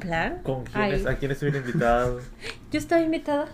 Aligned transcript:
plan. 0.00 0.42
¿Con 0.42 0.64
quiénes? 0.64 1.06
¿A 1.06 1.16
quiénes 1.16 1.36
estuvieron 1.36 1.62
invitados? 1.62 2.24
Yo 2.72 2.78
estaba 2.78 3.00
invitada. 3.00 3.46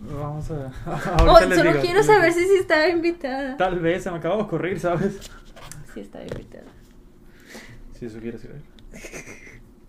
Vamos 0.00 0.50
a. 0.50 0.72
Oh, 1.26 1.40
les 1.40 1.58
solo 1.58 1.70
digo. 1.70 1.82
quiero 1.82 2.02
saber 2.02 2.32
si 2.32 2.44
sí 2.44 2.56
estaba 2.60 2.88
invitada. 2.88 3.56
Tal 3.56 3.78
vez 3.78 4.02
se 4.02 4.10
me 4.10 4.18
acaba 4.18 4.36
de 4.36 4.42
ocurrir, 4.42 4.80
¿sabes? 4.80 5.18
Sí 5.94 6.00
estaba 6.00 6.24
invitada. 6.24 6.66
Si 7.94 8.06
eso 8.06 8.20
quieres 8.20 8.42
saber. 8.42 8.60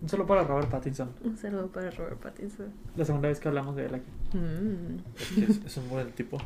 Solo 0.06 0.26
para 0.26 0.44
Robert 0.44 0.70
Pattinson. 0.70 1.12
Un 1.22 1.36
saludo 1.36 1.68
para 1.68 1.90
Robert 1.90 2.18
Pattinson. 2.18 2.72
La 2.96 3.04
segunda 3.04 3.28
vez 3.28 3.38
que 3.38 3.48
hablamos 3.48 3.76
de 3.76 3.84
él 3.86 3.94
aquí. 3.94 4.36
Mm. 4.36 4.96
Es, 5.14 5.28
que 5.28 5.44
es, 5.44 5.66
es 5.66 5.76
un 5.76 5.90
buen 5.90 6.10
tipo. 6.12 6.38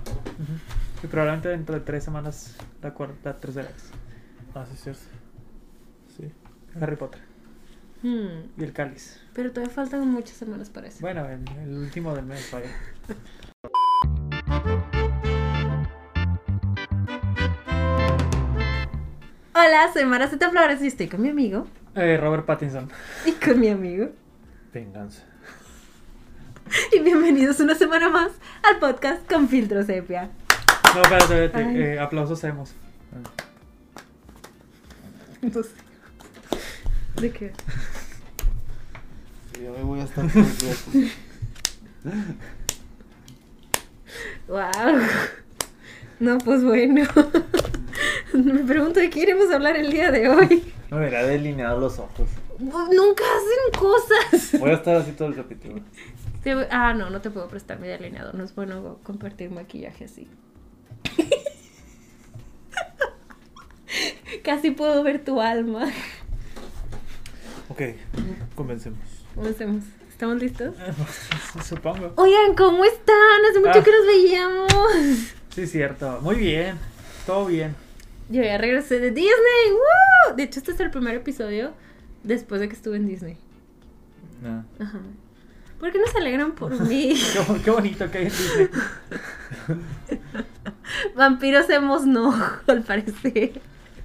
Y 1.03 1.07
probablemente 1.07 1.49
dentro 1.51 1.77
de 1.77 1.83
tres 1.83 2.03
semanas 2.03 2.57
la, 2.83 2.93
cuarta, 2.93 3.31
la 3.31 3.37
tercera 3.37 3.69
vez. 3.69 3.91
Ah, 4.55 4.67
sí, 4.67 4.75
es 4.75 4.81
cierto. 4.81 5.03
Sí. 6.17 6.33
Harry 6.81 6.97
Potter. 6.97 7.21
Hmm. 8.05 8.51
Y 8.59 8.65
el 8.65 8.75
cáliz. 8.75 9.19
Pero 9.33 9.51
todavía 9.51 9.75
faltan 9.75 10.07
muchas 10.07 10.37
semanas 10.37 10.69
para 10.69 10.89
eso. 10.89 10.99
Bueno, 11.01 11.27
el, 11.27 11.43
el 11.63 11.75
último 11.79 12.15
del 12.15 12.27
mes, 12.27 12.51
vaya. 12.53 12.69
Hola, 19.55 19.91
soy 19.95 20.05
Maraceta 20.05 20.51
Flores 20.51 20.83
y 20.83 20.89
estoy 20.89 21.09
con 21.09 21.23
mi 21.23 21.31
amigo. 21.31 21.67
Eh, 21.95 22.19
Robert 22.21 22.45
Pattinson. 22.45 22.91
Y 23.25 23.33
con 23.33 23.59
mi 23.59 23.71
amigo. 23.71 24.11
Venganza. 24.75 25.25
Y 26.93 27.01
bienvenidos 27.01 27.59
una 27.61 27.75
semana 27.75 28.11
más 28.11 28.33
al 28.65 28.81
podcast 28.81 29.27
con 29.27 29.49
Filtro 29.49 29.83
Sepia. 29.83 30.29
No, 30.95 31.01
espérate, 31.01 31.47
espérate. 31.47 31.95
Eh, 31.95 31.99
aplausos 31.99 32.39
hacemos. 32.39 32.75
Entonces, 35.41 35.73
¿de 37.21 37.31
qué? 37.31 37.53
Yo 39.63 39.73
me 39.73 39.83
voy 39.85 40.01
a 40.01 40.05
estar 40.05 40.27
todo 40.31 40.43
el 40.43 40.59
día. 40.59 40.75
Wow. 44.49 45.01
No, 46.21 46.39
pues 46.39 46.63
bueno. 46.65 47.05
Me 48.33 48.65
pregunto 48.65 49.01
de 49.01 49.11
qué 49.11 49.21
iremos 49.21 49.51
a 49.51 49.57
hablar 49.57 49.77
el 49.77 49.91
día 49.91 50.11
de 50.11 50.29
hoy. 50.29 50.73
Me 50.91 50.99
verá 50.99 51.25
delineado 51.25 51.79
los 51.81 51.99
ojos. 51.99 52.29
Nunca 52.59 53.25
hacen 53.25 53.81
cosas. 53.81 54.61
Voy 54.61 54.71
a 54.71 54.75
estar 54.75 54.97
así 54.97 55.13
todo 55.13 55.29
el 55.29 55.35
capítulo. 55.37 55.81
Te- 56.43 56.69
Ah, 56.71 56.93
no, 56.95 57.11
no 57.11 57.21
te 57.21 57.31
puedo 57.31 57.49
prestar 57.49 57.81
mi 57.81 57.89
delineador. 57.89 58.35
No 58.35 58.45
es 58.45 58.55
bueno 58.55 58.99
compartir 59.03 59.51
maquillaje 59.51 60.05
así. 60.05 60.29
Casi 64.45 64.71
puedo 64.73 65.03
ver 65.03 65.25
tu 65.25 65.41
alma. 65.41 65.87
Ok, 67.69 67.81
comencemos. 68.55 68.99
Comencemos. 69.35 69.83
¿Estamos 70.09 70.41
listos? 70.41 70.75
Supongo. 71.65 72.13
Oigan, 72.17 72.55
¿cómo 72.55 72.85
están? 72.85 73.45
Hace 73.51 73.59
mucho 73.59 73.81
Ah. 73.81 73.85
que 73.85 73.91
nos 73.91 74.07
veíamos. 74.07 74.73
Sí, 75.51 75.67
cierto. 75.67 76.21
Muy 76.23 76.37
bien. 76.37 76.79
Todo 77.27 77.47
bien. 77.47 77.75
Yo 78.29 78.43
ya 78.43 78.59
regresé 78.59 79.01
de 79.01 79.11
Disney. 79.11 79.71
¡Woo! 79.73 80.37
De 80.37 80.45
hecho, 80.45 80.61
este 80.61 80.73
es 80.73 80.81
el 80.81 80.91
primer 80.91 81.15
episodio 81.17 81.73
después 82.23 82.61
de 82.61 82.69
que 82.69 82.75
estuve 82.75 82.97
en 82.97 83.07
Disney. 83.07 83.37
No. 84.43 84.65
Ajá. 84.79 84.99
¿Por 85.81 85.91
qué 85.93 85.99
no 85.99 86.07
se 86.07 86.19
alegran 86.19 86.53
por 86.53 86.79
mí? 86.89 87.15
Qué, 87.33 87.41
bo- 87.41 87.59
qué 87.63 87.71
bonito 87.71 88.11
que 88.11 88.19
hay 88.19 88.25
en 88.27 88.31
Disney. 88.31 88.69
Vampiros 91.17 91.69
hemos 91.71 92.07
no, 92.07 92.33
al 92.67 92.83
parecer. 92.83 93.61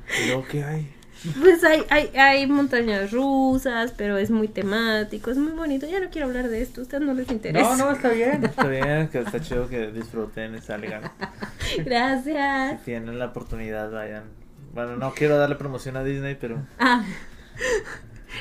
Pero 0.07 0.43
¿qué 0.49 0.63
hay? 0.63 0.93
Pues 1.41 1.63
hay, 1.65 1.83
hay, 1.89 2.07
hay 2.17 2.47
montañas 2.47 3.11
rusas, 3.11 3.93
pero 3.97 4.17
es 4.17 4.31
muy 4.31 4.47
temático, 4.47 5.31
es 5.31 5.37
muy 5.37 5.51
bonito. 5.51 5.85
Ya 5.85 5.99
no 5.99 6.09
quiero 6.09 6.27
hablar 6.27 6.47
de 6.47 6.61
esto, 6.61 6.79
a 6.79 6.83
ustedes 6.83 7.03
no 7.03 7.13
les 7.13 7.29
interesa. 7.29 7.75
No, 7.75 7.85
no, 7.85 7.91
está 7.91 8.09
bien. 8.09 8.43
Está 8.45 8.67
bien, 8.67 9.09
que 9.09 9.19
está 9.19 9.39
chido 9.41 9.67
que 9.67 9.87
disfruten 9.91 10.55
y 10.55 10.61
salgan. 10.61 11.11
Si 11.59 11.83
Gracias. 11.83 12.83
tienen 12.83 13.19
la 13.19 13.25
oportunidad, 13.27 13.91
vayan. 13.91 14.23
Bueno, 14.73 14.95
no 14.97 15.13
quiero 15.13 15.37
darle 15.37 15.55
promoción 15.55 15.97
a 15.97 16.03
Disney, 16.03 16.35
pero 16.39 16.57
Ah. 16.79 17.03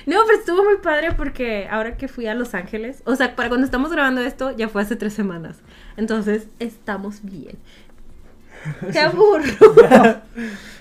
No, 0.06 0.19
pero 0.27 0.38
estuvo 0.38 0.62
muy 0.65 0.77
padre 0.78 1.12
porque 1.12 1.67
ahora 1.71 1.97
que 1.97 2.09
fui 2.09 2.27
a 2.27 2.34
Los 2.34 2.55
Ángeles, 2.55 3.03
o 3.06 3.17
sea, 3.17 3.34
para 3.34 3.49
cuando 3.49 3.65
estamos 3.65 3.91
grabando 3.91 4.21
esto, 4.21 4.55
ya 4.56 4.69
fue 4.69 4.83
hace 4.83 4.97
tres 4.97 5.15
semanas. 5.15 5.56
Entonces, 5.97 6.47
estamos 6.59 7.22
bien. 7.22 7.59
¡Qué 8.93 9.00
aburro! 9.00 9.43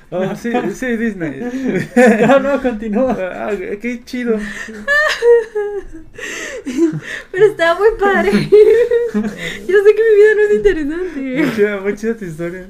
Oh, 0.10 0.36
sí, 0.42 0.52
sí, 0.74 0.96
Disney. 0.98 1.42
No, 2.28 2.40
no, 2.40 2.62
continúa. 2.62 3.16
Ah, 3.20 3.52
qué 3.82 4.02
chido. 4.06 4.38
Pero 7.32 7.46
estaba 7.46 7.80
muy 7.80 7.90
padre. 8.00 8.32
Yo 8.32 9.78
sé 9.84 9.96
que 9.96 10.04
mi 10.04 10.16
vida 10.16 10.34
no 10.36 10.42
es 10.42 10.48
Muy 10.50 10.58
interesante. 10.58 11.56
chida, 11.56 11.80
muy 11.82 11.96
chida 11.96 12.16
tu 12.16 12.26
historia. 12.26 12.68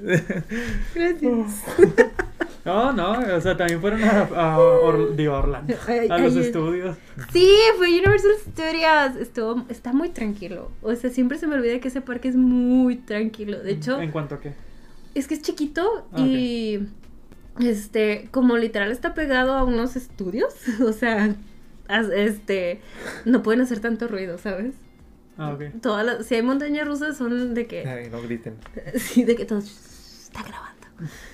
Gracias. 0.95 1.63
No, 2.65 2.91
no, 2.91 3.11
o 3.35 3.41
sea, 3.41 3.55
también 3.55 3.79
fueron 3.79 4.03
a, 4.03 4.21
a 4.23 4.59
Or- 4.59 5.15
digo, 5.15 5.33
a 5.35 5.39
Orlando. 5.39 5.73
A 6.09 6.17
los 6.17 6.35
estudios. 6.35 6.97
Sí, 7.31 7.49
fue 7.77 7.87
Universal 7.87 8.31
Studios. 8.41 9.15
Estuvo, 9.21 9.63
está 9.69 9.93
muy 9.93 10.09
tranquilo. 10.09 10.71
O 10.81 10.93
sea, 10.95 11.09
siempre 11.09 11.37
se 11.37 11.47
me 11.47 11.55
olvida 11.55 11.79
que 11.79 11.87
ese 11.87 12.01
parque 12.01 12.27
es 12.27 12.35
muy 12.35 12.97
tranquilo. 12.97 13.59
De 13.59 13.71
hecho, 13.71 14.01
¿En 14.01 14.11
cuanto 14.11 14.35
a 14.35 14.41
qué? 14.41 14.51
es 15.15 15.27
que 15.27 15.35
es 15.35 15.41
chiquito 15.41 16.07
Ah, 16.11 16.19
y 16.19 16.87
este, 17.59 18.27
como 18.31 18.57
literal 18.57 18.91
está 18.91 19.13
pegado 19.13 19.53
a 19.53 19.63
unos 19.63 19.95
estudios. 19.95 20.53
O 20.81 20.93
sea, 20.93 21.35
este, 22.15 22.81
no 23.25 23.41
pueden 23.43 23.61
hacer 23.61 23.79
tanto 23.79 24.07
ruido, 24.07 24.37
¿sabes? 24.37 24.73
Ah, 25.37 25.53
ok. 25.53 25.81
Todas 25.81 26.05
las, 26.05 26.25
si 26.25 26.35
hay 26.35 26.41
montañas 26.41 26.87
rusas 26.87 27.17
son 27.17 27.53
de 27.53 27.67
que, 27.67 27.87
Ay, 27.87 28.09
no 28.09 28.21
griten. 28.21 28.55
sí, 28.95 29.23
de 29.23 29.35
que 29.35 29.45
todos 29.45 29.65
está 30.23 30.43
grabando, 30.43 30.87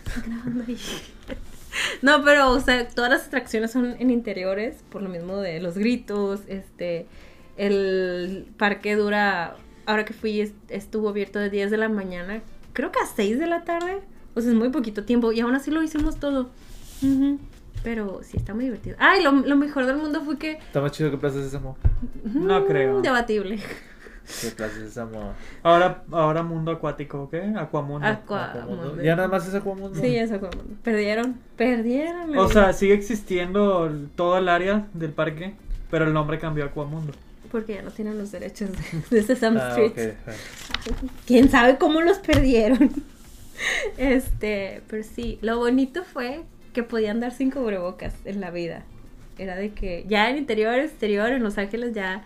está 0.06 0.22
grabando 0.26 0.64
ahí. 0.68 0.78
No, 2.04 2.24
pero, 2.24 2.52
o 2.52 2.60
sea, 2.60 2.88
todas 2.88 3.10
las 3.10 3.26
atracciones 3.26 3.72
son 3.72 3.96
en 4.00 4.12
interiores, 4.12 4.76
por 4.92 5.02
lo 5.02 5.10
mismo 5.10 5.38
de 5.38 5.60
los 5.60 5.76
gritos, 5.76 6.42
este, 6.48 7.08
el 7.58 8.46
parque 8.58 8.96
dura, 8.96 9.56
ahora 9.88 10.06
que 10.06 10.14
fui, 10.14 10.40
est- 10.42 10.54
estuvo 10.70 11.10
abierto 11.10 11.40
de 11.40 11.50
10 11.50 11.72
de 11.72 11.78
la 11.78 11.90
mañana, 11.90 12.42
creo 12.74 12.92
que 12.92 13.00
a 13.00 13.08
6 13.08 13.40
de 13.40 13.48
la 13.48 13.64
tarde, 13.64 14.02
o 14.36 14.42
sea, 14.42 14.52
es 14.52 14.58
muy 14.58 14.70
poquito 14.70 15.04
tiempo, 15.04 15.32
y 15.32 15.40
aún 15.42 15.56
así 15.56 15.72
lo 15.72 15.82
hicimos 15.84 16.20
todo. 16.20 16.50
Pero 17.84 18.22
sí, 18.24 18.38
está 18.38 18.54
muy 18.54 18.64
divertido. 18.66 18.96
Ay, 19.00 19.22
lo, 19.24 19.32
lo 19.32 19.56
mejor 19.58 19.86
del 19.86 19.98
mundo 19.98 20.22
fue 20.24 20.38
que... 20.38 20.52
Está 20.54 20.80
más 20.80 20.92
chido 20.94 21.12
que 21.12 21.18
Plaza 21.18 21.42
Sésamo. 21.42 21.78
No 22.24 22.62
mm, 22.62 22.66
creo. 22.66 23.02
Debatible. 23.02 23.60
Que 24.42 24.52
Plaza 24.52 24.76
Sésamo. 24.76 25.34
Ahora, 25.64 26.04
ahora 26.12 26.44
mundo 26.44 26.72
acuático, 26.72 27.30
¿qué? 27.30 27.42
Aquamundo. 27.58 28.08
Aqua- 28.08 28.52
Aquamundo. 28.52 28.88
Mundo. 28.88 29.04
Ya 29.04 29.18
nada 29.18 29.28
más 29.28 29.46
es 29.46 29.54
Aquamundo. 29.54 30.00
Sí, 30.00 30.16
eso 30.16 30.40
como... 30.40 30.52
Perdieron, 30.82 31.36
perdieron. 31.58 32.38
O 32.38 32.48
sea, 32.48 32.72
sigue 32.72 32.94
existiendo 32.94 33.92
todo 34.16 34.38
el 34.38 34.48
área 34.48 34.88
del 34.94 35.12
parque, 35.12 35.56
pero 35.92 36.06
el 36.06 36.14
nombre 36.14 36.40
cambió 36.40 36.64
a 36.64 36.68
Aquamundo. 36.68 37.12
Porque 37.52 37.74
ya 37.76 37.82
no 37.82 37.92
tienen 37.92 38.18
los 38.18 38.32
derechos 38.32 38.70
de, 38.72 39.18
de 39.18 39.24
Sesame 39.24 39.60
Ah, 39.60 39.76
Street. 39.78 40.14
quién 41.28 41.50
sabe 41.52 41.78
cómo 41.78 42.00
los 42.02 42.18
perdieron. 42.20 42.90
Este, 43.98 44.82
pero 44.88 45.04
sí, 45.04 45.38
lo 45.42 45.58
bonito 45.58 46.04
fue 46.04 46.42
que 46.74 46.84
podían 46.84 47.20
dar 47.20 47.34
sin 47.34 47.52
cubrebocas 47.52 48.14
en 48.26 48.42
la 48.42 48.52
vida. 48.52 48.84
Era 49.38 49.56
de 49.56 49.72
que 49.74 50.06
ya 50.08 50.30
en 50.30 50.38
interior, 50.38 50.76
exterior, 50.80 51.32
en 51.32 51.44
Los 51.44 51.58
Ángeles 51.58 51.94
ya, 51.94 52.24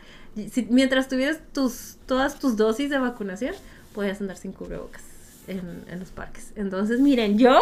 si- 0.52 0.68
mientras 0.70 1.08
tuvieras 1.08 1.40
tus, 1.54 1.98
todas 2.06 2.40
tus 2.40 2.58
dosis 2.58 2.90
de 2.90 2.98
vacunación, 3.00 3.54
podías 3.94 4.20
andar 4.22 4.38
sin 4.38 4.52
cubrebocas 4.52 5.04
en, 5.48 5.84
en 5.90 6.00
los 6.00 6.10
parques. 6.10 6.52
Entonces, 6.56 7.00
miren, 7.00 7.38
yo 7.38 7.60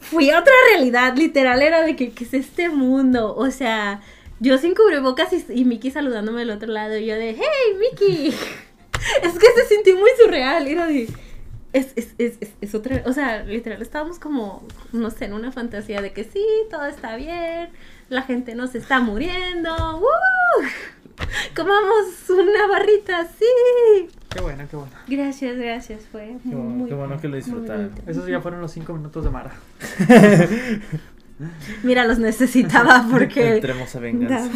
fui 0.00 0.30
a 0.30 0.38
otra 0.40 0.52
realidad, 0.72 1.16
literal, 1.16 1.62
era 1.62 1.82
de 1.82 1.96
que, 1.96 2.10
¿qué 2.12 2.24
es 2.24 2.34
este 2.34 2.68
mundo? 2.68 3.34
O 3.36 3.50
sea, 3.50 4.00
yo 4.40 4.58
sin 4.58 4.74
cubrebocas 4.74 5.32
y, 5.32 5.44
y 5.52 5.64
Mickey 5.64 5.90
saludándome 5.90 6.40
del 6.40 6.50
otro 6.50 6.70
lado, 6.70 6.96
y 6.98 7.06
yo 7.06 7.14
de, 7.14 7.30
hey, 7.38 7.76
Mickey. 7.78 8.28
es 9.22 9.32
que 9.38 9.46
se 9.56 9.74
sintió 9.74 9.96
muy 9.96 10.10
surreal, 10.22 10.66
era 10.66 10.86
de... 10.86 11.08
Es, 11.74 11.92
es, 11.96 12.14
es, 12.18 12.38
es, 12.40 12.50
es 12.60 12.74
otra, 12.74 13.02
o 13.04 13.12
sea, 13.12 13.42
literal, 13.42 13.82
estábamos 13.82 14.18
como, 14.18 14.62
no 14.92 15.10
sé, 15.10 15.26
en 15.26 15.34
una 15.34 15.52
fantasía 15.52 16.00
de 16.00 16.12
que 16.12 16.24
sí, 16.24 16.46
todo 16.70 16.86
está 16.86 17.16
bien, 17.16 17.68
la 18.08 18.22
gente 18.22 18.54
no 18.54 18.68
se 18.68 18.78
está 18.78 19.00
muriendo, 19.00 19.74
¡Woo! 19.98 20.06
Comamos 21.56 22.30
una 22.30 22.66
barrita, 22.68 23.26
sí. 23.26 24.08
Qué 24.30 24.40
bueno, 24.40 24.64
qué 24.70 24.76
bueno. 24.76 24.92
Gracias, 25.06 25.56
gracias, 25.56 26.02
fue 26.10 26.36
Qué 26.42 26.54
bueno, 26.54 26.70
muy 26.70 26.88
qué 26.88 26.94
bueno 26.94 27.20
que 27.20 27.28
lo 27.28 27.36
disfrutaron. 27.36 27.92
Esos 28.06 28.26
ya 28.26 28.40
fueron 28.40 28.60
los 28.60 28.72
cinco 28.72 28.94
minutos 28.94 29.24
de 29.24 29.30
Mara. 29.30 29.52
Mira, 31.82 32.04
los 32.04 32.18
necesitaba 32.18 33.06
porque... 33.10 33.56
Entremos 33.56 33.94
a 33.94 33.98
venganza. 33.98 34.50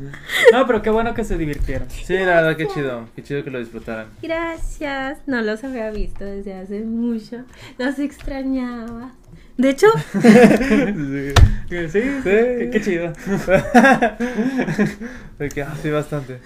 No, 0.52 0.66
pero 0.66 0.82
qué 0.82 0.90
bueno 0.90 1.14
que 1.14 1.24
se 1.24 1.36
divirtieron. 1.38 1.88
Sí, 1.90 2.14
la 2.14 2.42
verdad, 2.42 2.56
qué 2.56 2.66
chido. 2.68 3.08
Qué 3.14 3.22
chido 3.22 3.44
que 3.44 3.50
lo 3.50 3.58
disfrutaran. 3.58 4.06
Gracias. 4.22 5.18
No 5.26 5.40
los 5.42 5.62
había 5.64 5.90
visto 5.90 6.24
desde 6.24 6.54
hace 6.54 6.80
mucho. 6.80 7.44
Los 7.78 7.98
extrañaba. 7.98 9.12
De 9.56 9.70
hecho, 9.70 9.86
Sí. 10.12 10.18
Sí, 11.70 11.88
sí, 11.88 12.00
qué, 12.24 12.68
qué 12.72 12.80
chido. 12.82 13.12
De 15.38 15.48
que, 15.48 15.62
ah, 15.62 15.74
sí, 15.80 15.90
bastante. 15.90 16.40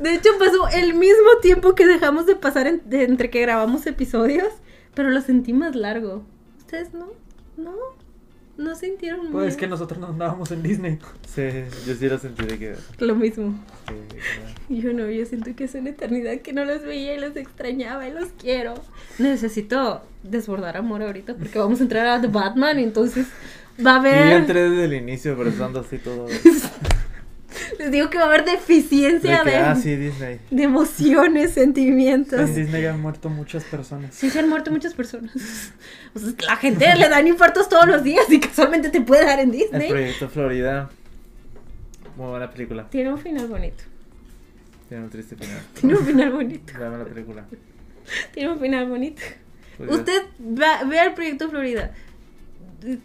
de 0.00 0.14
hecho 0.14 0.30
pasó 0.38 0.68
el 0.74 0.94
mismo 0.94 1.28
tiempo 1.42 1.74
que 1.74 1.86
dejamos 1.86 2.26
de 2.26 2.34
pasar 2.36 2.66
en- 2.66 2.82
de- 2.86 3.04
entre 3.04 3.30
que 3.30 3.40
grabamos 3.42 3.86
episodios, 3.86 4.48
pero 4.94 5.10
lo 5.10 5.20
sentí 5.20 5.52
más 5.52 5.74
largo. 5.76 6.24
¿Ustedes 6.58 6.92
no? 6.94 7.08
¿No? 7.56 7.72
¿No 8.56 8.74
sintieron 8.76 9.32
Pues 9.32 9.48
es 9.48 9.54
muy- 9.54 9.60
que 9.60 9.66
nosotros 9.66 9.98
no 9.98 10.06
andábamos 10.08 10.50
en 10.52 10.62
Disney. 10.62 10.98
Sí, 11.26 11.42
yo 11.86 11.94
sí 11.94 12.08
lo 12.08 12.18
sentí 12.18 12.44
de 12.46 12.58
que. 12.58 12.74
Lo 12.98 13.14
mismo. 13.16 13.58
sí, 13.88 13.94
que- 14.68 14.80
Yo 14.80 14.92
no, 14.92 15.10
yo 15.10 15.26
siento 15.26 15.50
que 15.56 15.64
es 15.64 15.74
una 15.74 15.90
eternidad 15.90 16.38
que 16.40 16.52
no 16.52 16.64
los 16.64 16.82
veía 16.82 17.14
y 17.14 17.20
los 17.20 17.34
extrañaba 17.36 18.06
y 18.08 18.12
los 18.12 18.28
quiero. 18.40 18.74
Necesito 19.18 20.02
desbordar 20.22 20.76
amor 20.76 21.02
ahorita 21.02 21.34
porque 21.34 21.58
vamos 21.58 21.80
a 21.80 21.82
entrar 21.82 22.06
a 22.06 22.20
The 22.20 22.28
Batman 22.28 22.78
y 22.78 22.84
entonces 22.84 23.26
va 23.84 23.96
a 23.96 24.02
Yo 24.02 24.08
haber... 24.08 24.32
entré 24.34 24.70
desde 24.70 24.84
el 24.84 24.92
inicio, 24.94 25.36
pero 25.36 25.50
estando 25.50 25.80
así 25.80 25.98
todo. 25.98 26.26
Les 27.78 27.90
digo 27.92 28.10
que 28.10 28.18
va 28.18 28.24
a 28.24 28.26
haber 28.26 28.44
deficiencia 28.44 29.42
que, 29.44 29.50
de, 29.50 29.56
ah, 29.56 29.74
sí, 29.76 29.94
Disney. 29.96 30.40
de 30.50 30.62
emociones, 30.62 31.52
sentimientos. 31.52 32.40
En 32.40 32.54
Disney 32.54 32.84
han 32.86 33.00
muerto 33.00 33.28
muchas 33.28 33.64
personas. 33.64 34.14
Sí, 34.14 34.30
se 34.30 34.38
han 34.40 34.48
muerto 34.48 34.70
muchas 34.70 34.94
personas. 34.94 35.32
O 36.14 36.18
sea, 36.20 36.32
la 36.46 36.56
gente 36.56 36.86
le 36.96 37.08
dan 37.08 37.26
infartos 37.26 37.68
todos 37.68 37.88
los 37.88 38.04
días 38.04 38.24
y 38.30 38.38
casualmente 38.38 38.88
te 38.90 39.00
puede 39.00 39.24
dar 39.24 39.40
en 39.40 39.50
El 39.50 39.56
Disney. 39.56 39.88
proyecto 39.88 40.28
Florida. 40.28 40.88
Muy 42.16 42.28
buena 42.28 42.48
película. 42.50 42.88
Tiene 42.88 43.12
un 43.12 43.18
final 43.18 43.48
bonito. 43.48 43.82
Tiene 44.88 45.02
un 45.04 45.10
triste 45.10 45.34
final. 45.34 45.60
Tiene 45.80 45.96
un 45.96 46.06
final 46.06 46.30
bonito. 46.30 46.72
Vean 46.78 46.98
la 46.98 47.04
película. 47.04 47.44
Tiene 48.32 48.52
un 48.52 48.60
final 48.60 48.88
bonito. 48.88 49.22
Pues. 49.76 49.90
Usted 49.90 50.22
va- 50.40 50.84
vea 50.84 51.04
el 51.06 51.14
proyecto 51.14 51.48
Florida. 51.50 51.92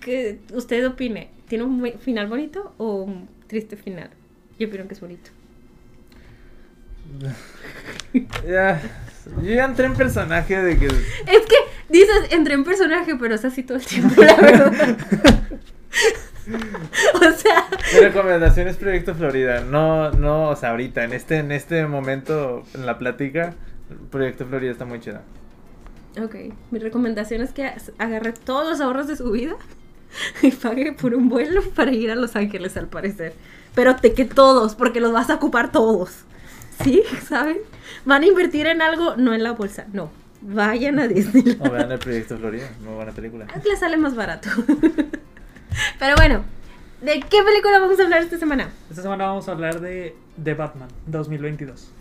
Que 0.02 0.40
usted 0.54 0.86
opine, 0.86 1.30
¿tiene 1.48 1.64
un 1.64 1.94
final 2.00 2.28
bonito 2.28 2.76
o 2.78 3.02
un 3.04 3.28
triste 3.48 3.76
final? 3.78 4.12
Yo 4.60 4.68
opino 4.68 4.88
que 4.88 4.94
es 4.94 5.02
bonito. 5.02 5.32
Ya. 8.48 8.82
Yo 9.44 9.52
ya 9.52 9.66
entré 9.66 9.86
en 9.86 9.94
personaje 9.94 10.60
de 10.60 10.80
que. 10.80 10.88
Es 10.88 11.46
que 11.46 11.56
dices, 11.90 12.32
entré 12.32 12.56
en 12.56 12.64
personaje, 12.64 13.16
pero 13.20 13.36
es 13.36 13.46
así 13.46 13.62
todo 13.62 13.78
el 13.78 13.86
tiempo, 13.86 14.22
la 14.24 14.36
verdad. 14.36 14.98
o 17.14 17.32
sea, 17.34 17.68
Mi 17.94 18.00
recomendación 18.00 18.68
es 18.68 18.78
Proyecto 18.78 19.14
Florida. 19.14 19.62
No, 19.62 20.12
no, 20.12 20.50
o 20.50 20.56
sea, 20.56 20.72
ahorita, 20.72 21.04
en 21.04 21.14
este, 21.14 21.38
en 21.38 21.52
este 21.52 21.86
momento, 21.86 22.64
en 22.74 22.88
la 22.88 22.98
plática, 22.98 23.54
Proyecto 24.10 24.48
Florida 24.48 24.72
está 24.72 24.86
muy 24.86 25.00
chida. 25.00 25.22
ok, 26.20 26.36
mi 26.72 26.80
recomendación 26.80 27.42
es 27.42 27.52
que 27.54 27.72
agarre 28.00 28.34
todos 28.34 28.68
los 28.68 28.82
ahorros 28.82 29.08
de 29.08 29.16
su 29.16 29.30
vida 29.32 29.56
y 30.42 30.52
pague 30.52 30.94
por 30.94 31.14
un 31.14 31.30
vuelo 31.30 31.62
para 31.76 31.92
ir 31.92 32.10
a 32.10 32.16
Los 32.16 32.36
Ángeles, 32.36 32.76
al 32.78 32.88
parecer. 32.88 33.34
Pero 33.76 33.96
te 33.96 34.14
que 34.14 34.26
todos, 34.26 34.76
porque 34.76 35.00
los 35.00 35.12
vas 35.12 35.30
a 35.30 35.36
ocupar 35.36 35.72
todos. 35.72 36.24
¿Sí? 36.84 37.04
¿Saben? 37.28 37.58
Van 38.06 38.24
a 38.24 38.26
invertir 38.26 38.68
en 38.68 38.82
algo, 38.82 39.16
no 39.18 39.34
en 39.34 39.44
la 39.44 39.52
bolsa, 39.54 39.86
no. 39.94 40.10
Vayan 40.42 41.00
a 41.00 41.08
Disneyland. 41.08 41.62
O 41.68 41.70
vean 41.72 41.92
el 41.92 42.00
Proyecto 42.00 42.38
Florida, 42.38 42.70
muy 42.84 42.94
buena 42.94 43.12
película. 43.12 43.46
Le 43.66 43.76
sale 43.76 43.98
más 43.98 44.16
barato. 44.16 44.50
Pero 46.00 46.16
bueno, 46.16 46.44
¿de 47.02 47.20
qué 47.20 47.44
película 47.44 47.80
vamos 47.80 48.00
a 48.00 48.04
hablar 48.04 48.22
esta 48.22 48.38
semana? 48.38 48.70
Esta 48.90 49.02
semana 49.02 49.26
vamos 49.26 49.48
a 49.50 49.52
hablar 49.52 49.80
de 49.82 50.16
The 50.42 50.54
Batman 50.54 50.90
2022. 51.08 51.92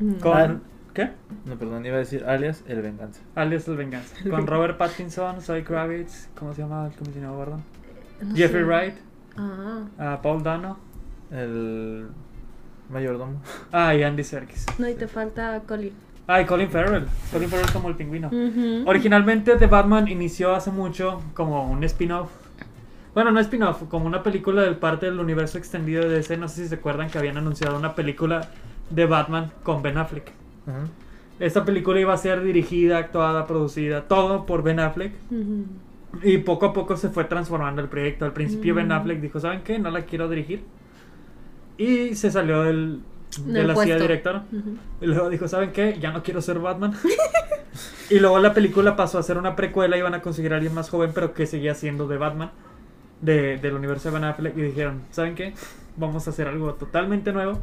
Mm. 0.00 0.12
Con, 0.14 0.32
Ah. 0.32 0.56
¿Qué? 0.94 1.10
No, 1.44 1.56
perdón, 1.56 1.86
iba 1.86 1.96
a 1.96 2.00
decir 2.00 2.24
alias 2.24 2.62
El 2.66 2.82
Venganza. 2.82 3.20
Alias 3.36 3.68
El 3.68 3.76
Venganza. 3.76 4.16
Con 4.28 4.46
Robert 4.46 4.76
Pattinson, 4.78 5.40
Zoe 5.42 5.62
Kravitz, 5.62 6.28
¿cómo 6.36 6.52
se 6.54 6.62
llama 6.62 6.86
el 6.86 6.92
comisionado 6.92 7.36
Gordon? 7.36 7.62
No 8.20 8.34
Jeffrey 8.34 8.64
sé. 8.64 8.68
Wright, 8.68 8.94
Ah, 9.36 9.82
ah, 9.98 10.18
Paul 10.22 10.42
Dano, 10.42 10.78
El 11.30 12.08
mayordomo. 12.90 13.40
ah, 13.72 13.94
y 13.94 14.02
Andy 14.02 14.24
Serkis. 14.24 14.66
no, 14.78 14.88
y 14.88 14.94
te 14.94 15.06
falta 15.08 15.60
Colin. 15.66 15.92
Ah, 16.26 16.42
y 16.42 16.44
Colin 16.44 16.68
Farrell. 16.68 17.06
Colin 17.32 17.48
Farrell 17.48 17.72
como 17.72 17.88
el 17.88 17.96
pingüino. 17.96 18.28
Ujú. 18.28 18.88
Originalmente 18.88 19.56
The 19.56 19.66
Batman 19.66 20.08
inició 20.08 20.54
hace 20.54 20.70
mucho 20.70 21.22
como 21.34 21.70
un 21.70 21.82
spin-off. 21.84 22.30
Bueno, 23.14 23.30
no 23.30 23.40
spin-off, 23.40 23.84
como 23.88 24.06
una 24.06 24.22
película 24.22 24.62
del 24.62 24.76
parte 24.76 25.06
del 25.06 25.18
universo 25.18 25.56
extendido 25.58 26.02
de 26.02 26.10
DC. 26.16 26.36
No 26.36 26.48
sé 26.48 26.62
si 26.62 26.68
se 26.68 26.74
acuerdan 26.76 27.08
que 27.08 27.18
habían 27.18 27.38
anunciado 27.38 27.78
una 27.78 27.94
película 27.94 28.48
de 28.90 29.06
Batman 29.06 29.50
con 29.62 29.80
Ben 29.82 29.96
Affleck. 29.96 30.30
Ajá. 30.66 30.86
Esta 31.40 31.64
película 31.64 31.98
iba 32.00 32.12
a 32.12 32.16
ser 32.18 32.42
dirigida, 32.42 32.98
actuada, 32.98 33.46
producida, 33.46 34.02
todo 34.08 34.44
por 34.44 34.62
Ben 34.62 34.80
Affleck. 34.80 35.12
Y 36.22 36.38
poco 36.38 36.66
a 36.66 36.72
poco 36.72 36.96
se 36.96 37.08
fue 37.10 37.24
transformando 37.24 37.80
el 37.80 37.88
proyecto. 37.88 38.24
Al 38.24 38.32
principio 38.32 38.74
Ben. 38.74 38.92
Affleck 38.92 39.20
dijo, 39.20 39.40
¿saben 39.40 39.62
qué? 39.62 39.78
No 39.78 39.90
la 39.90 40.02
quiero 40.02 40.28
dirigir. 40.28 40.62
Y 41.78 42.16
se 42.16 42.30
salió 42.30 42.64
del, 42.64 43.00
de 43.46 43.64
la 43.64 43.76
silla. 43.76 44.44
Y 45.00 45.06
luego 45.06 45.30
dijo, 45.30 45.48
¿saben 45.48 45.72
qué? 45.72 45.96
Ya 46.00 46.10
no 46.10 46.22
quiero 46.22 46.42
ser 46.42 46.58
Batman. 46.58 46.94
y 48.10 48.18
luego 48.18 48.38
la 48.40 48.52
película 48.52 48.96
pasó 48.96 49.18
a 49.18 49.22
ser 49.22 49.38
una 49.38 49.56
precuela. 49.56 49.96
Iban 49.96 50.14
a 50.14 50.20
conseguir 50.20 50.52
a 50.52 50.56
alguien 50.56 50.74
más 50.74 50.90
joven, 50.90 51.12
pero 51.14 51.32
que 51.32 51.46
seguía 51.46 51.74
siendo 51.74 52.08
de 52.08 52.18
Batman. 52.18 52.50
De, 53.20 53.56
del 53.58 53.74
universo 53.74 54.08
de 54.08 54.14
Ben 54.14 54.24
Affleck. 54.24 54.56
Y 54.56 54.62
dijeron, 54.62 55.02
¿saben 55.12 55.34
qué? 55.34 55.54
Vamos 55.96 56.26
a 56.26 56.30
hacer 56.30 56.48
algo 56.48 56.74
totalmente 56.74 57.32
nuevo. 57.32 57.58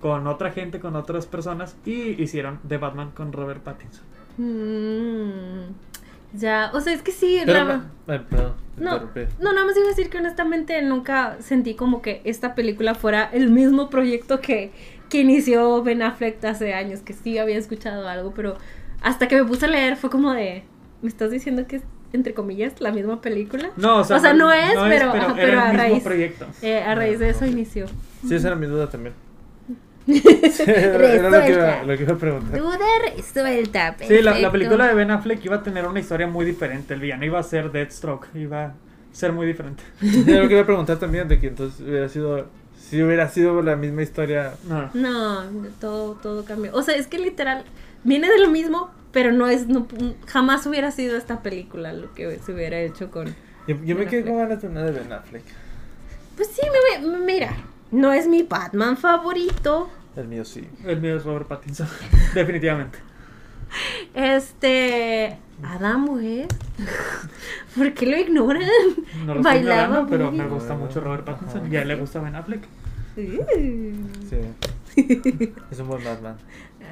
Con 0.00 0.26
otra 0.26 0.52
gente, 0.52 0.78
con 0.78 0.94
otras 0.94 1.26
personas. 1.26 1.76
Y 1.86 2.22
hicieron 2.22 2.60
de 2.62 2.76
Batman 2.76 3.10
con 3.12 3.32
Robert 3.32 3.62
Pattinson. 3.62 4.04
Mm. 4.36 5.72
Ya, 6.32 6.70
o 6.74 6.80
sea, 6.80 6.92
es 6.92 7.02
que 7.02 7.12
sí, 7.12 7.40
Pero 7.44 7.64
la- 7.64 7.76
no, 7.76 7.84
ay, 8.08 8.20
perdón, 8.28 8.54
No, 8.78 9.00
no, 9.40 9.52
nada 9.54 9.66
más 9.66 9.76
iba 9.76 9.86
a 9.86 9.88
decir 9.88 10.10
que 10.10 10.18
honestamente 10.18 10.80
nunca 10.82 11.36
sentí 11.40 11.74
como 11.74 12.02
que 12.02 12.20
esta 12.24 12.54
película 12.54 12.94
fuera 12.94 13.24
el 13.32 13.50
mismo 13.50 13.88
proyecto 13.88 14.40
que, 14.40 14.70
que 15.08 15.20
inició 15.22 15.82
Ben 15.82 16.02
Affleck 16.02 16.44
hace 16.44 16.74
años, 16.74 17.00
que 17.00 17.14
sí 17.14 17.38
había 17.38 17.56
escuchado 17.56 18.06
algo, 18.08 18.32
pero 18.34 18.56
hasta 19.00 19.28
que 19.28 19.36
me 19.36 19.44
puse 19.44 19.64
a 19.66 19.68
leer 19.68 19.96
fue 19.96 20.10
como 20.10 20.32
de, 20.32 20.64
¿me 21.00 21.08
estás 21.08 21.30
diciendo 21.30 21.66
que 21.66 21.76
es, 21.76 21.82
entre 22.12 22.34
comillas, 22.34 22.80
la 22.80 22.92
misma 22.92 23.20
película? 23.22 23.70
No, 23.76 24.00
o 24.00 24.04
sea, 24.04 24.34
no 24.34 24.52
es, 24.52 24.74
pero, 24.88 25.12
ajá, 25.12 25.34
pero 25.36 25.60
a 25.60 25.72
raíz, 25.72 26.04
eh, 26.62 26.82
a 26.82 26.94
raíz 26.94 27.18
de 27.18 27.30
eso 27.30 27.46
inició. 27.46 27.86
Sí, 28.26 28.34
esa 28.34 28.48
era 28.48 28.56
mi 28.56 28.66
duda 28.66 28.88
también. 28.90 29.14
Era 30.06 31.14
era 31.14 31.30
lo 31.30 31.42
que, 31.42 31.52
iba, 31.52 31.82
lo 31.82 31.96
que 31.96 32.02
iba 32.04 32.12
a 32.14 32.18
preguntar. 32.18 32.58
Duda 32.60 32.78
resuelta, 33.16 33.96
Sí, 34.00 34.14
la, 34.14 34.22
la 34.22 34.30
perfecto. 34.32 34.52
película 34.52 34.86
de 34.88 34.94
Ben 34.94 35.10
Affleck 35.10 35.44
iba 35.44 35.56
a 35.56 35.62
tener 35.62 35.84
una 35.86 36.00
historia 36.00 36.26
muy 36.26 36.44
diferente. 36.44 36.94
El 36.94 37.00
villano 37.00 37.24
iba 37.24 37.38
a 37.38 37.42
ser 37.42 37.70
Deathstroke, 37.72 38.28
iba 38.34 38.64
a 38.66 38.74
ser 39.12 39.32
muy 39.32 39.46
diferente. 39.46 39.82
Era 40.26 40.42
lo 40.42 40.48
que 40.48 40.54
iba 40.54 40.62
a 40.62 40.66
preguntar 40.66 40.98
también, 40.98 41.28
de 41.28 41.38
que 41.38 41.48
entonces 41.48 41.80
hubiera 41.80 42.08
sido. 42.08 42.46
Si 42.78 43.02
hubiera 43.02 43.28
sido 43.28 43.62
la 43.62 43.74
misma 43.74 44.02
historia. 44.02 44.52
No, 44.68 44.90
No, 44.94 45.42
todo, 45.80 46.14
todo 46.22 46.44
cambió. 46.44 46.72
O 46.74 46.82
sea, 46.82 46.94
es 46.94 47.08
que 47.08 47.18
literal, 47.18 47.64
viene 48.04 48.30
de 48.30 48.38
lo 48.38 48.48
mismo, 48.48 48.90
pero 49.10 49.32
no 49.32 49.48
es, 49.48 49.66
no, 49.66 49.88
jamás 50.26 50.64
hubiera 50.66 50.92
sido 50.92 51.16
esta 51.16 51.42
película 51.42 51.92
lo 51.92 52.14
que 52.14 52.38
se 52.38 52.52
hubiera 52.52 52.78
hecho 52.78 53.10
con... 53.10 53.34
Yo, 53.66 53.76
yo 53.84 53.96
me 53.96 54.06
quedé 54.06 54.24
con 54.24 54.38
ganas 54.38 54.62
de 54.62 54.68
una 54.68 54.84
de 54.84 54.92
Ben 54.92 55.12
Affleck. 55.12 55.42
Pues 56.36 56.48
sí, 56.48 56.60
me- 57.00 57.08
me- 57.08 57.18
mira, 57.24 57.56
no 57.90 58.12
es 58.12 58.28
mi 58.28 58.44
Batman 58.44 58.96
favorito. 58.96 59.88
El 60.16 60.28
mío 60.28 60.44
sí. 60.44 60.66
el 60.84 61.00
mío 61.00 61.16
es 61.16 61.24
Robert 61.24 61.46
Pattinson. 61.46 61.88
Definitivamente. 62.34 62.98
Este... 64.14 65.38
Adam 65.62 66.08
West. 66.08 66.52
¿Por 67.76 67.92
qué 67.94 68.06
lo 68.06 68.18
ignoran? 68.18 68.62
No 69.24 69.34
lo 69.34 69.40
estoy 69.40 69.42
Bailaba 69.42 69.82
ignorando, 69.82 70.10
pero 70.10 70.32
me 70.32 70.46
gusta 70.48 70.74
mucho 70.74 71.00
Robert 71.00 71.24
Pattinson. 71.24 71.72
Y 71.72 71.76
a 71.76 71.82
él 71.82 71.88
le 71.88 71.96
gusta 71.96 72.20
Ben 72.20 72.34
Affleck. 72.34 72.62
Sí. 73.14 73.38
es 75.70 75.78
un 75.80 75.88
buen 75.88 76.04
Batman. 76.04 76.36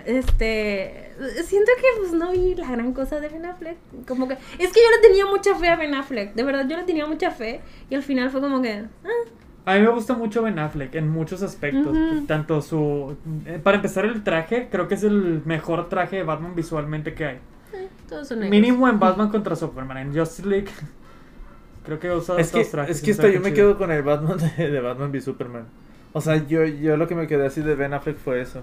Este, 0.07 1.12
siento 1.47 1.73
que 1.76 2.00
pues 2.00 2.12
no 2.12 2.33
vi 2.33 2.54
la 2.54 2.71
gran 2.71 2.93
cosa 2.93 3.21
de 3.21 3.28
Ben 3.28 3.47
Affleck, 3.47 3.78
como 4.07 4.28
que 4.28 4.35
es 4.35 4.73
que 4.73 4.81
yo 4.81 4.90
le 4.90 5.09
tenía 5.09 5.25
mucha 5.25 5.54
fe 5.54 5.69
a 5.69 5.76
Ben 5.76 5.95
Affleck, 5.95 6.35
de 6.35 6.43
verdad 6.43 6.66
yo 6.69 6.76
le 6.76 6.83
tenía 6.83 7.07
mucha 7.07 7.31
fe 7.31 7.62
y 7.88 7.95
al 7.95 8.02
final 8.02 8.31
fue 8.31 8.43
como 8.43 8.61
que 8.61 8.85
ah, 9.04 9.31
A 9.66 9.75
mí 9.76 9.80
me 9.80 9.88
gusta 9.88 10.14
mucho 10.14 10.42
Ben 10.42 10.59
Affleck 10.59 10.94
en 10.94 11.09
muchos 11.09 11.42
aspectos. 11.42 11.97
Tanto 12.26 12.61
su. 12.61 13.16
eh, 13.47 13.59
Para 13.62 13.76
empezar, 13.76 14.04
el 14.04 14.23
traje, 14.23 14.68
creo 14.71 14.88
que 14.88 14.94
es 14.94 15.04
el 15.04 15.42
mejor 15.47 15.88
traje 15.88 16.16
de 16.16 16.23
Batman 16.23 16.54
visualmente 16.54 17.14
que 17.14 17.25
hay. 17.25 17.38
eh, 17.73 17.88
todos 18.09 18.28
son. 18.28 18.40
Mínimo 18.49 18.88
en 18.88 18.99
Batman 19.00 19.30
contra 19.30 19.56
Superman. 19.56 19.99
En 19.99 20.14
Justice 20.16 20.47
League. 20.49 20.68
Creo 21.85 21.99
que 22.00 22.11
usa 22.12 22.40
Es 22.40 22.50
que, 22.50 22.61
dos 22.61 22.71
trajes. 22.71 22.97
es 22.97 23.02
que 23.02 23.12
o 23.12 23.14
sea, 23.14 23.26
hasta 23.26 23.35
yo 23.35 23.40
me 23.40 23.52
chido. 23.52 23.54
quedo 23.54 23.78
con 23.78 23.90
el 23.92 24.02
Batman 24.02 24.38
de, 24.56 24.71
de 24.71 24.80
Batman 24.80 25.11
v 25.11 25.21
Superman. 25.21 25.66
O 26.12 26.21
sea, 26.21 26.37
yo, 26.47 26.64
yo 26.64 26.97
lo 26.97 27.06
que 27.09 27.14
me 27.14 27.26
quedé 27.26 27.47
así 27.47 27.61
de 27.62 27.75
Ben 27.75 27.92
Affleck 27.92 28.18
fue 28.18 28.40
eso. 28.40 28.62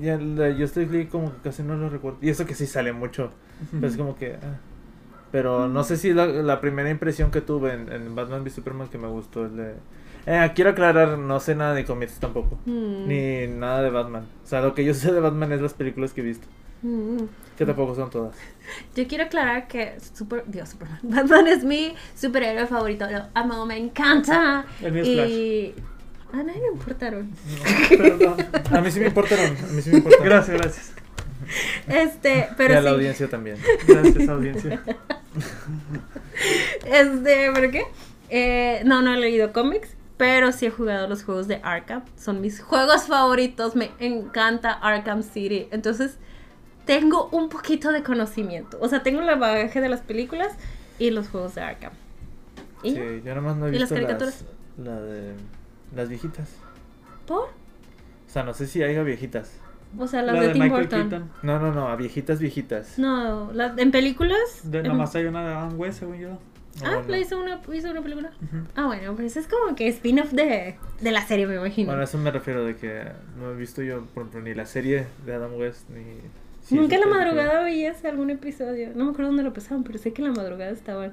Y 0.00 0.08
el 0.08 0.36
de 0.36 0.54
Justice 0.54 0.90
League 0.90 1.08
como 1.08 1.32
que 1.32 1.38
casi 1.44 1.62
no 1.62 1.76
lo 1.76 1.88
recuerdo. 1.88 2.18
Y 2.20 2.28
eso 2.30 2.44
que 2.46 2.54
sí 2.54 2.66
sale 2.66 2.92
mucho. 2.92 3.30
Pero 3.80 3.86
es 3.86 3.96
como 3.96 4.16
que... 4.16 4.34
ah. 4.34 4.58
Pero 5.34 5.66
no 5.66 5.82
sé 5.82 5.96
si 5.96 6.12
la, 6.12 6.26
la 6.26 6.60
primera 6.60 6.88
impresión 6.88 7.32
que 7.32 7.40
tuve 7.40 7.74
en, 7.74 7.90
en 7.90 8.14
Batman 8.14 8.42
v 8.44 8.50
Superman 8.50 8.86
que 8.86 8.98
me 8.98 9.08
gustó 9.08 9.46
el 9.46 9.56
de... 9.56 9.74
Eh, 10.26 10.52
quiero 10.54 10.70
aclarar, 10.70 11.18
no 11.18 11.40
sé 11.40 11.56
nada 11.56 11.74
de 11.74 11.84
cómics 11.84 12.20
tampoco. 12.20 12.56
Mm. 12.66 13.08
Ni 13.08 13.48
nada 13.48 13.82
de 13.82 13.90
Batman. 13.90 14.28
O 14.44 14.46
sea, 14.46 14.60
lo 14.60 14.74
que 14.74 14.84
yo 14.84 14.94
sé 14.94 15.12
de 15.12 15.18
Batman 15.18 15.50
es 15.50 15.60
las 15.60 15.74
películas 15.74 16.12
que 16.12 16.20
he 16.20 16.24
visto. 16.24 16.46
Mm. 16.82 17.24
Que 17.58 17.66
tampoco 17.66 17.96
son 17.96 18.10
todas. 18.10 18.36
Yo 18.94 19.08
quiero 19.08 19.24
aclarar 19.24 19.66
que 19.66 19.96
super, 20.14 20.44
Dios, 20.46 20.68
Superman. 20.68 21.00
Batman 21.02 21.48
es 21.48 21.64
mi 21.64 21.96
superhéroe 22.14 22.68
favorito. 22.68 23.10
Lo 23.10 23.24
amo, 23.34 23.66
me 23.66 23.76
encanta. 23.76 24.64
El 24.80 24.98
es 24.98 25.08
y 25.08 25.74
a 26.32 26.44
nadie 26.44 26.60
le 26.60 26.68
importaron. 26.74 27.30
No, 27.30 27.98
perdón. 27.98 28.36
A 28.70 28.80
mí 28.80 28.88
sí 28.92 29.00
me 29.00 29.06
importaron. 29.06 29.46
A 29.46 29.72
mí 29.72 29.82
sí 29.82 29.90
me 29.90 29.96
importaron. 29.96 30.26
Gracias, 30.28 30.56
gracias. 30.62 30.92
Este, 31.88 32.38
y 32.38 32.54
pero 32.56 32.78
a 32.78 32.80
la 32.80 32.90
audiencia 32.90 33.28
también. 33.28 33.58
Gracias, 33.88 34.28
audiencia. 34.28 34.80
Este, 36.84 37.50
¿pero 37.52 37.70
qué? 37.70 37.86
Eh, 38.30 38.82
no, 38.84 39.02
no 39.02 39.14
he 39.14 39.18
leído 39.18 39.52
cómics, 39.52 39.94
pero 40.16 40.52
sí 40.52 40.66
he 40.66 40.70
jugado 40.70 41.08
los 41.08 41.24
juegos 41.24 41.48
de 41.48 41.60
Arkham. 41.62 42.02
Son 42.16 42.40
mis 42.40 42.60
juegos 42.62 43.04
favoritos. 43.06 43.76
Me 43.76 43.90
encanta 44.00 44.72
Arkham 44.72 45.22
City. 45.22 45.68
Entonces, 45.70 46.18
tengo 46.84 47.28
un 47.32 47.48
poquito 47.48 47.92
de 47.92 48.02
conocimiento. 48.02 48.78
O 48.80 48.88
sea, 48.88 49.02
tengo 49.02 49.20
la 49.20 49.36
bagaje 49.36 49.80
de 49.80 49.88
las 49.88 50.00
películas 50.00 50.52
y 50.98 51.10
los 51.10 51.28
juegos 51.28 51.54
de 51.54 51.62
Arkham. 51.62 51.92
¿Y? 52.82 52.90
Sí, 52.94 53.22
yo 53.24 53.34
nomás 53.34 53.56
no 53.56 53.66
he 53.66 53.70
¿Y 53.70 53.78
las 53.78 53.90
visto 53.90 53.94
caricaturas? 53.94 54.44
las, 54.76 54.86
la 54.86 55.00
de 55.00 55.34
las 55.94 56.08
viejitas. 56.08 56.48
¿Por? 57.26 57.44
O 57.44 57.48
sea, 58.28 58.42
no 58.42 58.52
sé 58.52 58.66
si 58.66 58.82
haya 58.82 59.02
viejitas. 59.02 59.52
O 59.98 60.06
sea, 60.06 60.22
las 60.22 60.34
La 60.34 60.40
de, 60.40 60.46
de 60.48 60.52
Tim 60.54 60.62
Michael 60.62 60.82
Burton. 60.82 61.08
Keaton. 61.10 61.30
No, 61.42 61.58
no, 61.60 61.72
no, 61.72 61.88
a 61.88 61.96
viejitas, 61.96 62.38
viejitas. 62.40 62.98
No, 62.98 63.52
las- 63.52 63.76
en 63.78 63.90
películas. 63.90 64.38
De, 64.64 64.78
en- 64.78 64.88
nomás 64.88 65.14
hay 65.14 65.24
una 65.26 65.46
de 65.46 65.54
Adam 65.54 65.78
West, 65.78 66.00
según 66.00 66.18
yo. 66.18 66.38
Ah, 66.82 66.94
bueno. 66.96 67.04
¿le 67.08 67.20
hizo 67.20 67.38
una, 67.40 67.60
hizo 67.72 67.90
una 67.90 68.02
película? 68.02 68.32
Ah, 68.74 68.86
bueno, 68.86 69.14
pues 69.14 69.36
es 69.36 69.46
como 69.46 69.76
que 69.76 69.86
spin-off 69.88 70.32
de, 70.32 70.74
de 71.00 71.10
la 71.12 71.24
serie, 71.24 71.46
me 71.46 71.54
imagino. 71.54 71.86
Bueno, 71.86 72.00
a 72.00 72.04
eso 72.04 72.18
me 72.18 72.32
refiero 72.32 72.64
de 72.64 72.74
que 72.74 73.04
no 73.38 73.52
he 73.52 73.54
visto 73.54 73.80
yo, 73.82 74.04
por 74.06 74.22
ejemplo, 74.24 74.40
ni 74.42 74.54
la 74.54 74.66
serie 74.66 75.06
de 75.24 75.34
Adam 75.34 75.54
West, 75.54 75.88
ni... 75.90 76.02
sí, 76.64 76.74
Nunca 76.74 76.96
en 76.96 77.02
la 77.02 77.06
madrugada 77.06 77.62
veías 77.62 78.04
algún 78.04 78.30
episodio. 78.30 78.88
No 78.96 79.04
me 79.04 79.10
acuerdo 79.12 79.28
dónde 79.28 79.44
lo 79.44 79.52
pasaban, 79.52 79.84
pero 79.84 79.98
sé 80.00 80.12
que 80.12 80.22
en 80.22 80.28
la 80.28 80.34
madrugada 80.34 80.72
estaban. 80.72 81.12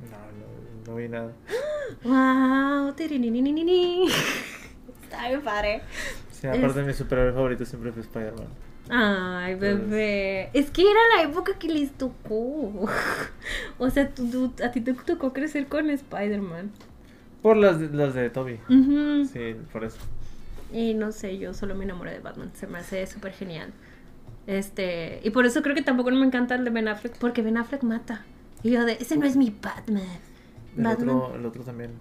No, 0.00 0.86
no, 0.86 0.92
no 0.92 0.96
vi 0.96 1.08
nada. 1.08 1.32
¡Wow! 2.04 2.94
Está 5.02 5.28
bien 5.28 5.42
padre. 5.42 5.82
Sí, 6.52 6.58
aparte 6.58 6.82
mi 6.82 6.92
superhéroe 6.92 7.32
favorito 7.32 7.64
siempre 7.64 7.90
fue 7.92 8.02
Spider-Man. 8.02 8.46
Ay, 8.90 9.54
bebé. 9.54 10.50
Es 10.52 10.70
que 10.70 10.82
era 10.82 11.00
la 11.16 11.22
época 11.22 11.58
que 11.58 11.68
les 11.68 11.90
tocó. 11.92 12.86
O 13.78 13.88
sea, 13.90 14.08
tú- 14.10 14.28
tú- 14.28 14.62
a 14.64 14.70
ti 14.70 14.80
te 14.82 14.92
tocó 14.92 15.32
crecer 15.32 15.66
con 15.68 15.88
Spider-Man. 15.88 16.70
Por 17.42 17.56
las, 17.56 17.80
de- 17.80 17.88
las 17.88 18.12
de 18.14 18.28
Toby. 18.30 18.58
Sí, 19.32 19.56
por 19.72 19.84
eso. 19.84 19.98
Y 20.72 20.92
no 20.94 21.12
sé, 21.12 21.38
yo 21.38 21.54
solo 21.54 21.74
me 21.74 21.84
enamoré 21.84 22.12
de 22.12 22.18
Batman. 22.20 22.50
Se 22.54 22.66
me 22.66 22.78
hace 22.78 23.06
súper 23.06 23.32
genial. 23.32 23.72
Este, 24.46 25.20
y 25.24 25.30
por 25.30 25.46
eso 25.46 25.62
creo 25.62 25.74
que 25.74 25.82
tampoco 25.82 26.10
no 26.10 26.18
me 26.18 26.26
encanta 26.26 26.54
el 26.54 26.64
de 26.64 26.70
Ben 26.70 26.88
Affleck, 26.88 27.16
porque 27.16 27.40
Ben 27.42 27.56
Affleck 27.56 27.82
mata. 27.82 28.24
Y 28.62 28.72
yo 28.72 28.84
de, 28.84 28.92
ese 29.00 29.16
no 29.16 29.24
es 29.24 29.36
mi 29.36 29.48
Batman. 29.62 30.02
El 30.76 30.82
Batman. 30.84 31.16
otro, 31.16 31.36
el 31.36 31.46
otro 31.46 31.62
también. 31.64 31.92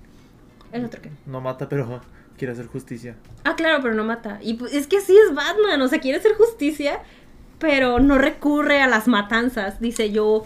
¿El 0.72 0.86
otro 0.86 1.02
qué? 1.02 1.12
No 1.26 1.40
mata, 1.40 1.70
pero 1.70 2.02
quiere 2.38 2.54
hacer 2.54 2.68
justicia. 2.68 3.16
Ah, 3.44 3.56
claro, 3.56 3.82
pero 3.82 3.94
no 3.94 4.04
mata. 4.04 4.40
Y 4.42 4.56
pues, 4.56 4.74
es 4.74 4.88
que 4.88 5.02
sí 5.02 5.16
es 5.28 5.34
Batman, 5.36 5.82
o 5.82 5.88
sea, 5.88 6.00
quiere 6.00 6.18
hacer 6.18 6.34
justicia, 6.36 7.00
pero 7.60 8.00
no 8.00 8.18
recurre 8.18 8.82
a 8.82 8.88
las 8.88 9.08
matanzas. 9.08 9.80
Dice 9.80 10.12
yo, 10.12 10.46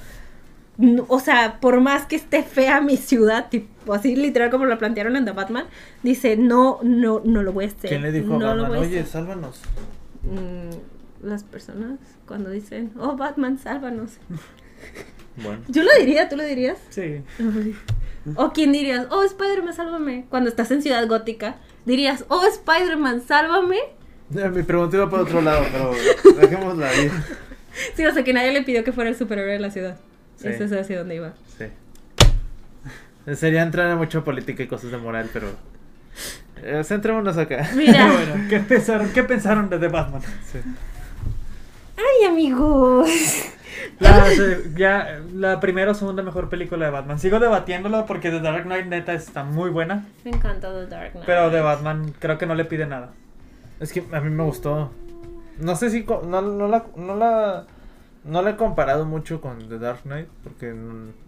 no- 0.78 1.06
o 1.08 1.20
sea, 1.20 1.60
por 1.60 1.80
más 1.82 2.06
que 2.06 2.16
esté 2.16 2.44
fea 2.44 2.82
mi 2.82 2.98
ciudad, 2.98 3.50
tipo 3.50 3.94
así 3.94 4.16
literal 4.16 4.50
como 4.52 4.66
lo 4.66 4.78
plantearon 4.78 5.16
en 5.16 5.26
The 5.26 5.32
Batman, 5.32 5.66
dice, 6.04 6.38
no, 6.38 6.80
no, 6.84 7.22
no 7.24 7.42
lo 7.44 7.54
voy 7.54 7.66
a 7.66 7.68
hacer. 7.70 7.90
¿Quién 7.90 8.02
le 8.04 8.12
dijo 8.12 8.38
no 8.38 8.48
a 8.48 8.56
Batman, 8.56 8.80
oye, 8.80 9.00
hacer". 9.00 9.08
sálvanos? 9.08 9.62
Mm, 10.24 11.26
las 11.28 11.44
personas 11.44 12.00
cuando 12.28 12.50
dicen, 12.52 12.92
oh, 13.00 13.16
Batman, 13.16 13.58
sálvanos. 13.60 14.14
Bueno. 15.44 15.62
Yo 15.68 15.84
lo 15.84 15.90
diría, 16.00 16.30
¿tú 16.30 16.36
lo 16.36 16.44
dirías? 16.44 16.80
Sí. 16.90 17.22
O 18.36 18.52
quién 18.52 18.72
dirías, 18.74 19.06
oh, 19.10 19.24
Spider-Man, 19.24 19.74
sálvame. 19.74 20.26
Cuando 20.30 20.50
estás 20.50 20.70
en 20.72 20.82
Ciudad 20.82 21.08
Gótica, 21.08 21.56
dirías, 21.88 22.26
oh, 22.28 22.46
Spider-Man, 22.46 23.22
sálvame. 23.26 23.78
Ya, 24.30 24.50
Mi 24.50 24.62
pregunta 24.62 24.98
iba 24.98 25.10
para 25.10 25.24
otro 25.24 25.42
lado, 25.42 25.66
pero 25.72 25.94
dejémosla 26.42 26.90
ahí. 26.90 27.10
Sí, 27.96 28.06
o 28.06 28.14
sea, 28.14 28.24
que 28.24 28.34
nadie 28.34 28.52
le 28.52 28.62
pidió 28.64 28.84
que 28.84 28.92
fuera 28.92 29.10
el 29.10 29.16
superhéroe 29.16 29.54
de 29.54 29.60
la 29.60 29.72
ciudad. 29.72 29.98
Sí. 30.36 30.50
Eso 30.50 30.66
es 30.66 30.72
hacia 30.74 31.00
dónde 31.00 31.16
iba. 31.16 31.34
Sí. 31.58 31.66
Sería 33.36 33.64
entrar 33.64 33.90
en 33.90 33.98
mucha 33.98 34.24
política 34.24 34.64
y 34.64 34.68
cosas 34.68 34.92
de 34.92 34.98
moral, 34.98 35.30
pero... 35.32 35.48
Eh, 36.62 36.84
centrémonos 36.84 37.38
acá. 37.38 37.70
Mira. 37.76 38.12
bueno, 38.12 38.48
¿qué 38.50 38.60
pensaron, 38.60 39.10
¿qué 39.14 39.24
pensaron 39.24 39.70
de 39.70 39.80
The 39.80 39.88
Batman? 39.88 40.22
Sí. 40.22 40.60
Ay, 41.96 42.28
amigos. 42.28 43.10
La, 44.00 44.26
se- 44.30 44.72
ya, 44.76 45.22
la 45.34 45.60
primera 45.60 45.92
o 45.92 45.94
segunda 45.94 46.22
mejor 46.24 46.50
película 46.50 46.86
de 46.86 46.92
Batman. 46.92 47.20
Sigo 47.20 47.40
debatiéndolo 47.40 48.06
porque 48.06 48.30
The 48.30 48.40
Dark 48.42 48.64
Knight 48.64 48.86
neta 48.88 49.14
está 49.14 49.44
muy 49.44 49.70
buena. 49.70 50.06
Me 50.24 50.32
encanta 50.32 50.72
The 50.72 50.88
Dark 50.88 51.12
Knight. 51.14 51.26
Pero 51.26 51.50
de 51.50 51.62
Batman 51.62 52.14
creo 52.20 52.38
que 52.38 52.46
no 52.46 52.56
le 52.56 52.66
pide 52.66 52.86
nada. 52.86 53.12
Es 53.80 53.92
que 53.94 54.04
a 54.12 54.20
mí 54.22 54.30
me 54.30 54.44
gustó. 54.44 54.92
No 55.60 55.76
sé 55.76 55.90
si... 55.90 56.04
No, 56.28 56.42
no 56.42 56.68
la... 56.68 56.86
No 56.96 57.16
la... 57.16 57.66
No 58.24 58.42
la 58.42 58.50
he 58.52 58.56
comparado 58.58 59.06
mucho 59.06 59.40
con 59.40 59.70
The 59.70 59.80
Dark 59.80 60.02
Knight, 60.04 60.28
porque... 60.44 60.76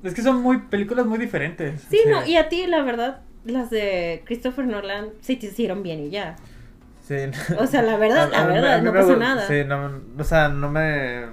Es 0.04 0.14
que 0.14 0.22
son 0.22 0.42
muy 0.42 0.58
películas 0.58 1.06
muy 1.06 1.18
diferentes. 1.18 1.82
Sí, 1.90 1.98
Sí. 2.04 2.10
no, 2.10 2.26
y 2.26 2.36
a 2.36 2.50
ti, 2.50 2.68
la 2.68 2.82
verdad, 2.84 3.22
las 3.46 3.70
de 3.70 4.22
Christopher 4.26 4.66
Nolan 4.66 5.10
sí 5.22 5.38
te 5.38 5.46
hicieron 5.46 5.82
bien 5.82 6.02
y 6.02 6.10
ya. 6.10 6.36
Sí. 7.08 7.16
O 7.58 7.66
sea, 7.68 7.84
la 7.84 7.96
verdad, 7.96 8.26
A- 8.34 8.38
la 8.38 8.42
a 8.42 8.48
mí- 8.48 8.54
verdad, 8.54 8.74
a 8.74 8.78
mí 8.80 8.84
no 8.84 8.92
gu- 8.92 9.18
nada. 9.18 9.48
Sí, 9.48 9.64
no, 9.66 9.92
o 10.18 10.24
sea, 10.26 10.50
no 10.50 10.70
me... 10.70 11.28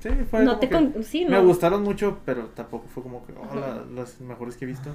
Sí, 0.00 0.10
fue 0.30 0.44
No 0.44 0.58
te 0.58 0.68
con- 0.68 0.94
sí, 1.02 1.24
Me 1.24 1.32
no. 1.32 1.44
gustaron 1.44 1.82
mucho, 1.82 2.18
pero 2.24 2.44
tampoco 2.54 2.86
fue 2.92 3.02
como 3.02 3.26
que... 3.26 3.32
Oh, 3.32 3.54
la- 3.54 3.84
las 4.00 4.20
mejores 4.20 4.56
que 4.56 4.64
he 4.64 4.68
visto. 4.68 4.90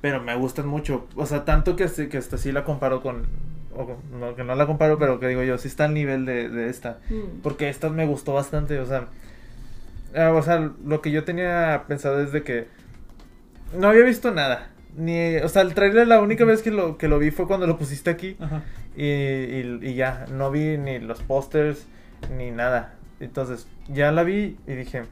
Pero 0.00 0.22
me 0.22 0.34
gustan 0.36 0.66
mucho. 0.68 1.06
O 1.16 1.24
sea, 1.24 1.44
tanto 1.46 1.76
que, 1.76 1.86
que 2.10 2.18
hasta 2.18 2.36
sí 2.36 2.52
la 2.52 2.64
comparo 2.64 3.00
con... 3.02 3.26
O 3.74 3.86
con- 3.86 4.20
no, 4.20 4.36
que 4.36 4.44
no 4.44 4.54
la 4.54 4.66
comparo, 4.66 4.98
pero 4.98 5.18
que 5.18 5.28
digo 5.28 5.42
yo, 5.42 5.56
sí 5.58 5.68
está 5.68 5.86
al 5.86 5.94
nivel 5.94 6.26
de, 6.26 6.48
de 6.50 6.68
esta. 6.68 6.98
Mm. 7.08 7.40
Porque 7.42 7.68
esta 7.70 7.88
me 7.88 8.06
gustó 8.06 8.34
bastante, 8.34 8.78
o 8.78 8.86
sea... 8.86 9.06
ah, 10.14 10.32
o 10.32 10.42
sea, 10.42 10.70
lo 10.84 11.00
que 11.00 11.10
yo 11.10 11.24
tenía 11.24 11.84
pensado 11.88 12.20
es 12.22 12.30
de 12.32 12.42
que... 12.42 12.68
No 13.78 13.88
había 13.88 14.04
visto 14.04 14.30
nada. 14.32 14.68
Ni, 14.96 15.36
o 15.38 15.48
sea, 15.48 15.62
el 15.62 15.74
trailer 15.74 16.06
la 16.06 16.20
única 16.20 16.44
vez 16.44 16.62
que 16.62 16.70
lo, 16.70 16.98
que 16.98 17.08
lo 17.08 17.18
vi 17.18 17.30
fue 17.30 17.46
cuando 17.46 17.66
lo 17.66 17.78
pusiste 17.78 18.10
aquí. 18.10 18.36
Ajá. 18.38 18.62
Y, 18.96 19.02
y- 19.06 19.78
y 19.82 19.94
ya, 19.94 20.26
no 20.30 20.50
vi 20.50 20.76
ni 20.76 20.98
los 21.00 21.20
pósters 21.22 21.86
ni 22.36 22.50
nada. 22.52 22.94
Entonces, 23.18 23.66
ya 23.88 24.12
la 24.12 24.22
vi 24.22 24.56
y 24.66 24.74
dije, 24.74 25.04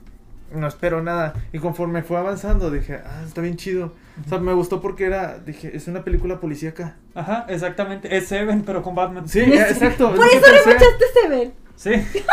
no 0.55 0.67
espero 0.67 1.03
nada. 1.03 1.35
Y 1.53 1.59
conforme 1.59 2.03
fue 2.03 2.19
avanzando, 2.19 2.71
dije, 2.71 3.01
ah, 3.05 3.23
está 3.27 3.41
bien 3.41 3.57
chido. 3.57 3.93
O 4.25 4.29
sea, 4.29 4.39
me 4.39 4.53
gustó 4.53 4.81
porque 4.81 5.05
era, 5.07 5.39
dije, 5.39 5.75
es 5.77 5.89
una 5.89 6.05
película 6.05 6.41
policíaca. 6.41 6.97
Ajá, 7.15 7.47
exactamente. 7.49 8.15
Es 8.17 8.27
Seven, 8.27 8.63
pero 8.63 8.83
con 8.83 8.95
Batman. 8.95 9.29
Sí, 9.29 9.41
exacto. 9.41 10.11
es 10.13 10.17
Por 10.21 10.29
que 10.29 10.37
eso 10.37 10.47
le 10.47 10.53
pensé. 10.53 10.69
manchaste 10.71 11.05
Seven. 11.23 11.53
Sí. 11.77 12.21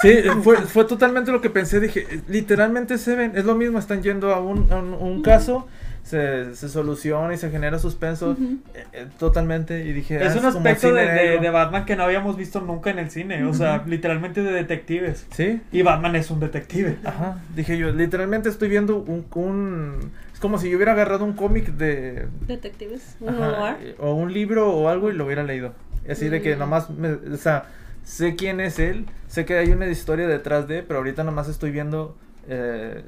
Sí, 0.00 0.14
fue, 0.44 0.58
fue 0.58 0.84
totalmente 0.84 1.32
lo 1.32 1.40
que 1.40 1.50
pensé. 1.50 1.80
Dije, 1.80 2.06
literalmente 2.28 2.98
se 2.98 3.16
ven, 3.16 3.32
es 3.34 3.44
lo 3.44 3.56
mismo, 3.56 3.80
están 3.80 4.00
yendo 4.00 4.32
a 4.32 4.38
un, 4.40 4.72
a 4.72 4.76
un, 4.76 4.94
un 4.94 5.22
caso, 5.22 5.66
se, 6.02 6.54
se 6.56 6.68
soluciona 6.68 7.34
y 7.34 7.36
se 7.36 7.50
genera 7.50 7.78
suspenso. 7.78 8.36
Eh, 8.74 8.84
eh, 8.92 9.06
totalmente. 9.18 9.84
Y 9.84 9.92
dije, 9.92 10.24
Es 10.24 10.34
ah, 10.36 10.38
un 10.40 10.46
aspecto 10.46 10.92
de, 10.92 11.02
de- 11.02 11.12
negro. 11.12 11.42
de 11.42 11.50
Batman 11.50 11.84
que 11.84 11.96
no 11.96 12.04
habíamos 12.04 12.36
visto 12.36 12.60
nunca 12.60 12.90
en 12.90 12.98
el 12.98 13.10
cine. 13.10 13.44
O 13.44 13.52
sea, 13.54 13.82
literalmente 13.86 14.42
de 14.42 14.52
detectives. 14.52 15.26
Sí, 15.32 15.60
Y 15.72 15.82
Batman 15.82 16.16
es 16.16 16.30
un 16.30 16.40
detective. 16.40 16.96
Ajá, 17.04 17.38
dije 17.54 17.76
yo, 17.78 17.90
literalmente 17.90 18.48
estoy 18.48 18.68
viendo 18.68 18.96
un, 18.96 19.26
un- 19.34 20.10
es 20.32 20.40
como 20.40 20.58
si 20.58 20.70
yo 20.70 20.76
hubiera 20.76 20.92
agarrado 20.92 21.24
un 21.24 21.32
cómic 21.34 21.66
de, 21.72 22.26
Detectives. 22.46 23.16
Un 23.20 23.28
ajá, 23.30 23.76
eh, 23.80 23.94
o 23.98 24.14
un 24.14 24.32
libro 24.32 24.70
o 24.72 24.88
algo 24.88 25.10
y 25.10 25.14
lo 25.14 25.26
hubiera 25.26 25.42
leído. 25.42 25.72
Así 26.08 26.28
de 26.28 26.40
que 26.40 26.56
Mm. 26.56 26.58
nomás, 26.58 26.90
me- 26.90 27.12
o 27.34 27.36
sea, 27.36 27.64
sé 28.04 28.34
quién 28.36 28.60
es 28.60 28.78
él, 28.78 29.04
sé 29.26 29.44
que 29.44 29.58
hay 29.58 29.70
una 29.70 29.86
historia 29.88 30.26
detrás 30.26 30.66
de, 30.68 30.82
pero 30.82 30.98
ahorita 31.00 31.22
nomás 31.24 31.48
estoy 31.48 31.70
viendo, 31.70 32.16
eh, 32.48 33.02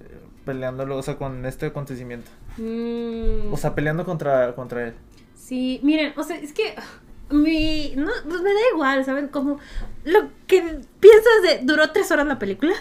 peleándolo, 0.44 0.96
o 0.98 1.02
sea, 1.02 1.16
con 1.16 1.46
este 1.46 1.66
acontecimiento. 1.66 2.30
Mm. 2.60 3.52
O 3.52 3.56
sea, 3.56 3.74
peleando 3.74 4.04
contra, 4.04 4.54
contra 4.54 4.88
él. 4.88 4.94
Sí, 5.34 5.80
miren, 5.82 6.12
o 6.16 6.22
sea, 6.22 6.36
es 6.36 6.52
que 6.52 6.74
mi. 7.30 7.94
No, 7.96 8.10
pues 8.28 8.42
me 8.42 8.52
da 8.52 8.60
igual, 8.74 9.04
¿saben? 9.04 9.28
Como. 9.28 9.58
Lo 10.04 10.30
que 10.46 10.80
pienso 11.00 11.28
es 11.42 11.60
de. 11.60 11.66
Duró 11.66 11.90
tres 11.90 12.10
horas 12.10 12.26
la 12.26 12.38
película. 12.38 12.74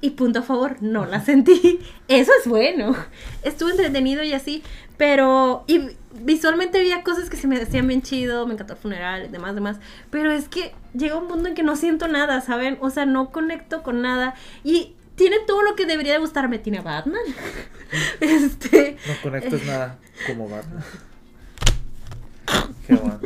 Y 0.00 0.10
punto 0.10 0.40
a 0.40 0.42
favor, 0.42 0.76
no 0.80 1.06
la 1.06 1.20
sentí. 1.20 1.80
Eso 2.08 2.32
es 2.40 2.48
bueno. 2.48 2.94
Estuvo 3.42 3.70
entretenido 3.70 4.22
y 4.22 4.32
así. 4.32 4.62
Pero. 4.96 5.64
Y 5.66 5.80
visualmente 6.20 6.78
había 6.78 7.02
cosas 7.02 7.28
que 7.28 7.36
se 7.36 7.48
me 7.48 7.60
hacían 7.60 7.88
bien 7.88 8.02
chido. 8.02 8.46
Me 8.46 8.54
encantó 8.54 8.74
el 8.74 8.78
funeral 8.78 9.26
y 9.26 9.28
demás, 9.28 9.54
demás. 9.54 9.78
Pero 10.10 10.30
es 10.30 10.48
que 10.48 10.72
llega 10.94 11.16
un 11.16 11.28
punto 11.28 11.48
en 11.48 11.54
que 11.54 11.62
no 11.62 11.76
siento 11.76 12.08
nada, 12.08 12.40
¿saben? 12.40 12.78
O 12.80 12.90
sea, 12.90 13.06
no 13.06 13.30
conecto 13.32 13.82
con 13.82 14.02
nada. 14.02 14.34
Y. 14.64 14.94
Tiene 15.22 15.38
todo 15.46 15.62
lo 15.62 15.76
que 15.76 15.86
debería 15.86 16.14
de 16.14 16.18
gustarme. 16.18 16.58
Tiene 16.58 16.78
a 16.78 16.82
Batman. 16.82 17.22
este. 18.20 18.96
No 19.06 19.14
conectas 19.22 19.64
nada 19.64 19.96
como 20.26 20.48
Batman. 20.48 20.82
Qué 22.88 22.94
bueno. 22.96 23.20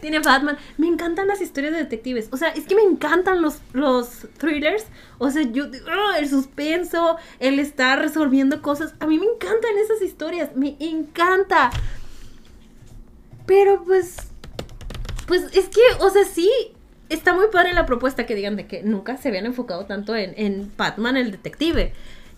Tiene 0.00 0.20
Batman. 0.20 0.56
Me 0.78 0.86
encantan 0.86 1.28
las 1.28 1.42
historias 1.42 1.74
de 1.74 1.80
detectives. 1.80 2.30
O 2.32 2.38
sea, 2.38 2.48
es 2.48 2.64
que 2.64 2.74
me 2.74 2.80
encantan 2.80 3.42
los, 3.42 3.58
los 3.74 4.26
thrillers. 4.38 4.86
O 5.18 5.30
sea, 5.30 5.42
yo, 5.42 5.66
¡ah! 5.86 6.18
el 6.18 6.30
suspenso, 6.30 7.18
el 7.40 7.58
estar 7.58 7.98
resolviendo 7.98 8.62
cosas. 8.62 8.94
A 8.98 9.06
mí 9.06 9.18
me 9.18 9.26
encantan 9.26 9.76
esas 9.76 10.00
historias. 10.00 10.56
Me 10.56 10.78
encanta. 10.80 11.72
Pero 13.44 13.84
pues. 13.84 14.16
Pues 15.26 15.42
es 15.52 15.68
que, 15.68 15.82
o 16.00 16.08
sea, 16.08 16.24
sí. 16.24 16.50
Está 17.08 17.34
muy 17.34 17.46
padre 17.52 17.72
la 17.72 17.86
propuesta 17.86 18.26
que 18.26 18.34
digan 18.34 18.56
de 18.56 18.66
que 18.66 18.82
nunca 18.82 19.16
se 19.16 19.28
habían 19.28 19.46
enfocado 19.46 19.84
tanto 19.86 20.16
en, 20.16 20.34
en 20.36 20.72
Batman, 20.76 21.16
el 21.16 21.30
detective. 21.30 21.92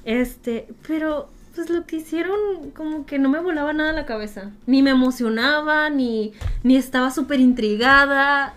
Este, 0.04 0.66
pero 0.86 1.30
pues 1.54 1.70
lo 1.70 1.86
que 1.86 1.96
hicieron 1.96 2.70
como 2.76 3.04
que 3.06 3.18
no 3.18 3.28
me 3.28 3.40
volaba 3.40 3.72
nada 3.72 3.92
la 3.92 4.06
cabeza. 4.06 4.50
Ni 4.66 4.82
me 4.82 4.90
emocionaba, 4.90 5.90
ni, 5.90 6.32
ni 6.62 6.76
estaba 6.76 7.10
súper 7.10 7.40
intrigada. 7.40 8.54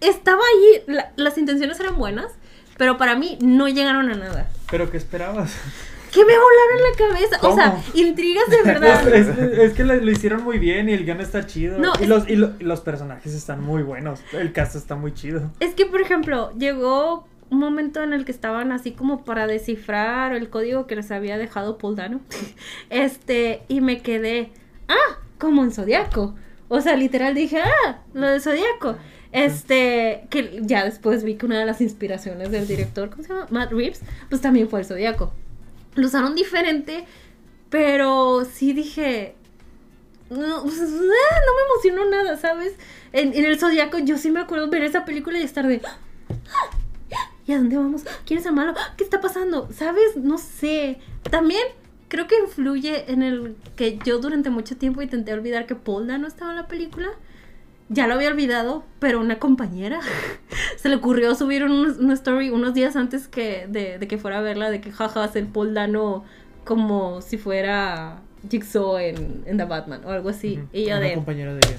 Estaba 0.00 0.40
ahí, 0.40 0.82
la- 0.94 1.12
las 1.16 1.36
intenciones 1.38 1.78
eran 1.80 1.96
buenas, 1.96 2.28
pero 2.78 2.96
para 2.96 3.16
mí 3.16 3.36
no 3.42 3.68
llegaron 3.68 4.10
a 4.10 4.14
nada. 4.14 4.48
¿Pero 4.70 4.90
qué 4.90 4.96
esperabas? 4.96 5.54
Que 6.12 6.24
me 6.24 6.32
volaron 6.34 6.90
la 6.90 6.96
cabeza. 7.08 7.38
O 7.48 7.54
sea, 7.54 7.82
intrigas 7.94 8.48
de 8.50 8.62
verdad. 8.64 9.08
Es, 9.08 9.26
es- 9.28 9.58
es 9.58 9.72
que 9.72 9.82
lo, 9.84 9.94
lo 9.94 10.10
hicieron 10.10 10.44
muy 10.44 10.58
bien 10.58 10.88
y 10.88 10.92
el 10.92 11.04
guion 11.04 11.20
está 11.20 11.46
chido. 11.46 11.78
No, 11.78 11.92
y, 11.98 12.02
es- 12.02 12.08
los, 12.08 12.28
y, 12.28 12.36
lo- 12.36 12.52
y 12.60 12.64
los 12.64 12.80
personajes 12.82 13.32
están 13.34 13.62
muy 13.62 13.82
buenos. 13.82 14.20
El 14.32 14.52
cast 14.52 14.76
está 14.76 14.94
muy 14.94 15.14
chido. 15.14 15.50
Es 15.60 15.74
que, 15.74 15.86
por 15.86 16.00
ejemplo, 16.00 16.52
llegó 16.58 17.26
un 17.50 17.58
momento 17.58 18.02
en 18.02 18.12
el 18.12 18.24
que 18.24 18.32
estaban 18.32 18.72
así 18.72 18.92
como 18.92 19.24
para 19.24 19.46
descifrar 19.46 20.34
el 20.34 20.48
código 20.50 20.86
que 20.86 20.96
les 20.96 21.10
había 21.10 21.36
dejado 21.38 21.78
Paul 21.78 21.96
Dano. 21.96 22.20
Este, 22.90 23.62
y 23.68 23.80
me 23.80 24.00
quedé, 24.02 24.50
ah, 24.88 25.18
como 25.38 25.62
en 25.64 25.72
Zodíaco. 25.72 26.34
O 26.68 26.80
sea, 26.80 26.96
literal 26.96 27.34
dije, 27.34 27.58
ah, 27.60 27.98
lo 28.14 28.26
de 28.28 28.40
Zodíaco. 28.40 28.96
Este, 29.32 30.26
que 30.30 30.60
ya 30.62 30.84
después 30.84 31.24
vi 31.24 31.36
que 31.36 31.46
una 31.46 31.58
de 31.58 31.64
las 31.66 31.80
inspiraciones 31.80 32.50
del 32.50 32.66
director, 32.68 33.08
¿cómo 33.10 33.22
se 33.22 33.30
llama? 33.30 33.46
Matt 33.50 33.72
Reeves, 33.72 34.02
pues 34.28 34.40
también 34.42 34.68
fue 34.68 34.80
el 34.80 34.86
Zodíaco. 34.86 35.32
Lo 35.94 36.06
usaron 36.06 36.34
diferente, 36.34 37.04
pero 37.70 38.44
sí 38.44 38.72
dije, 38.72 39.34
no, 40.30 40.38
no 40.64 40.64
me 40.64 41.62
emocionó 41.70 42.08
nada, 42.10 42.36
¿sabes? 42.38 42.74
En, 43.12 43.34
en 43.34 43.44
el 43.44 43.58
Zodíaco 43.58 43.98
yo 43.98 44.16
sí 44.18 44.30
me 44.30 44.40
acuerdo 44.40 44.68
ver 44.70 44.82
esa 44.84 45.04
película 45.04 45.38
y 45.38 45.42
estar 45.42 45.66
de... 45.66 45.80
"Ah, 45.84 45.96
¿Y 47.46 47.52
a 47.52 47.58
dónde 47.58 47.76
vamos? 47.76 48.04
¿Quién 48.24 48.38
es 48.40 48.46
el 48.46 48.52
malo? 48.52 48.72
¿Qué 48.96 49.04
está 49.04 49.20
pasando? 49.20 49.68
¿Sabes? 49.72 50.16
No 50.16 50.38
sé. 50.38 51.00
También 51.28 51.62
creo 52.08 52.28
que 52.28 52.38
influye 52.38 53.10
en 53.10 53.22
el 53.22 53.56
que 53.74 53.98
yo 54.04 54.18
durante 54.18 54.48
mucho 54.48 54.76
tiempo 54.76 55.02
intenté 55.02 55.32
olvidar 55.32 55.66
que 55.66 55.74
Paul 55.74 56.06
no 56.06 56.26
estaba 56.26 56.52
en 56.52 56.56
la 56.56 56.68
película. 56.68 57.08
Ya 57.88 58.06
lo 58.06 58.14
había 58.14 58.28
olvidado, 58.28 58.84
pero 59.00 59.20
una 59.20 59.38
compañera 59.38 60.00
se 60.76 60.88
le 60.88 60.96
ocurrió 60.96 61.34
subir 61.34 61.64
un- 61.64 61.96
una 62.04 62.14
story 62.14 62.50
unos 62.50 62.72
días 62.74 62.96
antes 62.96 63.28
que 63.28 63.66
de, 63.68 63.98
de 63.98 64.08
que 64.08 64.18
fuera 64.18 64.38
a 64.38 64.42
verla, 64.42 64.70
de 64.70 64.80
que 64.80 64.90
jajas 64.92 65.36
el 65.36 65.46
Paul 65.46 65.74
Dano 65.74 66.24
como 66.64 67.20
si 67.20 67.36
fuera 67.38 68.20
Jigsaw 68.50 68.96
en, 68.98 69.42
en 69.46 69.56
The 69.58 69.64
Batman 69.64 70.00
o 70.04 70.10
algo 70.10 70.28
así. 70.30 70.58
Ujú. 70.58 70.68
Y 70.72 70.84
yo 70.86 70.96
Una 70.96 71.00
de, 71.00 71.14
compañera 71.14 71.54
de 71.54 71.60
ella. 71.66 71.78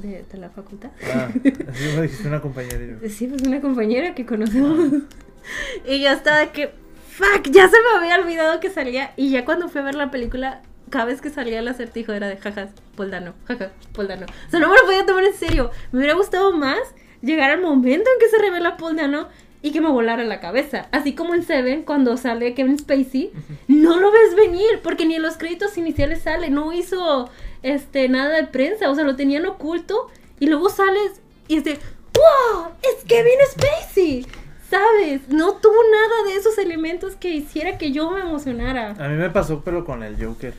de, 0.00 0.08
de, 0.08 0.24
de 0.30 0.38
la 0.38 0.48
facultad. 0.50 0.90
Ah, 1.14 1.28
así 1.68 1.84
me 1.96 2.02
dijiste 2.02 2.26
una 2.28 2.40
compañera. 2.40 2.78
yo, 3.02 3.08
Sí, 3.08 3.26
pues 3.26 3.42
una 3.42 3.60
compañera 3.60 4.14
que 4.14 4.24
conocemos. 4.24 5.02
y 5.86 6.00
ya 6.00 6.12
estaba 6.12 6.46
que, 6.52 6.68
fuck, 7.10 7.50
ya 7.50 7.68
se 7.68 7.76
me 7.82 7.98
había 7.98 8.16
olvidado 8.18 8.58
que 8.60 8.70
salía. 8.70 9.12
Y 9.16 9.30
ya 9.30 9.44
cuando 9.44 9.68
fui 9.68 9.80
a 9.80 9.84
ver 9.84 9.94
la 9.96 10.10
película, 10.10 10.62
cada 10.90 11.06
vez 11.06 11.20
que 11.20 11.30
salía 11.30 11.60
el 11.60 11.68
acertijo 11.68 12.12
era 12.12 12.28
de 12.28 12.36
jajas, 12.36 12.70
Poldano, 12.96 13.34
jaja, 13.46 13.70
Poldano. 13.92 14.26
O 14.46 14.50
sea, 14.50 14.60
no 14.60 14.68
me 14.68 14.76
lo 14.76 14.84
podía 14.84 15.06
tomar 15.06 15.24
en 15.24 15.34
serio. 15.34 15.70
Me 15.92 15.98
hubiera 15.98 16.14
gustado 16.14 16.52
más 16.52 16.78
llegar 17.22 17.50
al 17.50 17.60
momento 17.60 18.10
en 18.12 18.20
que 18.20 18.28
se 18.28 18.38
revela 18.38 18.76
Poldano 18.76 19.28
y 19.62 19.72
que 19.72 19.80
me 19.80 19.90
volara 19.90 20.24
la 20.24 20.40
cabeza. 20.40 20.86
Así 20.92 21.14
como 21.14 21.34
en 21.34 21.42
Seven, 21.42 21.82
cuando 21.82 22.16
sale 22.16 22.54
Kevin 22.54 22.78
Spacey, 22.78 23.32
no 23.66 23.98
lo 23.98 24.12
ves 24.12 24.36
venir, 24.36 24.80
porque 24.82 25.04
ni 25.04 25.16
en 25.16 25.22
los 25.22 25.36
créditos 25.36 25.76
iniciales 25.76 26.22
sale, 26.22 26.50
no 26.50 26.72
hizo 26.72 27.28
este 27.62 28.08
nada 28.08 28.36
de 28.36 28.44
prensa, 28.44 28.90
o 28.90 28.94
sea, 28.94 29.04
lo 29.04 29.16
tenían 29.16 29.46
oculto 29.46 30.08
y 30.38 30.46
luego 30.46 30.68
sales 30.68 31.20
y 31.48 31.56
es 31.56 31.64
de 31.64 31.78
¡Wow! 32.14 32.72
¡Es 32.82 33.04
Kevin 33.04 33.38
Spacey! 33.50 34.26
¿Sabes? 34.68 35.28
No 35.28 35.54
tuvo 35.54 35.76
nada 35.90 36.28
de 36.28 36.36
esos 36.36 36.58
elementos 36.58 37.16
que 37.16 37.30
hiciera 37.30 37.78
que 37.78 37.90
yo 37.90 38.10
me 38.10 38.20
emocionara. 38.20 38.90
A 38.98 39.08
mí 39.08 39.16
me 39.16 39.30
pasó, 39.30 39.62
pero 39.64 39.84
con 39.84 40.02
el 40.02 40.22
Joker. 40.22 40.52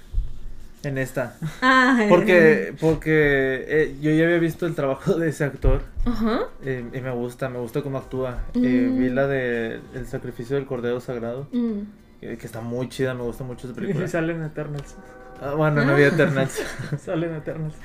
En 0.84 0.98
esta. 0.98 1.36
Ay. 1.62 2.08
Porque, 2.10 2.74
porque 2.80 3.65
eh, 3.68 3.96
yo 4.02 4.12
ya 4.12 4.24
había 4.26 4.39
visto 4.39 4.65
el 4.65 4.76
trabajo 4.76 5.15
de 5.15 5.30
ese 5.30 5.44
actor. 5.44 5.82
Ajá. 6.06 6.42
eh, 6.63 6.86
y 6.94 7.02
me 7.02 7.12
gusta, 7.12 7.50
me 7.50 7.60
gusta 7.60 7.82
cómo 7.82 7.98
actúa. 7.98 8.44
Eh, 8.54 8.88
Mm. 8.89 8.98
vi 9.00 9.10
la 9.10 9.28
de 9.28 9.82
El 9.94 10.06
sacrificio 10.08 10.56
del 10.56 10.65
cordero 10.65 11.00
sagrado. 11.02 11.48
Mm. 11.52 11.80
eh, 12.22 12.38
que 12.39 12.46
está 12.46 12.62
muy 12.62 12.88
chida, 12.89 13.13
me 13.13 13.24
gusta 13.24 13.44
mucho 13.44 13.68
esa 13.68 13.76
película. 13.76 14.06
Y 14.06 14.08
salen 14.08 14.42
Eternals. 14.44 14.96
Ah, 15.42 15.54
bueno, 15.56 15.84
no 15.86 15.94
había 15.94 16.08
Eternals. 16.08 16.62
Salen 17.06 17.34
Eternals. 17.36 17.76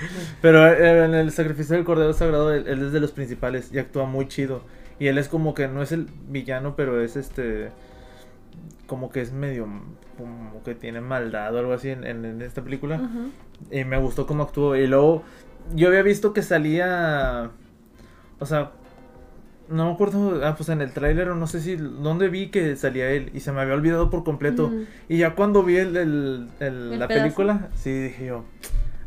Pero 0.42 0.66
eh, 0.66 1.04
en 1.04 1.14
el 1.14 1.30
sacrificio 1.30 1.76
del 1.76 1.84
Cordero 1.84 2.12
Sagrado, 2.12 2.52
él, 2.52 2.64
él 2.66 2.84
es 2.86 2.92
de 2.92 2.98
los 3.00 3.12
principales 3.12 3.70
y 3.72 3.78
actúa 3.78 4.06
muy 4.06 4.26
chido. 4.26 4.62
Y 4.98 5.06
él 5.06 5.18
es 5.18 5.28
como 5.28 5.54
que 5.54 5.68
no 5.68 5.80
es 5.82 5.92
el 5.92 6.08
villano, 6.28 6.74
pero 6.76 7.00
es 7.00 7.14
este. 7.16 7.70
Como 8.86 9.10
que 9.10 9.20
es 9.20 9.32
medio. 9.32 9.66
Como 10.18 10.62
que 10.62 10.74
tiene 10.74 11.00
maldad 11.00 11.54
o 11.54 11.58
algo 11.58 11.72
así 11.72 11.88
en, 11.90 12.04
en- 12.06 12.24
en 12.24 12.42
esta 12.42 12.62
película. 12.62 13.00
Y 13.70 13.84
me 13.84 13.96
gustó 13.98 14.26
cómo 14.26 14.42
actuó. 14.44 14.76
Y 14.76 14.86
luego. 14.86 15.22
Yo 15.74 15.88
había 15.88 16.02
visto 16.02 16.32
que 16.32 16.42
salía. 16.42 17.50
O 18.38 18.46
sea. 18.46 18.72
No 19.68 19.86
me 19.86 19.92
acuerdo. 19.92 20.44
Ah, 20.46 20.54
pues 20.56 20.68
en 20.68 20.82
el 20.82 20.92
tráiler 20.92 21.30
o 21.30 21.34
no 21.34 21.46
sé 21.46 21.60
si. 21.60 21.76
¿Dónde 21.76 22.28
vi 22.28 22.48
que 22.48 22.76
salía 22.76 23.10
él? 23.10 23.30
Y 23.32 23.40
se 23.40 23.50
me 23.52 23.60
había 23.62 23.72
olvidado 23.74 24.10
por 24.10 24.22
completo. 24.22 24.70
Y 25.08 25.16
ya 25.18 25.34
cuando 25.34 25.62
vi 25.62 25.76
el, 25.76 25.96
el- 25.96 26.48
el- 26.60 26.92
El 26.92 26.98
la 26.98 27.08
pedazo. 27.08 27.24
película, 27.24 27.68
sí 27.74 27.90
dije 27.90 28.26
yo, 28.26 28.44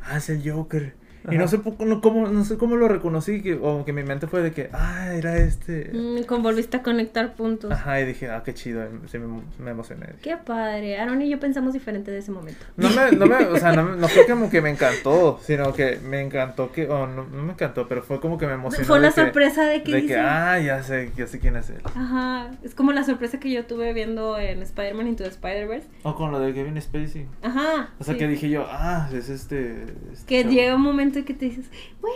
ah, 0.03 0.17
es 0.17 0.29
el 0.29 0.49
Joker. 0.51 0.95
Y 1.27 1.31
Ajá. 1.31 1.39
no 1.39 1.47
sé, 1.47 1.59
poco- 1.59 1.85
no, 1.85 1.99
cómo, 2.01 2.27
no 2.27 2.45
sé 2.45 2.57
cómo 2.57 2.75
lo 2.77 2.87
reconocí, 2.87 3.41
que, 3.41 3.55
o 3.61 3.83
que 3.85 3.91
mi 3.93 4.03
mente 4.03 4.27
fue 4.27 4.41
de 4.41 4.51
que, 4.51 4.69
ah, 4.73 5.13
era 5.13 5.37
este. 5.37 5.91
Mm, 5.93 6.23
como 6.23 6.43
volviste 6.43 6.77
a 6.77 6.83
conectar 6.83 7.33
puntos. 7.35 7.69
Ajá, 7.71 7.99
y 8.01 8.05
dije, 8.05 8.29
ah, 8.29 8.43
qué 8.45 8.53
chido, 8.53 8.83
y 8.85 9.07
sí, 9.09 9.17
me, 9.19 9.41
me 9.63 9.71
emocioné. 9.71 10.07
Qué 10.21 10.37
padre. 10.37 10.97
Aaron 10.99 11.21
y 11.21 11.29
yo 11.29 11.39
pensamos 11.39 11.73
diferente 11.73 12.11
de 12.11 12.19
ese 12.19 12.31
momento. 12.31 12.65
No 12.77 12.89
me, 12.89 13.11
no 13.11 13.25
me, 13.25 13.35
o 13.45 13.57
sea, 13.57 13.73
no, 13.73 13.83
me- 13.83 13.97
no 13.97 14.07
fue 14.07 14.25
como 14.25 14.49
que 14.49 14.61
me 14.61 14.69
encantó, 14.69 15.39
sino 15.43 15.73
que 15.73 15.97
me 16.03 16.21
encantó 16.21 16.71
que, 16.71 16.87
o 16.87 17.07
no, 17.07 17.25
no 17.25 17.43
me 17.43 17.53
encantó, 17.53 17.87
pero 17.87 18.01
fue 18.03 18.19
como 18.19 18.37
que 18.37 18.47
me 18.47 18.53
emocionó. 18.53 18.85
Fue 18.85 18.97
de 18.99 19.07
la 19.07 19.13
que- 19.13 19.21
sorpresa 19.21 19.63
de 19.65 19.83
que 19.83 19.91
De 19.91 20.01
dice- 20.01 20.13
que, 20.13 20.19
ah, 20.19 20.59
ya 20.59 20.81
sé, 20.83 21.11
ya 21.17 21.27
sé 21.27 21.39
quién 21.39 21.55
es 21.57 21.69
él. 21.69 21.81
Ajá. 21.83 22.51
Es 22.63 22.73
como 22.73 22.91
la 22.93 23.03
sorpresa 23.03 23.39
que 23.39 23.51
yo 23.51 23.65
tuve 23.65 23.91
viendo 23.93 24.37
en 24.37 24.61
Spider-Man 24.61 25.07
Into 25.07 25.23
the 25.23 25.29
Spider-Verse. 25.29 25.87
O 26.03 26.15
con 26.15 26.31
lo 26.31 26.39
de 26.39 26.53
Kevin 26.53 26.81
Spacey. 26.81 27.27
Ajá. 27.41 27.89
O 27.99 28.03
sea, 28.03 28.13
sí. 28.13 28.19
que 28.19 28.27
dije 28.27 28.49
yo, 28.49 28.65
ah, 28.69 29.09
es 29.13 29.27
este. 29.29 29.83
este 30.13 30.25
Que 30.25 30.43
chavo". 30.43 30.53
llega 30.53 30.75
un 30.75 30.81
momento 30.81 31.16
en 31.17 31.25
que 31.25 31.33
te 31.33 31.45
dices, 31.45 31.69
güey. 32.01 32.13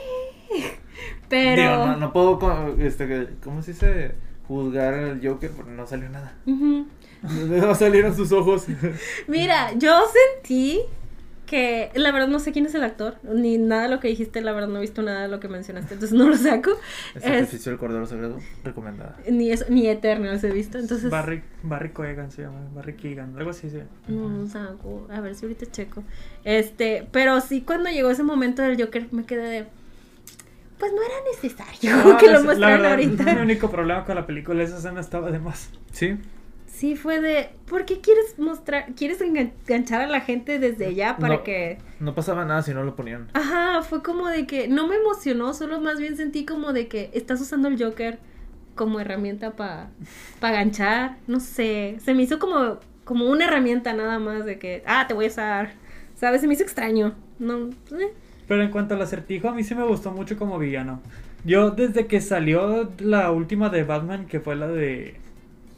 Pero. 1.30 1.62
Digo, 1.62 1.86
no, 1.88 1.98
no 1.98 2.14
puedo, 2.14 2.76
este, 2.80 3.30
¿cómo 3.44 3.62
se 3.62 3.74
dice? 3.74 4.16
Juzgar 4.48 4.94
al 4.94 5.26
Joker 5.26 5.52
porque 5.52 5.72
no 5.72 5.88
salió 5.88 6.10
nada. 6.10 6.38
No 7.24 7.76
salieron 7.76 8.16
sus 8.16 8.32
ojos. 8.32 8.66
Mira, 9.28 9.74
yo 9.74 10.02
sentí 10.34 10.82
que. 11.52 11.92
La 11.94 12.12
verdad 12.12 12.28
no 12.28 12.40
sé 12.40 12.52
quién 12.52 12.66
es 12.66 12.74
el 12.74 12.84
actor. 12.84 13.18
Ni 13.22 13.60
nada 13.60 13.84
de 13.84 13.90
lo 13.90 14.00
que 14.00 14.08
dijiste. 14.08 14.42
La 14.42 14.54
verdad 14.54 14.70
no 14.70 14.78
he 14.78 14.82
visto 14.82 15.04
nada 15.04 15.22
de 15.22 15.28
lo 15.28 15.40
que 15.40 15.48
mencionaste. 15.48 15.94
Entonces 15.94 16.18
no 16.18 16.28
lo 16.28 16.36
saco. 16.36 16.72
El 17.14 17.18
Es- 17.18 17.24
sacrificio 17.24 17.72
del 17.74 17.80
Cordero 17.80 18.06
Sagrado, 18.08 18.40
recomendada. 18.64 19.18
ni, 19.30 19.52
eso, 19.52 19.66
ni 19.70 19.88
Eternals 19.88 20.44
he 20.44 20.50
visto. 20.52 20.80
Entonces. 20.80 21.12
Barry, 21.12 21.44
Barry 21.62 21.92
Coegan 21.92 22.32
se 22.32 22.42
llama. 22.42 22.62
Barry 22.74 22.96
Keegan. 22.96 23.38
Algo 23.38 23.52
así 23.52 23.70
se 23.70 23.78
llama. 23.80 23.90
No, 24.08 24.48
saco. 24.48 25.08
A 25.12 25.20
ver 25.22 25.36
si 25.36 25.46
ahorita 25.46 25.66
checo. 25.70 26.04
Este. 26.44 27.08
Pero 27.12 27.40
sí, 27.42 27.62
cuando 27.62 27.90
llegó 27.92 28.10
ese 28.10 28.24
momento 28.24 28.62
del 28.64 28.82
Joker, 28.82 29.08
me 29.12 29.26
quedé 29.26 29.44
de. 29.50 29.66
Pues 30.80 30.92
no 30.94 31.02
era 31.04 31.14
necesario 31.32 32.12
Ah, 32.14 32.18
que 32.20 32.32
lo 32.32 32.44
mostraran 32.44 32.84
ahorita. 32.86 33.36
Mi 33.36 33.42
único 33.42 33.70
problema 33.70 34.04
con 34.04 34.16
la 34.16 34.26
película, 34.26 34.64
esa 34.64 34.78
escena 34.78 35.00
estaba 35.00 35.30
de 35.30 35.38
más. 35.38 35.70
¿Sí? 35.92 36.18
Sí, 36.82 36.96
fue 36.96 37.22
de. 37.22 37.50
¿Por 37.70 37.86
qué 37.86 38.02
quieres 38.02 38.40
mostrar. 38.40 38.88
¿Quieres 38.96 39.22
engan- 39.22 39.52
enganchar 39.68 40.02
a 40.02 40.08
la 40.08 40.20
gente 40.22 40.58
desde 40.58 40.96
ya 40.96 41.18
para 41.18 41.36
No. 41.36 41.44
que.? 41.44 41.78
No 42.00 42.16
pasaba 42.16 42.44
nada 42.44 42.64
si 42.64 42.74
no 42.74 42.84
lo 42.84 42.96
ponían. 42.96 43.28
Ajá, 43.34 43.84
fue 43.84 44.02
como 44.02 44.28
de 44.28 44.48
que. 44.48 44.68
No 44.68 44.88
me 44.88 44.96
emocionó, 44.96 45.54
solo 45.54 45.80
más 45.80 46.00
bien 46.00 46.18
sentí 46.18 46.44
como 46.44 46.74
de 46.74 46.88
que 46.88 47.12
estás 47.14 47.40
usando 47.40 47.68
el 47.68 47.80
Joker 47.80 48.18
como 48.74 49.00
herramienta 49.00 49.52
para 49.52 49.92
pa 50.40 50.50
ganchar. 50.50 51.18
No 51.28 51.40
sé. 51.40 51.98
Se 52.04 52.16
me 52.16 52.24
hizo 52.24 52.40
como, 52.40 52.80
como 53.04 53.30
una 53.30 53.46
herramienta 53.46 53.94
nada 53.94 54.18
más 54.18 54.44
de 54.46 54.58
que. 54.58 54.82
Ah, 54.88 55.06
te 55.08 55.14
voy 55.14 55.26
a 55.26 55.28
usar. 55.28 55.74
¿Sabes? 56.16 56.42
Se 56.42 56.48
me 56.48 56.56
hizo 56.56 56.64
extraño. 56.64 57.14
No. 57.38 57.70
eh. 57.92 58.12
Pero 58.48 58.64
en 58.64 58.72
cuanto 58.72 58.96
al 58.96 59.02
acertijo, 59.04 59.50
a 59.50 59.54
mí 59.54 59.64
sí 59.64 59.76
me 59.76 59.84
gustó 59.86 60.10
mucho 60.12 60.36
como 60.36 60.58
villano. 60.58 61.00
Yo 61.46 61.70
desde 61.70 62.08
que 62.08 62.22
salió 62.22 62.92
la 62.98 63.30
última 63.30 63.70
de 63.70 63.84
Batman, 63.84 64.26
que 64.26 64.40
fue 64.40 64.56
la 64.56 64.68
de... 64.68 65.16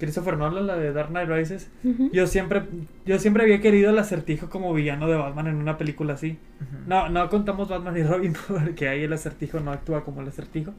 Christopher 0.03 0.37
Nolan, 0.37 0.67
la 0.67 0.75
de 0.75 0.91
Dark 0.91 1.09
Knight 1.09 1.29
Rises, 1.29 1.69
Ujú. 1.83 2.09
yo 2.11 2.27
siempre, 2.27 2.63
yo 3.05 3.17
siempre 3.19 3.43
había 3.43 3.61
querido 3.61 3.89
el 3.91 3.97
acertijo 3.99 4.49
como 4.49 4.73
villano 4.73 5.07
de 5.07 5.15
Batman 5.15 5.47
en 5.47 5.55
una 5.55 5.77
película 5.77 6.13
así. 6.15 6.37
Ujú. 6.61 6.83
No, 6.87 7.07
no 7.09 7.29
contamos 7.29 7.69
Batman 7.69 7.95
y 7.97 8.03
Robin 8.03 8.33
porque 8.47 8.89
ahí 8.89 9.03
el 9.03 9.13
acertijo 9.13 9.59
no 9.61 9.71
actúa 9.71 10.03
como 10.03 10.21
el 10.21 10.27
acertijo. 10.27 10.73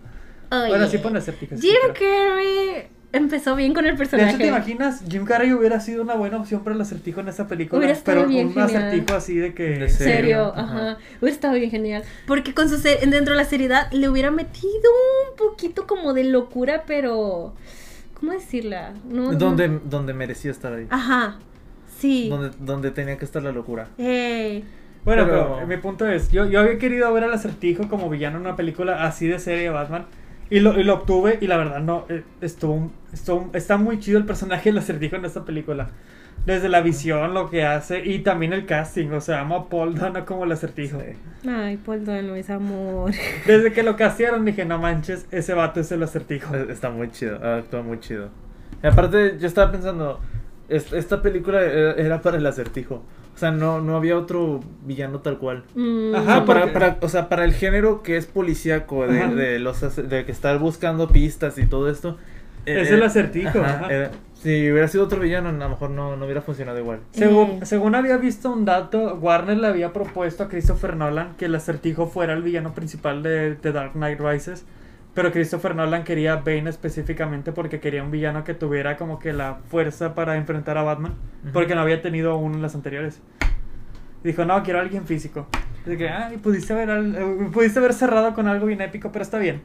Oye, 0.51 0.69
Bueno, 0.69 0.87
sí 0.89 0.99
pone 0.99 1.19
acertijo. 1.19 1.57
sí, 1.57 1.63
Jim 1.69 1.77
pero- 1.83 1.95
Carrey 1.95 2.89
empezó 3.13 3.55
bien 3.57 3.73
con 3.75 3.87
el 3.87 3.93
De 3.93 3.97
personaje. 3.99 4.29
hecho, 4.31 4.39
¿te 4.39 4.47
imaginas? 4.49 5.03
Jim 5.09 5.25
Carrey 5.25 5.53
hubiera 5.53 5.81
sido 5.81 6.03
una 6.03 6.15
buena 6.17 6.37
opción 6.37 6.63
para 6.63 6.77
el 6.77 6.83
acertijo 6.83 7.21
en 7.21 7.29
esa 7.29 7.47
película. 7.49 7.79
Hubiera 7.79 7.93
estado 7.95 8.19
pero 8.19 8.29
bien 8.29 8.49
un 8.49 8.55
genial. 8.55 8.77
acertijo 8.77 9.17
así 9.17 9.37
de 9.37 9.55
que. 9.55 9.63
De 9.79 9.89
serio, 9.89 10.15
serio, 10.17 10.53
ajá. 10.55 10.63
ajá. 10.91 10.99
Hubiera 11.21 11.35
estado 11.35 11.55
bien 11.55 11.71
genial. 11.71 12.03
Porque 12.27 12.53
con 12.55 12.69
su 12.69 12.77
ser- 12.79 13.01
dentro 13.09 13.33
de 13.35 13.37
la 13.37 13.45
seriedad 13.47 13.91
le 13.93 14.09
hubiera 14.09 14.31
metido 14.31 14.91
un 15.31 15.37
poquito 15.37 15.87
como 15.87 16.13
de 16.13 16.25
locura, 16.25 16.85
pero. 16.87 17.55
¿Cómo 18.19 18.33
decirla? 18.33 18.95
No, 19.09 19.33
no- 19.33 19.39
Donde, 19.39 19.81
donde 19.85 20.15
merecía 20.15 20.51
estar 20.51 20.73
ahí. 20.73 20.87
Ajá. 20.91 21.37
Sí. 21.99 22.29
Donde, 22.29 22.51
donde 22.61 22.91
tenía 22.91 23.17
que 23.19 23.25
estar 23.25 23.43
la 23.43 23.53
locura. 23.53 23.89
Ey. 23.99 24.65
Bueno, 25.05 25.25
Pero- 25.27 25.55
pero, 25.57 25.67
mi 25.67 25.77
punto 25.77 26.09
es: 26.09 26.31
yo, 26.33 26.47
yo 26.47 26.61
había 26.61 26.79
querido 26.79 27.13
ver 27.13 27.25
al 27.25 27.33
acertijo 27.35 27.89
como 27.89 28.09
villano 28.09 28.37
en 28.37 28.43
una 28.43 28.57
película 28.57 29.05
así 29.05 29.27
de 29.27 29.39
serie 29.39 29.65
de 29.65 29.71
Batman. 29.71 30.07
Y 30.51 30.61
lo, 30.61 30.79
y 30.79 30.85
lo 30.85 30.95
obtuve, 30.95 31.39
y 31.41 31.47
la 31.47 31.57
verdad, 31.57 31.81
no. 31.81 32.05
eh, 32.09 32.23
Estuvo, 32.41 32.91
estuvo- 33.13 33.51
está 33.55 33.77
muy 33.77 33.99
chido 33.99 34.19
el 34.19 34.25
personaje 34.27 34.71
del 34.71 34.79
acertijo 34.79 35.17
en 35.17 35.25
esta 35.25 35.45
película. 35.45 35.89
Desde 36.47 36.69
la 36.69 36.83
visión, 36.83 37.33
lo 37.33 37.49
que 37.49 37.65
hace, 37.65 38.05
y 38.05 38.19
también 38.19 38.53
el 38.53 38.67
casting. 38.67 39.09
O 39.13 39.21
sea, 39.23 39.41
amo 39.41 39.57
a 39.57 39.69
Paul 39.71 39.95
Dano 39.95 40.27
como 40.27 40.45
el 40.45 40.53
acertijo. 40.53 41.01
Sí. 41.01 41.49
Ay, 41.49 41.79
Paul 41.79 42.05
Dano 42.05 42.35
es 42.37 42.51
amor. 42.51 43.13
Desde 43.47 43.73
que 43.73 43.83
lo 43.83 43.97
castearon 43.97 44.45
dije, 44.45 44.65
no 44.67 44.79
manches, 44.79 45.27
ese 45.31 45.55
vato 45.55 45.81
es 45.81 45.91
el 45.91 46.03
acertijo. 46.03 46.55
Eh, 46.55 46.67
Está 46.69 46.91
muy 46.91 47.11
chido, 47.11 47.37
actúa 47.37 47.81
muy 47.83 47.99
chido. 48.01 48.29
Y 48.83 48.87
aparte, 48.87 49.39
yo 49.41 49.47
estaba 49.47 49.73
pensando, 49.73 50.21
es- 50.69 50.93
esta 50.93 51.23
película 51.23 51.63
era, 51.63 51.93
era 51.95 52.21
para 52.21 52.37
el 52.37 52.47
acertijo. 52.47 53.03
O 53.35 53.39
sea, 53.39 53.51
no, 53.51 53.81
no 53.81 53.97
había 53.97 54.17
otro 54.19 54.61
villano 54.85 55.21
tal 55.21 55.39
cual. 55.39 55.65
Mm, 55.75 56.15
O 56.15 56.17
Ajá, 56.19 56.27
sea, 56.37 56.45
para, 56.45 56.73
para- 56.75 56.99
o 57.01 57.09
sea, 57.09 57.29
para 57.31 57.45
el 57.47 57.55
género 57.55 58.03
que 58.03 58.19
es 58.19 58.27
policíaco, 58.27 59.07
de, 59.07 59.19
Ajá. 59.23 59.35
de 59.35 59.59
los 59.61 59.81
de 60.09 60.25
que 60.27 60.31
estar 60.33 60.59
buscando 60.59 61.09
pistas 61.09 61.57
y 61.59 61.65
todo 61.65 61.91
esto. 61.91 62.19
eh, 62.67 62.83
Es 62.83 62.91
el 62.91 63.03
acertijo, 63.03 63.61
ajá. 63.61 63.87
era- 63.91 64.11
si 64.45 64.71
hubiera 64.71 64.87
sido 64.89 65.05
otro 65.05 65.19
villano, 65.21 65.49
a 65.49 65.53
lo 65.53 65.69
mejor 65.71 65.91
no, 65.91 66.17
no 66.17 66.25
hubiera 66.27 66.43
funcionado 66.43 66.79
igual. 66.79 67.01
Según, 67.13 67.49
Eh. 67.63 67.67
según 67.67 67.95
había 67.95 68.19
visto 68.19 68.53
un 68.53 68.65
dato, 68.65 69.15
Warner 69.17 69.57
le 69.57 69.67
había 69.67 69.93
propuesto 69.93 70.45
a 70.45 70.49
Christopher 70.49 70.97
Nolan 70.97 71.35
que 71.37 71.47
el 71.47 71.55
acertijo 71.55 72.07
fuera 72.07 72.35
el 72.35 72.43
villano 72.43 72.75
principal 72.75 73.23
de, 73.23 73.55
de 73.57 73.73
Dark 73.73 73.93
Knight 73.95 74.21
Rises. 74.21 74.65
Pero 75.15 75.33
Christopher 75.33 75.75
Nolan 75.75 76.05
quería 76.05 76.35
a 76.35 76.37
Bane 76.37 76.69
específicamente 76.69 77.53
porque 77.53 77.81
quería 77.81 78.03
un 78.03 78.11
villano 78.11 78.45
que 78.45 78.53
tuviera 78.53 78.97
como 78.97 79.19
que 79.19 79.33
la 79.33 79.59
fuerza 79.71 80.15
para 80.15 80.37
enfrentar 80.37 80.77
a 80.77 80.83
Batman. 80.83 81.15
Porque 81.53 81.75
no 81.75 81.81
había 81.81 82.03
tenido 82.03 82.33
aún 82.33 82.55
en 82.55 82.63
las 82.63 82.75
anteriores. 82.75 83.21
Dijo, 84.23 84.45
no, 84.45 84.63
quiero 84.63 84.79
a 84.79 84.83
alguien 84.83 85.07
físico. 85.07 85.47
Así 85.87 85.97
que, 85.97 86.09
ay, 86.09 86.37
pudiste 86.39 86.73
haber, 86.73 86.89
eh, 86.91 87.49
pudiste 87.53 87.79
haber 87.79 87.93
cerrado 87.93 88.35
con 88.35 88.49
algo 88.49 88.67
bien 88.67 88.81
épico, 88.81 89.11
pero 89.13 89.23
está 89.23 89.39
bien. 89.39 89.63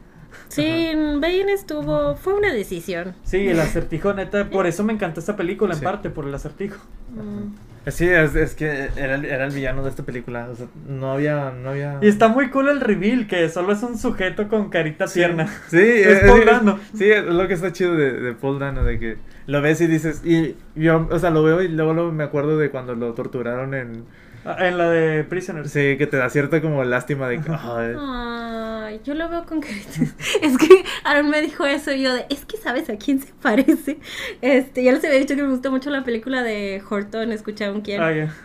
Sí, 0.48 0.90
Bane 0.94 1.52
estuvo. 1.52 2.14
Fue 2.16 2.34
una 2.34 2.52
decisión. 2.52 3.14
Sí, 3.24 3.48
el 3.48 3.60
acertijo, 3.60 4.12
neta, 4.14 4.44
por 4.50 4.66
eso 4.66 4.84
me 4.84 4.92
encantó 4.92 5.20
esta 5.20 5.36
película, 5.36 5.74
en 5.74 5.78
Sí. 5.80 5.84
parte, 5.84 6.10
por 6.10 6.26
el 6.26 6.34
acertijo. 6.34 6.78
Mm. 7.14 7.54
Sí, 7.86 8.06
es, 8.06 8.34
es 8.36 8.54
que 8.54 8.88
era, 8.96 9.14
el- 9.14 9.24
era 9.24 9.46
el 9.46 9.54
villano 9.54 9.82
de 9.82 9.88
esta 9.88 10.02
película. 10.02 10.48
O 10.52 10.54
sea, 10.54 10.66
no 10.86 11.12
había. 11.12 11.50
No 11.50 11.70
había... 11.70 11.98
Y 12.02 12.08
está 12.08 12.28
muy 12.28 12.50
cool 12.50 12.68
el 12.68 12.80
reveal, 12.80 13.26
que 13.26 13.48
solo 13.48 13.72
es 13.72 13.82
un 13.82 13.96
sujeto 13.96 14.48
con 14.48 14.68
carita 14.68 15.06
tierna. 15.06 15.46
Sí, 15.68 15.78
Es 15.80 16.06
es, 16.22 16.30
Paul 16.30 16.40
es- 16.40 16.46
Dano. 16.46 16.78
Sí, 16.96 17.10
es 17.10 17.24
lo 17.24 17.48
que 17.48 17.54
está 17.54 17.72
chido 17.72 17.94
de, 17.96 18.12
de 18.12 18.32
Paul 18.34 18.58
Dano, 18.58 18.84
de 18.84 18.98
que 18.98 19.16
lo 19.46 19.62
ves 19.62 19.80
y 19.80 19.86
dices, 19.86 20.20
y 20.24 20.56
yo, 20.76 21.08
o 21.10 21.18
sea, 21.18 21.30
lo 21.30 21.42
veo 21.42 21.62
y 21.62 21.68
luego, 21.68 21.94
luego 21.94 22.12
me 22.12 22.22
acuerdo 22.22 22.58
de 22.58 22.70
cuando 22.70 22.94
lo 22.94 23.14
torturaron 23.14 23.72
en, 23.74 24.04
En 24.58 24.78
la 24.78 24.88
de 24.88 25.24
Prisoners. 25.24 25.70
sí, 25.70 25.96
que 25.98 26.06
te 26.06 26.16
da 26.16 26.30
cierta 26.30 26.60
como 26.62 26.82
lástima 26.84 27.28
de 27.28 27.40
que, 27.40 27.50
ay, 27.50 27.94
Ay, 27.98 29.00
yo 29.04 29.14
lo 29.14 29.28
veo 29.28 29.44
con 29.44 29.60
caritas. 29.60 29.98
Es 30.42 30.56
que 30.58 30.84
Aaron 31.04 31.30
me 31.30 31.40
dijo 31.42 31.64
eso 31.66 31.92
y 31.92 32.02
yo 32.02 32.14
de, 32.14 32.26
es 32.30 32.44
que 32.44 32.56
sabes 32.56 32.88
a 32.90 32.96
quién 32.96 33.20
se 33.20 33.32
parece. 33.40 33.98
Este, 34.40 34.82
ya 34.82 34.92
les 34.92 35.04
había 35.04 35.18
dicho 35.18 35.36
que 35.36 35.42
me 35.42 35.50
gusta 35.50 35.70
mucho 35.70 35.90
la 35.90 36.02
película 36.04 36.42
de 36.42 36.82
Horton, 36.88 37.32
escucha 37.32 37.66
a 37.66 37.72
un 37.72 37.82
quién. 37.82 38.00
Ah, 38.02 38.12
ya. 38.12 38.34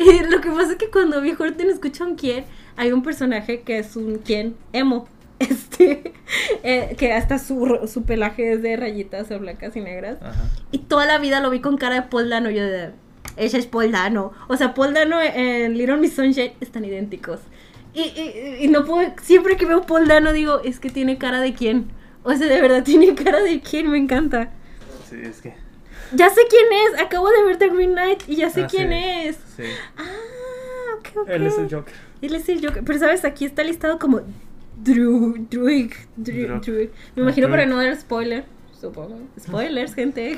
Y 0.00 0.24
lo 0.28 0.40
que 0.40 0.50
pasa 0.50 0.72
es 0.72 0.76
que 0.78 0.90
cuando 0.90 1.20
vi 1.20 1.30
Horton 1.38 1.70
escucha 1.70 2.02
a 2.02 2.08
un 2.08 2.16
quién, 2.16 2.44
hay 2.76 2.90
un 2.90 3.04
personaje 3.04 3.60
que 3.60 3.78
es 3.78 3.94
un 3.96 4.18
quién 4.18 4.56
emo. 4.72 5.08
Este, 5.40 6.14
eh, 6.62 6.94
que 6.96 7.12
hasta 7.12 7.38
su, 7.38 7.80
su 7.92 8.04
pelaje 8.04 8.52
es 8.52 8.62
de 8.62 8.76
rayitas 8.76 9.30
o 9.30 9.38
blancas 9.38 9.76
y 9.76 9.80
negras. 9.80 10.18
ajá. 10.22 10.48
Y 10.70 10.78
toda 10.78 11.06
la 11.06 11.18
vida 11.18 11.40
lo 11.40 11.50
vi 11.50 11.60
con 11.60 11.76
cara 11.76 11.96
de 11.96 12.02
Paul 12.02 12.30
Dano. 12.30 12.50
Yo 12.50 12.62
de, 12.64 12.92
ella 13.36 13.58
es 13.58 13.66
Paul 13.66 13.92
Dano. 13.92 14.32
O 14.48 14.56
sea, 14.56 14.74
Paul 14.74 14.94
Dano 14.94 15.20
en 15.20 15.76
Little 15.76 15.96
Miss 15.96 16.14
Sunshine 16.14 16.52
están 16.60 16.84
idénticos. 16.84 17.40
Y, 17.92 18.00
y, 18.02 18.64
y 18.64 18.68
no 18.68 18.84
puedo, 18.84 19.08
siempre 19.22 19.56
que 19.56 19.66
veo 19.66 19.82
Paul 19.82 20.08
Dano 20.08 20.32
digo, 20.32 20.60
es 20.64 20.80
que 20.80 20.90
tiene 20.90 21.16
cara 21.18 21.40
de 21.40 21.54
quién. 21.54 21.90
O 22.22 22.34
sea, 22.34 22.46
de 22.48 22.60
verdad 22.60 22.82
tiene 22.84 23.14
cara 23.14 23.40
de 23.42 23.60
quién, 23.60 23.90
me 23.90 23.98
encanta. 23.98 24.50
Sí, 25.08 25.16
es 25.22 25.40
que, 25.40 25.54
Ya 26.12 26.28
sé 26.30 26.40
quién 26.48 26.64
es, 26.94 27.00
acabo 27.02 27.28
de 27.30 27.44
ver 27.44 27.56
The 27.58 27.68
Green 27.68 27.92
Knight 27.92 28.22
y 28.28 28.36
ya 28.36 28.50
sé 28.50 28.62
Ah, 28.64 28.66
quién 28.70 28.88
sí. 28.88 28.94
es. 29.28 29.36
sí. 29.56 29.62
Ah, 29.96 30.96
ok, 30.98 31.08
ok. 31.22 31.28
Él 31.28 31.46
es 31.46 31.58
el 31.58 31.70
Joker. 31.72 31.94
Él 32.22 32.34
es 32.34 32.48
el 32.48 32.66
Joker. 32.66 32.82
Pero 32.84 32.98
sabes, 32.98 33.24
aquí 33.24 33.44
está 33.44 33.62
listado 33.62 33.98
como 33.98 34.22
Drew, 34.76 35.46
Druig, 35.50 35.92
Drew, 36.16 36.46
Druig. 36.48 36.60
Druig. 36.62 36.88
Me 37.14 37.22
Ah, 37.22 37.24
imagino 37.26 37.48
para 37.48 37.62
Druig. 37.64 37.76
no 37.76 37.82
dar 37.82 37.96
spoiler, 37.96 38.44
supongo. 38.80 39.20
Spoilers, 39.40 39.94
gente. 39.94 40.36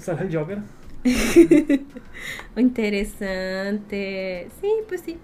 ¿Sale 0.00 0.22
el 0.22 0.36
Joker? 0.36 0.58
Interesante. 2.56 4.48
Sí, 4.60 4.68
pues 4.88 5.00
sí. 5.02 5.18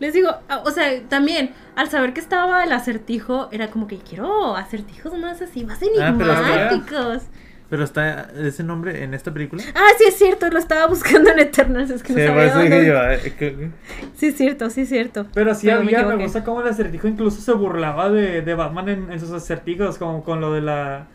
Les 0.00 0.12
digo, 0.12 0.30
ah, 0.48 0.62
o 0.64 0.70
sea, 0.70 1.00
también 1.08 1.50
al 1.76 1.88
saber 1.88 2.12
que 2.12 2.20
estaba 2.20 2.64
el 2.64 2.72
acertijo, 2.72 3.48
era 3.52 3.68
como 3.70 3.86
que 3.86 3.98
quiero 3.98 4.56
acertijos 4.56 5.16
más 5.18 5.40
así, 5.42 5.64
más 5.64 5.78
Ah, 6.00 6.14
pero 6.18 6.32
está- 6.32 6.48
enigmáticos. 6.70 7.22
Pero 7.70 7.84
está 7.84 8.28
ese 8.36 8.64
nombre 8.64 9.02
en 9.02 9.14
esta 9.14 9.32
película. 9.32 9.62
Ah, 9.74 9.86
sí 9.96 10.04
es 10.06 10.14
cierto, 10.18 10.46
lo 10.50 10.58
estaba 10.58 10.86
buscando 10.88 11.30
en 11.30 11.38
Eternals, 11.38 11.88
es 11.90 12.02
que 12.02 12.12
Sí, 12.12 12.18
no 12.20 12.34
por 12.34 12.42
sabía 12.42 12.46
eso 12.48 12.58
dije 12.58 12.74
dónde- 12.74 12.86
yo, 12.86 13.02
eh, 13.48 13.70
Sí 14.14 14.26
es 14.26 14.36
cierto, 14.36 14.68
sí 14.68 14.82
es 14.82 14.88
cierto. 14.90 15.26
Pero 15.32 15.54
sí 15.54 15.68
Pero 15.68 15.78
había, 15.80 16.04
me, 16.04 16.22
gusta 16.22 16.44
cómo 16.44 16.60
el 16.60 16.68
acertijo 16.68 17.08
incluso 17.08 17.40
se 17.40 17.52
burlaba 17.52 18.10
de, 18.10 18.42
de 18.42 18.54
Batman 18.54 18.88
en, 18.90 19.12
en 19.12 19.18
sus 19.20 19.30
acertijos, 19.30 19.96
como 19.96 20.22
con 20.22 20.42
lo 20.42 20.52
de 20.52 20.60
la 20.60 21.06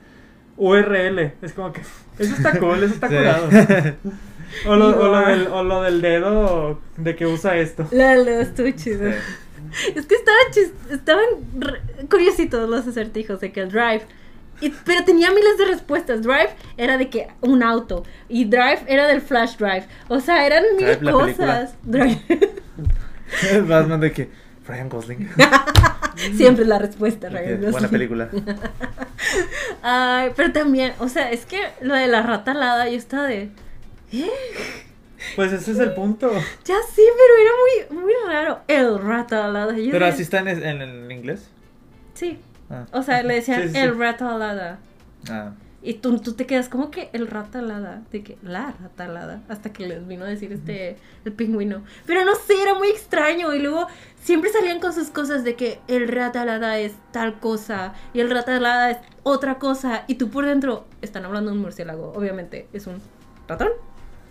URL. 0.57 1.33
Es 1.41 1.53
como 1.53 1.71
que, 1.71 1.81
eso 2.19 2.35
está 2.35 2.57
cool, 2.59 2.83
eso 2.83 2.93
está 2.95 3.07
Sí. 3.09 3.15
curado. 3.15 3.49
O 4.65 4.75
lo, 4.77 4.87
o, 4.97 5.07
lo 5.09 5.19
del, 5.27 5.47
o 5.47 5.61
lo 5.63 5.81
del 5.83 6.01
dedo 6.01 6.79
de 6.95 7.15
que 7.17 7.27
usa 7.27 7.57
esto. 7.57 7.85
La 7.91 8.15
lo 8.15 8.29
estuvo 8.31 8.71
chido. 8.71 9.11
Sí. 9.11 9.17
Es 9.93 10.05
que 10.05 10.15
estaban, 10.15 10.45
chis- 10.51 10.71
estaban 10.89 11.25
curiositos 12.09 12.67
los 12.69 12.87
acertijos 12.87 13.41
de 13.41 13.51
que 13.51 13.59
el 13.59 13.69
Drive. 13.69 14.03
y- 14.61 14.69
pero 14.85 15.03
tenía 15.03 15.31
miles 15.31 15.57
de 15.57 15.65
respuestas. 15.65 16.21
Drive 16.23 16.49
era 16.77 16.97
de 16.97 17.09
que 17.09 17.27
un 17.41 17.61
auto. 17.61 18.03
Y 18.29 18.45
Drive 18.45 18.79
era 18.87 19.05
del 19.07 19.21
Flash 19.21 19.57
Drive. 19.57 19.85
O 20.07 20.21
sea, 20.21 20.45
eran 20.47 20.63
mil 20.77 20.85
Drive, 20.97 21.11
cosas. 21.11 21.75
Drive. 21.83 22.21
Batman 23.67 23.99
de 23.99 24.11
que 24.13 24.29
Ryan 24.67 24.89
Gosling. 24.89 25.29
Siempre 26.35 26.63
es 26.63 26.67
la 26.69 26.79
respuesta, 26.79 27.29
Ryan 27.29 27.59
Buena 27.61 27.71
Gosling. 27.71 27.89
película. 27.91 28.29
Ay, 29.81 30.31
pero 30.35 30.51
también, 30.51 30.93
o 30.99 31.07
sea, 31.09 31.31
es 31.31 31.45
que 31.45 31.59
lo 31.81 31.93
de 31.95 32.07
la 32.07 32.21
rata 32.23 32.51
alada, 32.51 32.89
yo 32.89 32.97
estaba 32.97 33.23
de. 33.27 33.49
¿eh? 34.11 34.29
Pues 35.35 35.51
ese 35.53 35.71
es 35.71 35.79
el 35.79 35.93
punto. 35.93 36.31
Ya 36.65 36.75
sí, 36.95 37.01
pero 37.17 37.37
era 37.41 37.51
muy, 37.97 38.03
muy 38.03 38.13
raro. 38.27 38.59
El 38.67 38.99
rata 38.99 39.45
alada. 39.45 39.73
Yo 39.77 39.91
Pero 39.91 40.05
de- 40.05 40.11
así 40.11 40.21
está 40.21 40.39
en, 40.39 40.47
en 40.47 40.81
el 40.81 41.11
inglés. 41.11 41.49
Sí. 42.13 42.39
Ah. 42.69 42.85
O 42.91 43.01
sea, 43.03 43.23
le 43.23 43.35
decían 43.35 43.61
Sí, 43.63 43.67
sí, 43.69 43.73
sí. 43.75 43.79
el 43.79 43.97
rata 43.97 44.33
alada. 44.35 44.79
Ah. 45.29 45.51
Y 45.87 45.93
tú, 45.93 46.19
tú 46.19 46.33
te 46.33 46.45
quedas 46.45 46.67
como 46.67 46.91
que 46.91 47.09
el 47.13 47.27
rata 47.27 47.59
alada, 47.59 48.01
de 48.11 48.21
que 48.21 48.37
la 48.43 48.73
rata 48.81 49.05
alada, 49.05 49.41
hasta 49.47 49.71
que 49.71 49.87
les 49.87 50.05
vino 50.05 50.25
a 50.25 50.27
decir 50.27 50.51
este, 50.51 50.97
el 51.23 51.31
pingüino. 51.31 51.81
Pero 52.05 52.25
no 52.25 52.35
sé, 52.35 52.61
era 52.61 52.73
muy 52.73 52.89
extraño. 52.89 53.53
Y 53.53 53.59
luego 53.59 53.87
siempre 54.21 54.51
salían 54.51 54.81
con 54.81 54.91
sus 54.91 55.07
cosas 55.11 55.45
de 55.45 55.55
que 55.55 55.79
el 55.87 56.09
rata 56.09 56.41
alada 56.41 56.77
es 56.77 56.91
tal 57.13 57.39
cosa 57.39 57.93
y 58.13 58.19
el 58.19 58.29
rata 58.29 58.57
alada 58.57 58.91
es 58.91 58.97
otra 59.23 59.59
cosa. 59.59 60.03
Y 60.07 60.15
tú 60.15 60.29
por 60.29 60.45
dentro 60.45 60.87
están 61.01 61.23
hablando 61.23 61.51
de 61.51 61.55
un 61.55 61.63
murciélago, 61.63 62.11
obviamente 62.13 62.67
es 62.73 62.85
un 62.85 63.01
ratón 63.47 63.69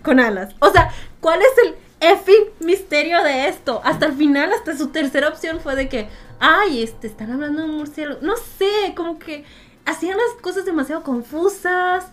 con 0.02 0.20
alas. 0.20 0.54
O 0.58 0.70
sea, 0.70 0.90
¿cuál 1.22 1.40
es 1.40 1.64
el 1.64 1.74
effing 2.06 2.50
misterio 2.60 3.22
de 3.22 3.48
esto? 3.48 3.80
Hasta 3.82 4.04
el 4.04 4.12
final, 4.12 4.52
hasta 4.52 4.76
su 4.76 4.88
tercera 4.88 5.30
opción 5.30 5.60
fue 5.60 5.74
de 5.74 5.88
que, 5.88 6.10
ay, 6.38 6.82
este, 6.82 7.06
están 7.06 7.32
hablando 7.32 7.62
de 7.62 7.70
un 7.70 7.76
murciélago. 7.78 8.20
No 8.20 8.36
sé, 8.36 8.92
como 8.94 9.18
que 9.18 9.46
hacían 9.86 10.16
las 10.18 10.42
cosas 10.42 10.64
demasiado 10.64 11.02
confusas 11.02 12.06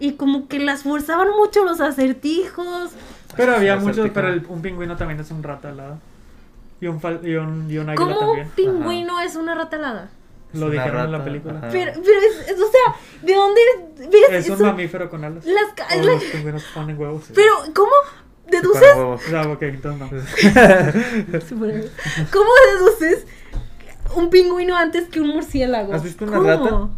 y 0.00 0.12
como 0.14 0.48
que 0.48 0.58
las 0.58 0.82
forzaban 0.82 1.28
mucho 1.36 1.64
los 1.64 1.80
acertijos. 1.80 2.90
Pero 3.36 3.54
había 3.54 3.74
Un 3.76 3.80
muchos, 3.82 3.98
acertijo. 3.98 4.14
pero 4.14 4.28
el- 4.28 4.46
un 4.48 4.62
pingüino 4.62 4.96
también 4.96 5.20
es 5.20 5.30
un 5.30 5.42
rata 5.42 5.68
al 5.68 5.76
lado. 5.76 5.98
Y 6.80 6.86
un, 6.86 7.00
fal- 7.00 7.20
y 7.26 7.34
un, 7.34 7.70
y 7.70 7.78
un 7.78 7.88
águila 7.90 7.96
¿Cómo 8.14 8.18
también. 8.18 8.46
un 8.46 8.52
pingüino 8.52 9.20
es 9.20 9.36
una 9.36 9.54
rata 9.54 9.76
alada? 9.76 10.10
Lo 10.54 10.66
una 10.66 10.74
dijeron 10.76 11.04
en 11.06 11.12
la 11.12 11.24
película. 11.24 11.58
ajá. 11.58 11.68
Pero, 11.70 11.92
pero 11.94 12.20
es, 12.20 12.48
es- 12.50 12.60
o 12.60 12.70
sea, 12.70 12.94
¿de 13.22 13.34
dónde 13.34 13.60
ves 13.98 14.30
Es 14.30 14.48
un 14.48 14.54
eso? 14.54 14.64
mamífero 14.64 15.10
con 15.10 15.24
alas. 15.24 15.44
Las 15.44 15.72
ca- 15.74 15.88
O 15.94 16.02
la- 16.02 16.12
los 16.14 16.24
pingüinos 16.24 16.64
ponen 16.74 16.98
huevos. 16.98 17.24
Pero, 17.34 17.52
¿cómo 17.74 17.90
deduces? 18.48 18.80
para 18.80 18.96
huevos. 18.96 19.20
O 19.26 19.28
sea, 19.28 19.42
ok, 19.42 19.62
entonces 19.62 20.00
no. 20.00 20.08
¿Cómo 22.32 22.50
deduces 22.72 23.26
un 24.16 24.30
pingüino 24.30 24.74
antes 24.76 25.08
que 25.08 25.20
un 25.20 25.28
murciélago? 25.28 25.92
¿Has 25.92 26.02
visto 26.04 26.24
una 26.24 26.36
¿Cómo? 26.38 26.48
rata? 26.48 26.88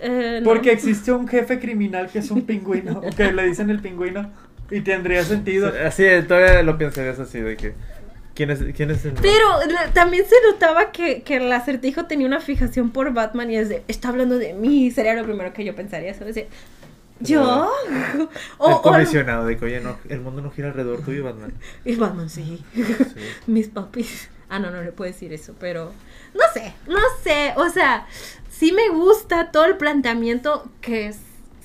Eh, 0.00 0.38
no. 0.42 0.48
Porque 0.48 0.72
existe 0.72 1.12
un 1.12 1.26
jefe 1.28 1.58
criminal 1.58 2.08
que 2.08 2.18
es 2.20 2.30
un 2.30 2.42
pingüino, 2.42 2.98
o 3.04 3.10
que 3.16 3.32
le 3.32 3.44
dicen 3.46 3.70
el 3.70 3.80
pingüino, 3.80 4.30
y 4.70 4.80
tendría 4.82 5.22
sentido. 5.24 5.72
Así, 5.86 6.04
todavía 6.26 6.62
lo 6.62 6.76
pensarías 6.78 7.18
así, 7.18 7.40
de 7.40 7.56
que... 7.56 7.74
¿Quién 8.34 8.50
es, 8.50 8.60
quién 8.76 8.90
es 8.92 9.04
el...? 9.04 9.14
Pero 9.14 9.48
la- 9.68 9.92
también 9.92 10.24
se 10.24 10.36
notaba 10.48 10.92
que, 10.92 11.22
que 11.22 11.38
el 11.38 11.50
acertijo 11.50 12.04
tenía 12.06 12.24
una 12.26 12.38
fijación 12.38 12.90
por 12.90 13.12
Batman 13.12 13.50
y 13.50 13.56
es 13.56 13.68
de, 13.68 13.82
está 13.88 14.10
hablando 14.10 14.38
de 14.38 14.52
mí, 14.52 14.92
sería 14.92 15.14
lo 15.14 15.24
primero 15.24 15.52
que 15.52 15.64
yo 15.64 15.74
pensaría, 15.74 16.14
¿sabes? 16.14 16.36
De, 16.36 16.48
¿Yo? 17.18 17.42
O, 18.58 18.68
el 18.68 18.74
o- 18.74 18.82
comisionado 18.82 19.44
de 19.44 19.56
que, 19.56 19.64
oye, 19.64 19.80
no, 19.80 19.96
el 20.08 20.20
mundo 20.20 20.40
no 20.40 20.52
gira 20.52 20.68
alrededor 20.68 21.02
tuyo, 21.04 21.24
Batman. 21.24 21.52
y 21.84 21.96
Batman, 21.96 22.30
sí. 22.30 22.62
Sí. 22.76 22.84
Mis 23.48 23.66
papis. 23.68 24.28
Ah, 24.48 24.60
no, 24.60 24.70
no 24.70 24.82
le 24.82 24.92
puedo 24.92 25.10
decir 25.10 25.32
eso, 25.32 25.54
pero 25.58 25.92
no 26.32 26.40
sé, 26.54 26.72
no 26.86 27.00
sé. 27.24 27.52
O 27.56 27.68
sea, 27.70 28.06
sí 28.58 28.72
me 28.72 28.88
gusta 28.88 29.52
todo 29.52 29.66
el 29.66 29.76
planteamiento 29.76 30.68
que 30.80 31.14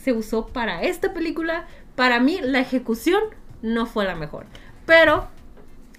se 0.03 0.13
usó 0.13 0.47
para 0.47 0.83
esta 0.83 1.13
película. 1.13 1.65
Para 1.95 2.19
mí, 2.19 2.39
la 2.41 2.59
ejecución 2.59 3.21
no 3.61 3.85
fue 3.85 4.05
la 4.05 4.15
mejor. 4.15 4.45
Pero 4.85 5.27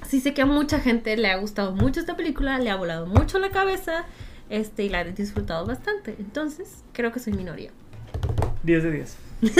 sí 0.06 0.20
sé 0.20 0.34
que 0.34 0.42
a 0.42 0.46
mucha 0.46 0.78
gente 0.78 1.16
le 1.16 1.30
ha 1.30 1.36
gustado 1.36 1.72
mucho 1.72 2.00
esta 2.00 2.16
película, 2.16 2.58
le 2.58 2.70
ha 2.70 2.76
volado 2.76 3.06
mucho 3.06 3.38
la 3.38 3.50
cabeza. 3.50 4.04
Este, 4.50 4.84
y 4.84 4.88
la 4.88 5.00
he 5.00 5.12
disfrutado 5.12 5.66
bastante. 5.66 6.14
Entonces, 6.18 6.84
creo 6.92 7.10
que 7.10 7.18
soy 7.18 7.32
minoría. 7.32 7.70
10 8.62 8.82
de 8.84 8.90
10. 8.92 9.16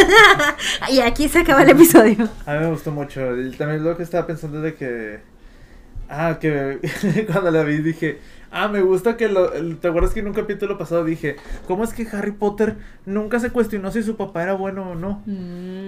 Y 0.90 1.00
aquí 1.00 1.28
se 1.28 1.40
acaba 1.40 1.62
el 1.62 1.70
episodio. 1.70 2.28
A 2.46 2.54
mí 2.54 2.60
me 2.60 2.70
gustó 2.70 2.92
mucho. 2.92 3.36
Y 3.40 3.50
también 3.52 3.82
lo 3.82 3.96
que 3.96 4.04
estaba 4.04 4.26
pensando 4.26 4.60
de 4.60 4.74
que. 4.74 5.20
Ah, 6.08 6.38
que 6.40 6.78
cuando 7.32 7.50
la 7.50 7.64
vi 7.64 7.78
dije. 7.78 8.20
Ah, 8.56 8.68
me 8.68 8.80
gusta 8.82 9.16
que 9.16 9.28
lo. 9.28 9.50
¿Te 9.50 9.88
acuerdas 9.88 10.12
que 10.14 10.20
en 10.20 10.28
un 10.28 10.32
capítulo 10.32 10.78
pasado 10.78 11.04
dije. 11.04 11.36
¿Cómo 11.66 11.82
es 11.82 11.92
que 11.92 12.06
Harry 12.12 12.30
Potter 12.30 12.76
nunca 13.04 13.40
se 13.40 13.50
cuestionó 13.50 13.90
si 13.90 14.02
su 14.04 14.16
papá 14.16 14.44
era 14.44 14.52
bueno 14.54 14.92
o 14.92 14.94
no? 14.94 15.22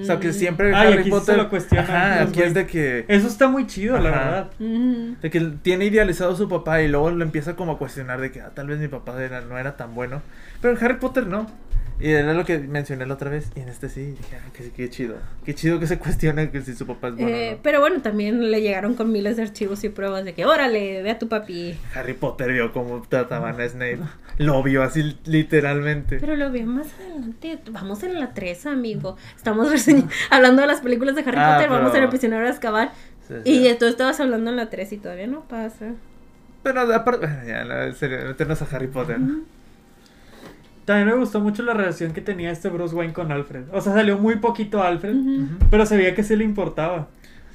O 0.01 0.05
sea, 0.05 0.19
que 0.19 0.33
siempre 0.33 0.75
Ay, 0.75 0.89
Harry 0.89 0.93
aquí 1.01 1.05
sí 1.05 1.11
se 1.11 1.17
Potter. 1.21 1.37
lo 1.37 1.49
cuestiona, 1.49 1.85
Ajá, 1.85 2.23
aquí 2.23 2.43
es 2.43 2.55
de 2.55 2.67
que. 2.67 3.05
Eso 3.07 3.29
está 3.29 3.47
muy 3.49 3.67
chido, 3.69 3.97
la 3.99 4.11
verdad. 4.11 4.51
Mm. 4.59 5.13
De 5.23 5.31
que 5.31 5.41
tiene 5.63 5.85
idealizado 5.85 6.33
a 6.33 6.37
su 6.37 6.49
papá 6.49 6.83
y 6.83 6.89
luego 6.89 7.11
lo 7.13 7.23
empieza 7.25 7.55
como 7.55 7.73
a 7.73 7.79
cuestionar 7.79 8.21
de 8.21 8.33
que 8.33 8.41
ah, 8.41 8.51
tal 8.53 8.67
vez 8.67 8.81
mi 8.81 8.89
papá 8.89 9.23
era- 9.23 9.41
no 9.43 9.57
era 9.59 9.77
tan 9.77 9.95
bueno. 9.95 10.21
Pero 10.61 10.77
en 10.77 10.85
Harry 10.85 10.97
Potter 10.97 11.27
no. 11.27 11.47
Y 11.99 12.11
era 12.11 12.35
lo 12.35 12.45
que 12.45 12.59
mencioné 12.59 13.07
la 13.07 13.15
otra 13.15 13.31
vez. 13.31 13.51
Y 13.57 13.61
en 13.61 13.69
este 13.69 13.89
sí, 13.89 14.03
dije, 14.03 14.37
ah, 14.37 14.51
que, 14.53 14.71
qué 14.71 14.91
chido. 14.91 15.17
Qué 15.45 15.55
chido 15.55 15.81
que 15.81 15.87
se 15.87 15.99
cuestione 15.99 16.51
que 16.51 16.61
si 16.61 16.75
su 16.75 16.87
papá 16.87 17.09
es 17.09 17.15
bueno 17.15 17.29
Eh, 17.31 17.49
o 17.49 17.53
no. 17.57 17.59
Pero 17.63 17.81
bueno, 17.81 18.03
también 18.03 18.51
le 18.51 18.61
llegaron 18.61 18.95
con 18.95 19.11
miles 19.11 19.37
de 19.37 19.45
archivos 19.45 19.83
y 19.85 19.89
pruebas 19.89 20.25
de 20.27 20.35
que, 20.35 20.45
órale, 20.45 21.03
ve 21.03 21.11
a 21.11 21.19
tu 21.19 21.29
papi. 21.29 21.79
Harry 21.95 22.13
Potter 22.13 22.53
vio 22.53 22.73
cómo 22.73 23.01
trataban 23.09 23.59
a 23.61 23.69
Snape. 23.69 24.01
Lo 24.39 24.63
vio 24.63 24.83
así 24.83 25.19
literalmente. 25.25 26.19
Pero 26.21 26.37
lo 26.37 26.53
veo 26.53 26.67
más 26.67 26.89
adelante. 27.01 27.59
Vamos 27.71 28.03
en 28.03 28.21
la 28.21 28.35
3, 28.35 28.67
amigo. 28.67 29.17
Estamos 29.35 29.69
hablando 30.31 30.61
de 30.63 30.69
las 30.69 30.83
películas 30.83 31.15
de 31.15 31.23
Harry 31.23 31.39
Ah, 31.39 31.55
Potter. 31.55 31.71
Vamos 31.71 31.95
en 31.95 32.03
el 32.03 32.09
prisionero 32.11 32.45
de 32.45 32.51
Azkaban. 32.51 32.91
Sí, 33.27 33.35
sí. 33.45 33.67
Y 33.69 33.75
tú 33.79 33.87
estabas 33.87 34.21
hablando 34.21 34.51
en 34.51 34.57
la 34.57 34.69
3 34.69 34.93
y 34.93 34.99
todavía 34.99 35.27
no 35.27 35.49
pasa. 35.49 35.95
Pero 36.63 36.81
aparte, 36.95 37.27
ya, 37.47 37.63
en 37.87 37.95
serio, 37.95 38.19
meternos 38.27 38.61
a 38.61 38.67
Harry 38.77 38.89
Potter. 38.89 39.19
También 40.87 41.09
me 41.09 41.14
gustó 41.14 41.40
mucho 41.40 41.62
la 41.62 41.75
relación 41.75 42.12
que 42.12 42.22
tenía 42.22 42.51
este 42.51 42.70
Bruce 42.70 42.94
Wayne 42.94 43.12
con 43.12 43.31
Alfred. 43.33 43.64
O 43.72 43.81
sea, 43.83 43.92
salió 43.92 44.16
muy 44.18 44.37
poquito 44.37 44.83
Alfred, 44.83 45.16
pero 45.70 45.85
se 45.85 45.96
veía 45.99 46.14
que 46.14 46.22
sí 46.22 46.35
le 46.37 46.44
importaba. 46.44 47.09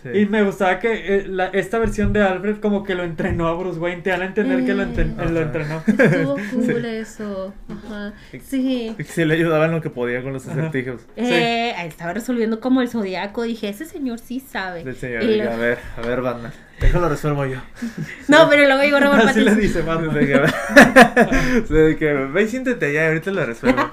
Sí. 0.04 0.10
Y 0.22 0.26
me 0.26 0.42
gustaba 0.42 0.80
que 0.80 1.18
eh, 1.18 1.28
la- 1.28 1.50
esta 1.50 1.78
versión 1.78 2.12
de 2.12 2.24
Alfred 2.24 2.58
como 2.58 2.84
que 2.84 2.96
lo 2.96 3.04
entrenó 3.04 3.48
a 3.48 3.54
Bruce 3.54 3.80
Wayne. 3.80 4.02
Te 4.02 4.10
dan 4.10 4.24
a 4.24 4.26
entender 4.26 4.66
que 4.66 4.74
lo, 4.74 4.82
enten- 4.84 5.14
Eh. 5.22 5.30
lo 5.32 5.42
entrenó. 5.42 5.84
Estuvo 5.88 6.36
cool 6.52 6.66
Sí. 6.66 6.88
eso. 6.88 7.54
Ajá. 7.70 8.14
Sí. 8.44 8.96
Sí 9.06 9.26
le 9.26 9.36
ayudaba 9.36 9.66
en 9.66 9.74
lo 9.74 9.82
que 9.82 9.92
podía 9.92 10.24
con 10.24 10.34
los 10.34 10.48
acertijos. 10.48 11.02
Eh, 11.16 11.74
ahí 11.78 11.88
estaba 11.88 12.14
resolviendo 12.14 12.60
como 12.60 12.82
el 12.82 12.90
zodiaco. 12.90 13.44
Dije, 13.44 13.70
ese 13.70 13.86
señor 13.86 14.18
sí 14.18 14.40
sabe. 14.40 14.84
Del 14.84 14.96
señor. 14.96 15.22
Y 15.24 15.28
dije, 15.28 15.44
lo- 15.46 15.52
A 15.52 15.56
ver, 15.58 15.78
a 15.96 16.02
ver, 16.02 16.22
Batman. 16.22 16.52
Déjalo 16.82 17.08
resuelvo 17.10 17.46
yo. 17.46 17.60
No, 18.28 18.50
pero 18.50 18.66
luego 18.66 18.82
llegó 18.82 19.00
Robert 19.00 19.24
Así 19.30 19.42
le 19.42 19.56
dice 19.56 19.82
Batman. 19.84 20.14
De 21.70 21.96
que, 21.98 22.14
ve 22.14 22.44
y 22.44 22.48
siéntete 22.48 22.88
allá, 22.88 23.08
ahorita 23.08 23.32
lo 23.32 23.46
resuelvo. 23.46 23.82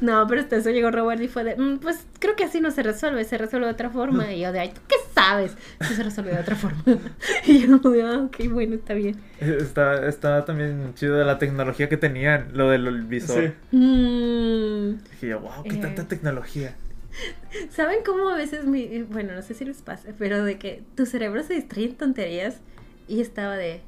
No, 0.00 0.26
pero 0.28 0.40
hasta 0.40 0.56
eso 0.56 0.70
llegó 0.70 0.90
Robert 0.90 1.20
y 1.20 1.28
fue 1.28 1.42
de, 1.44 1.56
"Mm, 1.56 1.78
pues 1.78 2.06
creo 2.20 2.36
que 2.36 2.44
así 2.44 2.60
no 2.60 2.70
se 2.70 2.82
resuelve, 2.82 3.24
se 3.24 3.36
resuelve 3.38 3.66
de 3.66 3.72
otra 3.72 3.90
forma. 3.90 4.32
Y 4.32 4.40
yo 4.40 4.52
de, 4.52 4.60
ay, 4.60 4.68
¿tú 4.72 4.80
qué 4.88 4.94
sabes? 5.14 5.56
Sí 5.80 5.94
se 5.94 6.02
resuelve 6.02 6.32
de 6.32 6.38
otra 6.40 6.54
forma. 6.56 6.82
y 7.44 7.66
yo 7.66 7.78
de, 7.78 8.02
ah, 8.02 8.18
ok, 8.20 8.36
bueno, 8.50 8.76
está 8.76 8.94
bien. 8.94 9.16
Está, 9.40 10.06
está 10.06 10.44
también 10.44 10.94
chido 10.94 11.16
de 11.16 11.24
la 11.24 11.38
tecnología 11.38 11.88
que 11.88 11.96
tenían, 11.96 12.48
lo 12.54 12.70
del 12.70 13.02
visor. 13.02 13.52
Sí. 13.70 13.76
Mm, 13.76 14.98
Dije 15.10 15.28
yo, 15.28 15.40
wow, 15.40 15.62
qué 15.64 15.76
Eh. 15.76 15.80
tanta 15.80 16.04
tecnología. 16.04 16.74
¿Saben 17.70 17.98
cómo 18.04 18.28
a 18.28 18.36
veces 18.36 18.64
mi, 18.64 19.02
bueno, 19.02 19.34
no 19.34 19.42
sé 19.42 19.54
si 19.54 19.64
les 19.64 19.82
pasa, 19.82 20.10
pero 20.18 20.44
de 20.44 20.58
que 20.58 20.82
tu 20.96 21.06
cerebro 21.06 21.42
se 21.42 21.54
distrae 21.54 21.84
en 21.84 21.94
tonterías 21.94 22.56
y 23.08 23.20
estaba 23.20 23.56
de, 23.56 23.80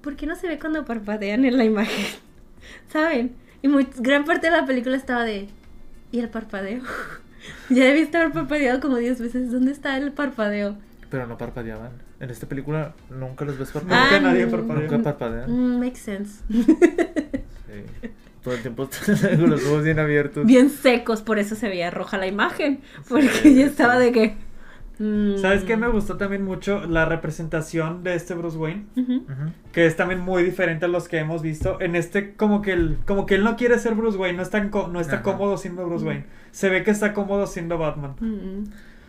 ¿por 0.00 0.16
qué 0.16 0.26
no 0.26 0.36
se 0.36 0.48
ve 0.48 0.58
cuando 0.58 0.84
parpadean 0.84 1.44
en 1.44 1.56
la 1.56 1.64
imagen? 1.64 2.06
¿Saben? 2.88 3.34
Y 3.62 3.68
muy, 3.68 3.88
gran 3.98 4.24
parte 4.24 4.48
de 4.48 4.56
la 4.56 4.66
película 4.66 4.96
estaba 4.96 5.24
de, 5.24 5.48
¿y 6.10 6.20
el 6.20 6.28
parpadeo? 6.28 6.82
ya 7.70 7.84
debí 7.84 8.00
estar 8.00 8.32
parpadeado 8.32 8.80
como 8.80 8.96
10 8.96 9.20
veces. 9.20 9.50
¿Dónde 9.50 9.72
está 9.72 9.96
el 9.96 10.12
parpadeo? 10.12 10.76
Pero 11.10 11.26
no 11.26 11.36
parpadeaban. 11.38 11.92
En 12.20 12.30
esta 12.30 12.46
película 12.46 12.94
nunca 13.10 13.44
los 13.44 13.58
ves 13.58 13.74
Nunca 13.74 13.88
parpadear. 13.88 14.22
nadie 14.22 14.46
mm. 14.46 14.50
parpadea. 14.50 14.90
Nunca 14.90 15.02
parpadean. 15.02 15.50
Mm, 15.50 15.80
makes 15.80 15.98
sense. 15.98 16.42
Sí. 17.72 18.08
Todo 18.42 18.54
el 18.54 18.62
tiempo 18.62 18.88
con 19.38 19.50
los 19.50 19.64
ojos 19.66 19.84
bien 19.84 19.98
abiertos. 19.98 20.44
Bien 20.46 20.68
secos, 20.70 21.22
por 21.22 21.38
eso 21.38 21.54
se 21.54 21.68
veía 21.68 21.90
roja 21.90 22.18
la 22.18 22.26
imagen. 22.26 22.80
Porque 23.08 23.28
Sí, 23.28 23.54
ya 23.54 23.66
estaba 23.66 23.98
sí. 23.98 24.04
de 24.04 24.12
que. 24.12 24.34
mm, 24.98 25.36
¿Sabes 25.38 25.62
qué? 25.64 25.76
Me 25.76 25.86
gustó 25.88 26.16
también 26.16 26.42
mucho 26.44 26.84
la 26.86 27.04
representación 27.04 28.02
de 28.02 28.14
este 28.16 28.34
Bruce 28.34 28.56
Wayne. 28.58 28.86
Que 29.72 29.86
es 29.86 29.96
también 29.96 30.20
muy 30.20 30.42
diferente 30.42 30.86
a 30.86 30.88
los 30.88 31.06
que 31.08 31.18
hemos 31.18 31.40
visto. 31.42 31.80
En 31.80 31.94
este, 31.94 32.34
como 32.34 32.62
que 32.62 32.72
él, 32.72 32.98
como 33.06 33.26
que 33.26 33.36
él 33.36 33.44
no 33.44 33.56
quiere 33.56 33.78
ser 33.78 33.94
Bruce 33.94 34.18
Wayne, 34.18 34.36
no, 34.38 34.42
está 34.42 34.68
co- 34.70 34.88
no 34.88 35.00
está 35.00 35.14
Ajá. 35.16 35.22
cómodo 35.22 35.56
siendo 35.56 35.86
Bruce 35.86 36.04
Wayne. 36.04 36.24
Se 36.50 36.68
ve 36.68 36.82
que 36.82 36.90
está 36.90 37.12
cómodo 37.14 37.46
siendo 37.46 37.78
Batman. 37.78 38.16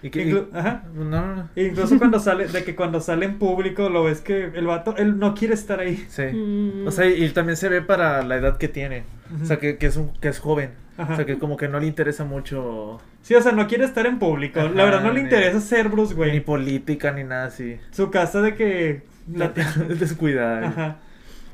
¿Y 0.04 0.10
qué? 0.12 0.28
Inclu- 0.28 0.48
y- 0.54 0.58
Ajá. 0.58 0.84
No, 0.94 1.04
no, 1.06 1.36
no. 1.36 1.50
Incluso 1.56 1.98
cuando 1.98 2.20
sale, 2.20 2.48
de 2.48 2.64
que 2.64 2.76
cuando 2.76 3.00
sale 3.02 3.26
en 3.26 3.40
público 3.40 3.90
lo 3.90 4.04
ves 4.04 4.22
que 4.22 4.52
el 4.54 4.68
vato, 4.68 4.96
él 4.98 5.18
no 5.18 5.34
quiere 5.34 5.56
estar 5.56 5.80
ahí. 5.80 6.06
Sí. 6.10 6.24
mm. 6.24 6.86
O 6.88 6.92
sea, 6.92 7.08
y 7.08 7.28
también 7.30 7.58
se 7.58 7.70
ve 7.70 7.82
para 7.82 8.22
la 8.22 8.36
edad 8.36 8.58
que 8.58 8.68
tiene. 8.68 9.04
O 9.42 9.46
sea, 9.46 9.58
que, 9.58 9.78
que 9.78 9.88
es 9.88 9.98
un, 9.98 10.12
que 10.20 10.28
es 10.28 10.38
joven. 10.40 10.72
Ajá. 10.98 11.14
O 11.14 11.16
sea, 11.16 11.26
que 11.26 11.40
como 11.40 11.58
que 11.58 11.68
no 11.68 11.80
le 11.80 11.88
interesa 11.88 12.24
mucho 12.24 13.02
Sí, 13.24 13.34
o 13.34 13.42
sea, 13.42 13.52
no 13.54 13.68
quiere 13.68 13.86
estar 13.86 14.06
en 14.06 14.20
público. 14.20 14.60
Ajá, 14.60 14.70
la 14.70 14.84
verdad 14.84 15.02
no 15.02 15.12
le 15.14 15.22
ni- 15.22 15.26
interesa 15.26 15.60
ser 15.62 15.88
Bruce 15.90 16.14
ni 16.14 16.20
Wayne. 16.20 16.42
política 16.42 17.12
ni 17.14 17.24
nada 17.24 17.46
así. 17.46 17.78
Su 17.92 18.12
casa 18.12 18.42
de 18.42 18.54
que... 18.56 19.04
la- 19.34 19.48
Descuidada. 20.00 20.68
Ajá. 20.68 20.98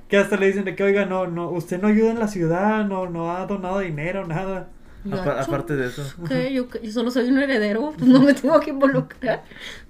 Que 0.10 0.18
hasta 0.18 0.38
le 0.38 0.48
dicen 0.48 0.66
de 0.66 0.76
que, 0.76 0.84
oiga, 0.84 1.06
no, 1.06 1.28
no, 1.28 1.52
usted 1.52 1.80
no 1.80 1.88
ayuda 1.88 2.10
en 2.10 2.18
la 2.20 2.28
ciudad, 2.28 2.84
no, 2.86 3.08
no 3.08 3.32
ha 3.32 3.46
donado 3.46 3.80
dinero, 3.80 4.26
nada. 4.26 4.68
Apa- 5.12 5.40
aparte 5.42 5.76
de 5.76 5.88
eso. 5.88 6.04
¿Qué? 6.28 6.54
Yo, 6.54 6.68
yo 6.82 6.92
solo 6.92 7.12
soy 7.12 7.30
un 7.30 7.40
heredero, 7.40 7.94
pues 7.98 8.08
no 8.10 8.22
me 8.22 8.34
tengo 8.34 8.60
que 8.60 8.72
involucrar. 8.72 9.44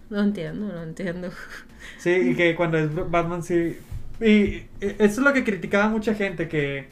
No 0.09 0.21
entiendo, 0.21 0.67
no 0.73 0.83
entiendo. 0.83 1.29
Sí, 1.97 2.09
y 2.11 2.35
que 2.35 2.55
cuando 2.55 2.77
es 2.77 2.89
Batman 3.11 3.43
sí. 3.43 3.77
Y 4.21 4.25
eh, 4.25 4.67
eso 4.81 4.97
es 4.99 5.17
lo 5.19 5.33
que 5.33 5.43
criticaba 5.43 5.89
mucha 5.89 6.13
gente, 6.13 6.47
que... 6.47 6.87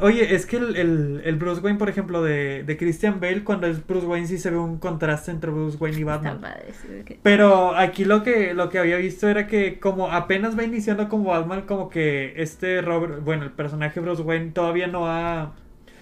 Oye, 0.00 0.34
es 0.34 0.44
que 0.46 0.56
el, 0.56 0.76
el- 0.76 1.22
el 1.24 1.36
Bruce 1.36 1.60
Wayne, 1.60 1.78
por 1.78 1.88
ejemplo, 1.88 2.22
de, 2.22 2.64
de 2.64 2.76
Christian 2.76 3.20
Bale, 3.20 3.44
cuando 3.44 3.68
es 3.68 3.86
Bruce 3.86 4.06
Wayne 4.06 4.26
sí 4.26 4.38
se 4.38 4.50
ve 4.50 4.56
un 4.58 4.78
contraste 4.78 5.30
entre 5.30 5.50
Bruce 5.50 5.76
Wayne 5.78 6.00
y 6.00 6.04
Batman. 6.04 6.40
padre, 6.40 6.72
sí, 6.82 7.18
Pero 7.22 7.76
aquí 7.76 8.04
lo 8.04 8.22
que, 8.24 8.54
lo 8.54 8.70
que 8.70 8.78
había 8.80 8.96
visto 8.96 9.28
era 9.28 9.46
que 9.46 9.78
como 9.78 10.10
apenas 10.10 10.58
va 10.58 10.64
iniciando 10.64 11.08
como 11.08 11.30
Batman, 11.30 11.62
como 11.62 11.88
que 11.90 12.34
este 12.42 12.82
Robert, 12.82 13.22
bueno, 13.24 13.44
el 13.44 13.52
personaje 13.52 14.00
Bruce 14.00 14.22
Wayne 14.22 14.50
todavía 14.50 14.88
no 14.88 15.06
ha, 15.08 15.54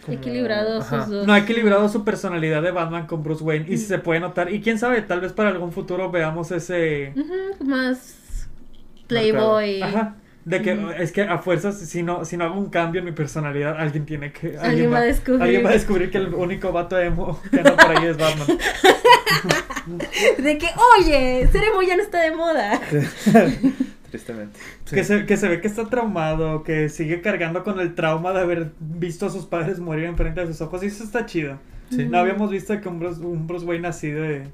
como- 0.05 0.17
Equilibrado 0.19 0.81
Ajá. 0.81 1.05
sus 1.05 1.11
dos. 1.12 1.27
no 1.27 1.33
ha 1.33 1.38
equilibrado 1.38 1.88
su 1.88 2.05
personalidad 2.05 2.62
de 2.62 2.71
Batman 2.71 3.07
con 3.07 3.23
Bruce 3.23 3.43
Wayne 3.45 3.67
y 3.69 3.77
se 3.79 3.99
puede 3.99 4.21
notar, 4.21 4.53
y 4.53 4.61
quién 4.61 4.79
sabe, 4.79 5.03
tal 5.03 5.21
vez 5.21 5.33
para 5.33 5.51
algún 5.51 5.73
futuro 5.73 6.11
veamos 6.11 6.51
ese... 6.51 7.12
Más 7.65 8.49
Playboy. 9.07 9.83
Ajá. 9.83 10.17
De 10.45 10.61
que 10.61 10.77
es 10.99 11.12
que 11.12 11.23
a 11.23 11.38
fuerzas, 11.38 11.79
si 11.79 12.03
no, 12.03 12.25
si 12.25 12.37
no 12.37 12.45
hago 12.45 12.59
un 12.59 12.69
cambio 12.69 12.99
en 12.99 13.05
mi 13.05 13.12
personalidad, 13.12 13.77
alguien 13.79 14.05
tiene 14.07 14.33
que. 14.33 14.59
Alguien 14.59 14.93
va 14.93 14.99
a 14.99 15.03
descubrir. 15.03 15.41
Alguien 15.43 15.65
va 15.65 15.69
a 15.71 15.73
descubrir 15.75 16.11
que 16.11 16.19
el 16.19 16.35
único 16.35 16.73
vato 16.73 16.99
emo 16.99 17.41
que 17.49 17.59
anda 17.59 17.77
por 17.77 17.97
ahí 17.97 18.07
es 18.07 18.17
Batman. 18.17 18.49
De 20.38 20.59
que, 20.59 20.67
oye, 20.99 21.47
ser 21.53 21.62
emo 21.65 21.83
ya 21.83 21.97
no 21.97 22.03
está 22.03 22.21
de 22.23 22.33
moda. 22.35 22.81
tristemente. 24.12 24.61
Que, 24.88 25.05
se, 25.05 25.25
que 25.25 25.38
se 25.38 25.48
ve 25.48 25.62
que 25.62 25.68
está 25.68 25.88
traumado, 25.88 26.62
que 26.64 26.90
sigue 26.90 27.22
cargando 27.22 27.64
con 27.64 27.81
el 27.81 27.94
trauma 27.94 28.33
de 28.33 28.40
haber 28.40 28.72
visto 28.79 29.25
a 29.25 29.31
sus 29.31 29.46
padres 29.46 29.81
morir 29.81 30.05
enfrente 30.05 30.42
de 30.42 30.48
sus 30.48 30.61
ojos. 30.61 30.83
Y 30.83 30.87
eso 30.87 31.03
está 31.03 31.25
chido. 31.25 31.59
Sí. 31.90 32.05
No 32.05 32.18
habíamos 32.18 32.51
visto 32.51 32.79
que 32.79 32.88
un 32.88 33.01
Bruce, 33.01 33.22
un 33.22 33.46
Bruce 33.46 33.64
Wayne 33.64 33.88
así 33.88 34.11
de... 34.11 34.44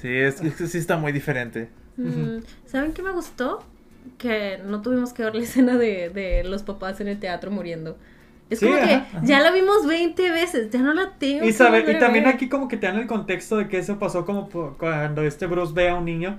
Sí, 0.00 0.08
es, 0.08 0.40
es 0.40 0.54
que 0.54 0.68
sí 0.68 0.78
está 0.78 0.96
muy 0.96 1.10
diferente. 1.10 1.68
Mm, 1.96 2.38
¿Saben 2.64 2.92
qué 2.92 3.02
me 3.02 3.10
gustó? 3.10 3.64
Que 4.18 4.60
no 4.64 4.82
tuvimos 4.82 5.12
que 5.12 5.24
ver 5.24 5.34
la 5.34 5.42
escena 5.42 5.76
de, 5.76 6.08
de 6.08 6.44
los 6.44 6.62
papás 6.62 7.00
en 7.00 7.08
el 7.08 7.18
teatro 7.18 7.50
muriendo. 7.50 7.98
Es 8.50 8.60
Sí, 8.60 8.66
como 8.66 8.78
que 8.78 8.94
ajá, 8.94 9.20
ya 9.24 9.40
la 9.40 9.50
vimos 9.50 9.86
20 9.86 10.30
veces, 10.30 10.70
ya 10.70 10.80
no 10.80 10.94
la 10.94 11.10
tengo. 11.18 11.44
Y, 11.44 11.52
sabe, 11.52 11.82
también 11.94 12.26
aquí 12.26 12.48
como 12.48 12.66
que 12.68 12.76
te 12.78 12.86
dan 12.86 12.96
el 12.96 13.06
contexto 13.06 13.56
de 13.58 13.68
que 13.68 13.78
eso 13.78 13.98
pasó 13.98 14.24
como 14.24 14.48
por- 14.48 14.76
cuando 14.78 15.22
este 15.22 15.46
Bruce 15.46 15.72
ve 15.74 15.90
a 15.90 15.94
un 15.96 16.06
niño. 16.06 16.38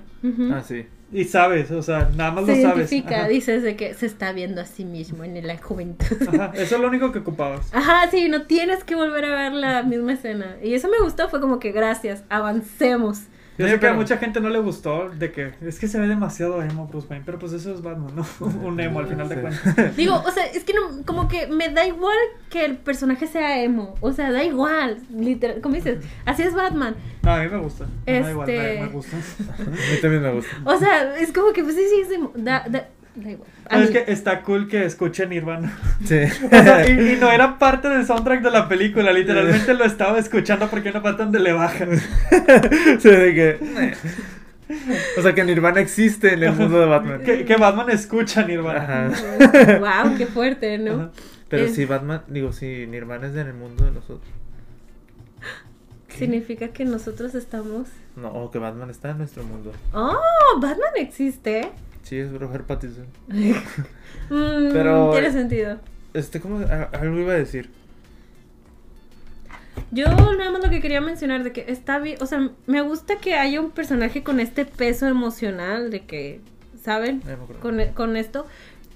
Ah, 0.52 0.62
sí. 0.66 0.86
Y 1.12 1.24
sabes, 1.24 1.70
o 1.72 1.82
sea, 1.82 2.08
nada 2.16 2.30
más 2.30 2.46
Se 2.46 2.56
lo 2.56 2.62
sabes. 2.62 2.90
identifica, 2.92 3.18
Ajá. 3.20 3.28
dices 3.28 3.62
de 3.64 3.74
que 3.74 3.94
se 3.94 4.06
está 4.06 4.32
viendo 4.32 4.60
a 4.60 4.64
sí 4.64 4.84
mismo 4.84 5.24
en 5.24 5.44
la 5.46 5.56
juventud. 5.58 6.06
Ajá, 6.28 6.52
Eso 6.54 6.76
es 6.76 6.80
lo 6.80 6.86
único 6.88 7.10
que 7.10 7.18
ocupabas. 7.20 7.68
Ajá, 7.74 8.08
sí, 8.10 8.28
no 8.28 8.42
tienes 8.42 8.84
que 8.84 8.94
volver 8.94 9.24
a 9.24 9.34
ver 9.34 9.52
la 9.52 9.82
misma 9.82 10.12
escena. 10.12 10.56
Y 10.62 10.74
eso 10.74 10.88
me 10.88 10.98
gustó, 11.00 11.28
fue 11.28 11.40
como 11.40 11.58
que 11.58 11.72
gracias, 11.72 12.22
avancemos. 12.28 13.22
Yo 13.60 13.66
Sí, 13.66 13.72
sé 13.74 13.80
que 13.80 13.86
a 13.88 13.92
mucha 13.94 14.16
gente 14.16 14.40
no 14.40 14.48
le 14.48 14.58
gustó 14.58 15.10
de 15.10 15.30
que 15.32 15.52
es 15.60 15.78
que 15.78 15.86
se 15.88 16.00
ve 16.00 16.08
demasiado 16.08 16.62
emo 16.62 16.86
Bruce 16.86 17.06
Wayne, 17.08 17.24
pero 17.26 17.38
pues 17.38 17.52
eso 17.52 17.72
es 17.74 17.82
Batman, 17.82 18.12
¿no? 18.16 18.26
Un 18.66 18.80
emo 18.80 19.00
al 19.00 19.06
final 19.06 19.28
de 19.28 19.40
cuentas. 19.40 19.96
Digo, 19.96 20.14
o 20.26 20.30
sea, 20.30 20.46
es 20.46 20.64
que 20.64 20.72
no, 20.72 21.04
como 21.04 21.28
que 21.28 21.46
me 21.46 21.68
da 21.68 21.86
igual 21.86 22.16
que 22.48 22.64
el 22.64 22.76
personaje 22.78 23.26
sea 23.26 23.62
emo. 23.62 23.94
O 24.00 24.12
sea, 24.12 24.32
da 24.32 24.42
igual, 24.44 24.98
literal, 25.14 25.60
como 25.60 25.74
dices, 25.74 25.98
así 26.24 26.42
es 26.42 26.54
Batman. 26.54 26.94
No, 27.22 27.32
a 27.32 27.42
mí 27.42 27.48
me 27.48 27.58
gusta. 27.58 27.86
Me 28.06 28.20
da 28.20 28.30
igual, 28.30 28.48
Este- 28.50 28.74
me, 28.80 28.86
me 28.86 28.92
gusta. 28.92 29.16
A 29.16 29.62
mí 29.62 29.76
también 30.00 30.22
me 30.22 30.32
gusta. 30.32 30.50
O 30.64 30.78
sea, 30.78 31.16
es 31.18 31.32
como 31.32 31.52
que 31.52 31.62
pues 31.62 31.74
sí, 31.76 31.82
sí, 31.94 32.00
es 32.02 32.10
emo. 32.10 32.32
Da, 32.34 32.64
da, 32.68 32.88
da 33.14 33.30
igual. 33.30 33.48
A 33.66 33.68
Pero 33.70 33.82
es 33.82 33.90
que 33.90 34.12
está 34.12 34.42
cool 34.42 34.68
que 34.68 34.84
escuchen 34.84 35.30
Nirvana. 35.30 35.76
Sí. 36.04 36.20
O 36.46 36.48
sea, 36.48 36.88
y, 36.88 37.14
y 37.14 37.16
no 37.16 37.30
era 37.30 37.58
parte 37.58 37.88
del 37.88 38.06
soundtrack 38.06 38.42
de 38.42 38.50
la 38.50 38.68
película, 38.68 39.12
literalmente 39.12 39.74
lo 39.74 39.84
estaba 39.84 40.18
escuchando 40.18 40.68
porque 40.68 40.90
una 40.90 41.02
parte 41.02 41.22
donde 41.22 41.40
le 41.40 41.52
bajan. 41.52 41.90
Sí, 43.00 43.08
de 43.08 43.34
que. 43.34 43.94
O 45.18 45.22
sea, 45.22 45.34
que 45.34 45.42
Nirvana 45.42 45.80
existe 45.80 46.32
en 46.34 46.44
el 46.44 46.52
mundo 46.52 46.78
de 46.78 46.86
Batman. 46.86 47.22
Que, 47.24 47.44
que 47.44 47.56
Batman 47.56 47.90
escucha 47.90 48.46
Nirvana. 48.46 49.08
Ajá. 49.08 49.78
Wow, 49.80 50.16
qué 50.16 50.26
fuerte, 50.26 50.78
¿no? 50.78 50.92
Ajá. 50.92 51.10
Pero 51.50 51.68
si 51.68 51.84
Batman, 51.84 52.22
digo, 52.28 52.52
si 52.52 52.86
Nirvana 52.86 53.26
es 53.26 53.34
en 53.34 53.48
el 53.48 53.54
mundo 53.54 53.84
de 53.84 53.90
nosotros. 53.90 54.30
¿Qué? 56.06 56.18
Significa 56.18 56.68
que 56.68 56.84
nosotros 56.84 57.34
estamos. 57.34 57.88
No, 58.14 58.28
o 58.28 58.52
que 58.52 58.60
Batman 58.60 58.88
está 58.88 59.10
en 59.10 59.18
nuestro 59.18 59.42
mundo. 59.42 59.72
Oh, 59.92 60.60
Batman 60.60 60.92
existe. 60.94 61.72
Sí, 62.02 62.16
es 62.18 62.32
Robert 62.32 62.66
Pattinson. 62.66 63.06
Mm, 64.28 64.72
Pero- 64.72 65.10
Tiene 65.10 65.32
sentido. 65.32 65.78
Este, 66.14 66.40
¿cómo? 66.40 66.58
a- 66.60 66.90
Algo 67.00 67.18
iba 67.18 67.32
a 67.32 67.36
decir. 67.36 67.68
Yo 69.90 70.06
nada 70.06 70.50
más 70.50 70.62
lo 70.62 70.70
que 70.70 70.80
quería 70.80 71.00
mencionar 71.00 71.42
de 71.42 71.52
que 71.52 71.64
está 71.68 71.98
bien, 71.98 72.18
o 72.20 72.26
sea, 72.26 72.50
me 72.66 72.80
gusta 72.82 73.16
que 73.16 73.34
haya 73.34 73.60
un 73.60 73.70
personaje 73.72 74.22
con 74.22 74.38
este 74.40 74.64
peso 74.64 75.06
emocional 75.08 75.90
de 75.90 76.04
que, 76.04 76.40
¿saben? 76.82 77.22
Con, 77.60 77.80
con 77.94 78.16
esto. 78.16 78.46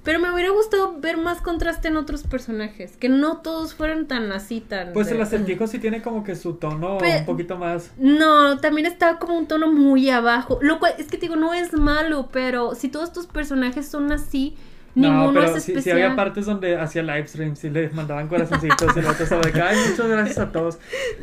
Pero 0.05 0.19
me 0.21 0.31
hubiera 0.33 0.51
gustado 0.51 1.01
ver 1.01 1.17
más 1.17 1.41
contraste 1.41 1.89
en 1.89 1.97
otros 1.97 2.23
personajes, 2.25 2.97
que 2.97 3.09
no 3.09 3.39
todos 3.39 3.75
fueran 3.75 4.07
tan 4.07 4.31
así, 4.33 4.61
tan... 4.61 4.93
Pues 4.93 5.09
de- 5.09 5.15
el 5.15 5.23
acertijo 5.23 5.67
sí 5.67 5.79
tiene 5.79 6.03
como 6.03 6.23
que 6.23 6.37
su 6.37 6.55
tono 6.55 6.99
Pe- 6.99 7.21
un 7.21 7.25
poquito 7.27 7.57
más. 7.57 7.91
No, 7.99 8.59
también 8.61 8.87
está 8.87 9.19
como 9.19 9.37
un 9.39 9.47
tono 9.47 9.73
muy 9.73 10.11
abajo. 10.11 10.59
Lo 10.61 10.79
cual, 10.79 10.93
es 10.99 11.07
que 11.07 11.17
te 11.17 11.23
digo, 11.23 11.37
no 11.37 11.55
es 11.55 11.73
malo, 11.73 12.29
pero 12.31 12.75
si 12.75 12.89
todos 12.91 13.13
tus 13.13 13.27
personajes 13.27 13.89
son 13.89 14.13
así, 14.13 14.55
ninguno 14.95 15.27
no, 15.33 15.33
pero 15.41 15.57
es 15.57 15.63
sí, 15.65 15.73
especial. 15.73 15.83
sí 15.83 15.91
había 16.03 16.17
partes 16.17 16.47
donde 16.47 16.77
hacía 16.79 17.03
live 17.03 17.27
streams 17.27 17.65
y 17.65 17.71
le 17.71 17.89
mandaban 17.91 18.29
corazoncitos 18.29 18.97
y 18.97 18.99
el 19.01 19.07
otro 19.07 19.25
estaba 19.25 19.43
de 19.43 19.53
que, 19.53 19.61
ay, 19.61 19.77
muchas 19.91 20.07
gracias 20.09 20.39
a 20.39 20.53
todos. 20.53 20.79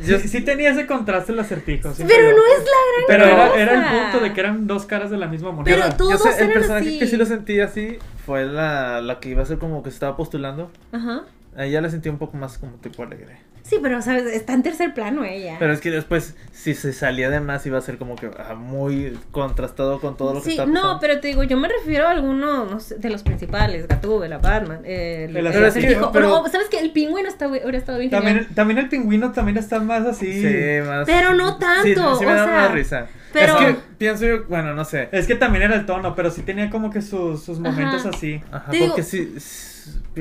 Yo- 0.06 0.18
Sí, 0.18 0.28
sí 0.28 0.40
tenía 0.42 0.70
ese 0.70 0.86
contraste 0.86 1.32
el 1.32 1.40
acertijo. 1.40 1.90
Pero 1.96 2.30
yo. 2.30 2.36
no 2.36 2.42
es 2.44 2.58
la 2.64 2.64
gran 2.92 3.04
Pero 3.08 3.24
era, 3.24 3.48
cosa. 3.48 3.60
era 3.62 3.74
el 3.74 4.02
punto 4.02 4.24
de 4.24 4.32
que 4.34 4.40
eran 4.40 4.66
dos 4.66 4.84
caras 4.86 5.10
de 5.10 5.16
la 5.16 5.26
misma 5.26 5.52
moneda. 5.52 5.74
Pero 5.74 5.96
tú- 5.96 6.10
Yo 6.10 6.18
Todos 6.18 6.34
sé, 6.34 6.44
el 6.44 6.52
personaje 6.52 6.88
así. 6.88 6.98
que 6.98 7.06
sí 7.06 7.16
lo 7.16 7.24
sentí 7.26 7.60
así 7.60 7.98
fue 8.26 8.44
la, 8.46 9.00
la 9.00 9.20
que 9.20 9.30
iba 9.30 9.42
a 9.42 9.46
ser 9.46 9.58
como 9.58 9.82
que 9.82 9.90
se 9.90 9.94
estaba 9.94 10.16
postulando. 10.16 10.70
Ajá. 10.92 11.22
Ella 11.56 11.80
la 11.80 11.90
sentí 11.90 12.08
un 12.08 12.18
poco 12.18 12.36
más 12.36 12.58
como 12.58 12.72
tipo 12.76 13.02
alegre. 13.02 13.38
Sí, 13.62 13.78
pero, 13.80 14.02
¿sabes? 14.02 14.24
Está 14.26 14.52
en 14.54 14.62
tercer 14.62 14.92
plano 14.92 15.24
ella. 15.24 15.56
Pero 15.58 15.72
es 15.72 15.80
que 15.80 15.90
después, 15.90 16.34
si 16.52 16.74
se 16.74 16.92
salía 16.92 17.30
de 17.30 17.40
más, 17.40 17.64
iba 17.64 17.78
a 17.78 17.80
ser 17.80 17.96
como 17.96 18.16
que 18.16 18.28
ah, 18.38 18.54
muy 18.54 19.16
contrastado 19.30 20.00
con 20.00 20.16
todo 20.16 20.34
lo 20.34 20.40
que 20.40 20.46
Sí, 20.46 20.50
está 20.52 20.66
no, 20.66 20.98
pero 21.00 21.20
te 21.20 21.28
digo, 21.28 21.42
yo 21.44 21.56
me 21.56 21.68
refiero 21.68 22.06
a 22.08 22.10
alguno 22.10 22.64
no 22.66 22.80
sé, 22.80 22.96
de 22.96 23.08
los 23.08 23.22
principales, 23.22 23.86
Gatúbela, 23.88 24.38
Batman, 24.38 24.80
eh, 24.84 25.26
el, 25.28 25.32
Pero 25.34 25.48
es 25.48 25.56
que- 25.56 25.64
acertijo. 25.80 26.12
pero- 26.12 26.28
No, 26.28 26.48
¿sabes 26.48 26.68
qué? 26.70 26.80
El 26.80 26.90
pingüino 26.92 27.28
está, 27.28 27.46
hubiera 27.48 27.78
estado 27.78 27.98
bien 27.98 28.10
También, 28.10 28.34
genial. 28.38 28.54
también 28.54 28.78
el 28.78 28.88
pingüino 28.88 29.32
también 29.32 29.56
está 29.56 29.78
más 29.80 30.04
así. 30.06 30.32
Sí, 30.42 30.86
más. 30.86 31.06
Pero 31.06 31.34
no 31.34 31.56
tanto, 31.58 31.84
Sí, 31.84 31.94
sí 32.20 32.26
me 32.26 32.32
o 32.32 32.34
da 32.36 32.44
sea, 32.44 32.52
una 32.52 32.68
risa. 32.68 33.06
Pero- 33.32 33.58
Es 33.58 33.66
que 33.76 33.80
pienso 33.98 34.24
yo, 34.26 34.44
bueno, 34.48 34.74
no 34.74 34.84
sé. 34.84 35.08
Es 35.12 35.26
que 35.26 35.34
también 35.34 35.64
era 35.64 35.74
el 35.76 35.86
tono, 35.86 36.14
pero 36.14 36.30
sí 36.30 36.42
tenía 36.42 36.70
como 36.70 36.90
que 36.90 37.02
sus, 37.02 37.42
sus 37.42 37.58
momentos 37.58 38.00
Ajá. 38.00 38.10
así. 38.14 38.40
Ajá, 38.50 38.70
Te 38.70 38.76
digo- 38.76 38.88
porque 38.88 39.02
sí, 39.02 39.34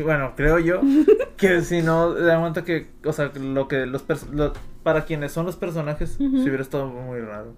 bueno, 0.04 0.34
creo 0.36 0.60
yo 0.60 0.82
que 1.38 1.62
si 1.62 1.82
no, 1.82 2.14
da 2.14 2.40
cuenta 2.40 2.64
que, 2.64 2.88
o 3.06 3.14
sea, 3.14 3.32
lo 3.36 3.68
que 3.68 3.86
los, 3.86 4.04
lo- 4.32 4.54
para 4.84 5.06
quienes 5.06 5.32
son 5.32 5.46
los 5.46 5.56
personajes, 5.56 6.16
si 6.18 6.24
hubiera 6.26 6.62
estado 6.62 6.88
muy 6.88 7.20
raro. 7.20 7.54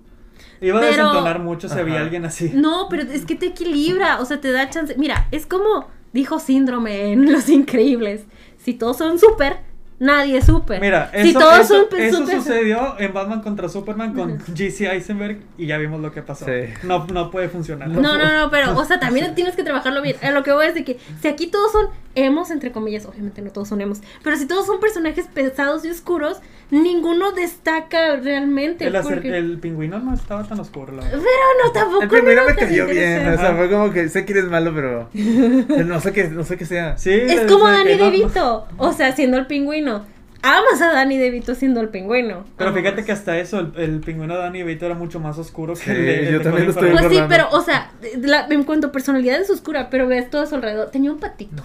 Iba 0.59 0.79
a 0.79 0.85
desentonar 0.85 1.39
mucho 1.39 1.69
si 1.69 1.77
había 1.79 2.01
alguien 2.01 2.25
así. 2.25 2.51
No, 2.53 2.87
pero 2.89 3.03
es 3.03 3.25
que 3.25 3.35
te 3.35 3.47
equilibra, 3.47 4.19
o 4.19 4.25
sea, 4.25 4.41
te 4.41 4.51
da 4.51 4.69
chance. 4.69 4.95
Mira, 4.97 5.27
es 5.31 5.45
como 5.45 5.87
dijo 6.11 6.39
Síndrome 6.39 7.11
en 7.13 7.31
Los 7.31 7.49
Increíbles. 7.49 8.25
Si 8.57 8.73
todos 8.73 8.97
son 8.97 9.19
súper, 9.19 9.57
nadie 9.99 10.37
es 10.37 10.45
súper. 10.45 10.81
Mira, 10.81 11.09
si 11.13 11.29
eso, 11.29 11.39
todos 11.39 11.59
eso, 11.59 11.87
son 11.89 11.99
eso 11.99 12.17
súper- 12.19 12.35
sucedió 12.41 12.95
en 12.99 13.13
Batman 13.13 13.41
contra 13.41 13.69
Superman 13.69 14.13
con 14.13 14.39
G.C. 14.39 14.91
Eisenberg 14.91 15.39
y 15.57 15.65
ya 15.67 15.77
vimos 15.77 16.01
lo 16.01 16.11
que 16.11 16.21
pasó. 16.21 16.45
Sí. 16.45 16.73
No, 16.83 17.05
no 17.07 17.31
puede 17.31 17.49
funcionar. 17.49 17.87
No, 17.89 18.17
no, 18.17 18.33
no, 18.33 18.49
pero, 18.51 18.77
o 18.77 18.85
sea, 18.85 18.99
también 18.99 19.33
tienes 19.35 19.55
que 19.55 19.63
trabajarlo 19.63 20.01
bien. 20.01 20.17
A 20.21 20.31
lo 20.31 20.43
que 20.43 20.51
voy 20.51 20.65
es 20.67 20.73
de 20.73 20.83
que 20.83 20.99
si 21.21 21.27
aquí 21.27 21.47
todos 21.47 21.71
son 21.71 21.87
emos, 22.15 22.51
entre 22.51 22.71
comillas, 22.71 23.05
obviamente 23.05 23.41
no 23.41 23.49
todos 23.51 23.67
son 23.69 23.81
emos, 23.81 24.01
pero 24.23 24.37
si 24.37 24.45
todos 24.45 24.65
son 24.65 24.79
personajes 24.79 25.25
pesados 25.33 25.83
y 25.85 25.89
oscuros, 25.89 26.39
ninguno 26.69 27.31
destaca 27.31 28.15
realmente. 28.17 28.85
El, 28.85 28.93
porque- 29.01 29.35
el 29.37 29.57
pingüino 29.59 29.99
no 29.99 30.13
estaba 30.13 30.43
tan 30.43 30.59
oscuro, 30.59 30.93
la 30.93 31.03
verdad. 31.03 31.19
Pero 31.19 31.65
no, 31.65 31.71
tampoco. 31.71 32.03
El 32.03 32.09
primero 32.09 32.41
era 32.43 32.53
me 32.53 32.55
cayó 32.55 32.85
bien, 32.87 33.27
o 33.27 33.37
sea, 33.37 33.55
fue 33.55 33.69
como 33.69 33.91
que 33.91 34.09
sé 34.09 34.25
que 34.25 34.33
eres 34.33 34.45
malo, 34.45 34.71
pero 34.75 35.09
no 35.85 35.99
sé 35.99 36.11
qué, 36.13 36.29
no 36.29 36.43
sé 36.43 36.57
qué 36.57 36.65
sea. 36.65 36.97
Sí, 36.97 37.11
Es 37.11 37.41
como 37.51 37.65
que 37.65 37.71
Danny 37.71 37.95
no- 37.95 38.05
DeVito, 38.05 38.67
o 38.77 38.93
sea, 38.93 39.15
siendo 39.15 39.37
el 39.37 39.47
pingüino. 39.47 40.05
Amas 40.45 40.81
a 40.81 40.91
Danny 40.91 41.17
DeVito 41.17 41.55
siendo 41.55 41.79
el 41.79 41.87
pingüino. 41.87 42.43
Pero 42.57 42.69
Amas. 42.71 42.81
fíjate 42.81 43.05
que 43.05 43.13
hasta 43.13 43.39
eso, 43.39 43.59
el, 43.61 43.71
el 43.77 43.99
pingüino 44.01 44.33
de 44.35 44.41
Danny 44.41 44.59
DeVito 44.59 44.85
era 44.85 44.93
mucho 44.93 45.21
más 45.21 45.37
oscuro 45.37 45.73
que 45.73 45.89
el 45.91 46.05
de, 46.05 46.31
yo 46.33 46.37
de 46.39 46.43
también 46.43 46.65
lo 46.65 46.71
estoy. 46.71 46.91
Pues 46.91 47.05
sí, 47.09 47.19
pero, 47.29 47.47
o 47.51 47.61
sea, 47.61 47.91
la- 48.21 48.45
en 48.49 48.63
cuanto 48.65 48.87
a 48.87 48.91
personalidad 48.91 49.39
es 49.39 49.49
oscura, 49.49 49.89
pero 49.89 50.05
ves 50.05 50.29
todo 50.29 50.41
a 50.41 50.45
su 50.45 50.55
alrededor. 50.55 50.91
Tenía 50.91 51.11
un 51.13 51.19
patito 51.19 51.63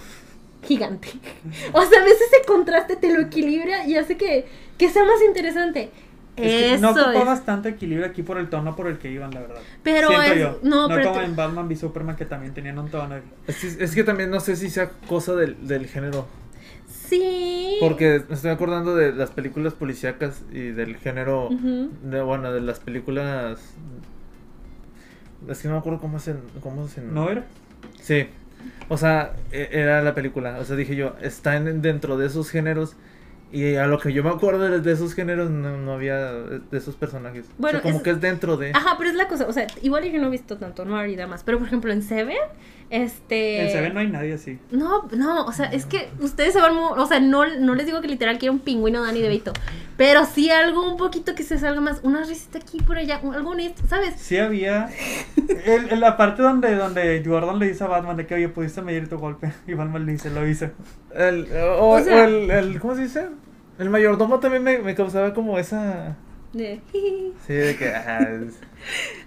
gigante. 0.63 1.09
O 1.73 1.81
sea, 1.85 2.01
a 2.01 2.03
veces 2.03 2.21
ese 2.31 2.45
contraste 2.45 2.95
te 2.95 3.13
lo 3.13 3.21
equilibra 3.21 3.85
y 3.85 3.95
hace 3.95 4.17
que, 4.17 4.45
que 4.77 4.89
sea 4.89 5.03
más 5.03 5.21
interesante. 5.27 5.89
Es 6.35 6.45
que 6.45 6.73
Eso 6.75 6.81
no 6.81 6.89
ocupaba 6.91 7.19
es. 7.19 7.25
bastante 7.25 7.69
equilibrio 7.69 8.05
aquí 8.07 8.23
por 8.23 8.37
el 8.37 8.49
tono 8.49 8.73
por 8.75 8.87
el 8.87 8.97
que 8.97 9.11
iban, 9.11 9.31
la 9.31 9.41
verdad. 9.41 9.59
Pero 9.83 10.07
Siento 10.07 10.25
es. 10.31 10.39
yo. 10.39 10.59
No, 10.63 10.87
No, 10.87 10.95
pero. 10.95 11.09
como 11.09 11.19
te- 11.19 11.25
en 11.25 11.35
Batman 11.35 11.67
v 11.67 11.75
Superman 11.75 12.15
que 12.15 12.23
también 12.25 12.53
tenían 12.53 12.79
un 12.79 12.89
tono. 12.89 13.15
Es 13.45 13.57
que, 13.57 13.83
es 13.83 13.93
que 13.93 14.03
también 14.05 14.29
no 14.31 14.39
sé 14.39 14.55
si 14.55 14.69
sea 14.69 14.89
cosa 15.07 15.35
del, 15.35 15.67
del 15.67 15.87
género. 15.87 16.27
Sí. 16.87 17.77
Porque 17.81 18.23
me 18.29 18.35
estoy 18.35 18.51
acordando 18.51 18.95
de 18.95 19.11
las 19.13 19.31
películas 19.31 19.73
policíacas 19.73 20.43
y 20.51 20.59
del 20.69 20.95
género. 20.97 21.49
De, 22.03 22.21
bueno, 22.21 22.53
de 22.53 22.61
las 22.61 22.79
películas. 22.79 23.59
Es 25.47 25.59
que 25.61 25.67
no 25.67 25.73
me 25.75 25.79
acuerdo 25.79 25.99
cómo 25.99 26.19
se. 26.19 26.35
Cómo 26.61 26.87
se 26.87 27.01
¿No 27.01 27.29
era? 27.29 27.45
Sí. 28.01 28.27
O 28.87 28.97
sea, 28.97 29.33
e- 29.51 29.69
era 29.71 30.01
la 30.01 30.15
película. 30.15 30.57
O 30.59 30.65
sea, 30.65 30.75
dije 30.75 30.95
yo, 30.95 31.15
está 31.21 31.55
en- 31.55 31.81
dentro 31.81 32.17
de 32.17 32.27
esos 32.27 32.49
géneros. 32.49 32.95
Y 33.51 33.77
a 33.77 33.87
lo 33.87 33.97
que 33.97 34.13
yo 34.13 34.23
me 34.23 34.29
acuerdo 34.29 34.69
de, 34.69 34.79
de 34.79 34.91
esos 34.91 35.15
géneros, 35.15 35.49
no, 35.49 35.75
no 35.77 35.93
había 35.93 36.17
de 36.31 36.77
esos 36.77 36.95
personajes. 36.95 37.45
Bueno, 37.57 37.79
o 37.79 37.81
sea, 37.81 37.91
como 37.91 37.97
es- 37.97 38.03
que 38.03 38.09
es 38.11 38.21
dentro 38.21 38.57
de. 38.57 38.71
Ajá, 38.75 38.93
pero 38.97 39.09
es 39.09 39.15
la 39.15 39.27
cosa. 39.27 39.47
O 39.47 39.53
sea, 39.53 39.65
igual 39.81 40.03
yo 40.03 40.19
no 40.21 40.27
he 40.27 40.29
visto 40.29 40.57
tanto, 40.57 40.85
no 40.85 40.95
ahorita 40.97 41.25
más. 41.25 41.41
Pero 41.43 41.57
por 41.57 41.65
ejemplo, 41.65 41.91
en 41.91 42.03
Seven, 42.03 42.37
este. 42.91 43.63
En 43.65 43.71
Seven 43.71 43.93
no 43.95 43.99
hay 44.01 44.07
nadie 44.07 44.33
así. 44.33 44.59
No, 44.71 45.07
no, 45.15 45.45
o 45.45 45.51
sea, 45.51 45.65
es 45.65 45.85
que 45.87 46.09
ustedes 46.19 46.53
se 46.53 46.61
van 46.61 46.77
o 46.77 47.05
sea, 47.07 47.19
no, 47.19 47.43
no 47.59 47.73
les 47.75 47.85
digo 47.87 48.01
que 48.01 48.07
literal 48.07 48.37
quiero 48.37 48.53
un 48.53 48.59
pingüino 48.59 49.01
Dani 49.03 49.19
DeVito, 49.21 49.51
pero 49.99 50.25
sí 50.25 50.49
algo 50.49 50.89
un 50.89 50.95
poquito 50.95 51.35
que 51.35 51.43
se 51.43 51.59
salga 51.59 51.81
más, 51.81 51.99
una 52.03 52.23
risita 52.23 52.57
aquí 52.57 52.77
por 52.81 52.97
allá, 52.97 53.17
algo 53.21 53.49
honesto, 53.51 53.83
¿sabes? 53.85 54.15
Sí 54.17 54.37
había. 54.37 54.89
el- 55.65 55.91
en 55.91 55.99
la 55.99 56.15
parte 56.15 56.41
donde, 56.41 56.73
donde 56.75 57.21
Jordan 57.25 57.59
le 57.59 57.67
dice 57.67 57.83
a 57.83 57.87
Batman 57.87 58.15
de 58.15 58.25
que, 58.25 58.35
oye, 58.35 58.47
pudiste 58.47 58.81
medir 58.81 59.09
tu 59.09 59.17
golpe. 59.17 59.51
Y 59.67 59.73
Batman 59.73 60.05
le 60.05 60.13
dice, 60.13 60.29
lo 60.29 60.47
hice. 60.47 60.71
El, 61.13 61.47
o, 61.79 61.89
O 61.89 61.99
sea- 61.99 62.15
o 62.15 62.23
el, 62.27 62.49
el- 62.49 62.79
¿Cómo 62.79 62.95
se 62.95 63.01
dice? 63.03 63.27
El 63.77 63.89
mayordomo 63.89 64.39
también 64.39 64.63
me, 64.63 64.79
me 64.79 64.95
causaba 64.95 65.33
como 65.33 65.59
esa. 65.59 66.15
De, 66.53 66.79
Sí, 67.45 67.53
de 67.53 67.75
que. 67.75 67.89
es- 67.89 68.59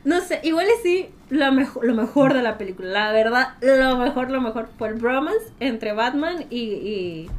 No 0.05 0.23
sé, 0.23 0.41
igual 0.43 0.67
y 0.67 0.83
sí, 0.83 1.09
lo 1.29 1.53
mejor, 1.53 1.85
lo 1.85 1.95
mejor 1.95 2.33
de 2.33 2.43
la 2.43 2.57
película. 2.57 2.89
La 2.89 3.13
verdad, 3.13 3.49
lo 3.61 3.99
mejor, 3.99 4.31
lo 4.31 4.41
mejor 4.41 4.69
fue 4.79 4.89
el 4.89 4.95
bromance 4.95 5.53
entre 5.61 5.93
Batman 5.93 6.47
y, 6.49 6.61
y 6.61 7.31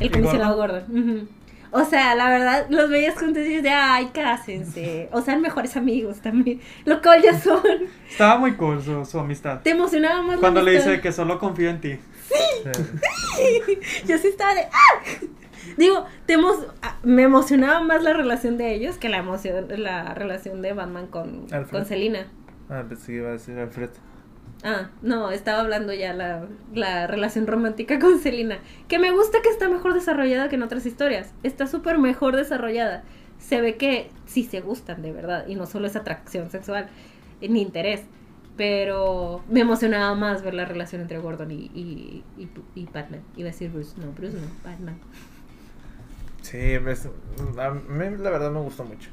el 0.00 0.06
¿Y 0.06 0.08
comisionado 0.08 0.56
Gordon. 0.56 0.84
Ujú. 0.90 1.28
O 1.70 1.84
sea, 1.84 2.14
la 2.14 2.30
verdad, 2.30 2.66
los 2.70 2.88
veías 2.88 3.14
juntos 3.18 3.42
y 3.44 3.60
de, 3.60 3.68
ay, 3.70 4.06
cásense. 4.14 5.08
O 5.12 5.20
sean 5.20 5.40
mejores 5.42 5.76
amigos 5.76 6.20
también. 6.20 6.60
Lo 6.84 7.02
cual 7.02 7.22
ya 7.22 7.38
son. 7.38 7.60
Estaba 8.10 8.38
muy 8.38 8.54
cool 8.54 8.82
su, 8.82 9.04
su 9.04 9.18
amistad. 9.18 9.60
Te 9.62 9.70
emocionaba 9.70 10.22
más. 10.22 10.36
la 10.36 10.40
Cuando 10.40 10.62
le 10.62 10.72
dice 10.72 11.00
que 11.00 11.12
solo 11.12 11.38
confío 11.38 11.68
en 11.70 11.80
ti. 11.80 11.98
sí. 12.28 13.78
Yo 14.06 14.18
sí 14.18 14.28
estaba 14.28 14.54
de 14.54 14.62
¡ah! 14.62 15.02
Digo, 15.76 16.06
te 16.26 16.36
emo- 16.38 16.66
ah, 16.82 16.96
me 17.02 17.22
emocionaba 17.22 17.80
más 17.82 18.02
la 18.02 18.12
relación 18.14 18.56
de 18.56 18.74
ellos 18.74 18.96
que 18.96 19.08
la 19.08 19.18
emoción, 19.18 19.66
la 19.68 20.14
relación 20.14 20.62
de 20.62 20.72
Batman 20.72 21.06
con, 21.08 21.46
Alfred. 21.52 21.70
con 21.70 21.86
Selina. 21.86 22.26
Ah, 22.70 22.84
pensé 22.88 23.06
que 23.06 23.18
iba 23.18 23.28
a 23.28 23.32
decir 23.32 23.58
Alfred. 23.58 23.90
Ah, 24.64 24.90
no, 25.02 25.30
estaba 25.30 25.60
hablando 25.60 25.92
ya 25.92 26.12
la, 26.12 26.46
la 26.74 27.06
relación 27.06 27.46
romántica 27.46 27.98
con 27.98 28.18
Selina. 28.18 28.58
Que 28.88 28.98
me 28.98 29.12
gusta 29.12 29.38
que 29.42 29.48
está 29.48 29.68
mejor 29.68 29.94
desarrollada 29.94 30.48
que 30.48 30.56
en 30.56 30.62
otras 30.62 30.84
historias. 30.86 31.32
Está 31.42 31.66
súper 31.66 31.98
mejor 31.98 32.36
desarrollada. 32.36 33.04
Se 33.38 33.60
ve 33.60 33.76
que 33.76 34.10
sí 34.26 34.42
se 34.44 34.60
gustan 34.60 35.02
de 35.02 35.12
verdad. 35.12 35.46
Y 35.46 35.54
no 35.54 35.66
solo 35.66 35.86
es 35.86 35.94
atracción 35.94 36.50
sexual 36.50 36.88
eh, 37.40 37.48
ni 37.48 37.62
interés. 37.62 38.02
Pero 38.56 39.44
me 39.48 39.60
emocionaba 39.60 40.16
más 40.16 40.42
ver 40.42 40.54
la 40.54 40.64
relación 40.64 41.02
entre 41.02 41.18
Gordon 41.18 41.52
y, 41.52 41.70
y, 41.72 42.24
y, 42.74 42.86
Batman. 42.86 43.20
Iba 43.36 43.50
a 43.50 43.52
decir 43.52 43.70
Bruce. 43.70 43.94
No, 44.00 44.10
Bruce 44.10 44.36
no, 44.36 44.48
Batman. 44.68 44.98
Sí, 46.42 46.74
a 46.74 46.80
mí 46.80 48.16
la 48.18 48.30
verdad 48.30 48.50
me 48.50 48.60
gustó 48.60 48.84
mucho. 48.84 49.10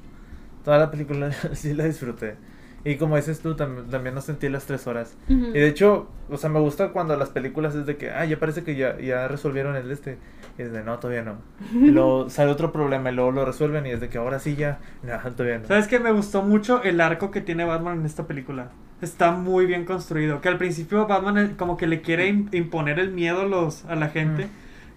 Toda 0.63 0.79
la 0.79 0.89
película 0.89 1.31
sí 1.53 1.75
la 1.75 1.83
disfruté. 1.83 2.37
Y 2.85 2.97
como 2.97 3.15
dices 3.15 3.39
tú, 3.39 3.55
tam- 3.55 3.89
también 3.89 4.13
no 4.15 4.21
sentí 4.21 4.47
las 4.47 4.65
tres 4.65 4.85
horas. 4.85 5.17
Y 5.27 5.35
de 5.59 5.67
hecho, 5.67 6.07
o 6.29 6.37
sea, 6.37 6.49
me 6.51 6.59
gusta 6.59 6.89
cuando 6.89 7.17
las 7.17 7.29
películas 7.29 7.73
es 7.75 7.85
de 7.87 7.97
que, 7.97 8.11
ah, 8.11 8.23
ya 8.25 8.37
parece 8.39 8.63
que 8.63 8.75
ya, 8.75 8.97
ya 8.99 9.27
resolvieron 9.27 9.75
el 9.75 9.89
este. 9.91 10.19
Y 10.57 10.61
es 10.61 10.71
de, 10.71 10.83
no, 10.83 10.99
todavía 10.99 11.23
no. 11.23 11.37
Y 11.73 11.89
luego 11.91 12.29
sale 12.29 12.51
otro 12.51 12.71
problema 12.71 13.11
y 13.11 13.15
luego 13.15 13.31
lo 13.31 13.43
resuelven 13.43 13.85
y 13.87 13.89
es 13.89 13.99
de 14.01 14.09
que 14.09 14.19
ahora 14.19 14.37
sí 14.39 14.55
ya, 14.55 14.77
no, 15.03 15.17
todavía 15.31 15.57
no. 15.59 15.65
¿Sabes 15.67 15.87
qué? 15.87 15.99
Me 15.99 16.11
gustó 16.11 16.43
mucho 16.43 16.83
el 16.83 17.01
arco 17.01 17.31
que 17.31 17.41
tiene 17.41 17.65
Batman 17.65 17.99
en 18.01 18.05
esta 18.05 18.27
película. 18.27 18.69
Está 19.01 19.31
muy 19.31 19.65
bien 19.65 19.83
construido. 19.85 20.39
Que 20.41 20.49
al 20.49 20.57
principio 20.59 21.07
Batman 21.07 21.37
eh, 21.39 21.51
como 21.57 21.77
que 21.77 21.87
le 21.87 22.01
quiere 22.01 22.29
im- 22.31 22.47
imponer 22.53 22.99
el 22.99 23.11
miedo 23.11 23.41
a, 23.41 23.45
los, 23.45 23.83
a 23.85 23.95
la 23.95 24.09
gente. 24.09 24.47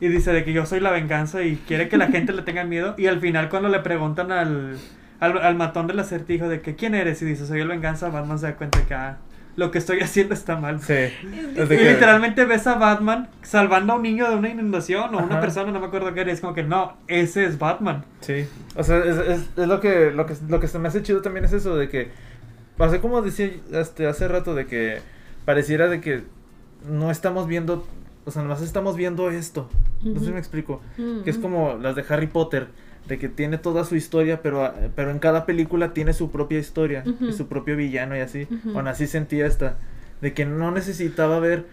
Y 0.00 0.08
dice 0.08 0.30
de 0.32 0.44
que 0.44 0.52
yo 0.52 0.64
soy 0.66 0.78
la 0.78 0.90
venganza 0.92 1.42
y 1.42 1.56
quiere 1.56 1.88
que 1.88 1.96
la 1.96 2.06
gente 2.06 2.32
le 2.34 2.42
tenga 2.42 2.64
miedo. 2.64 2.94
Y 2.98 3.06
al 3.06 3.18
final 3.20 3.48
cuando 3.48 3.68
le 3.70 3.80
preguntan 3.80 4.30
al, 4.30 4.76
al, 5.20 5.38
al 5.38 5.54
matón 5.56 5.86
del 5.86 5.98
acertijo 5.98 6.48
de 6.48 6.60
que 6.60 6.74
quién 6.76 6.94
eres 6.94 7.20
y 7.22 7.24
dice 7.24 7.46
soy 7.46 7.60
el 7.60 7.68
venganza, 7.68 8.08
Batman 8.10 8.38
se 8.38 8.46
da 8.46 8.56
cuenta 8.56 8.80
que 8.86 8.94
ah, 8.94 9.18
lo 9.56 9.70
que 9.70 9.78
estoy 9.78 10.00
haciendo 10.02 10.34
está 10.34 10.56
mal. 10.56 10.80
Sí. 10.80 10.92
Es 10.94 11.12
Y 11.64 11.68
que- 11.68 11.92
literalmente 11.92 12.44
ves 12.44 12.66
a 12.66 12.74
Batman 12.76 13.28
salvando 13.42 13.92
a 13.94 13.96
un 13.96 14.02
niño 14.02 14.28
de 14.30 14.36
una 14.36 14.48
inundación 14.48 15.14
o 15.14 15.18
una 15.18 15.26
Ajá. 15.34 15.40
persona, 15.40 15.72
no 15.72 15.80
me 15.80 15.86
acuerdo 15.86 16.14
qué 16.14 16.20
era. 16.20 16.32
Es 16.32 16.40
como 16.40 16.54
que 16.54 16.62
no, 16.62 16.96
ese 17.08 17.44
es 17.44 17.58
Batman. 17.58 18.04
Sí. 18.20 18.46
O 18.76 18.84
sea, 18.84 18.98
es, 18.98 19.16
es, 19.16 19.50
es 19.56 19.66
lo 19.68 19.80
que 19.80 20.10
lo 20.12 20.26
que 20.26 20.34
lo 20.48 20.60
que 20.60 20.68
se 20.68 20.78
me 20.78 20.88
hace 20.88 21.02
chido 21.02 21.20
también 21.22 21.44
es 21.44 21.52
eso 21.52 21.76
de 21.76 21.88
que 21.88 22.10
o 22.78 22.88
sea, 22.88 23.00
como 23.00 23.20
decía 23.22 23.50
este 23.72 24.06
hace 24.06 24.28
rato 24.28 24.54
de 24.54 24.66
que 24.66 25.00
pareciera 25.44 25.88
de 25.88 26.00
que 26.00 26.22
no 26.88 27.10
estamos 27.10 27.48
viendo, 27.48 27.84
o 28.24 28.30
sea, 28.30 28.42
nomás 28.42 28.62
estamos 28.62 28.94
viendo 28.96 29.30
esto. 29.30 29.68
No 30.04 30.20
sé 30.20 30.26
si 30.26 30.30
me 30.32 30.38
explico. 30.38 30.80
Que 31.24 31.28
es 31.30 31.38
como 31.38 31.74
las 31.82 31.96
de 31.96 32.04
Harry 32.08 32.28
Potter, 32.28 32.68
de 33.08 33.18
que 33.18 33.28
tiene 33.28 33.58
toda 33.58 33.84
su 33.84 33.96
historia, 33.96 34.40
pero 34.42 34.72
pero 34.94 35.10
en 35.10 35.18
cada 35.18 35.46
película 35.46 35.92
tiene 35.94 36.12
su 36.12 36.30
propia 36.30 36.58
historia 36.58 37.02
y 37.20 37.32
su 37.32 37.46
propio 37.48 37.76
villano 37.76 38.16
y 38.16 38.20
así. 38.20 38.46
Bueno, 38.64 38.90
así 38.90 39.06
sentía 39.06 39.46
esta 39.46 39.76
de 40.20 40.32
que 40.34 40.44
no 40.44 40.70
necesitaba 40.70 41.38
ver 41.40 41.64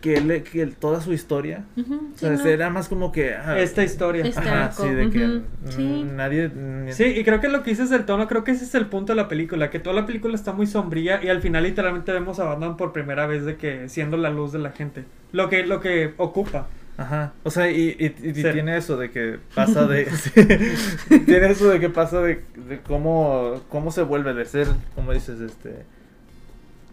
que 0.00 0.16
él 0.18 0.42
que 0.42 0.60
él- 0.60 0.76
toda 0.76 1.00
su 1.00 1.14
historia. 1.14 1.64
Ujú, 1.78 1.94
O 1.94 1.98
sí, 2.14 2.26
sea, 2.26 2.30
no. 2.32 2.46
era 2.46 2.68
más 2.68 2.88
como 2.90 3.10
que 3.10 3.32
ah, 3.34 3.58
Esta 3.58 3.82
historia. 3.82 4.22
Este 4.24 4.38
Ajá, 4.40 4.70
sí, 4.70 4.86
de 4.90 5.08
que 5.08 5.40
sí. 5.70 6.04
nadie. 6.14 6.50
Sí, 6.90 7.04
y 7.04 7.24
creo 7.24 7.40
que 7.40 7.48
lo 7.48 7.62
que 7.62 7.70
dices 7.70 7.88
del 7.88 8.04
tono, 8.04 8.28
creo 8.28 8.44
que 8.44 8.50
ese 8.50 8.64
es 8.64 8.74
el 8.74 8.86
punto 8.86 9.12
de 9.12 9.16
la 9.16 9.28
película, 9.28 9.70
que 9.70 9.78
toda 9.80 9.96
la 9.96 10.04
película 10.04 10.34
está 10.34 10.52
muy 10.52 10.66
sombría 10.66 11.24
y 11.24 11.28
al 11.28 11.40
final 11.40 11.62
literalmente 11.62 12.12
vemos 12.12 12.38
a 12.38 12.44
Batman 12.44 12.76
por 12.76 12.92
primera 12.92 13.26
vez 13.26 13.46
de 13.46 13.56
que 13.56 13.88
siendo 13.88 14.18
la 14.18 14.28
luz 14.28 14.52
de 14.52 14.58
la 14.58 14.72
gente. 14.72 15.04
Lo 15.32 15.48
que, 15.48 15.64
lo 15.66 15.80
que 15.80 16.12
ocupa. 16.18 16.66
Ajá. 16.96 17.32
O 17.42 17.50
sea, 17.50 17.70
y, 17.70 17.96
y- 17.98 18.32
tiene 18.32 18.76
eso 18.76 18.96
de 18.96 19.10
que 19.10 19.38
pasa 19.54 19.86
de. 19.86 20.04
tiene 21.26 21.50
eso 21.50 21.68
de 21.68 21.80
que 21.80 21.90
pasa 21.90 22.20
de, 22.20 22.44
de 22.68 22.80
cómo, 22.80 23.62
cómo 23.68 23.90
se 23.90 24.02
vuelve 24.02 24.32
de 24.34 24.44
ser, 24.44 24.68
como 24.94 25.12
dices, 25.12 25.40
este. 25.40 25.84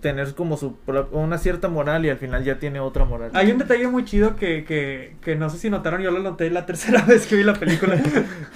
Tener 0.01 0.33
como 0.33 0.57
su 0.57 0.77
una 1.11 1.37
cierta 1.37 1.67
moral 1.67 2.03
y 2.07 2.09
al 2.09 2.17
final 2.17 2.43
ya 2.43 2.57
tiene 2.57 2.79
otra 2.79 3.05
moral. 3.05 3.29
Hay 3.35 3.51
un 3.51 3.59
detalle 3.59 3.87
muy 3.87 4.03
chido 4.03 4.35
que, 4.35 4.63
que, 4.65 5.13
que 5.21 5.35
no 5.35 5.47
sé 5.51 5.59
si 5.59 5.69
notaron, 5.69 6.01
yo 6.01 6.09
lo 6.09 6.17
noté 6.23 6.49
la 6.49 6.65
tercera 6.65 7.01
vez 7.07 7.27
que 7.27 7.35
vi 7.35 7.43
la 7.43 7.53
película. 7.53 8.01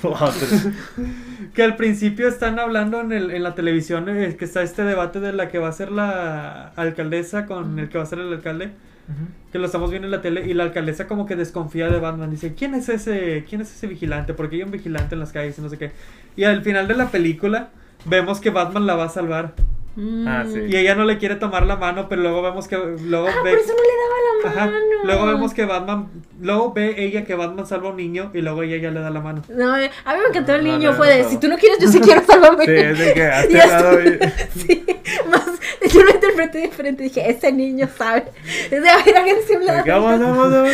Wow, 0.02 0.16
pero- 0.40 1.08
que 1.54 1.64
al 1.64 1.76
principio 1.76 2.28
están 2.28 2.60
hablando 2.60 3.02
en, 3.02 3.12
el, 3.12 3.32
en 3.32 3.44
la 3.44 3.56
televisión, 3.56 4.08
eh, 4.10 4.36
que 4.38 4.46
está 4.46 4.62
este 4.62 4.84
debate 4.84 5.20
de 5.20 5.34
la 5.34 5.50
que 5.50 5.60
va 5.60 5.70
a 5.70 5.72
ser 5.72 5.92
la 5.92 6.70
alcaldesa 6.76 7.46
con 7.46 7.80
el 7.80 7.90
que 7.90 7.98
va 7.98 8.04
a 8.04 8.08
ser 8.08 8.20
el 8.20 8.34
alcalde. 8.34 8.72
que 9.52 9.60
lo 9.60 9.66
estamos 9.68 9.90
viendo 9.92 10.08
en 10.08 10.12
la 10.12 10.22
tele 10.22 10.50
y 10.50 10.54
la 10.54 10.64
alcaldesa 10.64 11.08
como 11.08 11.26
que 11.26 11.36
desconfía 11.36 11.90
de 11.90 12.00
Batman 12.00 12.32
dice 12.32 12.56
quién 12.56 12.74
es 12.74 12.90
ese 12.90 13.46
quién 13.48 13.62
es 13.62 13.72
ese 13.72 13.86
vigilante 13.86 14.34
porque 14.34 14.56
hay 14.56 14.64
un 14.64 14.72
vigilante 14.72 15.14
en 15.14 15.20
las 15.20 15.32
calles 15.32 15.60
y 15.60 15.62
no 15.62 15.70
sé 15.70 15.78
qué 15.78 15.92
y 16.36 16.44
al 16.44 16.64
final 16.64 16.88
de 16.88 16.96
la 16.96 17.10
película 17.10 17.70
vemos 18.06 18.40
que 18.40 18.50
Batman 18.50 18.88
la 18.88 18.96
va 18.96 19.06
a 19.06 19.10
salvar 19.10 19.54
Mm. 19.98 20.28
Ah, 20.28 20.44
sí. 20.46 20.60
y 20.68 20.76
ella 20.76 20.94
no 20.96 21.06
le 21.06 21.18
quiere 21.18 21.36
tomar 21.38 21.66
la 21.66 21.78
mano 21.78 22.08
pero 22.10 22.22
luego 22.22 22.42
vemos 22.42 22.68
que 22.68 22.76
luego 22.76 23.28
Ah, 23.30 23.42
ve 23.46 23.52
por 23.52 23.60
eso 23.60 23.74
no 23.74 23.82
le 23.82 23.90
daba 23.98 24.16
la 24.44 24.50
Ajá. 24.50 24.66
mano. 24.72 24.86
luego 25.06 25.26
vemos 25.28 25.54
que 25.54 25.64
Batman 25.64 26.10
luego 26.42 26.74
ve 26.74 26.96
ella 26.98 27.24
que 27.24 27.34
Batman 27.34 27.66
salva 27.66 27.88
a 27.88 27.92
un 27.92 27.98
niño 27.98 28.30
y 28.34 28.42
luego 28.42 28.64
ella 28.64 28.76
ya 28.78 28.92
le 28.92 29.00
da 29.00 29.10
la 29.10 29.22
mano 29.22 29.42
No, 29.48 29.78
eh, 29.78 29.90
a 30.04 30.14
mí 30.14 30.20
me 30.22 30.28
encantó 30.30 30.54
el 30.56 30.66
No, 30.66 30.74
niño. 30.74 30.92
no, 30.92 30.98
fue 30.98 31.08
de: 31.16 31.24
no. 31.24 31.30
si 31.30 31.40
tú 31.40 31.48
no 31.48 31.58
quieres, 31.58 31.80
yo 31.80 31.88
sí 31.88 32.02
quiero, 32.02 32.22
sálvame. 32.26 32.66
Sí, 32.66 32.72
es 32.74 33.00
de 33.00 33.14
que 33.14 33.24
has 33.26 33.46
y- 33.50 34.60
Sí, 34.60 34.86
más. 35.32 35.46
Yo 35.94 36.04
lo 36.04 36.12
interpreté 36.12 36.58
diferente. 36.60 37.04
Dije: 37.04 37.30
ese 37.30 37.52
niño 37.54 37.88
sabe. 37.98 38.26
Es 38.70 38.82
de: 38.84 38.90
a 38.90 38.98
ver, 39.04 39.16
háganse 39.18 39.56
un 39.58 39.66
lado. 39.66 39.84
vamos, 39.88 40.20
vamos, 40.20 40.52
vamos. 40.52 40.72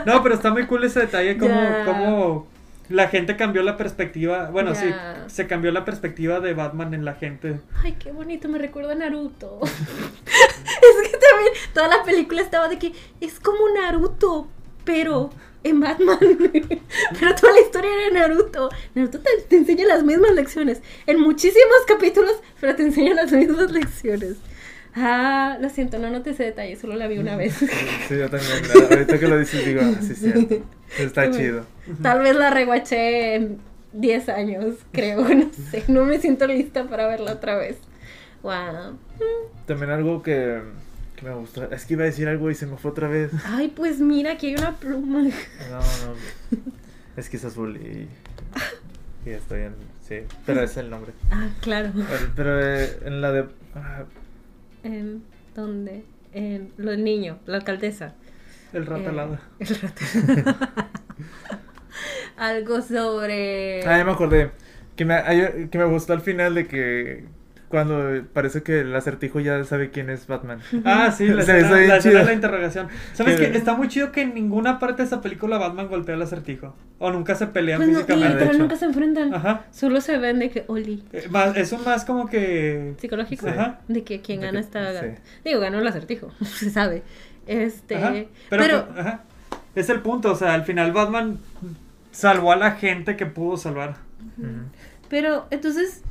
no 0.06 0.22
pero 0.22 0.34
está 0.34 0.50
muy 0.50 0.66
cool 0.66 0.84
ese 0.84 1.00
detalle 1.00 1.38
como 1.38 1.54
como 1.86 2.46
la 2.94 3.08
gente 3.08 3.36
cambió 3.36 3.62
la 3.62 3.76
perspectiva 3.76 4.50
bueno 4.50 4.74
sí 4.74 4.86
se 5.26 5.46
cambió 5.46 5.72
la 5.72 5.84
perspectiva 5.84 6.40
de 6.40 6.54
Batman 6.54 6.94
en 6.94 7.04
la 7.04 7.14
gente 7.14 7.60
Ay, 7.82 7.96
qué 7.98 8.12
bonito, 8.12 8.48
me 8.48 8.58
recuerda 8.58 8.92
a 8.92 8.94
Naruto. 8.94 9.60
es 9.62 11.10
que 11.10 11.18
también 11.18 11.52
toda 11.72 11.88
la 11.88 12.02
película 12.02 12.40
estaba 12.40 12.68
de 12.68 12.78
que 12.78 12.92
es 13.20 13.40
como 13.40 13.68
Naruto, 13.68 14.48
pero 14.84 15.30
en 15.62 15.80
Batman. 15.80 16.18
pero 17.20 17.34
toda 17.34 17.52
la 17.52 17.60
historia 17.60 17.90
era 17.92 18.20
Naruto. 18.20 18.70
Naruto 18.94 19.20
te, 19.20 19.30
te 19.48 19.56
enseña 19.56 19.86
las 19.86 20.02
mismas 20.02 20.32
lecciones 20.32 20.82
en 21.06 21.20
muchísimos 21.20 21.84
capítulos, 21.86 22.36
pero 22.60 22.74
te 22.74 22.84
enseña 22.84 23.14
las 23.14 23.32
mismas 23.32 23.70
lecciones. 23.70 24.36
Ah, 24.96 25.58
lo 25.60 25.68
siento, 25.70 25.98
no 25.98 26.08
noté 26.10 26.30
ese 26.30 26.44
detalle, 26.44 26.76
solo 26.76 26.94
la 26.94 27.08
vi 27.08 27.18
una 27.18 27.36
vez. 27.36 27.54
Sí, 28.08 28.16
yo 28.16 28.28
también. 28.30 28.52
Ahorita 28.90 29.18
que 29.18 29.28
lo 29.28 29.38
dices, 29.38 29.64
digo, 29.64 29.80
ah, 29.82 30.00
sí, 30.00 30.14
cierto. 30.14 30.62
Está 30.98 31.30
chido. 31.30 31.64
Tal 32.02 32.22
vez 32.22 32.36
la 32.36 32.50
reguaché 32.50 33.34
en 33.34 33.58
10 33.92 34.28
años, 34.28 34.76
creo, 34.92 35.28
no 35.34 35.50
sé. 35.70 35.84
No 35.88 36.04
me 36.04 36.20
siento 36.20 36.46
lista 36.46 36.84
para 36.84 37.06
verla 37.06 37.32
otra 37.32 37.56
vez. 37.56 37.78
Wow. 38.42 38.98
También 39.66 39.90
algo 39.90 40.22
que, 40.22 40.60
que 41.16 41.24
me 41.24 41.34
gustó. 41.34 41.70
Es 41.72 41.86
que 41.86 41.94
iba 41.94 42.02
a 42.02 42.06
decir 42.06 42.28
algo 42.28 42.50
y 42.50 42.54
se 42.54 42.66
me 42.66 42.76
fue 42.76 42.90
otra 42.90 43.08
vez. 43.08 43.32
Ay, 43.46 43.72
pues 43.74 44.00
mira, 44.00 44.32
aquí 44.32 44.48
hay 44.48 44.56
una 44.56 44.76
pluma. 44.76 45.22
No, 45.22 45.78
no. 45.78 46.14
Es 47.16 47.28
que 47.28 47.36
es 47.36 47.44
azul 47.44 47.76
y. 47.76 48.08
Y 49.26 49.30
estoy 49.30 49.62
en. 49.62 49.74
Sí, 50.06 50.16
pero 50.44 50.62
es 50.62 50.76
el 50.76 50.90
nombre. 50.90 51.12
Ah, 51.30 51.48
claro. 51.62 51.92
Pero, 51.94 52.30
pero, 52.36 52.60
eh, 52.62 52.98
en 53.06 53.22
la 53.22 53.32
de. 53.32 53.46
ah, 53.74 54.04
¿En 54.84 55.24
dónde? 55.54 56.04
En 56.32 56.72
lo 56.76 56.92
del 56.92 57.04
niño, 57.04 57.40
la 57.46 57.56
alcaldesa. 57.58 58.14
el 58.72 58.86
ratalada 58.86 59.40
Eh, 59.58 59.66
el 59.68 59.76
rato. 59.80 60.02
Algo 62.36 62.82
sobre. 62.82 63.86
Ah, 63.86 63.98
ya 63.98 64.04
me 64.04 64.12
acordé. 64.12 64.52
Que 64.96 65.04
me, 65.04 65.68
que 65.70 65.78
me 65.78 65.84
gustó 65.86 66.12
al 66.12 66.20
final 66.22 66.54
de 66.54 66.66
que. 66.68 67.30
Cuando 67.68 68.22
parece 68.32 68.62
que 68.62 68.80
el 68.80 68.94
acertijo 68.94 69.40
ya 69.40 69.64
sabe 69.64 69.90
quién 69.90 70.08
es 70.10 70.26
Batman. 70.26 70.60
Ah, 70.84 71.10
sí, 71.10 71.26
la 71.26 71.42
escena, 71.42 71.70
la, 71.70 71.96
escena 71.96 72.18
de 72.20 72.24
la 72.26 72.32
interrogación. 72.32 72.88
¿Sabes 73.14 73.36
Que- 73.40 73.50
qué? 73.50 73.58
Está 73.58 73.74
muy 73.74 73.88
chido 73.88 74.12
que 74.12 74.22
en 74.22 74.34
ninguna 74.34 74.78
parte 74.78 75.02
de 75.02 75.06
esa 75.06 75.20
película 75.20 75.58
Batman 75.58 75.88
golpea 75.88 76.14
al 76.14 76.22
acertijo. 76.22 76.76
O 76.98 77.10
nunca 77.10 77.34
se 77.34 77.48
pelean 77.48 77.78
Pues 77.78 77.88
no, 77.88 77.94
físicamente. 77.96 78.28
de 78.28 78.34
literal 78.34 78.54
hecho. 78.54 78.62
nunca 78.62 78.76
se 78.76 78.84
enfrentan. 78.84 79.34
Ajá. 79.34 79.64
Solo 79.72 80.00
se 80.00 80.18
ven 80.18 80.38
de 80.38 80.50
que 80.50 80.64
Oli. 80.68 81.02
Eh, 81.12 81.26
más- 81.30 81.56
es 81.56 81.72
un 81.72 81.82
más 81.84 82.04
como 82.04 82.28
que. 82.28 82.94
Psicológico. 82.98 83.46
Sí. 83.46 83.52
Ajá. 83.52 83.80
De 83.88 84.04
que 84.04 84.20
quien 84.20 84.40
gana 84.40 84.60
está. 84.60 85.00
sí. 85.00 85.06
Digo, 85.44 85.58
ganó 85.60 85.78
el 85.80 85.86
acertijo. 85.86 86.30
Se 86.44 86.70
sabe. 86.70 87.02
Este. 87.46 87.96
Ajá. 87.96 88.12
Pero. 88.50 88.62
Pero, 88.62 88.86
pues, 88.86 88.98
ajá. 89.00 89.20
Es 89.74 89.88
el 89.90 90.00
punto. 90.00 90.30
O 90.32 90.36
sea, 90.36 90.54
al 90.54 90.64
final 90.64 90.92
Batman 90.92 91.38
salvó 92.12 92.52
a 92.52 92.56
la 92.56 92.72
gente 92.72 93.16
que 93.16 93.26
pudo 93.26 93.56
salvar. 93.56 93.96
Pero 95.08 95.46
entonces, 95.50 96.02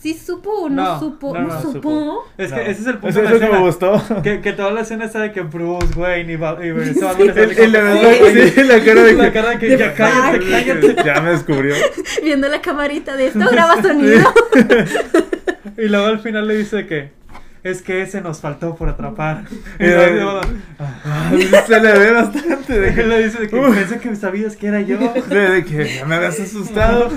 ¿sí 0.00 0.14
supo 0.14 0.50
o 0.50 0.68
no, 0.68 0.82
No, 0.84 1.00
supo? 1.00 1.34
no, 1.34 1.40
No, 1.42 1.48
no 1.48 1.60
supo. 1.60 1.72
supo. 1.72 2.24
Es 2.38 2.50
No. 2.50 2.56
que 2.56 2.62
ese 2.70 2.80
es 2.82 2.86
el 2.86 2.92
punto 2.98 3.08
Eso 3.08 3.18
de 3.20 3.24
es 3.26 3.30
la 3.32 3.38
lo 3.38 3.46
que 3.46 3.52
me 3.52 3.62
gustó. 3.64 4.02
Que, 4.22 4.40
que 4.40 4.52
toda 4.52 4.70
la 4.70 4.80
escena 4.82 5.04
está 5.06 5.20
de 5.20 5.32
que 5.32 5.40
Bruce 5.42 5.94
Wayne 5.98 6.32
y, 6.32 6.36
Ba- 6.36 6.58
y 6.62 6.68
ese 6.68 7.04
Batman 7.04 7.26
Y, 7.28 7.30
ves 7.32 8.54
sí, 8.54 8.62
la 8.64 8.80
cara 8.84 9.02
de 9.02 9.12
La 9.14 9.24
que, 9.26 9.32
cara 9.32 9.50
de 9.50 9.58
que 9.58 9.66
de 9.68 9.78
ya 9.78 9.94
cállate, 9.94 10.50
cállate. 10.50 10.96
ya 11.04 11.20
me 11.20 11.30
descubrió. 11.30 11.74
Viendo 12.22 12.48
la 12.48 12.60
camarita 12.60 13.16
de 13.16 13.26
esto 13.28 13.40
graba 13.50 13.82
sonido. 13.82 14.32
Y 15.78 15.88
luego 15.88 16.06
al 16.06 16.20
final 16.20 16.48
le 16.48 16.56
dice 16.56 16.86
que 16.86 17.10
es 17.62 17.82
que 17.82 18.00
ese 18.00 18.20
nos 18.22 18.40
faltó 18.40 18.76
por 18.76 18.88
atrapar. 18.88 19.42
Y 19.78 19.84
Y 19.84 19.88
luego 19.88 20.00
de- 20.06 20.12
dice, 20.12 20.24
Batman, 20.24 20.62
Ah, 21.04 21.30
se 21.66 21.80
le 21.80 21.98
ve 21.98 22.10
bastante 22.12 22.80
de 22.80 22.88
Él 22.88 22.94
que, 22.94 23.02
le 23.02 23.24
dice 23.24 23.38
de 23.40 23.48
que 23.48 23.56
Uy. 23.56 23.74
pensé 23.74 23.98
que 23.98 24.16
sabías 24.16 24.56
que 24.56 24.68
era 24.68 24.80
yo. 24.80 24.96
de, 24.98 25.36
de 25.50 25.64
que 25.64 25.96
ya 25.96 26.04
me 26.06 26.14
habías 26.14 26.38
asustado. 26.40 27.10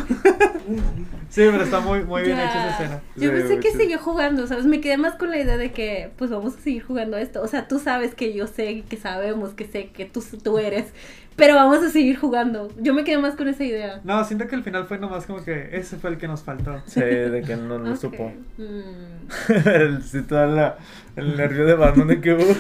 Sí, 1.30 1.42
pero 1.52 1.64
está 1.64 1.80
muy, 1.80 2.04
muy 2.04 2.24
bien 2.24 2.40
hecha 2.40 2.68
esa 2.68 2.70
escena. 2.72 3.02
Yo 3.16 3.30
Sí, 3.30 3.30
pensé 3.30 3.60
que 3.60 3.72
siguió 3.72 4.00
jugando, 4.00 4.48
¿sabes? 4.48 4.66
Me 4.66 4.82
quedé 4.82 4.98
más 4.98 5.14
con 5.16 5.30
la 5.30 5.38
idea 5.38 5.58
de 5.58 5.72
que, 5.72 6.12
pues 6.18 6.32
vamos 6.32 6.56
a 6.58 6.60
seguir 6.60 6.84
jugando 6.84 7.18
esto. 7.18 7.42
O 7.44 7.48
sea, 7.48 7.68
tú 7.68 7.80
sabes 7.80 8.16
que 8.16 8.34
yo 8.34 8.48
sé, 8.48 8.84
que 8.90 8.98
sabemos, 8.98 9.52
que 9.54 9.66
sé 9.66 9.88
que 9.90 10.06
tú, 10.06 10.24
tú 10.44 10.58
eres, 10.58 10.88
pero 11.36 11.54
vamos 11.56 11.84
a 11.84 11.90
seguir 11.90 12.18
jugando. 12.18 12.70
Yo 12.80 12.94
me 12.96 13.04
quedé 13.04 13.20
más 13.20 13.36
con 13.36 13.48
esa 13.48 13.64
idea. 13.64 14.02
No, 14.04 14.24
siento 14.26 14.48
que 14.48 14.56
el 14.56 14.64
final 14.64 14.86
fue 14.88 14.98
nomás 14.98 15.26
como 15.28 15.44
que 15.44 15.70
ese 15.74 15.98
fue 15.98 16.10
el 16.10 16.18
que 16.18 16.28
nos 16.28 16.42
faltó. 16.44 16.82
Sí, 16.86 17.00
de 17.00 17.44
que 17.46 17.56
no, 17.56 17.78
no 17.80 17.94
Ok. 17.94 18.00
supo. 18.00 18.34
Mm. 18.58 19.52
el, 19.68 20.04
sí, 20.04 20.22
toda 20.24 20.48
la- 20.48 20.78
el 21.16 21.38
nervio 21.38 21.66
de 21.66 21.76
Batman 21.76 22.08
de 22.08 22.22
que 22.22 22.34
uy, 22.34 22.56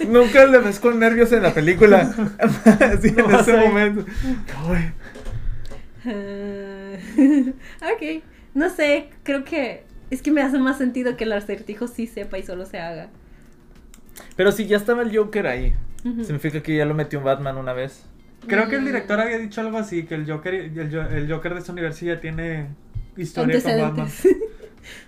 nunca 0.08 0.44
le 0.46 0.58
ves 0.58 0.80
con 0.80 0.98
nervios 0.98 1.30
en 1.32 1.42
la 1.42 1.54
película. 1.54 2.00
Así 2.80 3.14
en 3.16 3.16
Nomás 3.16 3.46
ese 3.48 3.56
ahí. 3.56 3.68
momento. 3.68 4.04
Uy. 4.68 4.92
Ah, 6.04 6.65
ok, 7.82 8.22
no 8.54 8.70
sé, 8.70 9.08
creo 9.22 9.44
que 9.44 9.84
es 10.10 10.22
que 10.22 10.30
me 10.30 10.40
hace 10.42 10.58
más 10.58 10.78
sentido 10.78 11.16
que 11.16 11.24
el 11.24 11.32
acertijo 11.32 11.88
sí 11.88 12.06
sepa 12.06 12.38
y 12.38 12.42
solo 12.42 12.64
se 12.66 12.78
haga. 12.78 13.08
Pero 14.36 14.52
si 14.52 14.66
ya 14.66 14.76
estaba 14.76 15.02
el 15.02 15.16
Joker 15.16 15.46
ahí. 15.46 15.74
Significa 16.22 16.62
que 16.62 16.76
ya 16.76 16.84
lo 16.84 16.94
metió 16.94 17.18
un 17.18 17.24
Batman 17.24 17.56
una 17.58 17.72
vez. 17.72 18.04
Creo 18.46 18.68
que 18.68 18.76
el 18.76 18.82
Mm. 18.82 18.86
director 18.86 19.18
había 19.20 19.38
dicho 19.38 19.60
algo 19.60 19.76
así, 19.78 20.04
que 20.04 20.14
el 20.14 20.30
Joker, 20.30 20.54
el, 20.54 20.78
el 20.78 21.32
Joker 21.32 21.52
de 21.54 21.58
esta 21.58 21.72
universidad 21.72 22.20
tiene 22.20 22.68
historia 23.16 23.60
con 23.60 23.78
Batman. 23.80 24.08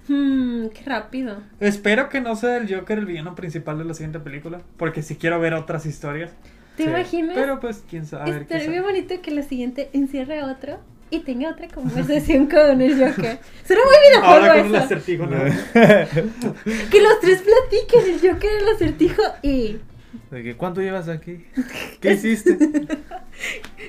Hmm, 0.08 0.68
qué 0.70 0.82
rápido. 0.86 1.36
Espero 1.60 2.08
que 2.08 2.20
no 2.20 2.34
sea 2.34 2.56
el 2.56 2.74
Joker 2.74 2.98
el 2.98 3.06
villano 3.06 3.36
principal 3.36 3.78
de 3.78 3.84
la 3.84 3.94
siguiente 3.94 4.18
película, 4.18 4.60
porque 4.76 5.02
si 5.02 5.14
quiero 5.14 5.38
ver 5.38 5.54
otras 5.54 5.86
historias. 5.86 6.32
¿Te 6.76 6.84
Sí. 6.84 6.88
imaginas? 6.90 7.36
Pero 7.36 7.60
pues 7.60 7.84
quién 7.88 8.04
sabe. 8.06 8.38
Estaría 8.40 8.70
bien 8.70 8.82
bonito 8.82 9.14
que 9.22 9.30
la 9.30 9.42
siguiente 9.42 9.88
encierre 9.92 10.40
a 10.40 10.46
otro 10.46 10.78
y 11.10 11.20
tenga 11.20 11.50
otra 11.50 11.68
conversación 11.68 12.46
con 12.50 12.80
el 12.80 12.92
Joker. 12.94 13.38
Será 13.64 13.80
muy 13.84 13.96
videojuego 14.08 14.34
Ahora 14.34 14.56
con 14.62 14.66
el 14.66 14.74
eso. 14.74 14.84
acertijo, 14.84 15.26
¿no? 15.26 15.38
Que 16.90 17.00
los 17.02 17.20
tres 17.20 17.42
platiquen, 17.42 18.14
el 18.14 18.20
Joker, 18.30 18.50
el 18.62 18.68
acertijo 18.74 19.22
y... 19.42 19.78
De 20.30 20.42
que, 20.42 20.56
¿Cuánto 20.56 20.80
llevas 20.80 21.08
aquí? 21.08 21.44
¿Qué 22.00 22.12
hiciste? 22.12 22.56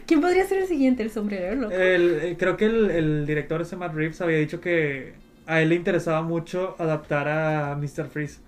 ¿Quién 0.06 0.22
podría 0.22 0.46
ser 0.46 0.60
el 0.60 0.68
siguiente? 0.68 1.04
El 1.04 1.12
sombrero 1.12 1.56
loco. 1.56 1.74
El- 1.74 2.20
eh, 2.22 2.36
creo 2.38 2.58
que 2.58 2.66
el, 2.66 2.92
el 2.92 3.26
director 3.26 3.62
ese 3.62 3.76
Matt 3.76 3.94
Reeves 3.94 4.20
había 4.22 4.38
dicho 4.38 4.60
que 4.62 5.14
a 5.48 5.62
él 5.62 5.70
le 5.70 5.76
interesaba 5.76 6.22
mucho 6.22 6.76
adaptar 6.78 7.28
a 7.28 7.76
Mr. 7.76 8.08
Freeze. 8.10 8.40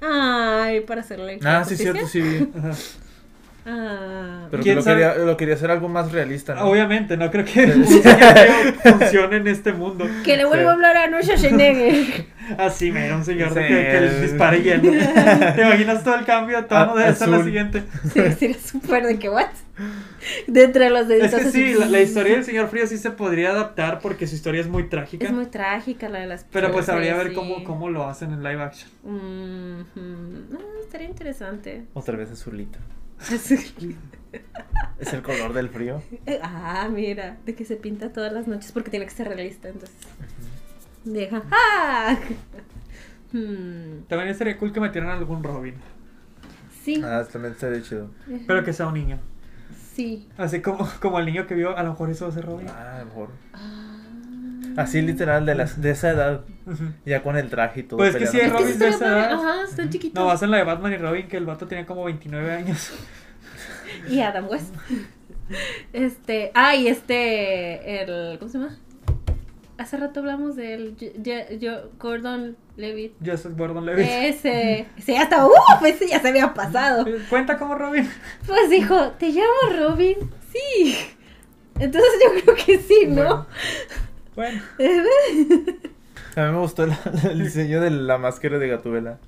Ay, 0.00 0.80
para 0.80 1.00
hacerle... 1.00 1.38
Ah, 1.44 1.64
sí, 1.64 1.76
justicia. 1.76 1.92
cierto, 1.92 2.08
sí. 2.08 2.48
Ajá. 2.58 2.72
Ah, 3.66 4.46
Pero 4.50 4.62
que 4.62 4.64
¿Quién 4.72 4.76
lo 4.76 4.84
quería, 4.84 5.14
lo 5.14 5.36
quería 5.38 5.54
hacer 5.54 5.70
algo 5.70 5.88
más 5.88 6.12
realista, 6.12 6.54
¿no? 6.54 6.64
Obviamente, 6.66 7.16
no 7.16 7.30
creo 7.30 7.44
que 7.46 7.66
funcione 8.82 9.36
en 9.38 9.46
este 9.48 9.72
mundo. 9.72 10.06
que 10.24 10.36
le 10.36 10.44
vuelvo 10.44 10.64
Sí. 10.64 10.68
a 10.68 10.72
hablar 10.72 10.96
a 10.98 11.06
Noah 11.08 11.22
Schwarzenegger. 11.22 12.26
Así, 12.58 12.92
mira, 12.92 13.16
un 13.16 13.24
señor 13.24 13.54
de 13.54 13.62
Sí. 13.62 13.68
que, 13.68 13.74
que 13.90 14.00
le 14.02 14.20
dispare 14.20 14.62
hielo. 14.62 14.82
¿Te 15.56 15.62
imaginas 15.62 16.04
todo 16.04 16.14
el 16.16 16.26
cambio 16.26 16.58
de 16.58 16.64
tono 16.64 16.94
de 16.94 17.08
esa 17.08 17.24
a 17.24 17.28
la 17.28 17.36
Azul. 17.36 17.46
siguiente? 17.46 17.84
Sí, 18.12 18.20
sería 18.38 18.58
súper 18.58 19.06
de 19.06 19.18
que, 19.18 19.30
¿what? 19.30 19.46
De 20.46 20.64
entre 20.64 20.90
los 20.90 21.02
Es 21.02 21.08
deditos 21.08 21.40
que 21.40 21.46
así. 21.48 21.72
sí, 21.72 21.78
la, 21.80 21.86
la 21.86 22.00
historia 22.00 22.34
del 22.34 22.44
señor 22.44 22.68
Frío 22.68 22.86
sí 22.86 22.98
se 22.98 23.10
podría 23.12 23.50
adaptar 23.50 23.98
porque 24.00 24.26
su 24.26 24.34
historia 24.34 24.60
es 24.60 24.68
muy 24.68 24.84
trágica. 24.90 25.24
Es 25.26 25.32
muy 25.32 25.46
trágica 25.46 26.08
la 26.10 26.20
de 26.20 26.26
las 26.26 26.44
Pero 26.52 26.70
pues 26.70 26.88
habría 26.90 27.16
ver 27.16 27.30
sí. 27.30 27.34
cómo, 27.34 27.64
cómo 27.64 27.88
lo 27.88 28.06
hacen 28.06 28.30
en 28.32 28.42
live 28.42 28.62
action. 28.62 28.90
Ah, 29.08 29.82
estaría 30.82 31.08
interesante. 31.08 31.84
Otra 31.94 32.16
vez 32.16 32.30
azulito. 32.30 32.78
Es 34.98 35.12
el 35.12 35.22
color 35.22 35.52
del 35.52 35.68
frío. 35.68 36.02
ah, 36.42 36.88
mira, 36.92 37.36
de 37.44 37.54
que 37.54 37.64
se 37.64 37.76
pinta 37.76 38.12
todas 38.12 38.32
las 38.32 38.46
noches 38.48 38.72
porque 38.72 38.90
tiene 38.90 39.06
que 39.06 39.12
ser 39.12 39.28
realista, 39.28 39.68
entonces. 39.68 39.96
Deja. 41.04 41.42
¡Ah! 41.50 42.16
Hmm, 43.32 44.02
También 44.08 44.30
estaría 44.30 44.56
cool 44.58 44.72
que 44.72 44.80
metieran 44.80 45.10
algún 45.10 45.42
Robin. 45.42 45.74
Sí, 46.82 47.00
Ah, 47.04 47.24
también 47.30 47.54
estaría 47.54 47.82
chido. 47.82 48.10
Pero 48.46 48.62
que 48.64 48.72
sea 48.72 48.86
un 48.86 48.94
niño. 48.94 49.18
sí. 49.94 50.28
Así 50.36 50.60
como, 50.62 50.88
como 51.00 51.18
el 51.18 51.26
niño 51.26 51.46
que 51.46 51.54
vio, 51.54 51.76
a 51.76 51.82
lo 51.82 51.90
mejor 51.90 52.10
eso 52.10 52.26
va 52.26 52.30
a 52.30 52.34
ser 52.34 52.44
Robin. 52.46 52.66
Ah, 52.68 53.02
mejor. 53.04 53.30
Ah. 53.52 53.93
Así 54.76 55.02
literal, 55.02 55.46
de, 55.46 55.54
las, 55.54 55.80
de 55.80 55.90
esa 55.90 56.10
edad. 56.10 56.40
Ya 57.04 57.22
con 57.22 57.36
el 57.36 57.48
traje 57.50 57.80
y 57.80 57.82
todo. 57.84 57.98
Pues 57.98 58.14
es 58.14 58.16
que 58.22 58.26
sí, 58.26 58.38
peleando. 58.38 58.58
Robin 58.60 58.78
de 58.78 58.88
esa 58.88 59.06
edad. 59.06 59.32
Ajá, 59.32 59.62
están 59.68 59.90
chiquitos. 59.90 60.14
No, 60.20 60.26
vas 60.26 60.42
en 60.42 60.50
la 60.50 60.56
de 60.58 60.64
Batman 60.64 60.92
y 60.92 60.96
Robin, 60.96 61.28
que 61.28 61.36
el 61.36 61.46
vato 61.46 61.66
tenía 61.66 61.86
como 61.86 62.04
29 62.04 62.52
años. 62.52 62.92
Y 64.10 64.20
Adam 64.20 64.48
West. 64.48 64.74
Este. 65.92 66.50
Ah, 66.54 66.74
y 66.74 66.88
este. 66.88 68.02
El. 68.02 68.38
¿Cómo 68.38 68.50
se 68.50 68.58
llama? 68.58 68.76
Hace 69.78 69.96
rato 69.96 70.20
hablamos 70.20 70.56
del. 70.56 70.96
Yo, 70.96 71.08
yo- 71.18 71.56
yo- 71.58 71.90
Gordon 71.98 72.56
Levitt. 72.76 73.12
Joseph 73.24 73.56
Gordon 73.56 73.86
Levitt. 73.86 74.06
Ese. 74.08 74.86
Ese 74.98 75.16
hasta. 75.16 75.46
¡Uh! 75.46 75.50
Pues 75.80 75.94
ese 75.96 76.08
ya 76.08 76.20
se 76.20 76.28
había 76.28 76.52
pasado. 76.54 77.06
Cuenta 77.30 77.56
como 77.58 77.74
Robin. 77.76 78.08
Pues 78.46 78.68
dijo, 78.70 79.10
¿te 79.12 79.28
llamo 79.30 79.78
Robin? 79.88 80.16
Sí. 80.52 80.96
Entonces 81.78 82.10
yo 82.22 82.42
creo 82.42 82.56
que 82.56 82.78
sí, 82.78 83.06
¿no? 83.08 83.14
Bueno, 83.14 83.46
A 86.36 86.46
mí 86.46 86.52
me 86.52 86.58
gustó 86.58 86.84
el, 86.84 86.92
el 87.30 87.44
diseño 87.44 87.80
de 87.80 87.90
la 87.90 88.18
máscara 88.18 88.58
de 88.58 88.68
Gatubela. 88.68 89.18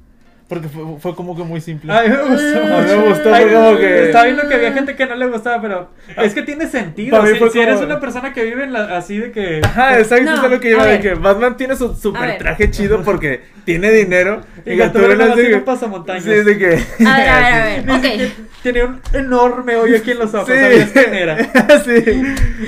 Porque 0.49 0.68
fue, 0.68 0.84
fue 1.01 1.16
como 1.16 1.36
que 1.36 1.42
muy 1.42 1.61
simple. 1.61 1.92
a 1.92 2.03
mí 2.03 2.09
me 2.09 2.22
gustó. 2.22 2.59
A 2.59 2.80
mí 2.80 2.82
mucho. 2.82 3.01
me 3.01 3.09
gustó, 3.09 3.34
Ay, 3.34 3.47
como 3.53 3.76
que- 3.78 4.05
Estaba 4.05 4.24
viendo 4.26 4.49
que 4.49 4.55
había 4.55 4.72
gente 4.72 4.94
que 4.94 5.07
no 5.07 5.16
le 5.16 5.26
gustaba, 5.26 5.61
pero 5.61 5.90
es 6.16 6.34
que 6.34 6.42
tiene 6.42 6.68
sentido. 6.68 7.11
Para 7.16 7.24
mí 7.24 7.30
Si, 7.34 7.38
fue 7.40 7.51
si 7.51 7.59
eres 7.59 7.74
como- 7.74 7.86
una 7.86 7.99
persona 7.99 8.32
que 8.32 8.44
vive 8.44 8.62
en 8.62 8.72
la- 8.72 8.97
así 8.97 9.18
de 9.18 9.32
que. 9.32 9.61
Ajá, 9.64 9.99
exacto, 9.99 10.24
No, 10.24 10.34
eso 10.34 10.44
es 10.44 10.51
lo 10.53 10.61
que 10.61 10.70
iba 10.70 10.82
a 10.84 10.86
de 10.86 11.01
que 11.01 11.14
Batman 11.14 11.57
tiene 11.57 11.74
su 11.74 11.94
super 11.97 12.38
traje 12.38 12.70
chido 12.70 13.03
porque 13.03 13.42
tiene 13.64 13.90
dinero. 13.90 14.42
Y 14.64 14.72
Y 14.74 14.76
Gatúbela 14.76 15.26
no 15.26 15.34
que- 15.34 15.57
pasa 15.59 15.88
montañas. 15.88 16.22
Sí, 16.22 16.30
de 16.30 16.57
que. 16.59 16.66
A 17.05 17.16
ver, 17.18 17.28
a 17.28 17.40
ver, 17.40 17.90
a 17.90 17.99
ver. 17.99 18.26
Ok. 18.28 18.32
Tiene 18.62 18.84
un 18.84 19.01
enorme 19.12 19.76
hoyo 19.76 19.97
aquí 19.97 20.11
en 20.12 20.18
los 20.18 20.34
ojos. 20.34 20.49
Sí. 20.49 20.59
¿Sabías 20.61 20.90
quién 20.90 21.14
era? 21.14 21.36
sí. 21.84 22.22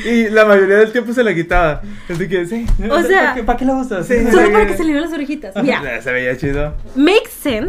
Y 0.09 0.29
la 0.31 0.45
mayoría 0.45 0.77
del 0.79 0.93
tiempo 0.93 1.13
se 1.13 1.23
la 1.25 1.35
quitaba. 1.35 1.83
Así 2.09 2.29
que 2.29 2.45
sí. 2.47 2.67
O 2.91 3.03
sea- 3.03 3.21
¿Para 3.21 3.35
qué, 3.35 3.43
para 3.45 3.59
qué 3.59 3.65
la 3.65 3.75
usas? 3.75 4.07
Sí. 4.07 4.15
Solo 4.31 4.51
para 4.53 4.67
que 4.67 4.77
se 4.77 4.85
le 4.85 4.93
vean 4.93 5.05
las 5.05 5.13
orejitas. 5.13 5.55
Mira, 5.63 6.01
Se 6.03 6.13
veía 6.13 6.37
chido. 6.37 6.75
makes 6.95 7.31
sense, 7.41 7.68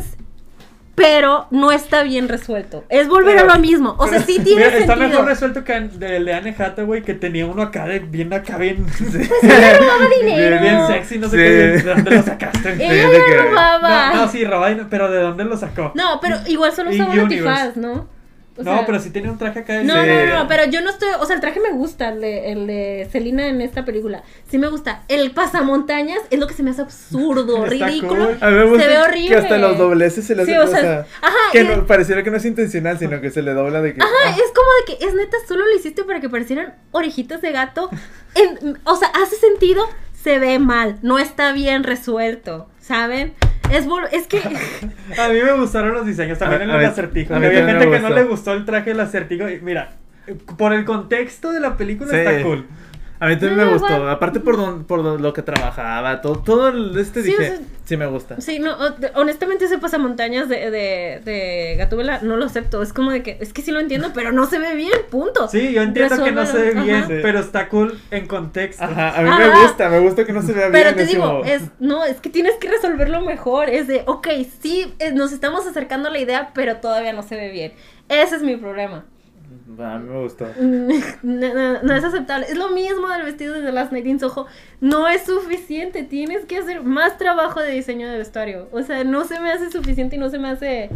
pero 1.00 1.48
no 1.52 1.72
está 1.72 2.04
bien 2.04 2.28
resuelto. 2.28 2.84
Es 2.90 3.08
volver 3.08 3.40
a 3.40 3.44
lo 3.46 3.58
mismo. 3.60 3.96
O 3.98 4.08
sea, 4.08 4.20
sí 4.22 4.40
tiene 4.44 4.66
Mira, 4.66 4.78
Está 4.78 4.94
sentido. 4.96 5.08
mejor 5.10 5.26
resuelto 5.26 5.64
que 5.64 5.74
el 5.74 5.98
de, 6.00 6.34
Anne 6.34 6.54
Hathaway, 6.58 7.02
que 7.02 7.14
tenía 7.14 7.46
uno 7.46 7.62
acá 7.62 7.86
de 7.86 8.00
bien 8.00 8.34
acá, 8.34 8.58
bien, 8.58 8.86
Ella 9.42 9.78
robaba 9.80 10.06
dinero. 10.22 10.62
bien 10.62 10.88
sexy, 10.88 11.18
no 11.18 11.30
sé 11.30 11.38
Sí. 11.38 11.44
qué. 11.44 11.50
¿De 11.50 11.94
dónde 11.96 12.12
lo 12.12 12.24
sacaste? 12.24 12.74
Ella 12.74 13.10
que- 13.10 13.38
robaba. 13.38 14.10
No, 14.14 14.16
no, 14.26 14.28
sí, 14.32 14.44
robaba, 14.44 14.70
dinero, 14.70 14.88
pero 14.90 15.10
¿de 15.10 15.22
dónde 15.22 15.46
lo 15.46 15.56
sacó? 15.58 15.92
No, 15.96 16.20
pero 16.22 16.36
igual 16.48 16.74
solo 16.74 16.90
usaba 16.92 17.14
un 17.14 17.20
antifaz, 17.22 17.78
¿no? 17.78 18.08
O 18.60 18.64
no, 18.64 18.76
sea, 18.78 18.86
pero 18.86 19.00
sí 19.00 19.10
tenía 19.10 19.32
un 19.32 19.38
traje 19.38 19.60
acá 19.60 19.74
de 19.74 19.84
No, 19.86 19.94
Sí. 19.94 20.00
no, 20.10 20.26
no, 20.26 20.40
no, 20.44 20.48
pero 20.48 20.66
yo 20.66 20.82
no 20.82 20.90
estoy, 20.90 21.10
o 21.20 21.26
sea, 21.26 21.36
el 21.36 21.42
traje 21.42 21.60
me 21.60 21.72
gusta, 21.72 22.10
el 22.10 22.22
de, 22.22 22.52
el 22.52 22.68
de 22.68 23.08
Selina 23.12 23.48
en 23.48 23.62
esta 23.62 23.86
película, 23.86 24.24
sí 24.50 24.58
me 24.58 24.68
gusta. 24.68 25.04
El 25.08 25.32
pasamontañas 25.32 26.20
es 26.30 26.40
lo 26.40 26.48
que 26.48 26.54
se 26.54 26.64
me 26.64 26.72
hace 26.72 26.82
absurdo, 26.82 27.66
ridículo. 27.66 28.26
cool. 28.28 28.38
A 28.42 28.50
mí 28.50 28.56
me 28.58 28.64
gusta 28.66 28.84
se 28.84 28.90
ve 28.90 28.98
horrible. 29.00 29.30
que 29.30 29.36
hasta 29.36 29.58
los 29.58 29.78
dobleces 29.78 30.26
se 30.26 30.36
le 30.36 30.46
Sí, 30.46 30.52
hace 30.54 30.60
o 30.62 30.68
sea, 30.68 30.80
cosa. 31.04 31.18
ajá, 31.22 31.36
que 31.52 31.64
no, 31.64 31.86
pareciera 31.88 32.24
que 32.24 32.32
no 32.32 32.38
es 32.38 32.46
intencional, 32.46 33.00
sino 33.00 33.22
que 33.22 33.32
se 33.32 33.42
le 33.42 33.54
dobla 33.54 33.82
de 33.82 33.94
que. 33.94 34.02
Ajá, 34.02 34.30
es 34.32 34.52
como 34.54 34.68
de 34.86 34.98
que 34.98 35.06
es 35.06 35.14
neta, 35.14 35.38
solo 35.48 35.66
lo 35.66 35.76
hiciste 35.76 36.04
para 36.04 36.20
que 36.20 36.30
parecieran 36.30 36.76
orejitas 36.92 37.42
de 37.42 37.52
gato. 37.52 37.90
En- 38.36 38.78
o 38.84 38.96
sea, 38.96 39.08
hace 39.22 39.36
sentido, 39.38 39.88
se 40.22 40.38
ve 40.40 40.60
mal, 40.60 40.98
no 41.02 41.18
está 41.18 41.54
bien 41.54 41.84
resuelto, 41.84 42.68
¿saben? 42.80 43.34
Es, 43.72 43.86
es 44.12 44.28
que 44.28 44.38
A 44.40 45.30
mí 45.30 45.40
me 45.44 45.52
gustaron 45.54 45.94
los 45.94 46.06
diseños, 46.06 46.38
también 46.40 46.70
A- 46.70 46.80
el 46.80 46.86
a 46.86 46.90
acertijo. 46.90 47.34
a 47.34 47.38
que 47.38 47.42
mí 47.42 47.56
había 47.56 47.66
gente 47.66 47.90
que 47.90 48.00
no 48.00 48.10
le 48.10 48.24
gustó 48.24 48.54
el 48.54 48.66
traje 48.66 48.92
del 48.92 49.00
acertijo. 49.00 49.48
y 49.50 49.60
mira, 49.62 49.92
por 50.58 50.74
el 50.74 50.86
contexto 50.86 51.52
de 51.52 51.60
la 51.60 51.78
película 51.78 52.10
Sí. 52.12 52.18
está 52.18 52.42
cool. 52.44 52.66
A 53.22 53.28
mí 53.28 53.34
también 53.34 53.58
No, 53.58 53.66
me 53.66 53.74
gustó. 53.74 54.10
Aparte 54.10 54.40
por, 54.40 54.56
don- 54.56 54.86
por 54.86 55.02
lo- 55.04 55.18
lo 55.18 55.34
que 55.34 55.42
trabajaba, 55.42 56.22
todo, 56.22 56.40
todo 56.40 56.70
este 57.00 57.22
Sí, 57.22 57.32
dije, 57.32 57.44
o 57.52 57.56
sea- 57.58 57.66
sí 57.84 57.98
me 57.98 58.06
gusta. 58.06 58.40
Sí, 58.40 58.60
no, 58.60 58.78
honestamente 59.16 59.66
ese 59.66 59.78
pasamontañas 59.78 60.48
de, 60.48 60.72
de, 60.72 61.22
de 61.26 61.76
Gatúbela 61.78 62.20
no 62.22 62.38
lo 62.38 62.46
acepto. 62.46 62.82
Es 62.82 62.94
como 62.94 63.12
de 63.12 63.22
que, 63.22 63.38
es 63.42 63.52
que 63.52 63.62
sí 63.62 63.72
lo 63.72 63.80
entiendo, 63.82 64.12
pero 64.14 64.32
no 64.32 64.46
se 64.46 64.58
ve 64.58 64.74
bien, 64.76 64.94
punto. 65.10 65.50
Sí, 65.50 65.74
yo 65.74 65.82
entiendo 65.82 66.24
que 66.24 66.32
no 66.32 66.46
se 66.46 66.58
ve 66.60 66.82
bien, 66.82 67.06
pero 67.22 67.40
está 67.40 67.68
cool 67.68 68.00
en 68.12 68.26
contexto. 68.28 68.84
Ajá, 68.86 69.18
a 69.18 69.22
mí 69.22 69.28
Ajá. 69.30 69.40
me 69.40 69.62
gusta, 69.64 69.90
me 69.90 70.00
gusta 70.00 70.24
que 70.26 70.32
no 70.32 70.42
se 70.42 70.54
vea 70.54 70.70
bien. 70.70 70.72
Pero 70.84 70.96
te 70.96 71.06
digo, 71.06 71.44
es, 71.44 71.64
no, 71.80 72.06
es 72.06 72.22
que 72.22 72.30
tienes 72.30 72.56
que 72.56 72.70
resolverlo 72.70 73.20
mejor. 73.22 73.70
Es 73.70 73.88
de, 73.88 74.04
ok, 74.06 74.28
sí, 74.62 74.94
eh, 75.00 75.12
nos 75.12 75.34
estamos 75.34 75.68
acercando 75.68 76.08
a 76.08 76.12
la 76.12 76.20
idea, 76.20 76.52
pero 76.54 76.78
todavía 76.78 77.12
no 77.12 77.24
se 77.24 77.36
ve 77.36 77.50
bien. 77.52 77.74
Ese 78.08 78.38
es 78.38 78.44
mi 78.44 78.56
problema. 78.56 79.04
A 79.78 80.00
mí 80.00 80.10
me 80.10 80.22
gustó. 80.24 80.48
No 81.22 81.94
es 81.94 82.04
aceptable. 82.04 82.48
Es 82.50 82.58
lo 82.58 82.70
mismo 82.70 83.08
del 83.10 83.24
vestido 83.24 83.54
de 83.54 83.62
The 83.62 83.72
Last 83.72 83.92
Night 83.92 84.08
in 84.08 84.20
Soho. 84.20 84.48
No 84.82 85.08
es 85.08 85.26
suficiente. 85.26 86.04
Tienes 86.04 86.46
que 86.46 86.58
hacer 86.58 86.82
más 86.82 87.18
trabajo 87.18 87.62
de 87.62 87.72
diseño 87.72 88.10
de 88.10 88.18
vestuario. 88.18 88.68
O 88.72 88.82
sea, 88.82 89.04
no 89.04 89.26
se 89.26 89.40
me 89.40 89.52
hace 89.52 89.70
suficiente 89.70 90.16
y 90.16 90.20
no 90.20 90.30
se 90.30 90.40
me 90.40 90.50
hace. 90.50 90.90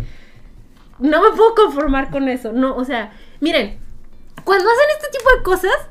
No 0.99 1.21
me 1.21 1.35
puedo 1.35 1.53
conformar 1.55 2.09
con 2.09 2.27
eso. 2.29 2.51
No, 2.51 2.75
o 2.75 2.85
sea, 2.85 3.13
miren, 3.41 3.77
cuando 4.43 4.65
hacen 4.65 4.85
este 4.97 5.17
tipo 5.17 5.29
de 5.37 5.43
cosas, 5.43 5.89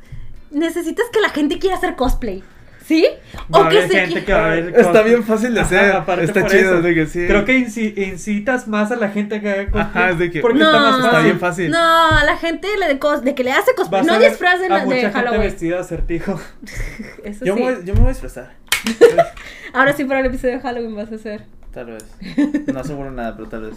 necesitas 0.50 1.06
que 1.10 1.20
la 1.20 1.30
gente 1.30 1.58
quiera 1.58 1.76
hacer 1.76 1.96
cosplay. 1.96 2.42
¿Sí? 2.86 3.06
Va 3.54 3.58
a 3.58 3.66
O 3.66 3.68
que 3.68 3.78
haber 3.78 3.88
se 3.90 4.00
gente 4.00 4.20
qui- 4.20 4.24
que 4.24 4.32
va 4.32 4.44
a 4.46 4.48
ver 4.48 4.68
Está 4.68 4.82
cosas. 4.88 5.04
bien 5.04 5.24
fácil 5.24 5.54
de 5.54 5.60
hacer. 5.60 6.02
Está 6.20 6.46
chido, 6.46 6.74
eso. 6.74 6.82
de 6.82 6.94
que 6.94 7.06
sí. 7.06 7.26
Creo 7.26 7.44
que 7.44 7.56
inci- 7.58 7.96
incitas 8.08 8.66
más 8.68 8.90
a 8.90 8.96
la 8.96 9.08
gente 9.10 9.40
que 9.40 9.48
haga 9.50 9.64
cosplay. 9.64 9.82
Ajá, 9.84 10.10
es 10.10 10.18
de 10.18 10.30
que- 10.30 10.40
Porque 10.40 10.58
No, 10.58 10.66
está 10.66 10.80
más 10.80 11.04
Está 11.04 11.20
bien 11.20 11.38
fácil. 11.40 11.70
No, 11.70 11.78
a 12.10 12.24
la 12.24 12.36
gente 12.36 12.68
le 12.78 12.88
de, 12.88 12.98
cos- 12.98 13.20
de 13.22 13.34
que 13.34 13.44
le 13.44 13.52
hace 13.52 13.74
cosplay. 13.74 14.02
Vas 14.04 14.06
No 14.12 14.18
disfraz 14.18 14.60
de, 14.60 14.66
a 14.66 14.68
la- 14.68 14.78
de 14.80 14.84
mucha 14.86 14.96
gente 14.98 15.12
Halloween. 15.12 15.40
vestida 15.42 15.74
de 15.76 15.80
acertijo. 15.82 16.40
Eso 17.24 17.44
Yo, 17.44 17.54
sí. 17.54 17.62
me 17.62 17.72
voy, 17.74 17.84
yo 17.84 17.94
me 17.94 18.00
voy 18.00 18.06
a 18.08 18.12
disfrazar. 18.12 18.50
Ahora 19.72 19.92
sí, 19.92 20.04
para 20.04 20.20
el 20.20 20.26
episodio 20.26 20.54
de 20.54 20.60
Halloween 20.60 20.96
vas 20.96 21.12
a 21.12 21.14
hacer. 21.14 21.42
Tal 21.72 21.86
vez. 21.86 22.04
No 22.72 22.80
aseguro 22.80 23.10
nada, 23.10 23.34
pero 23.36 23.48
tal 23.48 23.62
vez. 23.70 23.74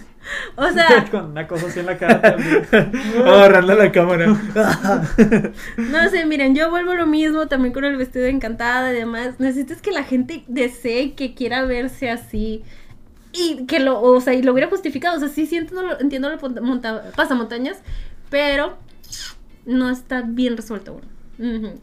O 0.58 0.70
sea, 0.70 1.08
Con 1.12 1.32
una 1.32 1.48
cosa 1.48 1.68
así 1.68 1.80
en 1.80 1.86
la 1.86 1.98
cara 1.98 2.22
también. 2.22 2.68
Agarrando 3.26 3.74
la 3.76 3.92
cámara. 3.92 4.28
No 5.78 6.10
sé, 6.10 6.26
miren, 6.26 6.56
yo 6.56 6.70
vuelvo 6.70 6.92
a 6.92 6.96
lo 6.96 7.08
mismo 7.08 7.48
también 7.48 7.74
con 7.74 7.86
el 7.86 7.96
vestido 7.98 8.26
de 8.26 8.32
encantada 8.32 8.92
y 8.92 8.96
demás. 8.96 9.40
Necesitas 9.40 9.82
que 9.82 9.92
la 9.92 10.04
gente 10.04 10.44
desee 10.48 11.14
que 11.14 11.34
quiera 11.34 11.64
verse 11.66 12.10
así. 12.10 12.64
Y 13.32 13.66
que 13.66 13.80
lo, 13.80 14.02
o 14.02 14.20
sea, 14.22 14.34
y 14.34 14.42
lo 14.44 14.52
hubiera 14.54 14.70
justificado. 14.70 15.18
O 15.18 15.20
sea, 15.20 15.30
sí, 15.30 15.46
sí 15.46 15.58
entiendo, 15.58 15.84
lo- 15.88 16.00
entiendo 16.00 16.30
lo 16.30 16.38
monta- 16.62 17.12
pasamontañas, 17.16 17.78
pero 18.30 18.78
no 19.66 19.90
está 19.90 20.22
bien 20.22 20.56
resuelto 20.58 21.00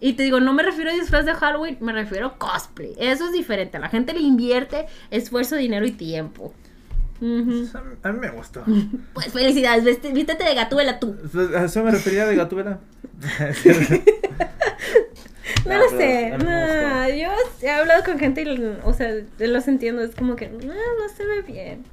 Y 0.00 0.14
te 0.14 0.22
digo, 0.22 0.40
no 0.40 0.53
me 0.55 0.62
refiero 0.62 0.90
a 0.90 0.94
disfraz 0.94 1.26
de 1.26 1.34
Halloween, 1.34 1.76
me 1.80 1.92
refiero 1.92 2.26
a 2.26 2.38
cosplay. 2.38 2.94
Eso 2.98 3.26
es 3.26 3.32
diferente. 3.32 3.78
La 3.78 3.88
gente 3.88 4.12
le 4.12 4.20
invierte 4.20 4.86
esfuerzo, 5.11 5.57
dinero 5.57 5.84
y 5.86 5.92
tiempo. 5.92 6.55
A 7.20 8.12
mí 8.12 8.18
me 8.18 8.30
gustó. 8.30 8.64
Pues 9.14 9.32
felicidades, 9.32 9.84
vístete 10.12 10.42
de 10.44 10.55
gatúbela 10.55 10.98
tú. 10.98 11.16
A 11.57 11.64
eso 11.64 11.84
me 11.84 11.90
refería 11.90 12.26
de 12.26 12.36
Gatúbela. 12.36 12.80
No 15.66 15.74
Ah, 15.74 15.78
lo 15.78 15.96
sé, 15.96 16.30
no, 16.38 17.09
yo 17.16 17.30
he 17.62 17.70
hablado 17.70 18.03
con 18.05 18.18
gente 18.18 18.42
y, 18.42 18.76
o 18.84 18.92
sea, 18.92 19.12
los 19.38 19.68
entiendo, 19.68 20.03
es 20.03 20.14
como 20.14 20.34
que 20.34 20.48
no, 20.48 20.59
no 20.59 21.09
se 21.16 21.24
ve 21.24 21.42
bien. 21.42 21.84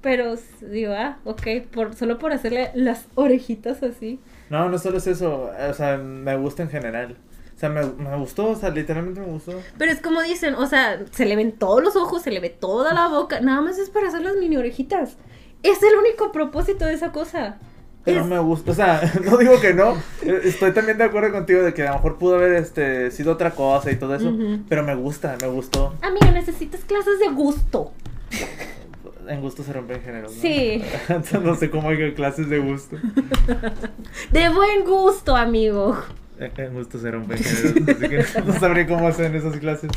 Pero 0.00 0.36
digo, 0.62 0.94
ah, 0.94 1.18
ok, 1.24 1.42
por, 1.70 1.94
solo 1.94 2.18
por 2.18 2.32
hacerle 2.32 2.70
las 2.74 3.06
orejitas 3.14 3.82
así. 3.82 4.18
No, 4.50 4.68
no 4.68 4.78
solo 4.78 4.98
es 4.98 5.06
eso. 5.06 5.50
O 5.70 5.74
sea, 5.74 5.96
me 5.96 6.36
gusta 6.36 6.62
en 6.62 6.68
general. 6.68 7.16
O 7.56 7.58
sea, 7.60 7.68
me, 7.70 7.82
me 7.84 8.16
gustó. 8.18 8.50
O 8.50 8.56
sea, 8.56 8.68
literalmente 8.70 9.20
me 9.20 9.26
gustó. 9.26 9.52
Pero 9.78 9.90
es 9.92 10.00
como 10.00 10.20
dicen, 10.22 10.54
o 10.54 10.66
sea, 10.66 11.00
se 11.12 11.24
le 11.24 11.36
ven 11.36 11.52
todos 11.52 11.82
los 11.82 11.96
ojos, 11.96 12.20
se 12.22 12.30
le 12.30 12.40
ve 12.40 12.50
toda 12.50 12.92
la 12.92 13.08
boca, 13.08 13.40
nada 13.40 13.60
más 13.62 13.78
es 13.78 13.88
para 13.90 14.08
hacer 14.08 14.20
las 14.22 14.36
mini 14.36 14.56
orejitas. 14.56 15.16
Es 15.62 15.82
el 15.82 15.96
único 15.98 16.32
propósito 16.32 16.84
de 16.86 16.94
esa 16.94 17.12
cosa. 17.12 17.56
Pero 18.02 18.22
Es- 18.22 18.26
me 18.26 18.38
gusta, 18.38 18.70
o 18.70 18.74
sea, 18.74 19.00
no 19.24 19.36
digo 19.36 19.60
que 19.60 19.74
no. 19.74 19.92
eh, 20.22 20.40
Estoy 20.44 20.72
también 20.72 20.96
de 20.96 21.04
acuerdo 21.04 21.32
contigo 21.32 21.60
de 21.62 21.74
que 21.74 21.82
a 21.86 21.90
lo 21.90 21.96
mejor 21.96 22.16
pudo 22.16 22.36
haber 22.36 22.54
este 22.54 23.10
sido 23.10 23.32
otra 23.34 23.50
cosa 23.50 23.90
y 23.90 23.96
todo 23.96 24.14
eso. 24.14 24.32
Pero 24.70 24.82
me 24.82 24.94
gusta, 24.94 25.36
me 25.42 25.48
gustó. 25.48 25.94
Amiga, 26.00 26.30
necesitas 26.32 26.80
clases 26.86 27.18
de 27.18 27.28
gusto. 27.28 27.92
En 29.30 29.40
gusto 29.40 29.62
se 29.62 29.72
rompen 29.72 30.02
géneros. 30.02 30.34
¿no? 30.34 30.42
Sí. 30.42 30.82
no 31.44 31.54
sé 31.54 31.70
cómo 31.70 31.88
hay 31.90 32.12
clases 32.14 32.48
de 32.48 32.58
gusto. 32.58 32.96
De 34.32 34.48
buen 34.48 34.84
gusto, 34.84 35.36
amigo. 35.36 35.96
En 36.40 36.74
gusto 36.74 36.98
se 36.98 37.12
rompen 37.12 37.38
géneros. 37.38 37.96
Así 37.96 38.08
que 38.08 38.40
no 38.44 38.52
sabría 38.58 38.88
cómo 38.88 39.06
hacer 39.06 39.32
esas 39.36 39.56
clases. 39.58 39.88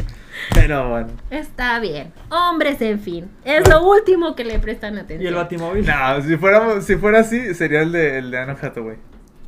Pero 0.53 0.87
bueno. 0.87 1.07
Está 1.31 1.79
bien. 1.79 2.13
Hombres, 2.29 2.79
en 2.81 2.99
fin. 2.99 3.27
Es 3.43 3.67
lo 3.67 3.89
último 3.89 4.35
que 4.35 4.43
le 4.43 4.59
prestan 4.59 4.99
atención. 4.99 5.23
Y 5.23 5.27
el 5.27 5.33
batimóvil. 5.33 5.83
No, 5.83 6.21
si 6.21 6.37
fuéramos, 6.37 6.85
si 6.85 6.95
fuera 6.97 7.21
así, 7.21 7.55
sería 7.55 7.81
el 7.81 7.91
de, 7.91 8.19
el 8.19 8.29
de 8.29 8.37
Anna 8.37 8.55
Hathaway. 8.61 8.97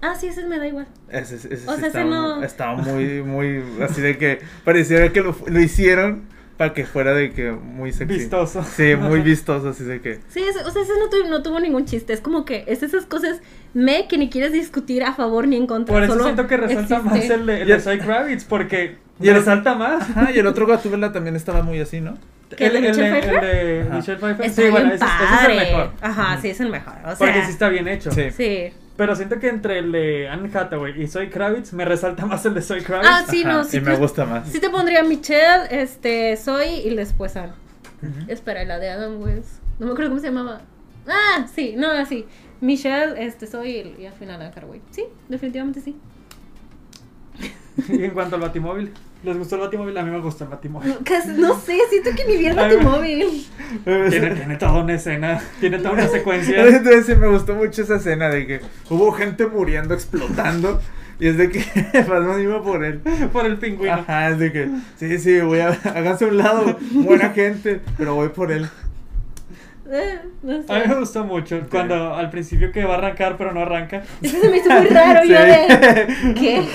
Ah, 0.01 0.15
sí, 0.15 0.27
ese 0.27 0.47
me 0.47 0.57
da 0.57 0.67
igual. 0.67 0.88
Ese, 1.09 1.36
ese 1.36 1.57
sí 1.57 1.63
O 1.67 1.75
sea, 1.75 1.75
ese 1.77 1.88
estaba, 1.88 2.05
no- 2.05 2.43
estaba 2.43 2.75
muy, 2.75 3.21
muy, 3.21 3.63
así 3.83 4.01
de 4.01 4.17
que 4.17 4.39
pareciera 4.63 5.13
que 5.13 5.21
lo, 5.21 5.36
lo 5.45 5.59
hicieron 5.59 6.23
para 6.58 6.74
que 6.74 6.86
fuera 6.86 7.14
de 7.14 7.32
que 7.32 7.51
muy 7.51 7.91
sexy. 7.91 8.18
Vistoso. 8.18 8.64
Sí, 8.64 8.95
muy 8.95 9.20
vistoso, 9.22 9.70
así 9.70 9.84
de 9.84 9.99
que. 10.01 10.20
Sí, 10.30 10.41
o 10.66 10.72
sea, 10.72 10.82
ese 10.82 10.93
no, 10.99 11.10
tuvo- 11.10 11.30
no 11.30 11.43
tuvo 11.43 11.60
ningún 11.60 11.86
chiste. 11.86 12.14
Es 12.14 12.22
como 12.22 12.45
que 12.45 12.64
es 12.68 12.82
esas 12.84 13.06
cosas 13.06 13.41
me 13.74 14.08
que 14.08 14.18
ni 14.18 14.30
quieres 14.30 14.51
discutir 14.53 15.03
a 15.03 15.14
favor 15.14 15.47
ni 15.47 15.58
en 15.58 15.68
contra. 15.68 15.93
Por 15.93 16.03
eso 16.03 16.14
solo 16.14 16.24
siento 16.26 16.47
que 16.47 16.58
resalta 16.58 16.95
existe. 16.97 17.10
más 17.20 17.30
el 17.30 17.45
de, 17.45 17.62
el 17.62 17.68
de 17.68 17.74
el- 17.74 17.82
Zoe 17.82 17.99
Kravitz, 17.99 18.45
porque 18.45 18.97
Y 19.20 19.28
el- 19.30 19.36
resalta 19.36 19.76
más. 19.76 20.10
Ajá, 20.10 20.32
y 20.34 20.39
el 20.39 20.47
otro 20.47 20.66
Gatúbela 20.66 21.12
también 21.12 21.36
estaba 21.36 21.62
muy 21.62 21.80
así, 21.80 21.99
¿no? 22.01 22.18
¿Qué, 22.56 22.68
el 22.68 22.74
de 22.74 22.82
Michelle 22.82 23.08
el 23.08 23.14
Pfeiffer? 23.24 23.41
de 23.41 23.82
Ajá. 23.82 23.95
Michelle 23.95 24.18
Pfeiffer. 24.20 24.49
Sí, 24.51 24.70
bueno, 24.70 24.93
ese, 24.93 25.03
ese 25.06 25.36
es 25.43 25.49
el 25.49 25.56
mejor. 25.58 25.91
Ajá, 25.99 26.38
sí, 26.41 26.49
es 26.49 26.60
el 26.62 26.70
mejor. 26.70 26.93
O 27.03 27.08
sea, 27.08 27.16
Porque 27.18 27.43
sí 27.43 27.51
está 27.51 27.70
bien 27.70 27.88
hecho. 27.88 28.12
Sí. 28.12 28.32
sí. 28.32 28.72
Pero 28.98 29.16
siento 29.16 29.39
que 29.39 29.50
entre 29.50 29.80
el 29.80 29.91
de 29.91 30.30
Anne 30.30 30.50
Hathaway 30.54 31.02
y 31.02 31.08
Zoe 31.08 31.30
Kravitz 31.30 31.74
me 31.74 31.84
resalta 31.84 32.26
más 32.26 32.46
el 32.46 32.54
de 32.54 32.62
Zoe 32.62 32.82
Kravitz. 32.82 33.10
Ah, 33.12 33.26
sí, 33.30 33.43
Ajá, 33.43 33.54
no, 33.54 33.64
sí. 33.66 33.78
y 33.78 33.82
me 33.82 33.91
te- 33.91 33.98
gusta 33.98 34.26
más. 34.26 34.48
Sí 34.50 34.60
te 34.62 34.70
pondría 34.70 35.04
Michelle, 35.04 35.66
este, 35.70 36.38
Soy 36.38 36.68
y 36.86 36.96
después 36.96 37.36
Anne. 37.36 37.54
Espera, 38.28 38.64
y 38.64 38.66
la 38.68 38.80
de 38.80 38.89
Adam 38.91 39.22
West. 39.22 39.62
No 39.80 39.88
me 39.88 39.91
acuerdo 39.91 40.12
cómo 40.12 40.22
se 40.22 40.28
llamaba. 40.28 40.62
Ah, 41.08 41.46
sí, 41.54 41.76
no, 41.78 41.91
así. 41.91 42.26
Michelle, 42.62 43.14
este, 43.26 43.48
Soy 43.48 43.70
y, 43.98 44.02
y 44.04 44.06
al 44.06 44.14
final 44.14 44.41
Anne 44.41 44.52
Hathaway. 44.56 44.82
Sí, 44.91 45.04
definitivamente 45.28 45.82
sí. 45.82 45.98
Y 47.89 48.04
en 48.04 48.12
cuanto 48.12 48.36
al 48.36 48.41
batimóvil, 48.41 48.91
¿les 49.26 49.38
gustó 49.38 49.55
el 49.55 49.61
batimóvil? 49.61 49.97
A 49.97 50.03
mí 50.03 50.11
me 50.11 50.19
gusta 50.19 50.43
el 50.43 50.49
batimóvil. 50.51 50.95
No, 51.38 51.59
sé, 51.59 51.78
siento 51.89 52.11
que 52.15 52.26
ni 52.26 52.38
vi 52.38 52.47
el 52.47 52.55
batimóvil. 52.55 53.45
Tiene, 53.84 54.32
tiene 54.32 54.55
toda 54.57 54.84
una 54.84 54.93
escena, 54.93 55.41
tiene 55.59 55.80
toda 55.80 55.91
una 55.91 56.07
secuencia. 56.07 56.63
Entonces 56.67 57.05
sí, 57.07 57.15
me 57.15 57.28
gustó 57.28 57.55
mucho 57.55 57.82
esa 57.82 57.95
escena 57.95 58.30
de 58.30 58.47
que 58.47 58.61
hubo 58.89 59.11
gente 59.11 59.47
muriendo, 59.47 59.93
explotando. 59.93 60.80
Y 61.19 61.28
es 61.28 61.38
de 61.38 61.49
que 61.49 61.59
Batman 62.07 62.41
iba 62.41 62.61
por 62.61 62.84
él. 62.84 62.99
por 63.32 63.45
el 63.45 63.57
pingüino. 63.57 63.93
Ajá, 63.93 64.30
es 64.30 64.39
de 64.39 64.51
que, 64.51 64.69
sí, 64.97 65.17
sí, 65.17 65.39
voy 65.41 65.59
a, 65.59 65.69
háganse 65.69 66.26
a 66.26 66.28
un 66.28 66.38
lado, 66.38 66.78
buena 66.91 67.30
gente, 67.30 67.82
pero 67.97 68.15
voy 68.15 68.30
por 68.30 68.51
él. 68.51 68.67
Eh, 69.89 70.19
no 70.41 70.63
sé. 70.63 70.73
A 70.73 70.80
mí 70.80 70.88
me 70.88 70.95
gustó 70.95 71.23
mucho 71.23 71.61
cuando 71.69 72.15
al 72.15 72.30
principio 72.32 72.71
que 72.71 72.84
va 72.84 72.95
a 72.95 72.97
arrancar 72.97 73.38
pero 73.38 73.53
no 73.53 73.61
arranca. 73.61 74.03
Eso 74.21 74.41
se 74.41 74.49
me 74.49 74.57
hizo 74.57 74.69
muy 74.69 74.88
raro. 74.88 75.21
Sí. 75.23 75.30
Yo 75.30 75.39
de. 75.39 76.34
¿Qué? 76.34 76.67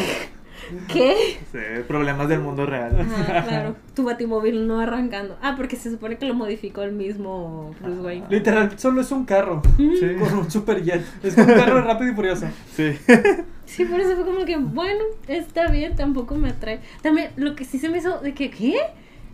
¿Qué? 0.88 1.38
Sí, 1.52 1.58
problemas 1.88 2.28
del 2.28 2.40
mundo 2.40 2.66
real. 2.66 2.96
Ajá, 3.00 3.44
claro. 3.44 3.76
Tu 3.94 4.04
batimóvil 4.04 4.66
no 4.66 4.80
arrancando. 4.80 5.36
Ah, 5.42 5.54
porque 5.56 5.76
se 5.76 5.90
supone 5.90 6.16
que 6.18 6.26
lo 6.26 6.34
modificó 6.34 6.82
el 6.82 6.92
mismo 6.92 7.74
Bruce 7.80 8.00
Wayne. 8.00 8.26
Literal, 8.30 8.78
solo 8.78 9.00
es 9.00 9.10
un 9.12 9.24
carro 9.24 9.62
Sí. 9.76 10.16
con 10.18 10.38
un 10.38 10.50
superjet. 10.50 11.02
Es 11.22 11.36
un 11.36 11.46
carro 11.46 11.82
rápido 11.82 12.12
y 12.12 12.14
furioso. 12.14 12.46
Sí. 12.74 12.92
Sí, 13.66 13.84
por 13.84 14.00
eso 14.00 14.16
fue 14.16 14.24
como 14.24 14.44
que, 14.44 14.56
bueno, 14.56 15.04
está 15.28 15.68
bien, 15.70 15.94
tampoco 15.94 16.34
me 16.34 16.48
atrae. 16.50 16.80
También 17.02 17.30
lo 17.36 17.54
que 17.54 17.64
sí 17.64 17.78
se 17.78 17.88
me 17.88 17.98
hizo 17.98 18.18
de 18.20 18.34
que, 18.34 18.50
¿qué? 18.50 18.76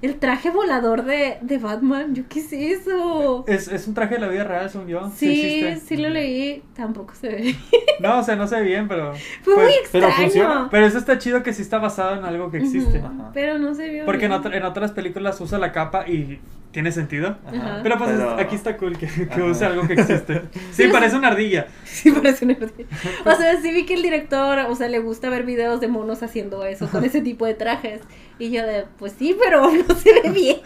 El 0.02 0.16
traje 0.16 0.50
volador 0.50 1.04
de, 1.04 1.38
de 1.40 1.58
Batman, 1.58 2.14
¿yo 2.14 2.24
qué 2.28 2.40
es 2.40 2.52
eso? 2.52 3.44
Es, 3.48 3.68
es 3.68 3.88
un 3.88 3.94
traje 3.94 4.16
de 4.16 4.20
la 4.20 4.28
vida 4.28 4.44
real, 4.44 4.68
según 4.68 4.88
yo. 4.88 5.10
Sí, 5.16 5.62
existe. 5.62 5.76
sí 5.96 5.96
lo 6.02 6.10
leí, 6.10 6.62
tampoco 6.74 7.14
se 7.14 7.28
ve. 7.28 7.56
No, 8.00 8.18
o 8.18 8.22
sea, 8.22 8.36
no 8.36 8.46
se 8.46 8.56
ve 8.56 8.62
bien, 8.62 8.88
pero. 8.88 9.14
Fue 9.42 9.54
pues, 9.54 9.66
muy 9.68 9.72
pero 9.90 10.06
extraño. 10.08 10.14
funciona. 10.30 10.68
Pero 10.70 10.86
eso 10.86 10.98
está 10.98 11.16
chido 11.18 11.42
que 11.42 11.54
sí 11.54 11.62
está 11.62 11.78
basado 11.78 12.18
en 12.18 12.24
algo 12.26 12.50
que 12.50 12.58
existe. 12.58 13.02
Pero 13.32 13.58
no 13.58 13.74
se 13.74 13.88
vio. 13.88 14.04
Porque 14.04 14.26
en, 14.26 14.32
bien. 14.32 14.40
otra- 14.40 14.56
en 14.56 14.64
otras 14.64 14.92
películas 14.92 15.40
usa 15.40 15.58
la 15.58 15.72
capa 15.72 16.06
y 16.06 16.38
tiene 16.76 16.92
sentido. 16.92 17.38
Ajá. 17.46 17.80
Pero 17.82 17.96
pues 17.96 18.10
Pero- 18.10 18.32
aquí 18.38 18.54
está 18.54 18.76
cool 18.76 18.98
que, 18.98 19.06
use 19.40 19.64
algo 19.64 19.86
que 19.86 19.94
existe. 19.94 20.42
Sí, 20.72 20.82
Sí, 20.82 20.88
parece 20.92 21.16
una 21.16 21.28
ardilla. 21.28 21.68
Sí, 21.84 22.12
parece 22.12 22.44
una 22.44 22.52
ardilla. 22.52 22.86
O 23.24 23.34
sea, 23.34 23.58
sí 23.62 23.72
vi 23.72 23.86
que 23.86 23.94
el 23.94 24.02
director, 24.02 24.58
o 24.68 24.74
sea, 24.74 24.86
le 24.90 24.98
gusta 24.98 25.30
ver 25.30 25.44
videos 25.44 25.80
de 25.80 25.88
monos 25.88 26.22
haciendo 26.22 26.66
eso, 26.66 26.86
con 26.90 27.02
ese 27.02 27.22
tipo 27.22 27.46
de 27.46 27.54
trajes. 27.54 28.02
Y 28.38 28.50
yo 28.50 28.62
de, 28.66 28.84
pues 28.98 29.14
sí, 29.18 29.34
pero 29.42 29.70
no 29.88 29.94
se 29.94 30.12
ve 30.20 30.28
bien. 30.28 30.58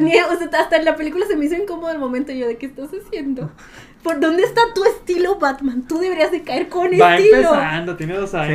Ni- 0.00 0.18
o 0.18 0.38
sea, 0.38 0.48
hasta 0.58 0.76
en 0.76 0.86
la 0.86 0.96
película 0.96 1.26
se 1.26 1.36
me 1.36 1.44
hizo 1.44 1.54
incómodo 1.56 1.90
el 1.92 1.98
momento 1.98 2.32
y 2.32 2.38
yo 2.38 2.46
de, 2.48 2.56
¿qué 2.56 2.64
estás 2.64 2.88
haciendo? 2.94 3.50
¿Por 4.06 4.20
dónde 4.20 4.44
está 4.44 4.60
tu 4.72 4.84
estilo, 4.84 5.36
Batman? 5.40 5.82
Tú 5.88 5.98
deberías 5.98 6.30
de 6.30 6.44
caer 6.44 6.68
con 6.68 6.86
Va 6.92 7.16
estilo. 7.16 7.38
empezando, 7.38 7.96
tiene 7.96 8.14
dos 8.16 8.30
Sí, 8.30 8.36
años. 8.36 8.52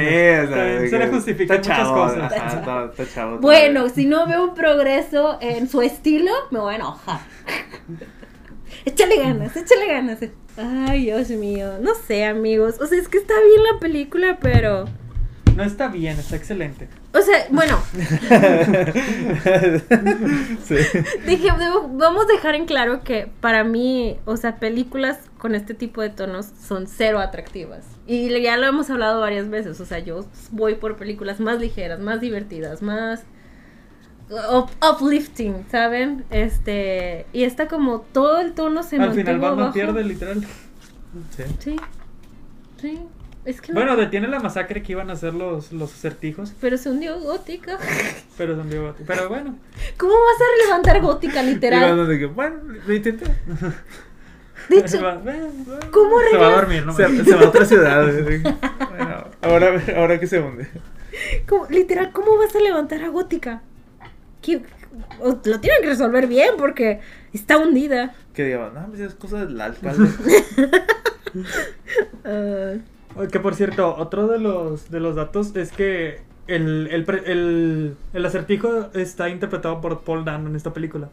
o 0.49 0.53
sea, 0.53 0.63
También 0.63 0.89
se 0.89 0.97
le 0.99 1.07
justifican 1.09 1.57
está 1.59 1.69
muchas 1.73 1.87
chavo, 1.87 1.95
cosas. 2.03 2.31
ajá, 2.31 2.59
está, 2.59 2.85
está 3.03 3.13
chavo 3.13 3.37
Bueno, 3.39 3.89
si 3.89 4.05
no 4.05 4.25
veo 4.27 4.45
un 4.45 4.53
progreso 4.53 5.37
en 5.41 5.67
su 5.67 5.81
estilo, 5.81 6.31
me 6.51 6.59
voy 6.59 6.71
a 6.73 6.75
enojar. 6.77 7.19
échale 8.85 9.17
ganas, 9.17 9.57
échale 9.57 9.87
ganas. 9.87 10.19
Ay, 10.57 11.03
Dios 11.05 11.29
mío. 11.31 11.73
No 11.81 11.95
sé, 11.95 12.23
amigos. 12.25 12.75
O 12.79 12.85
sea, 12.87 12.97
es 12.97 13.09
que 13.09 13.17
está 13.17 13.33
bien 13.33 13.63
la 13.73 13.79
película, 13.79 14.37
pero. 14.41 14.85
No 15.55 15.63
está 15.63 15.87
bien, 15.89 16.17
está 16.19 16.35
excelente. 16.35 16.87
O 17.13 17.21
sea, 17.21 17.45
bueno, 17.51 17.77
sí. 20.63 20.75
dije, 21.27 21.49
debo- 21.51 21.89
vamos 21.97 22.23
a 22.25 22.33
dejar 22.33 22.55
en 22.55 22.65
claro 22.65 23.03
que 23.03 23.27
para 23.41 23.63
mí, 23.63 24.17
o 24.25 24.37
sea, 24.37 24.57
películas 24.57 25.19
con 25.37 25.55
este 25.55 25.73
tipo 25.73 26.01
de 26.01 26.09
tonos 26.09 26.47
son 26.67 26.87
cero 26.87 27.19
atractivas. 27.19 27.85
Y 28.07 28.29
ya 28.41 28.57
lo 28.57 28.65
hemos 28.67 28.89
hablado 28.89 29.19
varias 29.21 29.49
veces. 29.49 29.79
O 29.79 29.85
sea, 29.85 29.99
yo 29.99 30.25
voy 30.51 30.75
por 30.75 30.95
películas 30.97 31.39
más 31.39 31.59
ligeras, 31.59 31.99
más 31.99 32.21
divertidas, 32.21 32.81
más 32.81 33.23
up- 34.29 34.71
uplifting, 34.95 35.65
¿saben? 35.69 36.23
Este, 36.29 37.25
y 37.33 37.43
está 37.43 37.67
como 37.67 38.01
todo 38.01 38.39
el 38.39 38.53
tono 38.53 38.83
se 38.83 38.97
Al 38.97 39.13
final 39.13 39.39
Batman 39.39 39.57
bajo. 39.65 39.73
pierde, 39.73 40.03
literal. 40.03 40.41
Sí. 41.35 41.43
Sí. 41.59 41.75
Sí. 42.81 42.99
Es 43.45 43.59
que 43.61 43.71
no- 43.73 43.79
Bueno, 43.79 43.95
detiene 43.97 44.27
la 44.27 44.39
masacre 44.39 44.83
que 44.83 44.91
iban 44.91 45.09
a 45.09 45.13
hacer 45.13 45.33
los, 45.33 45.71
los 45.71 45.91
acertijos. 45.93 46.53
pero 46.61 46.77
se 46.77 46.89
hundió 46.89 47.19
gótica. 47.19 47.77
Pero, 48.37 48.55
son 48.55 48.69
de- 48.69 48.93
pero 49.05 49.29
bueno, 49.29 49.55
¿Cómo 49.97 50.13
vas 50.13 50.41
a 50.41 50.65
levantar 50.67 51.01
gótica 51.01 51.41
literal? 51.51 52.07
Bueno, 52.33 52.57
lo 52.87 52.93
intenté. 52.93 53.25
De 54.69 54.77
hecho, 54.77 55.01
Va- 55.03 55.19
¿Cómo 55.91 56.19
Se 56.31 56.37
va 56.37 56.47
a 56.47 56.55
dormir, 56.55 56.85
¿no? 56.85 56.93
Se, 56.93 57.23
se 57.23 57.35
va 57.35 57.41
a 57.41 57.47
otra 57.49 57.65
ciudad. 57.65 58.05
bueno, 58.89 59.25
ahora, 59.41 59.81
ahora 59.97 60.19
que 60.19 60.27
se 60.27 60.39
hunde. 60.39 60.67
¿cómo- 61.47 61.67
literal, 61.69 62.11
¿cómo 62.11 62.37
vas 62.37 62.55
a 62.55 62.59
levantar 62.59 63.03
a 63.03 63.09
gótica? 63.09 63.61
¿Qué- 64.41 64.61
o- 65.19 65.39
Lo 65.45 65.59
tienen 65.59 65.81
que 65.81 65.87
resolver 65.89 66.27
bien 66.27 66.51
porque 66.57 66.99
está 67.33 67.57
hundida. 67.57 68.13
Que 68.33 68.45
digan, 68.45 68.73
no, 68.73 68.87
pues 68.87 68.99
es 69.01 69.13
cosa 69.15 69.45
del 69.45 69.59
alcalde. 69.59 70.09
Ah, 72.25 72.73
Que 73.31 73.39
por 73.39 73.55
cierto, 73.55 73.95
otro 73.97 74.27
de 74.27 74.39
los, 74.39 74.89
de 74.89 74.99
los 74.99 75.15
datos 75.15 75.55
es 75.55 75.71
que 75.71 76.21
el, 76.47 76.87
el, 76.91 77.05
el, 77.25 77.95
el 78.13 78.25
acertijo 78.25 78.89
está 78.93 79.29
interpretado 79.29 79.81
por 79.81 80.01
Paul 80.01 80.25
Dano 80.25 80.49
en 80.49 80.55
esta 80.55 80.73
película. 80.73 81.09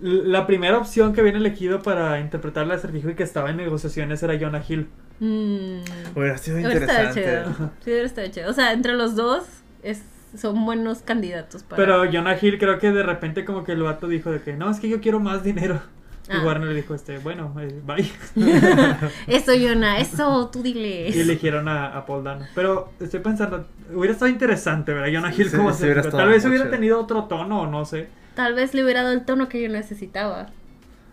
La 0.00 0.46
primera 0.46 0.78
opción 0.78 1.12
que 1.12 1.20
habían 1.22 1.36
elegido 1.36 1.82
para 1.82 2.20
interpretar 2.20 2.64
el 2.64 2.70
acertijo 2.70 3.10
y 3.10 3.14
que 3.14 3.24
estaba 3.24 3.50
en 3.50 3.56
negociaciones 3.56 4.22
era 4.22 4.38
Jonah 4.38 4.62
Hill. 4.66 4.86
Mm. 5.18 5.80
Hubiera 6.14 6.38
sido 6.38 6.58
Hubiera 6.58 6.74
interesante. 6.74 7.20
chido. 7.20 7.70
Sí, 7.84 7.90
hubiera 7.90 8.06
estado 8.06 8.28
chido. 8.28 8.50
O 8.50 8.52
sea, 8.52 8.72
entre 8.72 8.94
los 8.94 9.16
dos 9.16 9.42
es, 9.82 10.02
son 10.36 10.64
buenos 10.64 10.98
candidatos 11.00 11.64
para. 11.64 11.82
Pero 11.82 12.04
Jonah 12.12 12.38
Hill 12.40 12.58
creo 12.58 12.78
que 12.78 12.92
de 12.92 13.02
repente 13.02 13.44
como 13.44 13.64
que 13.64 13.72
el 13.72 13.82
vato 13.82 14.06
dijo 14.06 14.30
de 14.30 14.40
que 14.40 14.52
no, 14.52 14.70
es 14.70 14.78
que 14.78 14.88
yo 14.88 15.00
quiero 15.00 15.18
más 15.18 15.42
dinero. 15.42 15.80
Y 16.28 16.32
Ah. 16.32 16.42
Warner 16.44 16.68
le 16.68 16.74
dijo, 16.74 16.94
este, 16.94 17.18
bueno, 17.18 17.54
eh, 17.58 17.80
bye. 17.86 18.10
eso, 19.26 19.54
Yona, 19.54 19.98
eso, 19.98 20.48
tú 20.52 20.62
diles. 20.62 21.16
y 21.16 21.20
eligieron 21.20 21.68
a, 21.68 21.96
a 21.96 22.04
Paul 22.06 22.24
Dano. 22.24 22.46
Pero 22.54 22.92
estoy 23.00 23.20
pensando, 23.20 23.66
hubiera 23.94 24.12
estado 24.12 24.30
interesante, 24.30 24.92
¿verdad? 24.92 25.08
Jonah 25.12 25.34
Hill 25.34 25.48
Sí, 25.50 25.56
como 25.56 25.72
sí, 25.72 25.86
estado 25.88 26.16
Tal 26.18 26.28
vez 26.28 26.44
hubiera 26.44 26.64
chido. 26.64 26.74
tenido 26.76 27.00
otro 27.00 27.24
tono 27.24 27.62
o 27.62 27.66
no 27.66 27.84
sé. 27.84 28.08
Tal 28.34 28.54
vez 28.54 28.74
le 28.74 28.84
hubiera 28.84 29.02
dado 29.02 29.14
el 29.14 29.24
tono 29.24 29.48
que 29.48 29.62
yo 29.62 29.68
necesitaba. 29.68 30.48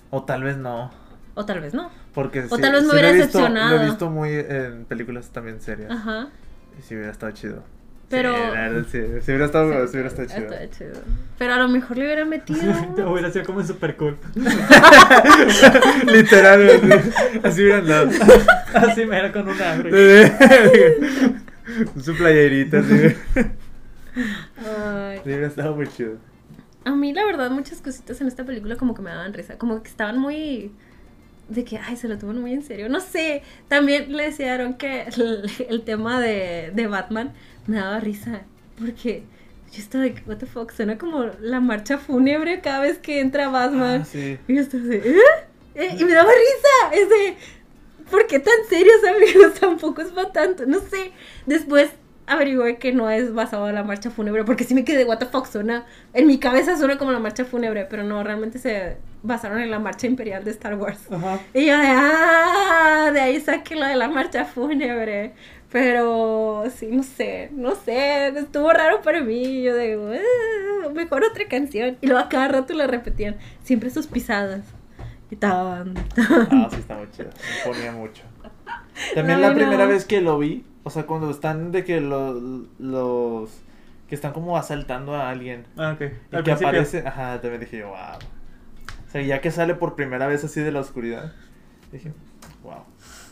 O 0.10 0.24
tal 0.24 0.44
vez 0.44 0.58
no. 0.58 0.92
O 1.34 1.46
tal 1.46 1.60
vez 1.62 1.74
no. 1.74 1.90
Porque 2.14 2.46
O 2.50 2.58
tal 2.58 2.74
vez 2.74 2.84
me 2.84 2.92
hubiera 2.92 3.12
visto- 3.12 3.28
decepcionado. 3.40 3.76
Lo 3.78 3.82
he 3.82 3.86
visto 3.86 4.10
muy 4.10 4.30
en 4.34 4.86
películas 4.86 5.30
también 5.30 5.60
serias. 5.62 5.92
Ajá. 5.92 6.28
Y 6.78 6.82
si 6.82 6.96
hubiera 6.96 7.12
estado 7.12 7.32
chido. 7.32 7.64
Pero- 8.16 8.84
Sí. 8.92 9.00
Si 9.22 9.32
hubiera 9.32 9.46
estado, 9.46 9.72
Sí, 9.72 9.88
si 9.88 9.94
hubiera 9.98 10.08
estado 10.10 10.28
chido. 10.28 10.42
estaba 10.54 10.70
chido. 10.70 11.02
Pero 11.38 11.54
a 11.54 11.58
lo 11.58 11.68
mejor 11.68 11.98
le 11.98 12.06
hubiera 12.06 12.26
metido. 12.26 12.60
hubiera 13.12 13.32
sido 13.32 13.46
como 13.46 13.64
super 13.64 13.96
cool. 13.98 14.18
Literal, 16.08 16.70
así, 16.70 17.40
así 17.44 17.62
hubieran 17.64 17.88
dado. 17.88 18.10
Así 18.74 19.06
me 19.06 19.18
era 19.18 19.32
con 19.32 19.48
un 19.48 19.62
hambre. 19.62 20.32
Su 22.02 22.16
playerita, 22.16 22.80
así. 22.80 23.16
Ay. 24.58 25.18
Sí, 25.24 25.30
hubiera 25.30 25.48
estado 25.48 25.76
muy 25.76 25.88
chido. 25.88 26.18
A 26.86 26.92
mí, 26.92 27.14
la 27.14 27.26
verdad, 27.26 27.50
muchas 27.52 27.82
cositas 27.82 28.22
en 28.22 28.28
esta 28.28 28.44
película 28.44 28.76
como 28.76 28.94
que 28.94 29.02
me 29.02 29.10
daban 29.10 29.34
risa. 29.34 29.58
Como 29.58 29.82
que 29.82 29.90
estaban 29.90 30.20
muy. 30.20 30.72
De 31.50 31.64
que, 31.64 31.78
ay, 31.78 31.96
se 31.96 32.08
lo 32.08 32.18
toman 32.18 32.40
muy 32.42 32.54
en 32.54 32.64
serio. 32.64 32.90
No 32.90 33.00
sé. 33.00 33.44
También 33.68 34.16
le 34.16 34.24
decían 34.24 34.76
que 34.76 35.04
el, 35.04 35.50
el 35.70 35.82
tema 35.84 36.20
de, 36.20 36.72
de 36.74 36.88
Batman 36.88 37.34
me 37.68 37.78
daba 37.78 38.00
risa. 38.00 38.42
Porque 38.80 39.24
yo 39.72 39.82
estaba 39.82 40.04
de, 40.04 40.16
what 40.26 40.38
the 40.38 40.46
fuck, 40.46 40.72
suena 40.72 40.98
como 40.98 41.26
la 41.40 41.60
marcha 41.60 41.98
fúnebre 41.98 42.62
cada 42.62 42.80
vez 42.80 42.98
que 42.98 43.20
entra 43.20 43.50
Batman. 43.50 44.02
Ah, 44.02 44.06
sí. 44.06 44.38
Y 44.48 44.56
yo 44.56 44.62
estaba 44.62 44.84
de, 44.84 44.98
¿eh? 44.98 45.20
¿Eh? 45.76 45.96
Y 46.00 46.06
me 46.06 46.14
daba 46.14 46.30
risa. 46.32 46.96
Es 47.02 47.10
de, 47.10 47.38
¿por 48.10 48.28
qué 48.28 48.40
tan 48.40 48.54
serios, 48.70 49.04
amigos? 49.04 49.54
Tampoco 49.60 50.02
es 50.02 50.10
para 50.10 50.32
tanto. 50.32 50.66
No 50.66 50.80
sé. 50.80 51.12
Después 51.46 51.90
averigué 52.28 52.78
que 52.78 52.92
no 52.92 53.10
es 53.10 53.34
basado 53.34 53.68
en 53.70 53.76
la 53.76 53.84
marcha 53.84 54.10
fúnebre. 54.10 54.44
Porque 54.46 54.64
sí 54.64 54.74
me 54.74 54.86
quedé, 54.86 55.04
what 55.04 55.18
the 55.18 55.26
fuck, 55.26 55.46
suena. 55.46 55.86
En 56.14 56.28
mi 56.28 56.40
cabeza 56.40 56.78
suena 56.78 56.98
como 56.98 57.12
la 57.12 57.20
marcha 57.20 57.46
fúnebre. 57.46 57.86
Pero 57.90 58.04
no, 58.04 58.24
realmente 58.24 58.60
se 58.60 58.98
basaron 59.24 59.60
en 59.60 59.72
la 59.72 59.80
marcha 59.80 60.08
imperial 60.08 60.44
de 60.44 60.52
Star 60.52 60.76
Wars. 60.76 61.12
Ajá. 61.12 61.40
Y 61.54 61.66
yo 61.66 61.78
de, 61.78 61.88
ah, 61.88 63.10
de 63.12 63.20
ahí 63.20 63.42
saqué 63.42 63.76
lo 63.76 63.86
de 63.86 63.96
la 63.96 64.08
marcha 64.08 64.46
fúnebre. 64.46 65.34
Pero 65.76 66.64
sí, 66.74 66.88
no 66.90 67.04
sé, 67.04 67.50
no 67.52 67.76
sé, 67.76 68.30
estuvo 68.30 68.72
raro 68.72 69.02
para 69.02 69.20
mí. 69.20 69.62
Yo 69.62 69.76
de, 69.76 70.22
"Ah, 70.86 70.88
mejor 70.94 71.26
otra 71.26 71.50
canción. 71.50 71.98
Y 72.00 72.08
luego 72.08 72.22
a 72.24 72.30
cada 72.30 72.48
rato 72.48 72.74
la 72.74 72.88
repetían, 72.88 73.36
siempre 73.62 73.90
sus 73.90 74.08
pisadas. 74.08 74.62
Y 75.30 75.36
tan, 75.36 75.94
Ah, 76.50 76.70
sí, 76.72 76.78
está 76.78 76.96
muy 76.96 77.12
chido. 77.12 77.28
Me 77.28 77.74
ponía 77.74 77.92
mucho. 77.92 78.24
También 79.16 79.42
la 79.42 79.54
primera 79.54 79.86
vez 79.86 80.06
que 80.06 80.22
lo 80.22 80.40
vi, 80.40 80.64
o 80.84 80.90
sea, 80.90 81.06
cuando 81.06 81.30
están 81.30 81.74
de 81.74 81.84
que 81.84 82.00
los, 82.00 82.42
los 82.80 83.50
que 84.08 84.16
están 84.16 84.32
como 84.32 84.56
asaltando 84.58 85.14
a 85.14 85.30
alguien 85.30 85.66
Ah, 85.76 85.92
ok. 85.96 86.02
y 86.02 86.06
Al 86.06 86.10
que 86.10 86.44
principio. 86.44 86.68
aparece, 86.70 87.04
ajá, 87.06 87.42
también 87.42 87.60
dije 87.60 87.80
yo, 87.80 87.90
wow. 87.90 87.98
O 89.10 89.12
sea, 89.12 89.22
ya 89.24 89.42
que 89.42 89.52
sale 89.52 89.76
por 89.76 89.96
primera 89.96 90.26
vez 90.28 90.42
así 90.46 90.62
de 90.62 90.72
la 90.72 90.80
oscuridad, 90.80 91.34
dije, 91.92 92.14
wow. 92.64 92.86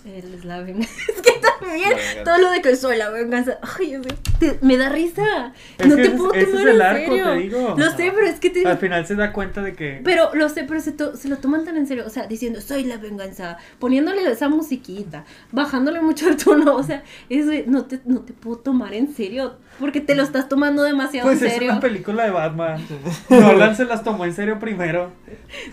Es 0.05 0.43
la 0.45 0.59
venganza. 0.61 0.89
Es 1.07 1.21
que 1.21 1.31
también 1.39 1.93
todo 2.25 2.37
lo 2.37 2.51
de 2.51 2.61
que 2.61 2.75
soy 2.75 2.97
la 2.97 3.09
venganza. 3.09 3.57
Ay, 3.79 3.91
yo 3.91 4.03
sé, 4.03 4.09
te- 4.39 4.59
me 4.61 4.75
da 4.75 4.89
risa. 4.89 5.53
Es 5.77 5.87
no 5.87 5.95
te 5.95 6.09
puedo 6.09 6.33
ese 6.33 6.41
es 6.43 6.49
tomar 6.51 6.67
el 6.67 6.75
en 6.75 6.81
arco, 6.81 7.05
serio. 7.15 7.23
te 7.31 7.37
digo. 7.37 7.75
Lo 7.77 7.85
sé, 7.91 8.11
pero 8.13 8.27
es 8.27 8.39
que 8.39 8.49
te. 8.49 8.67
Al 8.67 8.77
final 8.77 9.07
se 9.07 9.15
da 9.15 9.31
cuenta 9.31 9.61
de 9.61 9.73
que. 9.73 10.01
Pero 10.03 10.35
lo 10.35 10.49
sé, 10.49 10.65
pero 10.65 10.81
se, 10.81 10.91
to- 10.91 11.15
se 11.15 11.29
lo 11.29 11.37
toman 11.37 11.63
tan 11.63 11.77
en 11.77 11.87
serio, 11.87 12.03
o 12.05 12.09
sea, 12.09 12.27
diciendo 12.27 12.59
soy 12.59 12.83
la 12.83 12.97
venganza, 12.97 13.57
poniéndole 13.79 14.29
esa 14.29 14.49
musiquita, 14.49 15.23
bajándole 15.51 16.01
mucho 16.01 16.27
el 16.27 16.35
tono, 16.37 16.75
o 16.75 16.83
sea, 16.83 17.03
eso 17.29 17.51
no 17.67 17.85
te, 17.85 18.01
no 18.05 18.19
te 18.21 18.33
puedo 18.33 18.57
tomar 18.57 18.93
en 18.93 19.13
serio, 19.15 19.55
porque 19.79 20.01
te 20.01 20.15
lo 20.15 20.23
estás 20.23 20.49
tomando 20.49 20.83
demasiado 20.83 21.29
Pues 21.29 21.41
en 21.41 21.47
es 21.47 21.53
serio. 21.53 21.71
una 21.71 21.79
película 21.79 22.25
de 22.25 22.31
Batman. 22.31 22.85
Nolan 23.29 23.75
se 23.77 23.85
las 23.85 24.03
tomó 24.03 24.25
en 24.25 24.33
serio 24.33 24.59
primero. 24.59 25.11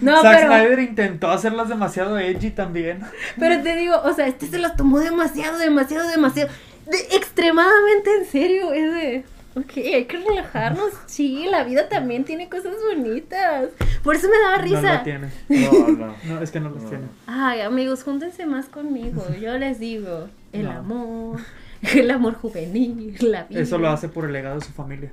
No, 0.00 0.22
Zack 0.22 0.36
pero, 0.40 0.52
Snyder 0.52 0.78
intentó 0.78 1.30
hacerlas 1.30 1.68
demasiado 1.68 2.16
edgy 2.18 2.50
también. 2.50 3.00
pero 3.38 3.60
te 3.62 3.74
digo, 3.76 3.96
o 4.04 4.12
sea, 4.12 4.19
este 4.26 4.46
se 4.46 4.58
las 4.58 4.76
tomó 4.76 4.98
demasiado, 5.00 5.58
demasiado, 5.58 6.08
demasiado, 6.08 6.50
de- 6.86 7.16
extremadamente 7.16 8.10
en 8.18 8.24
serio, 8.26 8.72
es 8.72 8.92
de... 8.94 9.24
Ok, 9.56 9.78
hay 9.78 10.04
que 10.04 10.16
relajarnos, 10.18 10.90
sí, 11.06 11.46
la 11.50 11.64
vida 11.64 11.88
también 11.88 12.22
tiene 12.24 12.48
cosas 12.48 12.72
bonitas. 12.88 13.70
Por 14.04 14.14
eso 14.14 14.28
me 14.28 14.38
daba 14.38 14.58
No 14.58 14.62
risa. 14.62 14.94
lo 14.98 15.02
tiene. 15.02 15.28
No, 15.48 15.88
no. 15.88 16.14
No, 16.24 16.40
es 16.40 16.52
que 16.52 16.60
no 16.60 16.70
los 16.70 16.84
No. 16.84 16.88
tiene. 16.88 17.04
Ay, 17.26 17.60
amigos, 17.62 18.04
júntense 18.04 18.46
más 18.46 18.66
conmigo. 18.66 19.26
Yo 19.40 19.58
les 19.58 19.80
digo, 19.80 20.28
el 20.52 20.66
No. 20.66 20.70
amor, 20.70 21.40
el 21.82 22.10
amor 22.12 22.34
juvenil, 22.34 23.16
la 23.22 23.42
vida. 23.44 23.60
Eso 23.60 23.76
lo 23.78 23.88
hace 23.88 24.08
por 24.08 24.24
el 24.26 24.32
legado 24.32 24.60
de 24.60 24.64
su 24.66 24.70
familia. 24.72 25.10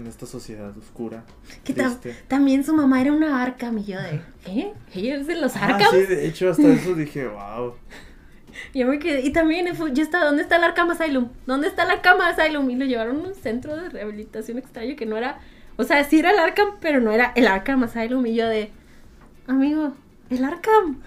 En 0.00 0.06
esta 0.06 0.24
sociedad 0.24 0.76
oscura. 0.78 1.24
Que 1.62 1.74
tam- 1.74 1.98
también 2.26 2.64
su 2.64 2.74
mamá 2.74 3.02
era 3.02 3.12
una 3.12 3.42
Arkham 3.42 3.76
y 3.78 3.84
yo 3.84 4.00
de, 4.00 4.22
¿qué? 4.46 4.72
¿Ella 4.94 5.16
es 5.16 5.26
de 5.26 5.36
los 5.36 5.54
Ah, 5.56 5.66
Arkham? 5.66 5.90
sí, 5.90 6.06
de 6.06 6.26
hecho, 6.26 6.48
hasta 6.50 6.66
eso 6.68 6.94
dije, 6.94 7.28
wow. 7.28 7.74
Y 8.72 8.78
yo 8.80 8.86
me 8.86 8.98
quedé, 8.98 9.20
y 9.20 9.30
también 9.30 9.66
yo 9.92 10.02
estaba, 10.02 10.24
¿dónde 10.24 10.42
está 10.42 10.56
el 10.56 10.64
Arkham 10.64 10.90
Asylum? 10.90 11.28
¿Dónde 11.44 11.68
está 11.68 11.82
el 11.82 11.90
Arkham 11.90 12.18
Asylum? 12.22 12.70
Y 12.70 12.76
lo 12.76 12.86
llevaron 12.86 13.16
a 13.20 13.28
un 13.28 13.34
centro 13.34 13.76
de 13.76 13.90
rehabilitación 13.90 14.56
extraño 14.56 14.96
que 14.96 15.04
no 15.04 15.18
era, 15.18 15.38
o 15.76 15.84
sea, 15.84 16.02
sí 16.04 16.18
era 16.18 16.30
el 16.30 16.38
Arkham, 16.38 16.76
pero 16.80 17.00
no 17.00 17.12
era 17.12 17.32
el 17.36 17.46
Arkham 17.46 17.82
Asylum. 17.82 18.24
Y 18.26 18.34
yo 18.34 18.48
de, 18.48 18.70
amigo, 19.46 19.92
el 20.30 20.42
Arkham, 20.44 21.00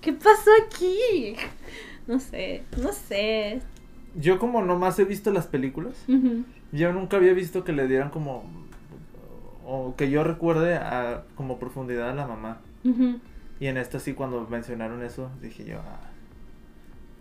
¿qué 0.00 0.12
pasó 0.12 0.50
aquí? 0.66 1.34
No 2.06 2.18
sé, 2.18 2.64
no 2.80 2.92
sé. 2.92 3.60
Yo 4.16 4.38
como 4.40 4.62
nomás 4.62 4.98
he 4.98 5.04
visto 5.04 5.30
las 5.32 5.46
películas, 5.46 5.94
Ujú. 6.08 6.44
Yo 6.72 6.92
nunca 6.92 7.16
había 7.16 7.32
visto 7.32 7.64
que 7.64 7.72
le 7.72 7.86
dieran 7.88 8.10
como... 8.10 8.44
O 9.66 9.94
que 9.96 10.10
yo 10.10 10.24
recuerde 10.24 10.74
a, 10.76 11.22
como 11.36 11.58
profundidad 11.58 12.10
a 12.10 12.14
la 12.14 12.26
mamá. 12.26 12.58
Ujú. 12.84 13.18
Y 13.60 13.66
en 13.66 13.76
esta 13.76 14.00
sí, 14.00 14.14
cuando 14.14 14.46
mencionaron 14.48 15.02
eso, 15.04 15.30
dije 15.40 15.64
yo, 15.64 15.78
ah, 15.78 16.00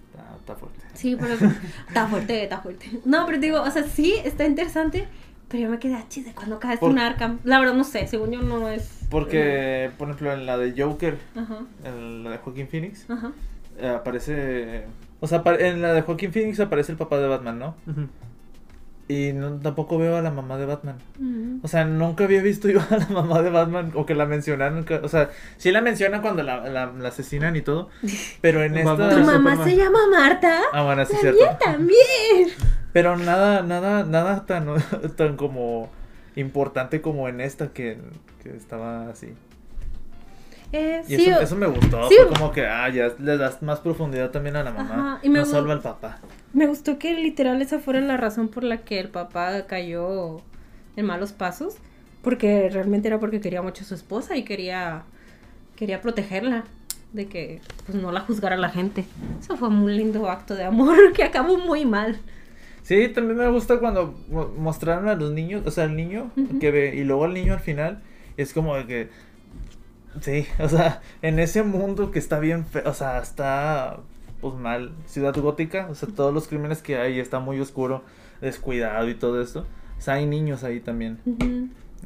está, 0.10 0.36
está 0.38 0.56
fuerte. 0.56 0.80
Sí, 0.94 1.16
pero 1.20 1.34
está 1.88 2.08
fuerte, 2.08 2.44
está 2.44 2.60
fuerte. 2.62 2.90
No, 3.06 3.26
pero 3.26 3.38
digo, 3.40 3.62
o 3.62 3.70
sea, 3.70 3.84
sí, 3.84 4.16
está 4.24 4.46
interesante, 4.46 5.08
pero 5.48 5.64
yo 5.64 5.70
me 5.70 5.80
quedé, 5.80 5.96
ah, 5.96 6.06
chis, 6.08 6.26
¿de 6.26 6.34
cuándo 6.34 6.60
cae 6.60 6.78
Por- 6.78 6.90
un 6.92 6.98
Arkham? 7.00 7.40
La 7.44 7.60
verdad 7.60 7.74
no 7.76 7.84
sé, 7.84 8.08
según 8.08 8.32
yo 8.32 8.42
no 8.42 8.68
es... 8.70 9.00
Porque, 9.12 9.92
por 9.98 10.08
ejemplo, 10.08 10.32
en 10.34 10.46
la 10.46 10.58
de 10.58 10.82
Joker, 10.82 11.18
Ajá, 11.36 11.60
en 11.84 12.24
la 12.24 12.30
de 12.32 12.38
Joaquín 12.38 12.68
Phoenix, 12.68 13.08
ajá. 13.10 13.32
eh, 13.78 13.90
aparece... 13.90 14.86
O 15.20 15.28
sea, 15.28 15.44
en 15.60 15.82
la 15.82 15.94
de 15.94 16.02
Joaquín 16.04 16.32
Phoenix 16.32 16.60
aparece 16.62 16.94
el 16.94 16.98
papá 16.98 17.18
de 17.20 17.28
Batman, 17.28 17.60
¿no? 17.60 17.76
Ujú. 17.86 18.08
Y 19.12 19.34
no, 19.34 19.54
tampoco 19.60 19.98
veo 19.98 20.18
a 20.18 20.22
la 20.22 20.30
mamá 20.30 20.58
de 20.60 20.68
Batman. 20.68 20.98
O 21.64 21.68
sea, 21.68 21.84
nunca 21.84 22.26
había 22.26 22.44
visto 22.44 22.70
yo 22.70 22.80
a 22.92 22.96
la 22.98 23.08
mamá 23.08 23.42
de 23.42 23.50
Batman 23.50 23.92
o 23.96 24.06
que 24.06 24.14
la 24.14 24.28
mencionaran. 24.28 24.86
O 25.02 25.08
sea, 25.10 25.32
sí 25.58 25.72
la 25.72 25.82
mencionan 25.82 26.22
cuando 26.22 26.44
la, 26.44 26.70
la- 26.70 26.86
la 26.96 27.08
asesinan 27.10 27.56
y 27.56 27.62
todo. 27.62 27.90
Pero 28.42 28.64
en 28.64 28.78
esta. 28.78 28.96
¿Tu 28.96 29.02
Superman. 29.04 29.44
mamá 29.44 29.64
se 29.64 29.76
llama 29.76 30.00
Marta? 30.12 30.60
Ah, 30.72 30.84
bueno, 30.84 31.04
sí, 31.06 31.16
cierto. 31.20 31.40
también. 31.60 32.50
Pero 32.94 33.18
nada, 33.18 33.64
nada, 33.64 34.04
nada 34.04 34.46
tan, 34.46 34.68
tan 35.16 35.38
como 35.38 35.90
importante 36.36 37.02
como 37.02 37.28
en 37.28 37.42
esta 37.42 37.70
que, 37.70 37.98
que 38.44 38.56
estaba 38.56 39.10
así. 39.10 39.34
Eh, 40.72 41.02
Y 41.08 41.16
sí, 41.16 41.26
eso, 41.32 41.42
eso 41.42 41.56
me 41.56 41.66
gustó. 41.66 42.08
sí, 42.10 42.16
fue 42.16 42.28
como 42.38 42.52
que, 42.52 42.68
ah, 42.68 42.88
ya 42.90 43.12
le 43.18 43.38
das 43.38 43.64
más 43.64 43.80
profundidad 43.80 44.30
también 44.30 44.56
a 44.56 44.64
la 44.64 44.72
mamá. 44.72 44.94
Ajá, 45.16 45.20
y 45.24 45.30
me 45.30 45.40
no 45.40 45.46
solo 45.48 45.72
al 45.72 45.82
papá. 45.82 46.20
Me 46.54 46.66
gustó 46.68 46.98
que 46.98 47.14
literal 47.14 47.62
esa 47.62 47.80
fuera 47.80 48.02
la 48.02 48.18
razón 48.18 48.48
por 48.48 48.64
la 48.64 48.78
que 48.78 49.00
el 49.00 49.10
papá 49.10 49.66
cayó 49.68 50.42
en 50.96 51.06
malos 51.06 51.32
pasos. 51.32 51.76
Porque 52.22 52.70
realmente 52.70 53.08
era 53.08 53.20
porque 53.20 53.40
quería 53.40 53.62
mucho 53.62 53.84
a 53.84 53.88
su 53.88 53.94
esposa 53.96 54.36
y 54.36 54.44
quería, 54.44 55.04
quería 55.76 56.02
protegerla. 56.02 56.64
De 57.14 57.26
que 57.28 57.60
pues 57.88 58.00
no 58.00 58.12
la 58.12 58.20
juzgara 58.22 58.56
la 58.58 58.70
gente. 58.70 59.04
Eso 59.40 59.58
fue 59.58 59.68
un 59.70 59.96
lindo 59.96 60.30
acto 60.30 60.54
de 60.56 60.64
amor 60.66 61.12
que 61.14 61.24
acabó 61.24 61.58
muy 61.58 61.86
mal. 61.86 62.20
Sí, 62.84 63.08
también 63.10 63.38
me 63.38 63.48
gusta 63.50 63.80
cuando 63.80 64.16
mo- 64.30 64.50
mostraron 64.58 65.08
a 65.08 65.16
los 65.16 65.32
niños, 65.32 65.64
o 65.66 65.72
sea, 65.72 65.86
el 65.86 65.96
niño 65.96 66.32
que 66.60 66.72
ve, 66.72 66.96
y 66.96 67.04
luego 67.04 67.26
al 67.26 67.34
niño 67.34 67.54
al 67.54 67.60
final, 67.60 68.02
es 68.38 68.54
como 68.54 68.76
de 68.76 68.86
que, 68.88 69.10
sí, 70.22 70.46
o 70.60 70.70
sea, 70.70 71.02
en 71.22 71.40
ese 71.40 71.62
mundo 71.64 72.12
que 72.12 72.20
está 72.20 72.40
bien, 72.40 72.66
fe- 72.66 72.84
o 72.88 72.94
sea, 72.94 73.20
está, 73.20 73.98
pues 74.42 74.56
mal, 74.56 74.94
ciudad 75.06 75.36
gótica, 75.36 75.88
o 75.90 75.96
sea, 75.96 76.10
todos 76.10 76.34
los 76.34 76.48
crímenes 76.48 76.82
que 76.82 76.98
hay, 76.98 77.20
está 77.20 77.40
muy 77.40 77.60
oscuro, 77.60 78.04
descuidado 78.42 79.10
y 79.10 79.16
todo 79.16 79.42
esto, 79.42 79.66
o 79.98 80.02
sea, 80.02 80.16
hay 80.16 80.26
niños 80.26 80.64
ahí 80.64 80.80
también. 80.80 81.20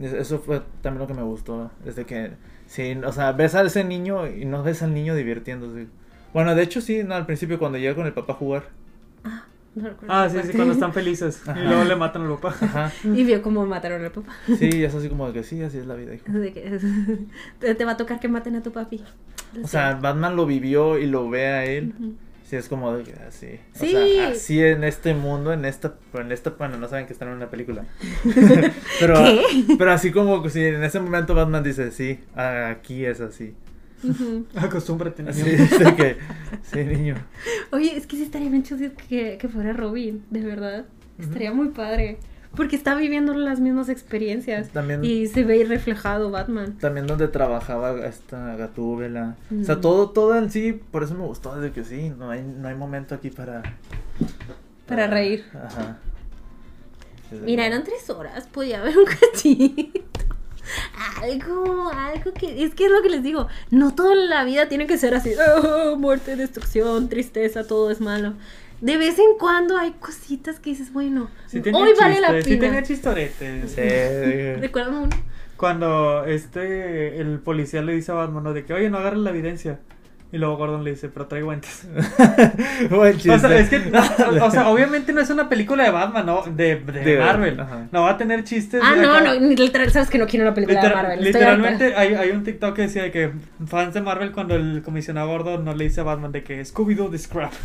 Eso 0.01 0.39
fue 0.39 0.61
también 0.81 1.01
lo 1.01 1.07
que 1.07 1.13
me 1.13 1.23
gustó, 1.23 1.71
es 1.85 1.95
de 1.95 2.05
que, 2.05 2.31
sí, 2.65 2.97
o 3.05 3.11
sea, 3.11 3.31
ves 3.31 3.55
a 3.55 3.61
ese 3.61 3.83
niño 3.83 4.27
y 4.27 4.45
no 4.45 4.63
ves 4.63 4.81
al 4.81 4.93
niño 4.93 5.15
divirtiéndose. 5.15 5.87
Bueno, 6.33 6.55
de 6.55 6.63
hecho 6.63 6.81
sí, 6.81 7.03
no, 7.03 7.13
al 7.13 7.27
principio 7.27 7.59
cuando 7.59 7.77
llega 7.77 7.93
con 7.95 8.07
el 8.07 8.13
papá 8.13 8.33
a 8.33 8.37
jugar. 8.37 8.63
Ah, 9.23 9.45
no 9.75 9.89
Ah, 10.07 10.27
sí, 10.29 10.37
sí, 10.43 10.53
cuando 10.53 10.73
están 10.73 10.93
felices. 10.93 11.41
Ajá. 11.47 11.59
Y 11.59 11.67
luego 11.67 11.83
le 11.83 11.95
matan 11.95 12.23
al 12.23 12.37
papá. 12.37 12.55
Ajá. 12.61 12.91
Y 13.03 13.23
vio 13.23 13.41
cómo 13.41 13.65
mataron 13.65 14.03
al 14.03 14.11
papá. 14.11 14.31
Sí, 14.59 14.83
es 14.83 14.93
así 14.93 15.09
como 15.09 15.27
de 15.27 15.33
que 15.33 15.43
sí, 15.43 15.61
así 15.61 15.77
es 15.79 15.85
la 15.85 15.95
vida, 15.95 16.13
hijo. 16.15 16.31
De 16.31 16.53
que- 16.53 16.79
te, 17.59 17.75
te 17.75 17.85
va 17.85 17.91
a 17.91 17.97
tocar 17.97 18.19
que 18.19 18.27
maten 18.27 18.55
a 18.55 18.63
tu 18.63 18.71
papi. 18.71 19.03
O 19.63 19.67
sea. 19.67 19.95
Batman 19.95 20.35
lo 20.35 20.45
vivió 20.45 20.97
y 20.97 21.05
lo 21.07 21.29
ve 21.29 21.47
a 21.47 21.65
él. 21.65 21.93
Ujú. 21.99 22.13
Sí, 22.45 22.57
es 22.57 22.67
como 22.69 22.93
de 22.95 23.03
que 23.03 23.13
así. 23.27 23.59
O 23.75 23.79
Sí. 23.79 23.91
sea, 23.91 24.27
así 24.29 24.61
en 24.61 24.83
este 24.83 25.15
mundo, 25.15 25.53
en 25.53 25.65
esta, 25.65 25.95
en 26.13 26.31
esta, 26.31 26.51
bueno, 26.51 26.77
no 26.77 26.87
saben 26.87 27.07
que 27.07 27.13
están 27.13 27.29
en 27.29 27.35
una 27.35 27.49
película. 27.49 27.85
pero, 28.99 29.15
¿Qué? 29.15 29.43
pero 29.77 29.91
así 29.91 30.11
como 30.11 30.43
que 30.43 30.49
si 30.49 30.63
en 30.63 30.83
ese 30.83 30.99
momento 30.99 31.33
Batman 31.33 31.63
dice, 31.63 31.91
sí, 31.91 32.19
aquí 32.35 33.05
es 33.05 33.21
así. 33.21 33.55
Ujú. 34.03 34.45
Acostúmbrate, 34.55 35.23
niño. 35.23 35.45
Que, 35.97 36.17
sí, 36.63 36.83
niño. 36.83 37.15
Oye, 37.71 37.95
es 37.97 38.05
que 38.07 38.15
sí 38.17 38.23
estaría 38.23 38.49
bien 38.49 38.63
chido 38.63 38.91
que, 39.09 39.37
que 39.39 39.47
fuera 39.49 39.73
Robin, 39.73 40.23
de 40.29 40.41
verdad. 40.41 40.85
Estaría 41.19 41.53
muy 41.53 41.69
padre. 41.69 42.17
Porque 42.55 42.75
está 42.75 42.93
viviendo 42.93 43.33
las 43.33 43.59
mismas 43.59 43.89
experiencias. 43.89 44.69
También- 44.69 45.03
Y 45.03 45.25
se 45.25 45.43
ve 45.43 45.65
reflejado 45.67 46.29
Batman. 46.29 46.77
También 46.77 47.07
donde 47.07 47.27
trabajaba 47.27 48.05
esta 48.05 48.55
Gatúbela. 48.55 49.37
O 49.59 49.63
sea, 49.63 49.81
todo, 49.81 50.11
todo 50.11 50.37
en 50.37 50.51
sí, 50.51 50.79
por 50.91 51.01
eso 51.03 51.15
me 51.15 51.25
gustó, 51.25 51.59
de 51.59 51.71
que 51.71 51.83
sí, 51.83 52.11
no 52.15 52.29
hay, 52.29 52.43
no 52.43 52.67
hay 52.67 52.75
momento 52.75 53.15
aquí 53.15 53.31
para... 53.31 53.63
Para 54.85 55.07
reír. 55.07 55.45
Ajá. 55.55 55.97
Mira, 57.43 57.65
eran 57.65 57.83
tres 57.83 58.07
horas, 58.11 58.45
podía 58.47 58.81
haber 58.81 58.95
un 58.99 59.05
cachito. 59.05 60.01
Algo, 61.21 61.89
algo 61.91 62.33
que. 62.33 62.63
Es 62.63 62.73
que 62.75 62.85
es 62.85 62.91
lo 62.91 63.01
que 63.01 63.09
les 63.09 63.23
digo. 63.23 63.47
No 63.71 63.93
toda 63.95 64.15
la 64.15 64.43
vida 64.43 64.67
tiene 64.69 64.87
que 64.87 64.97
ser 64.97 65.13
así. 65.15 65.31
"Oh, 65.63 65.95
muerte, 65.97 66.35
destrucción, 66.35 67.09
tristeza, 67.09 67.65
todo 67.67 67.91
es 67.91 68.01
malo. 68.01 68.33
De 68.81 68.97
vez 68.97 69.17
en 69.19 69.37
cuando 69.39 69.77
hay 69.77 69.91
cositas 69.91 70.59
que 70.59 70.71
dices, 70.71 70.91
bueno, 70.91 71.29
Sí 71.47 71.61
hoy 71.73 71.93
vale 71.97 72.19
la 72.19 72.27
chistes, 72.27 72.43
Sí 72.45 72.49
pena. 72.57 72.61
tenía 72.67 72.83
chistoretes. 72.83 73.71
Sí, 73.75 74.69
uno. 75.03 75.09
Cuando 75.55 76.25
este, 76.25 77.21
el 77.21 77.39
policía 77.39 77.81
le 77.81 77.93
dice 77.93 78.11
a 78.11 78.15
Batman, 78.15 78.43
¿no? 78.43 78.53
De 78.53 78.65
que, 78.65 78.73
oye, 78.73 78.89
no 78.89 78.97
agarres 78.97 79.19
la 79.19 79.29
evidencia. 79.29 79.79
Y 80.33 80.39
luego 80.39 80.57
Gordon 80.57 80.83
le 80.83 80.89
dice, 80.89 81.09
pero 81.09 81.27
trae 81.27 81.43
guantes. 81.43 81.87
Buen 82.89 83.13
chiste. 83.13 83.29
O 83.31 83.37
sea, 83.39 83.55
es 83.55 83.69
que, 83.69 83.77
o, 83.77 84.45
o 84.47 84.49
sea, 84.51 84.67
obviamente 84.69 85.13
no 85.13 85.21
es 85.21 85.29
una 85.29 85.47
película 85.47 85.83
de 85.83 85.91
Batman, 85.91 86.25
¿no? 86.25 86.41
De, 86.41 86.75
de, 86.77 86.91
De- 87.03 87.17
Marvel. 87.19 87.59
ajá. 87.59 87.87
No 87.91 88.01
va 88.01 88.09
a 88.09 88.17
tener 88.17 88.43
chistes. 88.43 88.81
Ah, 88.83 88.95
no, 88.99 89.13
acá. 89.13 89.23
no, 89.35 89.39
ni 89.39 89.55
literal, 89.55 89.91
sabes 89.91 90.09
que 90.09 90.17
no 90.17 90.25
quiero 90.25 90.45
una 90.45 90.55
película 90.55 90.81
Literal- 90.81 90.89
de 90.89 91.01
Marvel. 91.03 91.19
estoy 91.27 91.33
literalmente 91.33 91.95
hay, 91.95 92.15
hay 92.15 92.31
un 92.31 92.43
TikTok 92.43 92.75
que 92.75 92.81
decía 92.81 93.03
de 93.03 93.11
que 93.11 93.31
fans 93.67 93.93
de 93.93 94.01
Marvel 94.01 94.31
cuando 94.31 94.55
el 94.55 94.81
comisionado 94.83 95.27
Gordon 95.27 95.63
no 95.63 95.75
le 95.75 95.83
dice 95.83 96.01
a 96.01 96.03
Batman 96.03 96.31
de 96.31 96.43
que 96.43 96.61
Scooby-Doo 96.65 97.11
the 97.11 97.19
Scrap. 97.19 97.53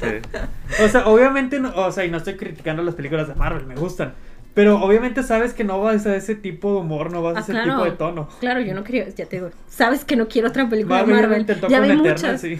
Sí. 0.00 0.82
O 0.84 0.88
sea, 0.88 1.06
obviamente, 1.06 1.58
no, 1.60 1.70
o 1.74 1.92
sea, 1.92 2.04
y 2.04 2.10
no 2.10 2.18
estoy 2.18 2.34
criticando 2.36 2.82
las 2.82 2.94
películas 2.94 3.28
de 3.28 3.34
Marvel, 3.34 3.66
me 3.66 3.74
gustan. 3.76 4.14
Pero 4.56 4.80
obviamente 4.82 5.22
sabes 5.22 5.52
que 5.54 5.62
no 5.62 5.80
vas 5.80 6.04
a 6.06 6.16
ese 6.16 6.34
tipo 6.34 6.72
de 6.72 6.80
humor, 6.80 7.12
no 7.12 7.22
vas 7.22 7.36
a 7.36 7.38
Ah, 7.38 7.42
ese 7.42 7.52
claro. 7.52 7.72
tipo 7.74 7.84
de 7.84 7.90
tono. 7.92 8.28
Claro, 8.40 8.60
yo 8.62 8.74
no 8.74 8.82
quería, 8.82 9.06
ya 9.10 9.26
te 9.26 9.36
digo, 9.36 9.50
sabes 9.68 10.04
que 10.04 10.16
no 10.16 10.26
quiero 10.26 10.48
otra 10.48 10.68
película 10.68 10.96
de 10.96 11.02
Marvel 11.02 11.20
Marvel. 11.22 11.40
intentó 11.42 11.68
Ya 11.68 11.78
vi 11.80 11.92
muchas. 11.92 12.40
sí. 12.40 12.54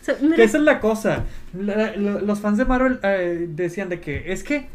O 0.00 0.04
sea, 0.04 0.16
mira, 0.20 0.34
Que 0.34 0.42
esa 0.44 0.56
es 0.56 0.64
la 0.64 0.80
cosa. 0.80 1.24
La- 1.56 1.94
lo- 1.94 2.20
los 2.22 2.40
fans 2.40 2.58
de 2.58 2.64
Marvel 2.64 2.98
eh, 3.04 3.46
decían 3.50 3.88
de 3.88 4.00
que 4.00 4.32
es 4.32 4.42
que 4.42 4.66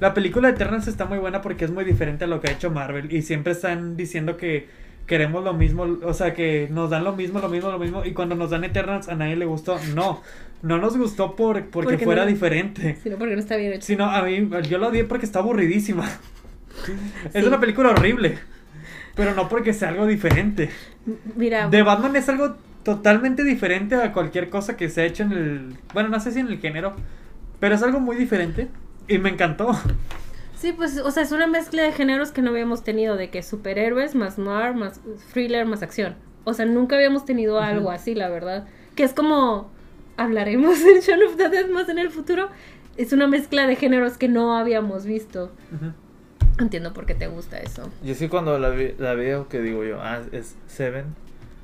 la 0.00 0.12
película 0.12 0.48
de 0.48 0.54
Eternals 0.56 0.88
está 0.88 1.06
muy 1.06 1.16
buena 1.18 1.40
porque 1.40 1.64
es 1.64 1.70
muy 1.70 1.84
diferente 1.84 2.24
a 2.24 2.26
lo 2.26 2.40
que 2.42 2.50
ha 2.50 2.52
hecho 2.52 2.70
Marvel. 2.70 3.10
Y 3.10 3.22
siempre 3.22 3.52
están 3.52 3.96
diciendo 3.96 4.36
que 4.36 4.66
queremos 5.06 5.42
lo 5.44 5.54
mismo, 5.54 5.84
o 6.02 6.12
sea, 6.14 6.34
que 6.34 6.68
nos 6.70 6.90
dan 6.90 7.04
lo 7.04 7.12
mismo, 7.14 7.38
lo 7.38 7.48
mismo, 7.48 7.70
lo 7.70 7.78
mismo. 7.78 8.04
Y 8.04 8.12
cuando 8.12 8.34
nos 8.34 8.50
dan 8.50 8.64
Eternals 8.64 9.08
a 9.08 9.14
nadie 9.14 9.36
le 9.36 9.46
gustó. 9.46 9.78
No, 9.94 10.20
no 10.64 10.78
nos 10.78 10.96
gustó 10.96 11.36
por, 11.36 11.54
porque, 11.66 11.90
Porque 11.92 12.04
fuera 12.04 12.22
no- 12.24 12.28
diferente. 12.28 12.96
sino 13.02 13.16
porque 13.18 13.34
no 13.34 13.40
está 13.40 13.56
bien 13.56 13.72
hecho. 13.74 13.86
Sino 13.86 14.06
a 14.10 14.22
mí, 14.22 14.48
yo 14.68 14.78
lo 14.78 14.88
odié 14.88 15.04
porque 15.04 15.26
está 15.26 15.38
aburridísima. 15.40 16.04
Es 17.32 17.42
Sí. 17.42 17.46
una 17.48 17.60
película 17.60 17.90
horrible. 17.90 18.38
Pero 19.14 19.34
no 19.34 19.48
porque 19.48 19.72
sea 19.72 19.90
algo 19.90 20.06
diferente. 20.06 20.70
Mira, 21.36 21.68
De 21.68 21.82
Batman 21.82 22.16
es 22.16 22.28
algo 22.28 22.56
totalmente 22.82 23.44
diferente 23.44 23.94
a 23.94 24.12
cualquier 24.12 24.50
cosa 24.50 24.76
que 24.76 24.88
se 24.88 25.02
ha 25.02 25.04
hecho 25.04 25.22
en 25.22 25.32
el. 25.32 25.76
Bueno, 25.92 26.08
no 26.08 26.18
sé 26.18 26.32
si 26.32 26.40
en 26.40 26.48
el 26.48 26.58
género. 26.58 26.94
Pero 27.60 27.76
es 27.76 27.82
algo 27.82 28.00
muy 28.00 28.16
diferente. 28.16 28.68
Y 29.06 29.18
me 29.18 29.30
encantó. 29.30 29.72
Sí, 30.56 30.72
pues, 30.72 30.98
o 30.98 31.10
sea, 31.10 31.22
es 31.22 31.30
una 31.30 31.46
mezcla 31.46 31.82
de 31.82 31.92
géneros 31.92 32.32
que 32.32 32.40
no 32.42 32.50
habíamos 32.50 32.82
tenido, 32.84 33.16
de 33.16 33.28
que 33.30 33.42
superhéroes, 33.42 34.14
más 34.14 34.38
noir, 34.38 34.74
más 34.74 35.00
thriller, 35.32 35.66
más 35.66 35.82
acción. 35.82 36.16
O 36.44 36.54
sea, 36.54 36.64
nunca 36.66 36.96
habíamos 36.96 37.24
tenido 37.24 37.60
algo 37.60 37.90
así, 37.90 38.14
la 38.14 38.30
verdad. 38.30 38.66
Que 38.96 39.04
es 39.04 39.12
como, 39.12 39.70
hablaremos 40.16 40.78
en 40.82 41.00
Shaun 41.00 41.22
of 41.24 41.36
the 41.36 41.48
Dead 41.48 41.68
más 41.68 41.88
en 41.88 41.98
el 41.98 42.10
futuro. 42.10 42.48
Es 42.96 43.12
una 43.12 43.26
mezcla 43.26 43.66
de 43.66 43.76
géneros 43.76 44.16
que 44.18 44.28
no 44.28 44.56
habíamos 44.56 45.04
visto. 45.04 45.50
Entiendo 46.60 46.92
por 46.92 47.06
qué 47.06 47.14
te 47.14 47.26
gusta 47.26 47.58
eso. 47.58 47.90
Y 48.04 48.12
es 48.12 48.18
que 48.18 48.28
cuando 48.28 48.58
la, 48.60 48.70
vi- 48.70 48.94
la 48.98 49.14
veo, 49.14 49.48
que 49.48 49.60
digo 49.60 49.82
yo, 49.84 50.00
ah, 50.00 50.20
es 50.30 50.54
Seven, 50.68 51.06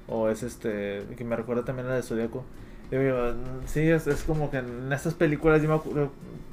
o 0.09 0.29
es 0.29 0.43
este, 0.43 1.03
que 1.17 1.25
me 1.25 1.37
recuerda 1.37 1.65
también 1.65 1.87
a 1.87 1.91
la 1.91 1.97
de 1.97 2.03
Zodíaco. 2.03 2.45
Digo 2.91 3.03
yo, 3.05 3.33
mm, 3.35 3.67
sí, 3.69 3.83
es, 3.83 4.09
es 4.09 4.25
como 4.25 4.51
que 4.51 4.57
en 4.57 4.93
estas 4.93 5.15
películas 5.15 5.63
yo 5.63 5.69
me 5.69 5.77
acuerdo, 5.77 6.11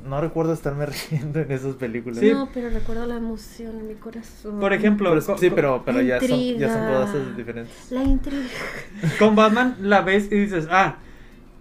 no 0.07 0.21
recuerdo 0.21 0.53
estarme 0.53 0.85
riendo 1.09 1.39
en 1.39 1.51
esas 1.51 1.73
películas. 1.73 2.19
Sí. 2.19 2.31
No, 2.31 2.47
pero 2.53 2.69
recuerdo 2.69 3.07
la 3.07 3.15
emoción 3.15 3.79
en 3.79 3.87
mi 3.87 3.95
corazón. 3.95 4.59
Por 4.59 4.71
ejemplo, 4.71 5.09
Pero 5.09 5.37
sí, 5.39 5.49
pero, 5.49 5.81
pero 5.83 6.01
ya, 6.03 6.19
son, 6.19 6.39
ya 6.39 6.71
son 6.71 6.85
todas 6.85 7.35
diferentes. 7.35 7.73
La 7.89 8.03
intriga. 8.03 8.45
con 9.17 9.35
Batman 9.35 9.77
la 9.81 10.01
ves 10.01 10.31
y 10.31 10.35
dices, 10.35 10.67
ah, 10.69 10.97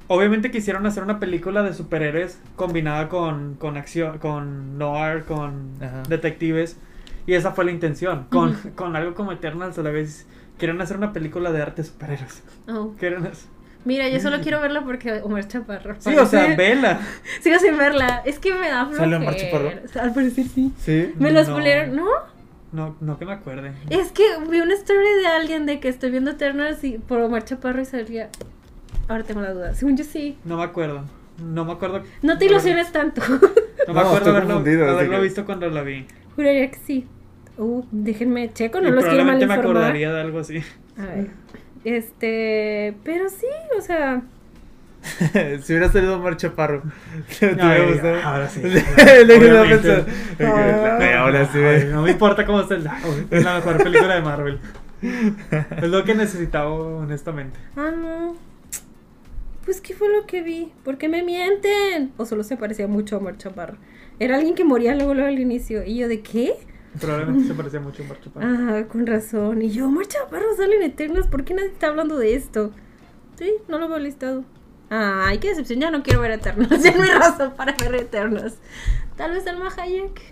obviamente 0.08 0.50
quisieron 0.50 0.86
hacer 0.86 1.02
una 1.02 1.18
película 1.18 1.62
de 1.62 1.72
superhéroes 1.74 2.38
combinada 2.56 3.08
con, 3.08 3.54
con 3.54 3.76
acción, 3.76 4.18
con 4.18 4.78
noir, 4.78 5.24
con 5.24 5.70
Ajá. 5.80 6.02
detectives. 6.08 6.76
Y 7.26 7.34
esa 7.34 7.52
fue 7.52 7.64
la 7.64 7.72
intención. 7.72 8.26
Con, 8.30 8.54
con 8.76 8.94
algo 8.94 9.14
como 9.14 9.32
Eternals 9.32 9.78
a 9.78 9.82
la 9.82 9.90
vez. 9.90 10.26
Quieren 10.58 10.80
hacer 10.80 10.96
una 10.96 11.12
película 11.12 11.52
de 11.52 11.60
arte 11.62 11.82
de 11.82 11.88
superhéroes. 11.88 12.42
Oh. 12.68 12.94
Quieren 12.98 13.26
hacer- 13.26 13.48
Mira, 13.84 14.08
yo 14.08 14.18
solo 14.18 14.40
quiero 14.40 14.60
verla 14.60 14.82
porque 14.84 15.20
Omar 15.22 15.46
Chaparro. 15.46 15.94
Sí, 16.00 16.16
o 16.16 16.26
sea, 16.26 16.56
vela. 16.56 16.98
Sigo 17.40 17.58
sin 17.60 17.76
verla. 17.76 18.20
Es 18.24 18.38
que 18.40 18.52
me 18.52 18.68
da 18.68 18.88
¿Sale 18.92 19.14
Omar 19.16 19.34
flojera. 19.34 19.82
Chaparro? 19.86 20.02
Al 20.04 20.12
parecer 20.12 20.44
sí. 20.52 20.72
Sí. 20.78 21.12
Me 21.18 21.30
los 21.30 21.46
spoilearon, 21.46 21.94
¿no? 21.94 22.06
No, 22.72 22.96
no 23.00 23.16
que 23.18 23.24
me 23.26 23.32
acuerde. 23.32 23.72
Es 23.90 24.10
que 24.10 24.24
vi 24.50 24.60
una 24.60 24.74
story 24.74 25.20
de 25.22 25.26
alguien 25.28 25.66
de 25.66 25.78
que 25.78 25.88
estoy 25.88 26.10
viendo 26.10 26.32
Eternals 26.32 26.82
y 26.82 26.98
por 26.98 27.20
Omar 27.20 27.44
Chaparro 27.44 27.80
y 27.80 27.84
salía. 27.84 28.28
Ahora 29.08 29.22
tengo 29.24 29.40
la 29.40 29.52
duda. 29.52 29.74
Según 29.74 29.96
yo 29.96 30.04
sí. 30.04 30.36
No 30.44 30.56
me 30.56 30.64
acuerdo. 30.64 31.04
No 31.42 31.64
me 31.64 31.72
acuerdo. 31.72 32.02
No 32.22 32.38
te 32.38 32.46
ilusiones 32.46 32.90
tanto. 32.92 33.20
No 33.28 33.38
me 33.38 33.38
No, 33.94 34.00
acuerdo 34.00 34.16
estoy 34.16 34.30
haberlo, 34.32 34.54
confundido, 34.54 34.84
así 34.84 34.94
haberlo 34.94 35.16
que- 35.16 35.22
visto 35.22 35.44
cuando 35.44 35.70
la 35.70 35.82
vi. 35.82 36.06
Juraría 36.34 36.70
que 36.70 36.78
sí. 36.86 37.06
Uh, 37.58 37.84
déjenme 37.90 38.52
checo, 38.52 38.80
no 38.80 38.88
Y 38.88 38.92
los 38.92 39.04
quiero 39.04 39.24
mal 39.24 39.38
probablemente 39.38 39.46
me 39.46 39.54
informar. 39.54 39.76
acordaría 39.82 40.12
de 40.12 40.20
algo 40.20 40.38
así. 40.40 40.62
A 40.98 41.06
ver. 41.06 41.28
Este. 41.84 42.94
Pero 43.04 43.28
sí, 43.28 43.46
o 43.78 43.80
sea. 43.80 44.22
si 45.62 45.72
hubiera 45.72 45.90
salido 45.92 46.16
Omar 46.16 46.36
Chaparro, 46.36 46.82
te 47.38 47.46
hubiera 47.46 47.70
Ay, 47.72 47.92
gustado. 47.92 48.22
ahora 48.24 48.48
sí. 48.48 48.60
Le 48.62 48.80
quedé 49.38 49.58
Obviamente. 49.60 50.04
pensando, 50.36 50.56
Ah. 50.58 50.98
"Ay, 51.00 51.12
Ahora 51.14 51.46
sí, 51.52 51.58
Ay, 51.58 51.88
no 51.92 52.02
me 52.02 52.10
importa 52.10 52.44
cómo 52.44 52.62
sea 52.66 52.76
el 52.78 52.86
Es 53.30 53.44
la 53.44 53.54
mejor 53.56 53.76
película 53.82 54.14
de 54.16 54.20
Marvel. 54.22 54.58
Es 55.02 55.88
lo 55.88 56.02
que 56.04 56.14
necesitaba, 56.14 56.70
honestamente. 56.72 57.58
Ah, 57.76 57.90
no. 57.96 58.34
Pues, 59.66 59.80
¿qué 59.80 59.94
fue 59.94 60.08
lo 60.08 60.26
que 60.26 60.42
vi? 60.42 60.72
¿Por 60.84 60.96
qué 60.96 61.08
me 61.08 61.24
mienten? 61.24 62.12
O 62.16 62.24
solo 62.24 62.44
se 62.44 62.56
parecía 62.56 62.86
mucho 62.86 63.16
a 63.16 63.18
Omar 63.18 63.36
Chaparro. 63.36 63.76
Era 64.20 64.36
alguien 64.36 64.54
que 64.54 64.64
moría 64.64 64.94
luego, 64.94 65.12
luego 65.12 65.28
al 65.28 65.40
inicio. 65.40 65.84
Y 65.84 65.96
yo, 65.96 66.08
¿de 66.08 66.22
qué? 66.22 66.54
Probablemente 67.00 67.48
se 67.48 67.54
parecía 67.54 67.80
mucho 67.80 68.04
a 68.04 68.06
Marcho 68.06 68.30
Pan. 68.30 68.68
Ah, 68.70 68.86
con 68.86 69.06
razón. 69.06 69.60
Y 69.60 69.70
yo, 69.70 69.86
Omar 69.86 70.06
Chaparro 70.06 70.56
sale 70.56 70.76
en 70.76 70.84
Eternos. 70.84 71.26
¿Por 71.26 71.44
qué 71.44 71.52
nadie 71.52 71.70
está 71.70 71.88
hablando 71.88 72.16
de 72.16 72.36
esto? 72.36 72.70
Sí, 73.36 73.52
no 73.66 73.80
lo 73.80 73.88
veo 73.88 73.98
listado. 73.98 74.44
Ay, 74.88 75.38
qué 75.38 75.48
decepción. 75.48 75.80
Ya 75.80 75.90
no 75.90 76.04
quiero 76.04 76.20
ver 76.20 76.30
Eternos. 76.30 76.68
Ya 76.82 76.96
no 76.96 77.02
hay 77.02 77.10
razón 77.10 77.54
para 77.56 77.74
ver 77.74 77.96
Eternos. 77.96 78.54
Tal 79.16 79.32
vez 79.32 79.48
Alma 79.48 79.68
Hayek. 79.76 80.22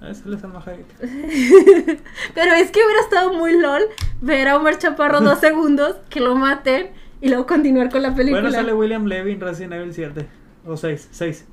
Ah, 0.00 0.10
es 0.10 0.18
Salma 0.18 0.62
Hayek. 0.64 0.86
Pero 2.34 2.52
es 2.54 2.70
que 2.70 2.80
hubiera 2.82 3.00
estado 3.02 3.32
muy 3.34 3.60
lol 3.60 3.82
ver 4.20 4.46
a 4.48 4.56
Omar 4.56 4.78
Chaparro 4.78 5.20
dos 5.20 5.40
segundos, 5.40 5.96
que 6.08 6.20
lo 6.20 6.36
maten 6.36 6.90
y 7.20 7.28
luego 7.28 7.46
continuar 7.46 7.90
con 7.90 8.02
la 8.02 8.14
película. 8.14 8.40
Bueno, 8.42 8.54
sale 8.56 8.72
William 8.72 9.04
Levy 9.06 9.32
en 9.32 9.40
Resident 9.40 9.72
Evil 9.74 9.92
7. 9.94 10.26
O 10.66 10.76
6. 10.76 11.08
6. 11.10 11.44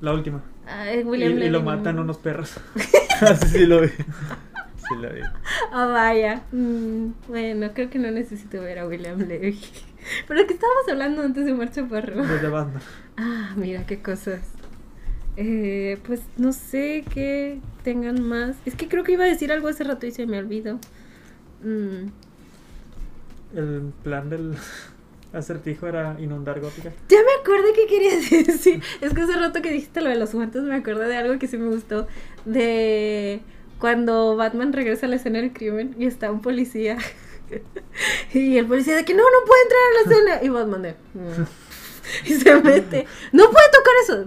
La 0.00 0.12
última. 0.12 0.42
Ay, 0.66 1.00
Y, 1.00 1.02
William 1.04 1.32
y 1.32 1.48
lo 1.48 1.58
Levy. 1.58 1.64
matan 1.64 1.98
unos 1.98 2.18
perros. 2.18 2.54
Así 3.20 3.48
sí 3.48 3.66
lo 3.66 3.80
vi. 3.80 3.88
Sí 3.88 4.94
lo 5.00 5.12
vi. 5.12 5.20
Ah, 5.72 5.86
vaya. 5.86 6.42
Mm, 6.52 7.08
bueno, 7.28 7.70
creo 7.74 7.88
que 7.90 7.98
no 7.98 8.10
necesito 8.10 8.60
ver 8.60 8.78
a 8.78 8.86
William 8.86 9.18
Levy. 9.18 9.58
Pero 10.28 10.40
¿de 10.40 10.46
qué 10.46 10.54
estábamos 10.54 10.88
hablando 10.88 11.22
antes 11.22 11.44
de 11.44 11.52
Omar 11.52 11.70
Chaparro? 11.72 12.22
Desde 12.26 12.48
Batman. 12.48 12.82
Ah, 13.18 13.54
mira 13.56 13.86
qué 13.86 14.02
cosas. 14.02 14.40
Eh, 15.38 15.98
pues 16.06 16.20
no 16.36 16.52
sé 16.52 17.02
qué 17.14 17.60
tengan 17.82 18.22
más. 18.22 18.56
Es 18.66 18.74
que 18.74 18.88
creo 18.88 19.04
que 19.04 19.12
iba 19.12 19.24
a 19.24 19.26
decir 19.26 19.50
algo 19.52 19.68
hace 19.68 19.84
rato 19.84 20.06
y 20.06 20.10
se 20.10 20.26
me 20.26 20.38
olvidó. 20.38 20.78
Mm. 21.62 22.08
El 23.56 23.92
plan 24.02 24.28
del 24.28 24.54
acertijo 25.32 25.86
era 25.86 26.16
inundar 26.18 26.60
Gótica. 26.60 26.92
Ya 27.08 27.18
me 27.18 27.40
acordé 27.42 27.72
que 27.74 27.86
querías 27.86 28.30
decir. 28.46 28.82
Es 29.00 29.12
que 29.14 29.20
hace 29.22 29.32
rato 29.34 29.60
que 29.62 29.70
dijiste 29.70 30.00
lo 30.00 30.10
de 30.10 30.16
los 30.16 30.32
guantes, 30.32 30.62
me 30.62 30.74
acordé 30.74 31.08
de 31.08 31.16
algo 31.16 31.38
que 31.38 31.46
sí 31.48 31.56
me 31.58 31.68
gustó. 31.68 32.06
De 32.44 33.40
cuando 33.78 34.36
Batman 34.36 34.72
regresa 34.72 35.06
a 35.06 35.08
la 35.08 35.16
escena 35.16 35.38
del 35.40 35.52
crimen 35.52 35.94
y 35.98 36.06
está 36.06 36.30
un 36.30 36.40
policía. 36.42 36.98
Y 38.34 38.56
el 38.58 38.66
policía 38.66 38.96
de 38.96 39.04
que 39.04 39.14
no, 39.14 39.22
no 39.22 39.46
puede 39.46 39.62
entrar 39.62 39.80
a 39.80 39.94
la 39.94 40.00
escena. 40.34 40.44
Y 40.44 40.48
Batman 40.48 40.82
de. 40.82 40.90
"Mm". 41.14 41.44
Y 42.26 42.32
se 42.34 42.60
mete. 42.60 43.06
No 43.32 43.44
puede 43.50 43.66
tocar 43.72 43.94
eso. 44.02 44.24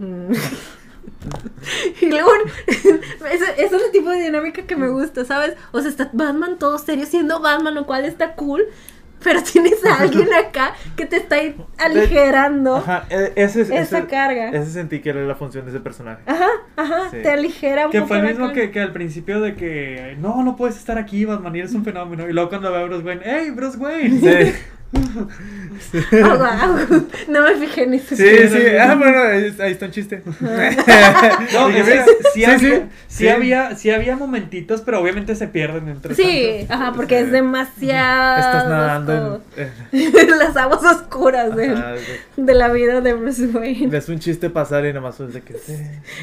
Y 2.02 2.06
luego, 2.10 2.32
ese, 2.68 3.02
ese 3.58 3.66
es 3.76 3.84
el 3.84 3.92
tipo 3.92 4.10
de 4.10 4.22
dinámica 4.22 4.62
que 4.66 4.76
me 4.78 4.88
gusta, 4.90 5.26
¿sabes? 5.26 5.56
O 5.74 5.82
sea, 5.82 5.90
está 5.90 6.10
Batman 6.14 6.58
todo 6.58 6.78
serio 6.78 7.06
siendo 7.06 7.42
Batman, 7.42 7.76
lo 7.76 7.86
cual 7.86 8.06
está 8.06 8.36
cool. 8.36 8.66
Pero 9.24 9.44
tienes 9.44 9.86
a 9.86 10.02
alguien 10.02 10.30
acá 10.48 10.74
que 10.96 11.06
te 11.06 11.18
está 11.18 11.38
aligerando. 11.78 12.78
Ajá, 12.78 13.06
e- 13.10 13.34
ese, 13.36 13.62
ese, 13.62 13.78
Esa 13.78 14.08
carga. 14.08 14.50
Ese 14.50 14.72
sentí 14.72 15.00
que 15.02 15.10
era 15.10 15.22
la 15.22 15.36
función 15.36 15.66
de 15.66 15.72
ese 15.72 15.80
personaje. 15.80 16.22
Ajá, 16.26 16.48
ajá, 16.78 17.10
Sí. 17.12 17.18
te 17.22 17.30
aligera 17.30 17.86
un 17.88 17.92
Que 17.92 18.02
fue 18.04 18.18
el 18.20 18.28
mismo 18.28 18.54
que, 18.54 18.72
que 18.72 18.80
al 18.80 18.94
principio 18.94 19.42
de 19.42 19.56
que 19.56 20.16
no, 20.20 20.44
no 20.44 20.56
puedes 20.56 20.78
estar 20.78 20.98
aquí, 20.98 21.26
Batman, 21.26 21.56
y 21.56 21.60
eres 21.60 21.74
un 21.74 21.84
fenómeno. 21.84 22.28
Y 22.30 22.34
luego 22.34 22.50
cuando 22.50 22.72
ve 22.72 22.78
a 22.80 22.84
Bruce 22.86 23.04
Wayne, 23.06 23.22
¡Hey, 23.26 23.50
Bruce 23.52 23.78
Wayne! 23.78 24.20
Sí. 24.20 24.54
Ah, 24.94 26.36
guau. 26.36 27.06
No 27.28 27.44
me 27.44 27.56
fijé 27.56 27.84
en 27.84 27.94
eso. 27.94 28.16
Sí, 28.16 28.26
sí. 28.50 28.58
Ah, 28.80 28.96
bueno, 28.96 29.20
ahí 29.60 29.72
está 29.72 29.86
un 29.86 29.92
chiste. 29.92 30.22
No, 31.54 31.68
Dije, 31.68 31.80
es 31.80 31.86
que 31.88 31.94
mira, 31.94 32.06
sí, 32.06 32.12
sí, 32.32 32.46
había, 32.46 32.88
sí, 33.08 33.28
había, 33.30 33.76
sí 33.76 33.92
había 33.92 34.16
momentitos, 34.16 34.82
pero 34.82 35.00
obviamente 35.02 35.36
se 35.36 35.48
pierden 35.48 35.90
entre 35.90 36.16
Sí, 36.16 36.66
tanto. 36.68 36.74
ajá, 36.74 36.94
porque 36.96 37.20
Sí. 37.20 37.26
es 37.26 37.32
demasiado. 37.32 38.38
Estás 38.40 38.68
nadando 38.68 39.44
en. 39.92 40.30
las 40.40 40.56
aguas 40.58 40.84
oscuras 40.84 41.56
de, 41.56 41.70
Ajá, 41.70 41.94
de 42.38 42.54
la 42.54 42.70
vida 42.70 43.02
de 43.02 43.14
Bruce 43.14 43.46
Wayne. 43.48 43.88
ves 43.88 44.10
un 44.10 44.20
chiste 44.20 44.50
pasar 44.50 44.86
y 44.86 44.94
nomás 44.94 45.20
es 45.20 45.34
de 45.34 45.42
que. 45.42 45.54
sí. 45.58 45.78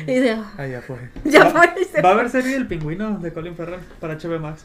Y 0.07 0.15
dice, 0.15 0.33
"Ah, 0.39 0.53
Ah, 0.59 0.67
ya 0.67 0.81
fue. 0.83 0.97
ya 1.25 1.45
Va- 1.45 1.51
fue. 1.51 1.83
y 1.83 1.85
se 1.85 2.03
Va 2.03 2.11
a 2.11 2.13
fue". 2.13 2.21
haber 2.21 2.31
serie 2.31 2.53
del 2.53 2.67
pingüino 2.67 3.19
de 3.19 3.33
Colin 3.33 3.55
Farrell 3.57 3.81
para 4.01 4.15
HBO 4.19 4.39
Max. 4.41 4.65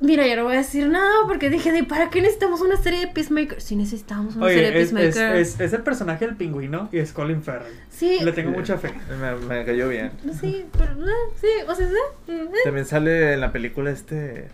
Mira, 0.00 0.26
yo 0.26 0.34
no 0.34 0.44
voy 0.44 0.54
a 0.54 0.58
decir 0.58 0.88
nada 0.88 1.12
porque 1.28 1.48
dije, 1.48 1.70
de, 1.70 1.84
¿para 1.84 2.10
qué 2.10 2.20
necesitamos 2.20 2.60
una 2.60 2.76
serie 2.76 3.00
de 3.00 3.06
Peacemaker? 3.08 3.60
Sí, 3.60 3.76
necesitamos 3.76 4.34
una 4.34 4.48
serie 4.48 4.68
Oye, 4.68 4.72
de 4.72 4.82
es, 4.82 4.88
es, 4.88 4.94
Peacemaker. 4.94 5.36
es, 5.40 5.60
es 5.60 5.72
el 5.72 5.82
personaje 5.82 6.26
del 6.26 6.34
pingüino 6.36 6.88
y 6.90 6.98
es 6.98 7.12
Colin 7.12 7.40
Farrell. 7.42 7.72
Sí, 7.88 8.18
Le 8.20 8.32
tengo 8.32 8.50
mucha 8.50 8.78
fe. 8.78 8.92
Me, 9.20 9.36
me 9.46 9.64
cayó 9.64 9.88
bien. 9.88 10.10
sí, 10.40 10.66
pero, 10.76 10.92
eh, 11.06 11.12
sí, 11.40 11.46
o 11.68 11.74
sea, 11.74 11.86
sí, 11.88 12.32
mm, 12.32 12.32
eh. 12.32 12.58
También 12.64 12.84
sale 12.86 13.34
en 13.34 13.40
la 13.40 13.52
película 13.52 13.90
este. 13.92 14.48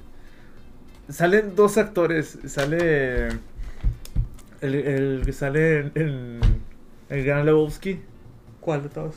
Salen 1.09 1.57
dos 1.57 1.79
actores. 1.79 2.39
Sale. 2.47 3.29
El, 4.61 4.75
el 4.75 5.23
que 5.25 5.33
sale 5.33 5.79
en. 5.79 5.93
en- 5.95 6.41
el 7.09 7.25
Gran 7.25 7.47
Lebowski. 7.47 8.01
¿Cuál 8.61 8.83
de 8.83 8.89
todos? 8.91 9.15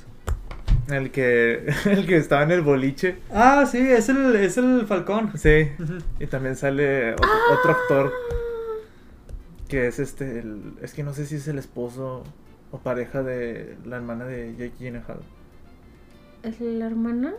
El 0.93 1.11
que. 1.11 1.71
El 1.85 2.05
que 2.07 2.17
estaba 2.17 2.43
en 2.43 2.51
el 2.51 2.61
boliche. 2.61 3.17
Ah, 3.33 3.65
sí, 3.69 3.77
es 3.79 4.09
el, 4.09 4.35
es 4.35 4.57
el 4.57 4.85
Falcón. 4.87 5.31
Sí. 5.37 5.69
Y 6.19 6.27
también 6.27 6.55
sale 6.55 7.13
otro, 7.13 7.27
Ah. 7.29 7.53
otro 7.59 7.71
actor. 7.71 8.13
Que 9.67 9.87
es 9.87 9.99
este. 9.99 10.39
el- 10.39 10.73
es 10.81 10.93
que 10.93 11.03
no 11.03 11.13
sé 11.13 11.25
si 11.25 11.35
es 11.35 11.47
el 11.47 11.57
esposo 11.57 12.23
o 12.71 12.77
pareja 12.79 13.23
de 13.23 13.77
la 13.85 13.97
hermana 13.97 14.25
de 14.25 14.51
Jake 14.53 14.73
Gyllenhaal. 14.79 15.19
¿Es 16.43 16.59
la 16.59 16.87
hermana? 16.87 17.33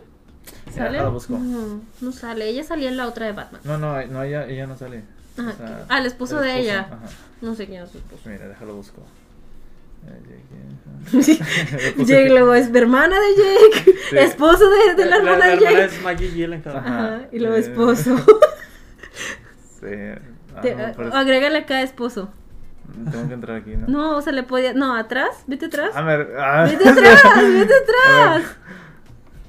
Ya, 0.67 0.73
¿Sale? 0.85 0.97
la 0.97 1.07
busco. 1.09 1.37
No, 1.37 1.81
no 2.01 2.11
sale. 2.11 2.47
Ella 2.49 2.63
salía 2.63 2.89
en 2.89 2.97
la 2.97 3.07
otra 3.07 3.25
de 3.27 3.31
Batman. 3.33 3.61
No, 3.63 3.77
no, 3.77 4.05
no 4.07 4.23
ella, 4.23 4.45
ella 4.47 4.67
no 4.67 4.77
sale. 4.77 5.03
Ajá, 5.37 5.49
O 5.51 5.57
sea, 5.57 5.85
ah, 5.89 5.99
el 5.99 6.05
esposo 6.05 6.39
de 6.39 6.59
ella. 6.59 6.81
Ajá. 6.81 6.99
No 7.41 7.55
sé 7.55 7.65
quién 7.67 7.83
es 7.83 7.89
su 7.89 7.97
esposo. 7.97 8.21
Mira, 8.29 8.47
déjalo 8.47 8.75
busco. 8.75 9.01
Eh, 10.07 11.93
Jake 11.97 12.29
luego 12.29 12.53
es 12.53 12.73
hermana 12.73 13.15
de 13.19 13.35
Jake, 13.35 13.99
Sí. 14.09 14.17
esposo 14.19 14.69
de, 14.69 14.95
de 14.95 15.05
la 15.09 15.17
hermana 15.17 15.47
de 15.47 15.59
Jake. 15.59 15.83
es 15.85 16.01
Maggie 16.01 16.29
Gyllenhaal. 16.31 16.77
Ajá. 16.77 16.87
Ajá, 17.15 17.21
y 17.31 17.39
luego 17.39 17.55
Eh. 17.55 17.59
esposo. 17.59 18.15
Sí. 19.79 19.87
Ah, 20.55 20.61
Te- 20.61 20.75
no, 20.75 21.13
agrégale 21.13 21.57
acá 21.59 21.81
esposo. 21.81 22.29
Tengo 23.11 23.27
que 23.27 23.33
entrar 23.33 23.57
aquí, 23.57 23.71
¿no? 23.75 23.87
No, 23.87 24.17
o 24.17 24.21
sea, 24.21 24.31
le 24.31 24.43
podía. 24.43 24.73
No, 24.73 24.95
atrás, 24.95 25.43
vete 25.45 25.65
atrás. 25.65 25.93
A 25.95 26.01
ver. 26.03 26.29
ah. 26.39 26.63
Vete 26.69 26.87
atrás, 26.87 27.21
vete 27.53 27.73
atrás. 27.73 28.43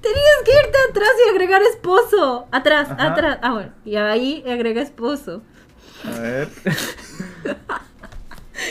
Tenías 0.00 0.42
que 0.44 0.50
irte 0.52 0.78
atrás 0.90 1.08
y 1.24 1.30
agregar 1.30 1.62
esposo. 1.62 2.48
Atrás, 2.50 2.90
Ajá. 2.90 3.12
atrás. 3.12 3.38
Ah, 3.42 3.52
bueno. 3.52 3.70
Y 3.84 3.94
ahí 3.96 4.42
agrega 4.50 4.82
esposo. 4.82 5.42
A 6.04 6.18
ver. 6.20 6.48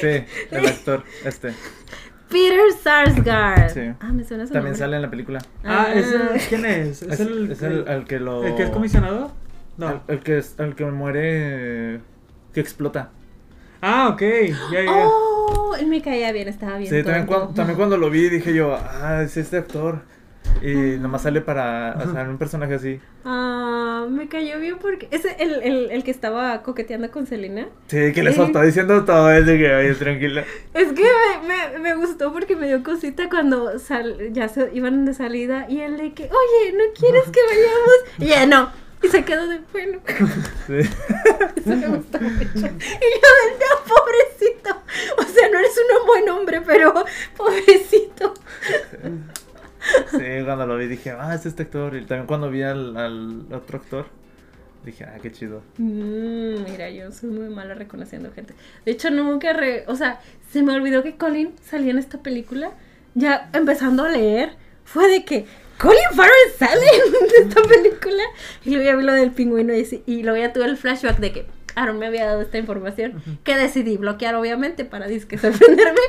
Sí, 0.01 0.25
el 0.51 0.65
actor, 0.67 1.03
este. 1.25 1.53
Peter 2.29 2.71
Sarsgaard. 2.81 3.69
Sí. 3.73 3.81
Ah, 3.99 4.11
me 4.11 4.23
suena 4.23 4.47
su 4.47 4.53
También 4.53 4.71
nombre. 4.71 4.75
sale 4.79 4.95
en 4.95 5.01
la 5.03 5.09
película. 5.09 5.39
Ah, 5.63 5.87
¿es 5.93 6.11
el, 6.11 6.21
Ah. 6.21 6.37
¿quién 6.49 6.65
es? 6.65 7.01
¿Es, 7.03 7.11
Es, 7.13 7.19
el, 7.19 7.51
es 7.51 7.61
el, 7.61 7.87
el 7.87 8.05
que 8.05 8.19
lo. 8.19 8.43
el 8.43 8.55
que 8.55 8.63
es 8.63 8.69
comisionado? 8.71 9.31
No. 9.77 9.89
El, 9.89 9.99
el 10.15 10.19
que, 10.21 10.37
es- 10.39 10.55
el 10.57 10.75
que 10.75 10.85
muere. 10.85 11.99
Que 12.53 12.59
explota. 12.59 13.11
Ah, 13.81 14.09
ok. 14.13 14.21
Ya, 14.71 14.83
ya. 14.83 15.05
Oh, 15.07 15.75
él 15.79 15.87
me 15.87 16.01
caía 16.01 16.31
bien, 16.31 16.47
estaba 16.47 16.77
bien. 16.77 16.89
Sí, 16.89 17.03
también 17.03 17.25
tonto. 17.25 17.35
cuando, 17.39 17.53
también 17.55 17.77
cuando 17.77 17.97
lo 17.97 18.09
vi 18.09 18.29
dije 18.29 18.53
yo, 18.53 18.75
ah, 18.75 19.21
es 19.23 19.37
este 19.37 19.57
actor. 19.57 20.01
Y 20.63 20.97
nomás 20.97 21.23
sale 21.23 21.41
para. 21.41 21.97
O 22.07 22.11
sea, 22.11 22.23
un 22.23 22.37
personaje 22.37 22.75
así. 22.75 22.99
Ah, 23.25 24.05
me 24.09 24.29
cayó 24.29 24.59
bien 24.59 24.77
porque. 24.79 25.09
¿Es 25.11 25.25
el, 25.25 25.61
el, 25.61 25.91
el 25.91 26.03
que 26.05 26.11
estaba 26.11 26.61
coqueteando 26.63 27.11
con 27.11 27.27
Selena? 27.27 27.67
Sí, 27.87 28.13
que 28.13 28.23
le 28.23 28.31
Sí. 28.31 28.37
soltó 28.37 28.61
diciendo 28.61 29.03
todo. 29.03 29.29
Es 29.31 29.45
de 29.45 29.57
que, 29.57 29.75
oye, 29.75 29.93
tranquila. 29.95 30.45
Es 30.73 30.93
que 30.93 31.03
me, 31.47 31.79
me, 31.79 31.79
me 31.79 31.95
gustó 31.95 32.31
porque 32.31 32.55
me 32.55 32.67
dio 32.67 32.81
cosita 32.81 33.27
cuando 33.29 33.77
sal, 33.77 34.29
ya 34.31 34.47
se 34.47 34.69
iban 34.73 35.03
de 35.05 35.13
salida 35.13 35.65
y 35.67 35.81
él 35.81 35.97
de 35.97 36.13
que, 36.13 36.23
oye, 36.23 36.71
¿no 36.77 36.83
quieres 36.97 37.23
que 37.25 37.39
vayamos? 37.45 38.19
Y 38.19 38.25
ella 38.25 38.45
no. 38.45 38.71
Y 39.03 39.09
se 39.09 39.25
quedó 39.25 39.45
de 39.47 39.59
bueno. 39.73 39.99
Sí. 40.65 40.77
Eso 41.57 41.75
me 41.75 41.87
gustó 41.87 42.21
mucho. 42.21 42.45
Y 42.55 42.59
yo 42.61 42.67
no, 43.59 43.83
pobrecito. 43.85 44.81
O 45.17 45.23
sea, 45.23 45.49
no 45.49 45.59
eres 45.59 45.77
un 45.99 46.07
buen 46.07 46.29
hombre, 46.29 46.61
pero 46.65 46.93
pobrecito. 47.35 48.33
Sí, 50.11 50.43
cuando 50.45 50.65
lo 50.65 50.77
vi 50.77 50.87
dije, 50.87 51.11
ah, 51.11 51.33
es 51.35 51.45
este 51.45 51.63
actor. 51.63 51.95
Y 51.95 52.05
también 52.05 52.27
cuando 52.27 52.49
vi 52.49 52.61
al, 52.61 53.45
otro 53.51 53.77
actor, 53.77 54.05
dije, 54.85 55.05
ah, 55.05 55.17
qué 55.21 55.31
chido. 55.31 55.61
Mm, 55.77 56.63
mira, 56.63 56.89
yo 56.89 57.11
soy 57.11 57.29
muy 57.29 57.49
mala 57.49 57.73
reconociendo 57.73 58.31
gente. 58.31 58.53
De 58.85 58.91
hecho, 58.91 59.09
nunca, 59.11 59.55
o 59.87 59.95
sea, 59.95 60.19
se 60.51 60.63
me 60.63 60.73
olvidó 60.73 61.03
que 61.03 61.15
Colin 61.17 61.53
salía 61.61 61.91
en 61.91 61.97
esta 61.97 62.19
película. 62.19 62.71
Ya 63.15 63.49
empezando 63.53 64.03
a 64.03 64.09
leer, 64.09 64.55
fue 64.85 65.07
de 65.09 65.23
que 65.23 65.45
Colin 65.77 66.11
Farrell 66.13 66.51
sale 66.57 66.85
en 67.41 67.47
esta 67.47 67.61
película. 67.61 68.23
Y 68.65 68.71
luego 68.71 68.85
ya 68.85 68.95
vi 68.95 69.03
lo 69.03 69.13
del 69.13 69.31
pingüino 69.31 69.73
y, 69.73 70.03
y 70.05 70.23
luego 70.23 70.37
ya 70.37 70.53
tuve 70.53 70.65
el 70.65 70.77
flashback 70.77 71.19
de 71.19 71.31
que 71.31 71.45
Aaron 71.75 71.97
me 71.99 72.07
había 72.07 72.25
dado 72.25 72.41
esta 72.41 72.57
información. 72.57 73.21
Que 73.43 73.55
decidí 73.55 73.97
bloquear, 73.97 74.35
obviamente, 74.35 74.85
para 74.85 75.07
disque 75.07 75.37
sorprenderme. 75.39 75.99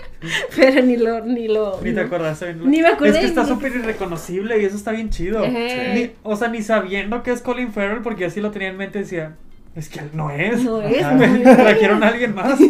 pero 0.57 0.83
ni 0.83 0.97
lo, 0.97 1.25
ni 1.25 1.49
lo. 1.49 1.81
Ni 1.83 1.93
te 1.93 2.01
acordaste. 2.01 2.55
Ni 2.55 2.81
me 2.83 2.89
acordé. 2.89 3.11
Es 3.11 3.19
que 3.19 3.25
está 3.27 3.43
Ni- 3.43 3.49
súper 3.49 3.73
irreconocible 3.77 4.61
y 4.61 4.65
eso 4.65 4.77
está 4.77 4.93
bien 4.93 5.11
chido. 5.11 5.47
Ni- 5.47 6.13
o 6.23 6.37
sea, 6.37 6.49
ni 6.49 6.63
sabiendo 6.63 7.23
que 7.23 7.33
es 7.33 7.43
Colin 7.43 7.73
Farrell, 7.73 8.03
porque 8.03 8.25
así 8.27 8.41
lo 8.41 8.51
tenía 8.51 8.69
en 8.69 8.77
mente, 8.77 8.99
decía, 9.01 9.37
es 9.75 9.89
que 9.89 10.01
él 10.01 10.11
no 10.13 10.31
es. 10.31 10.63
No 10.65 10.83
es, 10.83 11.03
Ajá. 11.03 11.15
no 11.15 11.25
es. 11.25 11.43
Trajeron 11.57 12.03
a 12.03 12.09
alguien 12.09 12.35
más. 12.35 12.59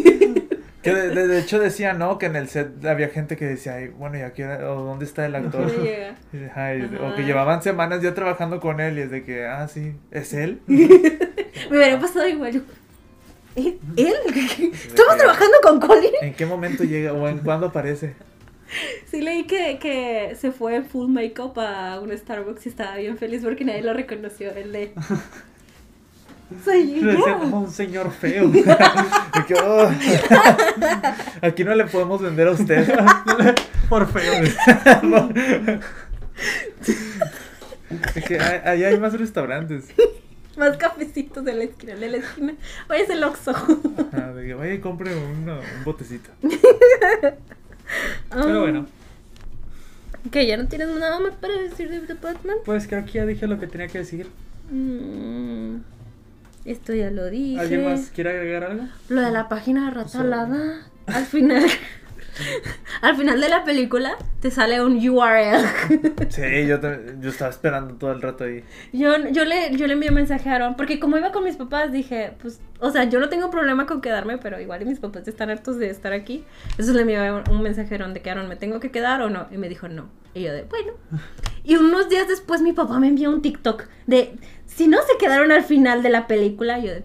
Que 0.85 0.93
de, 0.93 1.09
de- 1.15 1.27
de 1.27 1.39
hecho 1.39 1.57
decía, 1.57 1.93
¿no? 1.93 2.19
Que 2.19 2.27
en 2.27 2.35
el 2.35 2.47
set 2.47 2.85
había 2.85 3.09
gente 3.09 3.37
que 3.37 3.45
decía, 3.45 3.73
Ay, 3.73 3.87
bueno, 3.87 4.19
¿y 4.19 4.21
aquí 4.21 4.43
o 4.43 4.83
dónde 4.83 5.05
está 5.05 5.25
el 5.25 5.33
actor? 5.33 5.65
O 5.65 7.15
que 7.15 7.23
llevaban 7.23 7.63
semanas 7.63 8.03
ya 8.03 8.13
trabajando 8.13 8.59
con 8.59 8.79
él 8.79 8.99
y 8.99 9.01
es 9.01 9.09
de 9.09 9.23
que, 9.23 9.47
ah, 9.47 9.67
sí, 9.67 9.93
¿es 10.11 10.31
él? 10.35 10.59
Me 10.67 10.85
hubiera 11.71 11.99
pasado 11.99 12.27
igual. 12.27 12.61
Yo, 13.55 13.61
¿Él? 13.61 13.79
¿Él? 13.97 14.13
¿Estamos 14.73 15.17
trabajando 15.17 15.55
con 15.61 15.79
Colin? 15.79 16.11
¿En 16.21 16.33
qué 16.33 16.45
momento 16.45 16.83
llega 16.83 17.13
o 17.13 17.27
en 17.27 17.39
cuándo 17.39 17.67
aparece? 17.67 18.15
Sí 19.09 19.21
leí 19.21 19.45
que, 19.45 19.77
que 19.79 20.35
se 20.39 20.51
fue 20.51 20.75
en 20.75 20.85
full 20.85 21.07
makeup 21.09 21.57
a 21.59 21.99
un 21.99 22.15
Starbucks 22.17 22.65
y 22.65 22.69
estaba 22.69 22.95
bien 22.97 23.17
feliz 23.17 23.41
porque 23.43 23.63
nadie 23.63 23.81
lo 23.83 23.93
reconoció. 23.93 24.51
El 24.51 24.71
de... 24.71 24.93
Soy 26.63 26.99
yo. 27.01 27.39
como 27.39 27.61
un 27.61 27.71
señor 27.71 28.11
feo. 28.11 28.51
"Oh, 29.63 29.89
aquí 31.41 31.63
no 31.63 31.73
le 31.73 31.85
podemos 31.85 32.21
vender 32.21 32.47
a 32.47 32.51
usted. 32.51 32.87
Por 33.89 34.07
feo. 34.11 34.33
Es 38.15 38.23
que 38.25 38.39
allá 38.39 38.87
hay 38.89 38.99
más 38.99 39.17
restaurantes. 39.17 39.85
Más 40.57 40.77
cafecitos 40.77 41.43
de 41.43 41.53
la 41.53 41.63
esquina, 41.65 41.95
de 41.95 42.09
la 42.09 42.17
esquina. 42.17 42.53
Oye, 42.89 43.01
es 43.01 43.09
el 43.09 43.23
Oxxo. 43.23 43.51
Ah, 44.13 44.31
de 44.33 44.45
que, 44.47 44.53
Oye, 44.53 44.79
compre 44.79 45.13
uno- 45.15 45.59
un 45.59 45.83
botecito. 45.83 46.29
Pero 48.29 48.61
bueno, 48.61 48.87
Que 50.31 50.47
ya 50.47 50.57
no 50.57 50.67
tienes 50.67 50.87
nada 50.89 51.19
más 51.19 51.33
para 51.35 51.53
decir 51.59 51.89
de 51.89 51.99
The 51.99 52.13
Batman. 52.15 52.55
pues 52.65 52.87
creo 52.87 53.05
que 53.05 53.11
ya 53.11 53.25
dije 53.25 53.47
lo 53.47 53.59
que 53.59 53.67
tenía 53.67 53.87
que 53.87 53.99
decir. 53.99 54.27
Mm, 54.71 55.77
esto 56.65 56.93
ya 56.95 57.11
lo 57.11 57.29
dije. 57.29 57.59
¿Alguien 57.59 57.83
más 57.85 58.09
quiere 58.13 58.31
agregar 58.31 58.63
algo? 58.63 58.85
Lo 59.09 59.21
de 59.21 59.31
la 59.31 59.47
página 59.49 59.85
de 59.85 59.91
rata 59.91 60.21
alada. 60.21 60.87
Al 61.07 61.25
final. 61.25 61.69
al 63.01 63.15
final 63.15 63.39
de 63.39 63.49
la 63.49 63.63
película 63.63 64.17
te 64.41 64.51
sale 64.51 64.83
un 64.83 64.97
URL. 64.97 65.65
Sí, 66.29 66.67
yo, 66.67 66.79
yo 67.19 67.29
estaba 67.29 67.49
esperando 67.51 67.95
todo 67.95 68.11
el 68.11 68.21
rato 68.21 68.43
ahí. 68.43 68.63
Yo, 68.93 69.15
yo, 69.29 69.45
le, 69.45 69.75
yo 69.75 69.87
le 69.87 69.93
envié 69.93 70.11
mensaje 70.11 70.49
a 70.49 70.55
Aaron, 70.55 70.75
porque 70.75 70.99
como 70.99 71.17
iba 71.17 71.31
con 71.31 71.43
mis 71.43 71.55
papás, 71.55 71.91
dije, 71.91 72.33
pues, 72.41 72.59
o 72.79 72.91
sea, 72.91 73.05
yo 73.05 73.19
no 73.19 73.29
tengo 73.29 73.49
problema 73.49 73.85
con 73.85 74.01
quedarme, 74.01 74.37
pero 74.37 74.59
igual 74.59 74.81
y 74.81 74.85
mis 74.85 74.99
papás 74.99 75.27
están 75.27 75.49
hartos 75.49 75.77
de 75.77 75.89
estar 75.89 76.13
aquí. 76.13 76.43
Entonces 76.71 76.95
le 76.95 77.01
envié 77.01 77.31
un, 77.31 77.43
un 77.49 77.61
mensaje 77.61 77.93
a 77.95 77.97
Aaron 77.97 78.13
de 78.13 78.21
que 78.21 78.31
Aaron, 78.31 78.47
¿me 78.47 78.55
tengo 78.55 78.79
que 78.79 78.91
quedar 78.91 79.21
o 79.21 79.29
no? 79.29 79.47
Y 79.51 79.57
me 79.57 79.69
dijo, 79.69 79.87
no. 79.87 80.09
Y 80.33 80.43
yo 80.43 80.53
de, 80.53 80.63
bueno. 80.63 80.93
Y 81.63 81.77
unos 81.77 82.09
días 82.09 82.27
después 82.27 82.61
mi 82.61 82.73
papá 82.73 82.99
me 82.99 83.07
envió 83.07 83.29
un 83.31 83.41
TikTok 83.41 83.85
de, 84.05 84.35
si 84.65 84.87
no 84.87 84.97
se 85.01 85.17
quedaron 85.17 85.51
al 85.51 85.63
final 85.63 86.03
de 86.03 86.09
la 86.09 86.27
película, 86.27 86.77
yo 86.79 86.91
de, 86.91 87.03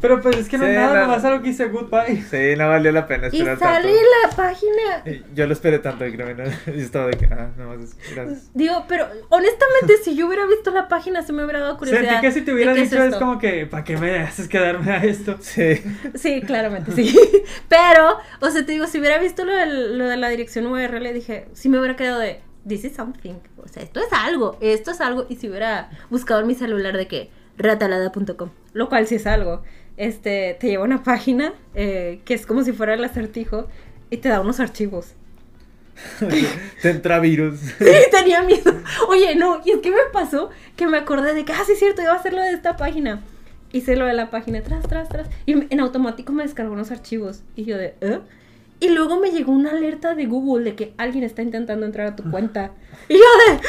Pero 0.00 0.20
pues 0.20 0.36
es 0.36 0.48
que 0.48 0.58
no 0.58 0.64
Sí, 0.64 0.70
es 0.70 0.76
nada, 0.76 0.94
no. 0.94 1.06
nomás 1.08 1.24
algo 1.24 1.42
que 1.42 1.48
hice 1.50 1.66
goodbye. 1.66 2.22
Sí, 2.30 2.56
no 2.56 2.68
valió 2.68 2.92
la 2.92 3.06
pena 3.06 3.28
y 3.32 3.38
esperar 3.38 3.58
sale 3.58 3.88
tanto. 3.88 4.00
la 4.30 4.36
página. 4.36 5.02
Y 5.06 5.34
Yo 5.34 5.46
lo 5.46 5.52
esperé 5.52 5.78
tanto, 5.80 6.04
créeme. 6.04 6.34
¿no? 6.34 6.44
Yo 6.66 6.72
estaba 6.72 7.06
de 7.06 7.16
que, 7.16 7.26
ah, 7.26 7.50
no 7.56 7.68
más, 7.76 7.96
gracias. 8.14 8.50
Digo, 8.54 8.84
pero 8.88 9.06
honestamente, 9.28 9.96
si 10.04 10.14
yo 10.16 10.26
hubiera 10.28 10.46
visto 10.46 10.70
la 10.70 10.88
página, 10.88 11.22
se 11.22 11.32
me 11.32 11.42
hubiera 11.44 11.60
dado 11.60 11.76
curiosidad. 11.78 12.08
Sentí 12.10 12.20
que 12.26 12.32
si 12.32 12.42
te 12.42 12.52
hubiera 12.52 12.74
de 12.74 12.82
dicho 12.82 13.02
es, 13.02 13.16
como 13.16 13.38
que, 13.38 13.66
¿para 13.66 13.84
qué 13.84 13.96
me 13.96 14.18
haces 14.20 14.48
quedarme 14.48 14.92
a 14.92 15.02
esto? 15.04 15.36
Sí. 15.40 15.82
Sí, 16.14 16.42
claramente 16.42 16.92
sí. 16.92 17.18
Pero, 17.68 18.18
o 18.40 18.50
sea, 18.50 18.64
te 18.64 18.72
digo, 18.72 18.86
si 18.86 18.98
hubiera 19.00 19.18
visto 19.18 19.44
lo, 19.44 19.54
del- 19.54 19.98
lo 19.98 20.06
de 20.08 20.16
la 20.16 20.28
dirección 20.28 20.66
URL, 20.66 21.12
dije, 21.12 21.48
si 21.54 21.68
me 21.68 21.78
hubiera 21.78 21.96
quedado 21.96 22.20
de, 22.20 22.40
this 22.66 22.84
is 22.84 22.94
something. 22.94 23.34
O 23.56 23.66
sea, 23.68 23.82
esto 23.82 24.00
es 24.00 24.12
algo, 24.12 24.56
esto 24.60 24.90
es 24.92 25.00
algo. 25.00 25.26
Y 25.28 25.36
si 25.36 25.48
hubiera 25.48 25.90
buscado 26.10 26.40
en 26.40 26.46
mi 26.46 26.54
celular 26.54 26.96
de 26.96 27.08
que, 27.08 27.30
ratalada.com, 27.56 28.50
lo 28.72 28.88
cual 28.88 29.06
sí 29.06 29.16
es 29.16 29.26
algo. 29.26 29.62
Este, 29.98 30.56
te 30.58 30.68
lleva 30.68 30.84
a 30.84 30.86
una 30.86 31.02
página 31.02 31.52
eh, 31.74 32.20
que 32.24 32.32
es 32.32 32.46
como 32.46 32.62
si 32.62 32.72
fuera 32.72 32.94
el 32.94 33.04
acertijo 33.04 33.66
y 34.10 34.18
te 34.18 34.28
da 34.28 34.40
unos 34.40 34.60
archivos. 34.60 35.14
Te 36.82 36.90
entra 36.90 37.18
virus. 37.18 37.58
Sí, 37.78 37.96
tenía 38.10 38.42
miedo. 38.42 38.72
Oye, 39.08 39.34
no, 39.34 39.60
y 39.64 39.72
es 39.72 39.78
que 39.78 39.90
me 39.90 39.96
pasó 40.12 40.50
que 40.76 40.86
me 40.86 40.96
acordé 40.96 41.34
de 41.34 41.44
que, 41.44 41.52
ah, 41.52 41.62
sí 41.66 41.72
es 41.72 41.80
cierto, 41.80 42.00
iba 42.00 42.12
a 42.12 42.16
hacer 42.16 42.32
lo 42.32 42.40
de 42.40 42.52
esta 42.52 42.76
página. 42.76 43.22
Hice 43.72 43.96
lo 43.96 44.06
de 44.06 44.14
la 44.14 44.30
página, 44.30 44.62
tras, 44.62 44.86
tras, 44.88 45.08
tras. 45.08 45.28
Y 45.44 45.52
en 45.52 45.80
automático 45.80 46.32
me 46.32 46.44
descargó 46.44 46.72
unos 46.72 46.90
archivos. 46.90 47.42
Y 47.56 47.64
yo 47.64 47.76
de, 47.76 47.94
¿eh? 48.00 48.20
Y 48.80 48.90
luego 48.90 49.18
me 49.18 49.30
llegó 49.30 49.50
una 49.50 49.72
alerta 49.72 50.14
de 50.14 50.26
Google 50.26 50.64
de 50.64 50.76
que 50.76 50.94
alguien 50.98 51.24
está 51.24 51.42
intentando 51.42 51.84
entrar 51.84 52.06
a 52.06 52.16
tu 52.16 52.22
cuenta. 52.30 52.70
Y 53.08 53.14
yo 53.14 53.20
de, 53.20 53.60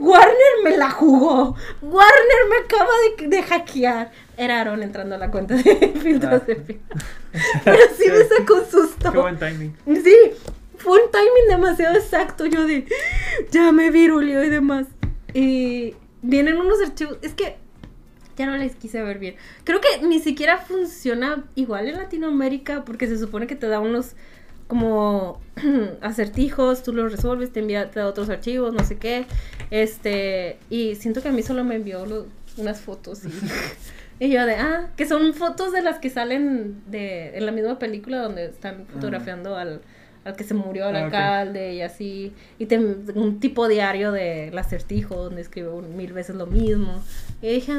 Warner 0.00 0.54
me 0.62 0.76
la 0.76 0.90
jugó. 0.90 1.56
Warner 1.80 2.48
me 2.50 2.56
acaba 2.64 2.92
de, 3.18 3.28
de 3.28 3.42
hackear. 3.42 4.12
Era 4.36 4.60
Aaron 4.60 4.82
entrando 4.82 5.14
a 5.14 5.18
la 5.18 5.30
cuenta 5.30 5.54
de 5.54 5.62
filtros 6.02 6.42
Ah. 6.42 6.44
de 6.46 6.56
Pero 7.64 7.78
sí 7.96 8.04
me 8.08 8.24
sacó 8.24 8.54
un 8.54 8.70
susto. 8.70 9.12
Qué 9.12 9.18
buen 9.18 9.38
timing. 9.38 9.74
Sí, 10.02 10.16
fue 10.78 11.02
un 11.02 11.10
timing 11.10 11.48
demasiado 11.48 11.96
exacto. 11.96 12.46
Yo 12.46 12.66
de, 12.66 12.86
ya 13.50 13.70
me 13.72 13.90
virulio 13.90 14.42
y 14.44 14.48
demás. 14.48 14.86
Y 15.32 15.94
vienen 16.22 16.56
unos 16.56 16.80
archivos. 16.84 17.18
Es 17.22 17.34
que 17.34 17.56
ya 18.36 18.46
no 18.46 18.56
les 18.56 18.74
quise 18.74 19.02
ver 19.02 19.18
bien. 19.18 19.36
Creo 19.64 19.80
que 19.80 20.04
ni 20.06 20.18
siquiera 20.20 20.58
funciona 20.58 21.44
igual 21.54 21.88
en 21.88 21.96
Latinoamérica 21.98 22.84
porque 22.84 23.06
se 23.06 23.18
supone 23.18 23.46
que 23.46 23.54
te 23.56 23.68
da 23.68 23.78
unos 23.80 24.14
como 24.66 25.40
acertijos, 26.00 26.82
tú 26.82 26.92
los 26.92 27.12
resuelves, 27.12 27.52
te 27.52 27.60
envía 27.60 27.90
te 27.90 28.00
da 28.00 28.06
otros 28.08 28.28
archivos, 28.30 28.72
no 28.74 28.82
sé 28.82 28.96
qué. 28.96 29.26
Este, 29.70 30.58
y 30.70 30.94
siento 30.96 31.22
que 31.22 31.28
a 31.28 31.32
mí 31.32 31.42
solo 31.42 31.62
me 31.64 31.76
envió 31.76 32.06
lo- 32.06 32.26
unas 32.56 32.80
fotos 32.80 33.24
y, 33.24 33.28
y 34.20 34.30
yo 34.30 34.46
de, 34.46 34.54
ah, 34.54 34.88
que 34.96 35.06
son 35.06 35.34
fotos 35.34 35.72
de 35.72 35.82
las 35.82 35.98
que 35.98 36.08
salen 36.10 36.82
de 36.90 37.36
en 37.36 37.46
la 37.46 37.52
misma 37.52 37.78
película 37.78 38.18
donde 38.18 38.46
están 38.46 38.86
fotografiando 38.86 39.56
al, 39.56 39.80
al 40.24 40.36
que 40.36 40.44
se 40.44 40.54
murió, 40.54 40.86
al 40.86 40.96
Ah, 40.96 41.04
alcalde 41.04 41.74
y 41.74 41.82
así. 41.82 42.32
Y 42.58 42.66
te- 42.66 42.78
un 42.78 43.40
tipo 43.40 43.66
diario 43.68 44.12
del 44.12 44.56
acertijo 44.58 45.16
donde 45.24 45.42
escribe 45.42 45.68
un- 45.70 45.96
mil 45.96 46.12
veces 46.12 46.36
lo 46.36 46.46
mismo. 46.46 47.02
Y 47.42 47.48
dije, 47.48 47.72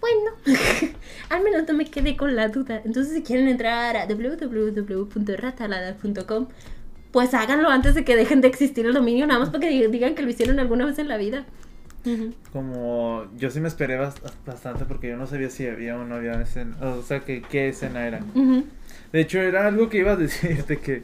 bueno, 0.00 0.30
al 1.30 1.42
menos 1.42 1.66
no 1.68 1.74
me 1.74 1.84
quedé 1.86 2.16
con 2.16 2.34
la 2.36 2.48
duda. 2.48 2.82
Entonces, 2.84 3.14
si 3.14 3.22
quieren 3.22 3.48
entrar 3.48 3.96
a 3.96 4.06
www.ratalada.com, 4.06 6.48
pues 7.12 7.32
háganlo 7.34 7.68
antes 7.70 7.94
de 7.94 8.04
que 8.04 8.16
dejen 8.16 8.40
de 8.40 8.48
existir 8.48 8.86
el 8.86 8.94
dominio, 8.94 9.26
nada 9.26 9.40
más 9.40 9.48
para 9.50 9.60
que 9.60 9.70
digan- 9.70 9.90
digan 9.90 10.14
que 10.14 10.22
lo 10.22 10.30
hicieron 10.30 10.58
alguna 10.60 10.86
vez 10.86 10.98
en 10.98 11.08
la 11.08 11.16
vida. 11.16 11.44
Como 12.52 13.26
yo 13.36 13.50
sí 13.50 13.60
me 13.60 13.68
esperé 13.68 13.98
bast- 14.00 14.22
bastante 14.46 14.84
porque 14.84 15.08
yo 15.08 15.16
no 15.16 15.26
sabía 15.26 15.50
si 15.50 15.66
había 15.66 15.96
o 15.98 16.04
no 16.04 16.14
había 16.16 16.40
escena. 16.40 16.76
O 16.80 17.02
sea, 17.02 17.20
que 17.20 17.42
qué 17.42 17.68
escena 17.68 18.06
era. 18.06 18.20
De 19.12 19.20
hecho, 19.20 19.40
era 19.40 19.66
algo 19.66 19.88
que 19.88 19.98
iba 19.98 20.12
a 20.12 20.16
decirte 20.16 20.78
que 20.78 21.02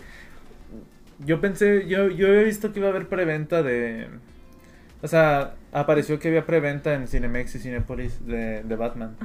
yo 1.25 1.41
pensé, 1.41 1.87
yo, 1.87 2.09
yo 2.09 2.29
había 2.29 2.43
visto 2.43 2.73
que 2.73 2.79
iba 2.81 2.89
a 2.89 2.91
haber 2.91 3.09
preventa 3.09 3.63
de... 3.63 4.09
O 5.03 5.09
sea, 5.09 5.55
apareció 5.73 6.19
que 6.19 6.29
había 6.29 6.47
preventa 6.47 6.95
en 6.95 7.07
Cinemex 7.09 7.55
y 7.55 7.59
Cinepolis 7.59 8.27
de, 8.27 8.63
de 8.63 8.77
Batman. 8.77 9.17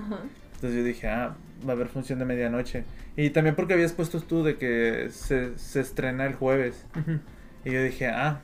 Entonces 0.55 0.77
yo 0.79 0.83
dije, 0.83 1.07
ah, 1.07 1.35
va 1.65 1.69
a 1.73 1.75
haber 1.75 1.87
función 1.87 2.19
de 2.19 2.25
medianoche. 2.25 2.83
Y 3.15 3.29
también 3.29 3.55
porque 3.55 3.73
habías 3.73 3.93
puesto 3.93 4.19
tú 4.21 4.43
de 4.43 4.57
que 4.57 5.07
se, 5.11 5.57
se 5.57 5.79
estrena 5.79 6.25
el 6.25 6.33
jueves. 6.35 6.85
Y 7.65 7.71
yo 7.71 7.83
dije, 7.83 8.07
ah, 8.07 8.41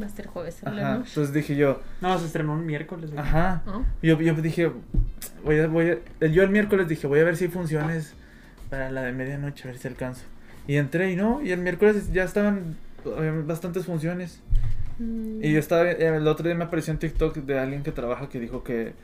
Va 0.00 0.06
a 0.06 0.08
ser 0.08 0.26
jueves 0.26 0.60
en 0.64 0.74
la 0.76 0.82
ajá. 0.82 0.98
noche. 0.98 1.08
Entonces 1.10 1.34
dije 1.34 1.54
yo, 1.56 1.80
No, 2.00 2.18
se 2.18 2.26
estrenó 2.26 2.54
un 2.54 2.66
miércoles. 2.66 3.10
güey. 3.12 3.22
ajá. 3.22 3.62
¿no? 3.66 3.84
Yo, 4.02 4.20
yo 4.20 4.34
dije, 4.34 4.70
voy 5.44 5.60
a, 5.60 5.66
voy 5.68 5.98
a- 6.20 6.26
yo 6.26 6.42
el 6.42 6.50
miércoles 6.50 6.88
dije, 6.88 7.06
voy 7.06 7.20
a 7.20 7.24
ver 7.24 7.36
si 7.36 7.44
hay 7.44 7.50
funciones 7.50 8.14
para 8.70 8.90
la 8.90 9.02
de 9.02 9.12
medianoche, 9.12 9.64
a 9.68 9.70
ver 9.70 9.78
si 9.78 9.86
alcanzo. 9.88 10.22
Y 10.66 10.76
entré 10.76 11.12
y 11.12 11.16
no, 11.16 11.42
y 11.42 11.52
el 11.52 11.60
miércoles 11.60 12.12
ya 12.12 12.24
estaban 12.24 12.76
eh, 13.04 13.42
bastantes 13.46 13.84
funciones. 13.86 14.40
Mm. 14.98 15.44
Y 15.44 15.52
yo 15.52 15.58
estaba, 15.60 15.88
eh, 15.90 16.16
el 16.16 16.26
otro 16.26 16.44
día 16.46 16.54
me 16.56 16.64
apareció 16.64 16.92
un 16.92 16.98
TikTok 16.98 17.36
de 17.36 17.58
alguien 17.58 17.82
que 17.82 17.92
trabaja 17.92 18.28
que 18.28 18.40
dijo 18.40 18.64
que, 18.64 18.94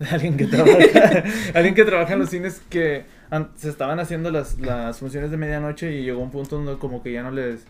de 0.00 0.06
alguien 0.10 0.36
que 0.36 0.46
trabaja, 0.46 1.24
alguien 1.54 1.74
que 1.74 1.84
trabaja 1.84 2.14
en 2.14 2.18
los 2.20 2.30
cines 2.30 2.60
que 2.70 3.04
an- 3.30 3.50
se 3.56 3.68
estaban 3.68 4.00
haciendo 4.00 4.30
las, 4.32 4.58
las 4.58 4.98
funciones 4.98 5.30
de 5.30 5.36
medianoche 5.36 5.92
y 5.92 6.02
llegó 6.02 6.20
un 6.22 6.30
punto 6.30 6.56
donde 6.56 6.76
como 6.78 7.02
que 7.02 7.12
ya 7.12 7.22
no 7.22 7.30
les, 7.30 7.64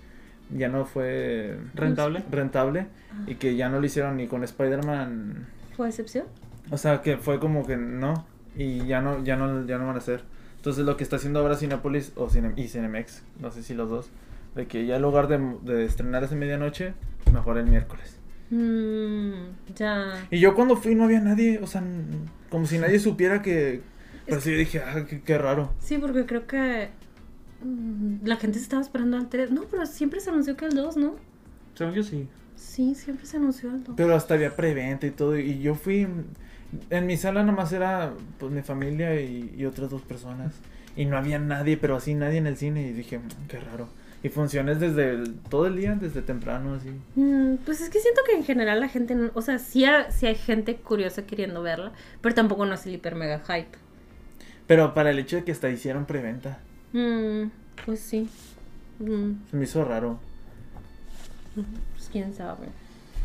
ya 0.57 0.69
no 0.69 0.85
fue 0.85 1.57
¿Rentable? 1.75 2.23
rentable 2.31 2.87
y 3.27 3.37
que 3.37 3.57
ya 3.57 3.69
no 3.69 3.81
lo 3.81 3.87
hicieron 3.87 4.17
ni 4.17 4.27
con 4.27 4.43
Spider-Man. 4.45 5.47
¿Fue 5.77 5.89
excepción? 5.89 6.27
O 6.71 6.77
sea, 6.79 7.03
que 7.03 7.17
fue 7.17 7.39
como 7.41 7.67
que 7.67 7.77
no 7.77 8.27
y 8.57 8.87
ya 8.87 9.01
no 9.01 9.23
ya 9.25 9.37
no 9.37 9.67
ya 9.67 9.79
no 9.79 9.87
van 9.87 9.97
a 9.97 9.99
hacer. 9.99 10.23
Entonces 10.57 10.85
lo 10.85 10.97
que 10.97 11.05
está 11.05 11.17
haciendo 11.17 11.41
ahora 11.41 11.57
Cinepolis 11.57 12.13
o 12.17 12.29
Cine, 12.29 12.53
y 12.57 12.69
Cinemex, 12.69 13.23
no 13.41 13.51
sé 13.51 13.63
si 13.63 13.75
los 13.75 13.89
dos, 13.89 14.11
de 14.55 14.67
que 14.67 14.85
ya 14.87 14.97
en 14.97 15.03
lugar 15.03 15.27
de, 15.29 15.39
de 15.63 15.85
estrenar 15.87 16.23
ese 16.25 16.37
medianoche, 16.37 16.93
mejor 17.33 17.57
el 17.59 17.67
miércoles. 17.67 18.19
Mmm, 18.51 19.33
ya. 19.77 20.27
Y 20.31 20.39
yo 20.41 20.55
cuando 20.55 20.77
fui 20.77 20.95
no 20.95 21.05
había 21.05 21.21
nadie, 21.21 21.61
o 21.63 21.67
sea, 21.67 21.83
como 22.51 22.67
si 22.67 22.79
nadie 22.79 22.99
supiera 22.99 23.41
que... 23.43 23.81
Pero 24.27 24.39
Es 24.39 24.45
sí, 24.45 24.53
dije, 24.53 24.81
ah, 24.81 25.05
qué, 25.09 25.23
qué 25.23 25.39
raro. 25.39 25.73
Sí, 25.79 25.99
porque 25.99 26.27
creo 26.27 26.47
que 26.47 26.91
mm, 26.91 27.00
la 28.25 28.37
gente 28.37 28.59
se 28.59 28.65
estaba 28.65 28.83
esperando 28.83 29.17
al 29.17 29.29
3. 29.29 29.51
No, 29.51 29.63
pero 29.71 29.87
siempre 29.87 30.21
se 30.21 30.31
anunció 30.31 30.57
que 30.57 30.67
el 30.67 30.75
2, 30.75 30.97
¿no? 30.97 31.17
Según 31.75 31.95
yo 31.95 32.03
sí. 32.03 32.27
Sí, 32.57 32.95
siempre 32.95 33.27
se 33.27 33.37
anunció 33.39 33.71
el 33.71 33.85
2. 33.85 33.95
Pero 33.97 34.15
hasta 34.15 34.35
había 34.35 34.55
preventa 34.57 35.07
y 35.07 35.11
todo. 35.11 35.39
Y 35.39 35.61
yo 35.61 35.75
fui. 35.75 36.07
En 36.91 37.07
mi 37.07 37.17
sala 37.17 37.43
nomás 37.43 37.73
era 37.73 38.13
pues 38.39 38.53
mi 38.53 38.63
familia 38.63 39.21
y, 39.21 39.55
y 39.57 39.65
otras 39.65 39.91
dos 39.91 40.03
personas. 40.03 40.55
Y 40.97 41.05
no 41.05 41.17
había 41.17 41.39
nadie, 41.39 41.77
pero 41.77 41.97
así 41.97 42.15
nadie 42.15 42.39
en 42.39 42.47
el 42.47 42.57
cine. 42.57 42.87
Y 42.89 42.93
dije, 42.93 43.19
"Mm, 43.19 43.47
qué 43.49 43.59
raro. 43.61 43.89
Y 44.23 44.29
funciones 44.29 44.79
desde 44.81 45.11
el- 45.15 45.35
todo 45.49 45.67
el 45.67 45.77
día, 45.77 45.95
desde 45.95 46.21
temprano, 46.21 46.75
así. 46.75 46.91
Mm, 47.15 47.55
pues 47.65 47.81
es 47.81 47.89
que 47.89 48.01
siento 48.01 48.21
que 48.27 48.37
en 48.37 48.45
general 48.45 48.79
la 48.79 48.89
gente, 48.89 49.17
o 49.33 49.41
sea, 49.43 49.59
sí, 49.59 49.87
ha- 49.87 50.11
sí 50.11 50.27
hay 50.27 50.35
gente 50.35 50.77
curiosa 50.77 51.23
queriendo 51.27 51.63
verla, 51.63 51.93
pero 52.21 52.35
tampoco 52.35 52.67
no 52.67 52.75
es 52.75 52.85
el 52.87 52.95
hiper 52.95 53.15
mega 53.15 53.39
hype. 53.41 53.79
Pero 54.67 54.93
para 54.95 55.11
el 55.11 55.19
hecho 55.19 55.37
de 55.37 55.45
que 55.45 55.53
hasta 55.53 55.71
hicieron 55.71 56.05
preventa, 56.05 56.59
Mm, 56.93 57.51
pues 57.87 58.01
sí. 58.01 58.29
Mm, 58.99 59.33
se 59.51 59.57
me 59.57 59.65
hizo 59.65 59.85
raro. 59.85 60.19
pues 61.55 62.09
quién 62.11 62.33
sabe. 62.35 62.67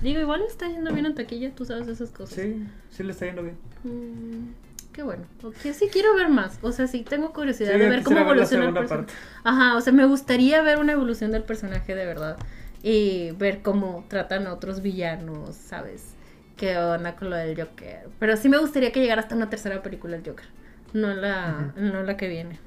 Digo, 0.02 0.20
igual 0.20 0.42
le 0.42 0.48
está 0.48 0.68
yendo 0.68 0.92
bien 0.94 1.06
en 1.06 1.16
taquilla, 1.16 1.52
tú 1.56 1.66
sabes 1.66 1.88
de 1.88 1.94
esas 1.94 2.10
cosas. 2.12 2.36
Sí, 2.36 2.66
sí 2.92 3.04
le 3.04 3.12
está 3.12 3.26
yendo 3.26 3.44
bien. 3.44 3.56
Mm, 3.84 4.50
qué 4.92 5.04
bueno. 5.04 5.24
Ok, 5.44 5.56
sí 5.74 5.88
quiero 5.92 6.16
ver 6.16 6.30
más. 6.30 6.60
O 6.62 6.72
sea, 6.72 6.88
sí 6.88 7.02
tengo 7.08 7.32
curiosidad 7.34 7.74
Sí, 7.74 7.80
de 7.80 7.90
ver 7.90 8.04
cómo 8.04 8.18
quisiera 8.18 8.28
ver 8.28 8.38
la 8.38 8.44
evoluciona 8.44 8.66
el 8.68 8.74
personaje. 8.74 9.06
parte. 9.08 9.14
Ajá, 9.44 9.78
o 9.78 9.82
sea, 9.82 9.94
me 9.94 10.06
gustaría 10.06 10.62
ver 10.62 10.80
una 10.80 10.92
evolución 10.94 11.32
del 11.32 11.44
personaje 11.44 11.96
de 11.96 12.06
verdad. 12.06 12.38
Y 12.84 13.32
ver 13.32 13.62
cómo 13.64 14.06
tratan 14.10 14.46
a 14.48 14.54
otros 14.54 14.82
villanos, 14.82 15.56
¿sabes? 15.56 16.14
Qué 16.56 16.78
onda 16.78 17.16
con 17.16 17.30
lo 17.32 17.36
del 17.36 17.60
Joker. 17.60 18.10
Pero 18.20 18.38
sí 18.38 18.48
me 18.48 18.58
gustaría 18.60 18.92
que 18.92 19.00
llegara 19.02 19.22
hasta 19.22 19.36
una 19.36 19.50
tercera 19.50 19.82
película 19.82 20.18
del 20.18 20.26
Joker. 20.28 20.46
No 20.94 21.14
la, 21.14 21.74
no 21.78 22.04
la 22.04 22.16
que 22.16 22.28
viene. 22.28 22.60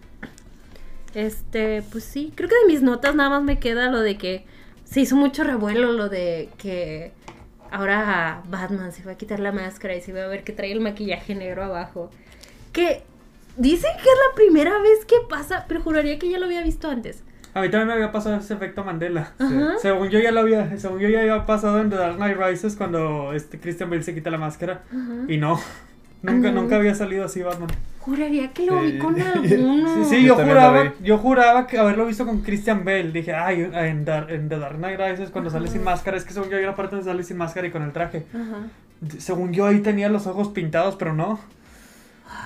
Este, 1.15 1.83
pues 1.91 2.05
sí, 2.05 2.33
creo 2.35 2.49
que 2.49 2.55
de 2.55 2.67
mis 2.67 2.83
notas 2.83 3.15
nada 3.15 3.31
más 3.31 3.43
me 3.43 3.59
queda 3.59 3.91
lo 3.91 4.01
de 4.01 4.19
que 4.19 4.45
se 4.85 5.01
hizo 5.01 5.17
mucho 5.17 5.45
revuelo 5.45 5.93
lo 5.93 6.09
de 6.09 6.49
que 6.59 7.13
ahora 7.71 8.43
Batman 8.49 8.93
se 8.93 9.05
va 9.05 9.13
a 9.13 9.15
quitar 9.17 9.41
la 9.41 9.53
máscara 9.53 9.95
y 9.95 10.01
se 10.01 10.13
va 10.13 10.25
a 10.25 10.27
ver 10.27 10.45
que 10.45 10.53
trae 10.53 10.73
el 10.73 10.81
maquillaje 10.81 11.35
negro 11.35 11.65
abajo. 11.65 12.11
Que 12.73 13.03
dicen 13.57 13.91
que 13.97 14.03
es 14.03 14.19
la 14.29 14.35
primera 14.35 14.79
vez 14.79 15.05
que 15.07 15.17
pasa, 15.29 15.65
pero 15.69 15.81
juraría 15.83 16.19
que 16.19 16.31
ya 16.31 16.39
lo 16.39 16.47
había 16.47 16.63
visto 16.63 16.89
antes. 16.89 17.23
A 17.55 17.63
mí 17.63 17.71
también 17.71 17.89
me 17.89 17.95
había 17.95 18.13
pasado 18.13 18.37
ese 18.37 18.55
efecto 18.55 18.85
Mandela. 18.85 19.33
Según 19.81 20.11
yo 20.11 20.21
ya 20.21 20.31
lo 20.31 20.41
había, 20.41 20.79
según 20.79 21.01
yo 21.01 21.09
ya 21.09 21.21
había 21.21 21.45
pasado 21.45 21.81
en 21.81 21.91
The 21.91 21.97
Dark 21.97 22.17
Knight 22.17 22.37
Rises 22.39 22.77
cuando 22.77 23.33
este 23.33 23.59
Christian 23.59 23.91
Bale 23.91 24.03
se 24.03 24.15
quita 24.15 24.31
la 24.31 24.39
máscara. 24.39 24.83
Ajá. 24.89 25.15
Y 25.27 25.39
no. 25.39 25.61
Nunca, 26.23 26.51
nunca 26.51 26.77
había 26.77 26.95
salido 26.95 27.25
así 27.25 27.43
Batman. 27.43 27.71
Juraría 28.09 28.49
que 28.53 28.67
lo 28.67 28.81
Sí. 28.81 28.93
vi 28.93 28.99
con 28.99 29.21
alguno. 29.21 30.05
Sí, 30.05 30.17
sí, 30.17 30.25
Yo 30.25 30.35
juraba, 30.35 30.93
yo 31.03 31.19
juraba 31.19 31.67
que 31.67 31.79
haberlo 31.79 32.07
visto 32.07 32.25
con 32.27 32.41
Christian 32.43 32.85
Bale. 32.85 33.13
Dije, 33.13 33.35
ay, 33.35 33.69
en, 33.73 34.05
Dar- 34.05 34.31
en 34.31 34.49
The 34.49 34.59
Dark 34.59 34.77
Knight 34.77 34.99
Rises 34.99 35.31
cuando 35.31 35.51
sale 35.51 35.69
sin 35.69 35.85
máscara, 35.85 36.17
es 36.17 36.25
que 36.25 36.33
según 36.33 36.51
yo 36.51 36.57
hay 36.57 36.65
una 36.65 36.75
parte 36.75 36.97
donde 36.97 37.11
sale 37.11 37.23
sin 37.23 37.37
máscara 37.37 37.67
y 37.67 37.71
con 37.71 37.83
el 37.83 37.93
traje. 37.93 38.25
Ajá. 38.35 38.67
Según 39.19 39.53
yo 39.53 39.67
ahí 39.67 39.81
tenía 39.81 40.09
los 40.09 40.27
ojos 40.27 40.49
pintados, 40.49 40.97
pero 40.97 41.15
no. 41.15 41.39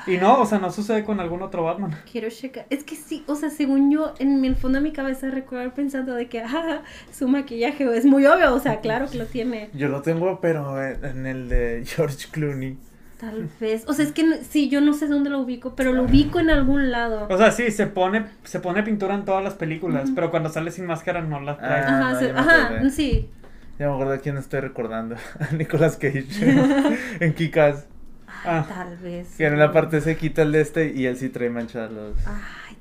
Y 0.06 0.16
no, 0.16 0.40
o 0.40 0.46
sea, 0.46 0.58
no 0.58 0.70
sucede 0.70 1.02
con 1.04 1.18
algún 1.18 1.42
otro 1.42 1.64
Batman. 1.64 1.96
Quiero 2.10 2.28
checar. 2.28 2.66
Es 2.70 2.84
que 2.84 2.94
sí, 2.94 3.24
o 3.26 3.34
sea, 3.34 3.50
según 3.50 3.90
yo, 3.90 4.14
en 4.20 4.44
el 4.44 4.54
fondo 4.54 4.78
de 4.78 4.82
mi 4.84 4.92
cabeza 4.92 5.28
recuerdo 5.30 5.72
pensando 5.74 6.14
de 6.14 6.28
que, 6.28 6.40
ah, 6.40 6.82
su 7.12 7.26
maquillaje 7.28 7.84
es 7.96 8.04
muy 8.04 8.24
obvio, 8.26 8.54
o 8.54 8.60
sea, 8.60 8.80
claro 8.80 9.06
que 9.10 9.18
lo 9.18 9.26
tiene. 9.26 9.70
Yo 9.74 9.88
lo 9.88 10.02
tengo, 10.02 10.40
pero 10.40 10.80
en 10.84 11.26
el 11.26 11.48
de 11.48 11.82
George 11.86 12.28
Clooney. 12.30 12.76
Tal 13.22 13.48
vez. 13.60 13.84
O 13.86 13.92
sea, 13.92 14.04
es 14.04 14.10
que 14.10 14.42
sí, 14.42 14.68
yo 14.68 14.80
no 14.80 14.94
sé 14.94 15.06
dónde 15.06 15.30
lo 15.30 15.38
ubico, 15.38 15.76
pero 15.76 15.92
lo 15.92 16.02
ubico 16.02 16.40
en 16.40 16.50
algún 16.50 16.90
lado. 16.90 17.28
O 17.30 17.38
sea, 17.38 17.52
sí, 17.52 17.70
se 17.70 17.86
pone, 17.86 18.26
se 18.42 18.58
pone 18.58 18.82
pintura 18.82 19.14
en 19.14 19.24
todas 19.24 19.44
las 19.44 19.54
películas, 19.54 20.10
pero 20.12 20.32
cuando 20.32 20.48
sale 20.48 20.72
sin 20.72 20.86
máscara 20.86 21.20
no 21.22 21.38
la 21.40 21.56
trae. 21.56 21.82
Ah, 21.82 21.86
Ajá, 21.86 22.12
no, 22.14 22.18
se- 22.18 22.30
ajá, 22.32 22.90
sí. 22.90 23.30
Ya 23.78 23.86
me 23.86 23.92
acuerdo 23.92 24.10
de 24.14 24.20
quién 24.20 24.38
estoy 24.38 24.58
recordando. 24.58 25.14
A 25.38 25.54
Nicolas 25.54 25.96
Cage. 25.98 26.26
en 27.20 27.32
Kikas. 27.34 27.86
Ah. 28.44 28.66
Tal 28.68 28.96
vez. 28.98 29.36
Que 29.36 29.46
en 29.46 29.56
la 29.56 29.70
parte 29.70 30.00
se 30.00 30.16
quita 30.16 30.42
el 30.42 30.50
de 30.50 30.60
este 30.60 30.92
y 30.92 31.06
él 31.06 31.16
sí 31.16 31.28
trae 31.28 31.48
manchados 31.48 31.92
los. 31.92 32.16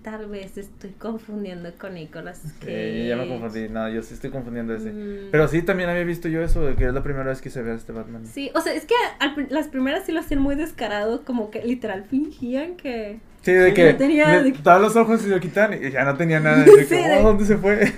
Tal 0.03 0.25
vez 0.25 0.57
estoy 0.57 0.89
confundiendo 0.97 1.71
con 1.79 1.93
Nicolas 1.93 2.39
Sí, 2.43 2.51
Cage. 2.59 3.07
ya 3.07 3.15
me 3.17 3.27
confundí. 3.27 3.69
No, 3.69 3.87
yo 3.87 4.01
sí 4.01 4.15
estoy 4.15 4.31
confundiendo 4.31 4.73
ese. 4.73 4.91
Mm. 4.91 5.29
Pero 5.31 5.47
sí, 5.47 5.61
también 5.61 5.89
había 5.91 6.03
visto 6.03 6.27
yo 6.27 6.41
eso, 6.41 6.61
de 6.65 6.73
que 6.75 6.87
es 6.87 6.93
la 6.93 7.03
primera 7.03 7.25
vez 7.25 7.39
que 7.39 7.51
se 7.51 7.61
ve 7.61 7.71
a 7.71 7.75
este 7.75 7.91
Batman. 7.91 8.25
Sí, 8.25 8.49
o 8.55 8.61
sea, 8.61 8.73
es 8.73 8.85
que 8.85 8.95
al 9.19 9.35
las 9.51 9.67
primeras 9.67 10.03
sí 10.07 10.11
lo 10.11 10.19
hacían 10.21 10.41
muy 10.41 10.55
descarado, 10.55 11.23
como 11.23 11.51
que 11.51 11.63
literal 11.63 12.03
fingían 12.05 12.77
que... 12.77 13.19
Sí, 13.43 13.51
de 13.53 13.73
que 13.75 13.91
No 13.93 13.97
tenía- 13.99 14.41
le 14.41 14.53
los 14.79 14.95
ojos 14.95 15.23
y 15.23 15.29
lo 15.29 15.39
quitan 15.39 15.73
y 15.73 15.91
ya 15.91 16.03
no 16.03 16.17
tenía 16.17 16.39
nada. 16.41 16.63
Y 16.65 16.71
de 16.75 16.83
Sí, 16.83 16.89
que, 16.89 17.07
de- 17.07 17.17
"Oh, 17.19 17.23
¿dónde 17.23 17.45
se 17.45 17.57
fue? 17.57 17.93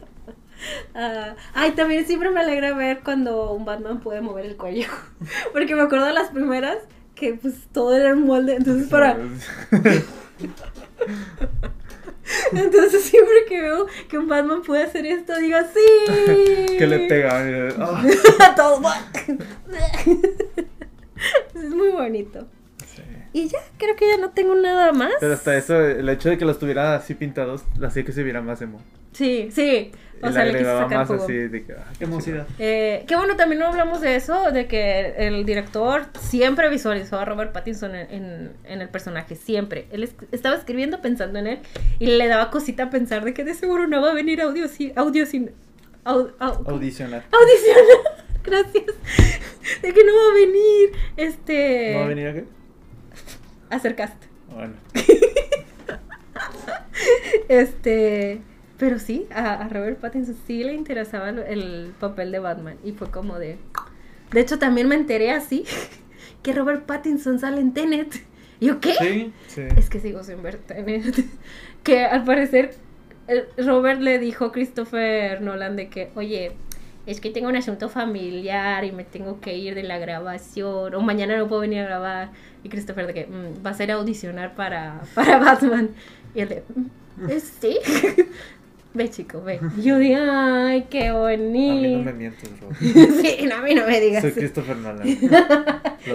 ah, 0.94 1.34
ay, 1.52 1.72
también 1.72 2.06
siempre 2.06 2.30
me 2.30 2.40
alegra 2.40 2.72
ver 2.74 3.00
cuando 3.04 3.52
un 3.52 3.66
Batman 3.66 4.00
puede 4.00 4.22
mover 4.22 4.46
el 4.46 4.56
cuello. 4.56 4.88
Porque 5.52 5.74
me 5.74 5.82
acuerdo 5.82 6.06
de 6.06 6.14
las 6.14 6.30
primeras 6.30 6.78
que 7.14 7.34
pues 7.34 7.54
todo 7.72 7.94
era 7.94 8.14
un 8.14 8.24
molde, 8.26 8.54
entonces 8.56 8.88
para... 8.88 9.18
Entonces 12.52 13.02
siempre 13.04 13.44
que 13.48 13.60
veo 13.60 13.86
que 14.08 14.18
un 14.18 14.28
Batman 14.28 14.62
puede 14.62 14.84
hacer 14.84 15.04
esto, 15.06 15.36
digo, 15.36 15.58
sí. 15.74 16.76
que 16.78 16.86
le 16.86 17.08
pegaban. 17.08 17.48
y, 17.50 17.52
"Oh". 17.80 17.98
Todo. 18.56 18.80
es 21.54 21.70
muy 21.70 21.88
bonito. 21.90 22.46
Y 23.32 23.48
ya, 23.48 23.58
creo 23.78 23.94
que 23.96 24.08
ya 24.08 24.16
no 24.16 24.30
tengo 24.30 24.54
nada 24.56 24.92
más. 24.92 25.12
Pero 25.20 25.34
hasta 25.34 25.56
eso, 25.56 25.78
el 25.80 26.08
hecho 26.08 26.30
de 26.30 26.38
que 26.38 26.44
los 26.44 26.58
tuviera 26.58 26.96
así 26.96 27.14
pintados, 27.14 27.62
hacía 27.82 28.04
que 28.04 28.12
se 28.12 28.22
viera 28.24 28.40
más 28.42 28.60
emo. 28.62 28.80
Sí, 29.12 29.48
sí. 29.52 29.92
O 30.22 30.28
y 30.28 30.32
sea, 30.32 30.44
le 30.44 30.52
le 30.52 30.58
quise 30.58 30.70
sacar 30.70 30.98
más 30.98 31.08
jugo. 31.08 31.24
así 31.24 31.32
de 31.32 31.64
que. 31.64 31.72
ah, 31.72 31.84
Qué 31.98 32.04
emocidad. 32.04 32.46
Eh, 32.58 33.04
qué 33.08 33.16
bueno, 33.16 33.36
también 33.36 33.58
no 33.60 33.66
hablamos 33.68 34.00
de 34.00 34.16
eso, 34.16 34.50
de 34.52 34.66
que 34.66 35.14
el 35.16 35.46
director 35.46 36.02
siempre 36.20 36.68
visualizó 36.68 37.18
a 37.18 37.24
Robert 37.24 37.52
Pattinson 37.52 37.94
en, 37.94 38.10
en- 38.12 38.52
en 38.64 38.80
el 38.82 38.88
personaje, 38.88 39.34
siempre. 39.36 39.86
Él 39.92 40.02
es- 40.02 40.14
estaba 40.32 40.56
escribiendo 40.56 41.00
pensando 41.00 41.38
en 41.38 41.46
él 41.46 41.58
y 41.98 42.06
le 42.06 42.26
daba 42.28 42.50
cosita 42.50 42.90
pensar 42.90 43.24
de 43.24 43.32
que 43.32 43.44
de 43.44 43.54
seguro 43.54 43.86
no 43.86 44.02
va 44.02 44.10
a 44.10 44.14
venir 44.14 44.40
audio 44.42 44.68
sin... 44.68 44.92
Audio 44.96 45.24
sin 45.24 45.52
au- 46.04 46.32
au- 46.38 46.68
Audicionar. 46.68 47.24
audición. 47.32 47.84
Gracias. 48.44 48.84
De 49.82 49.92
que 49.92 50.04
no 50.04 50.12
va 50.14 50.30
a 50.30 50.34
venir, 50.34 50.92
este... 51.16 51.90
¿No 51.94 51.98
va 52.00 52.04
a 52.04 52.08
venir 52.08 52.26
a 52.28 52.32
qué? 52.34 52.44
Hacer 53.70 53.96
cast. 53.96 54.22
Bueno. 54.52 54.74
Este, 57.48 58.40
pero 58.78 58.98
sí, 58.98 59.26
a, 59.34 59.54
a 59.54 59.68
Robert 59.68 59.98
Pattinson 59.98 60.36
sí 60.46 60.62
le 60.62 60.72
interesaba 60.72 61.30
el, 61.30 61.38
el 61.40 61.94
papel 61.98 62.30
de 62.30 62.38
Batman 62.38 62.76
y 62.84 62.92
fue 62.92 63.10
como 63.10 63.38
de... 63.38 63.58
De 64.30 64.40
hecho, 64.40 64.58
también 64.58 64.86
me 64.86 64.94
enteré 64.94 65.32
así 65.32 65.64
que 66.42 66.52
Robert 66.52 66.84
Pattinson 66.86 67.38
sale 67.40 67.60
en 67.60 67.74
Tenet. 67.74 68.24
¿Y 68.60 68.66
yo 68.66 68.80
qué? 68.80 68.94
Sí. 68.94 69.32
Sí. 69.48 69.62
Es 69.76 69.90
que 69.90 69.98
sigo 70.00 70.22
sin 70.22 70.42
ver 70.42 70.58
Tenet. 70.58 71.24
que 71.82 72.04
al 72.04 72.24
parecer 72.24 72.74
eh, 73.26 73.48
Robert 73.58 74.00
le 74.00 74.18
dijo 74.18 74.46
a 74.46 74.52
Christopher 74.52 75.40
Nolan 75.42 75.76
de 75.76 75.88
que, 75.88 76.10
oye, 76.14 76.52
es 77.06 77.20
que 77.20 77.30
tengo 77.30 77.48
un 77.48 77.56
asunto 77.56 77.88
familiar 77.88 78.84
y 78.84 78.92
me 78.92 79.04
tengo 79.04 79.40
que 79.40 79.56
ir 79.56 79.74
de 79.74 79.82
la 79.82 79.98
grabación 79.98 80.94
o 80.94 81.00
mañana 81.00 81.36
no 81.36 81.48
puedo 81.48 81.62
venir 81.62 81.80
a 81.80 81.84
grabar. 81.84 82.30
Y 82.62 82.68
Christopher 82.68 83.06
de 83.06 83.14
que 83.14 83.26
"Mm, 83.26 83.64
va 83.64 83.70
a 83.70 83.74
ser 83.74 83.90
a 83.90 83.94
audicionar 83.94 84.54
para, 84.54 85.00
para 85.14 85.38
Batman. 85.38 85.90
Y 86.34 86.40
él 86.40 86.48
de, 86.48 86.62
"Mm, 87.16 87.28
sí. 87.60 87.78
ve 88.94 89.08
chico, 89.08 89.42
ve. 89.42 89.60
Y 89.78 89.82
yo 89.82 89.98
de, 89.98 90.14
ay, 90.16 90.86
qué 90.90 91.08
A 91.08 91.12
mí 91.14 91.16
no 91.16 91.20
bonito. 91.20 92.02
me 92.04 92.12
mientes, 92.12 92.50
Rob. 92.60 92.74
sí, 92.78 93.46
no, 93.48 93.54
a 93.56 93.62
mí 93.62 93.74
no 93.74 93.86
me 93.86 94.00
digas. 94.00 94.22
Soy 94.22 94.32
Christopher 94.32 94.76
Nolan. 94.76 95.06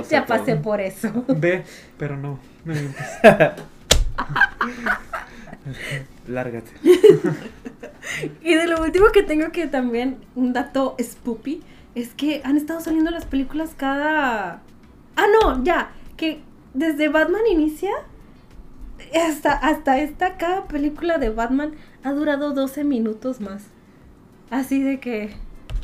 Ya 0.10 0.26
pasé 0.26 0.54
todo. 0.54 0.62
por 0.62 0.82
eso. 0.82 1.26
Ve, 1.30 1.64
pero 1.98 2.16
no. 2.18 2.40
me 2.64 2.74
mientes. 2.76 3.06
Lárgate. 6.28 6.72
Y 8.44 8.56
de 8.56 8.68
lo 8.68 8.82
último 8.82 9.08
que 9.14 9.24
tengo 9.24 9.52
que 9.52 9.68
también, 9.68 10.18
un 10.36 10.54
dato 10.54 10.96
spoopy, 11.02 11.62
es 11.96 12.14
que 12.14 12.42
han 12.44 12.58
estado 12.58 12.80
saliendo 12.82 13.12
las 13.12 13.26
películas 13.26 13.74
cada... 13.76 14.62
Ah, 15.16 15.26
no, 15.42 15.64
ya, 15.64 15.92
que 16.18 16.42
desde 16.74 17.08
Batman 17.08 17.42
inicia 17.50 17.92
hasta, 19.14 19.54
hasta 19.54 20.00
esta, 20.00 20.38
cada 20.38 20.66
película 20.66 21.18
de 21.18 21.30
Batman 21.30 21.74
ha 22.04 22.12
durado 22.12 22.54
12 22.54 22.84
minutos 22.84 23.42
más. 23.42 23.68
Así 24.50 24.82
de 24.82 25.00
que 25.00 25.34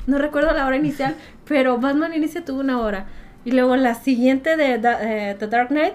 no 0.07 0.17
recuerdo 0.17 0.51
la 0.53 0.65
hora 0.65 0.77
inicial, 0.77 1.15
pero 1.47 1.77
Batman 1.77 2.13
Inicia 2.13 2.45
tuvo 2.45 2.59
una 2.59 2.79
hora. 2.79 3.07
Y 3.43 3.51
luego 3.51 3.75
la 3.75 3.95
siguiente 3.95 4.55
de 4.55 4.75
eh, 4.75 5.35
The 5.37 5.47
Dark 5.47 5.69
Knight 5.69 5.93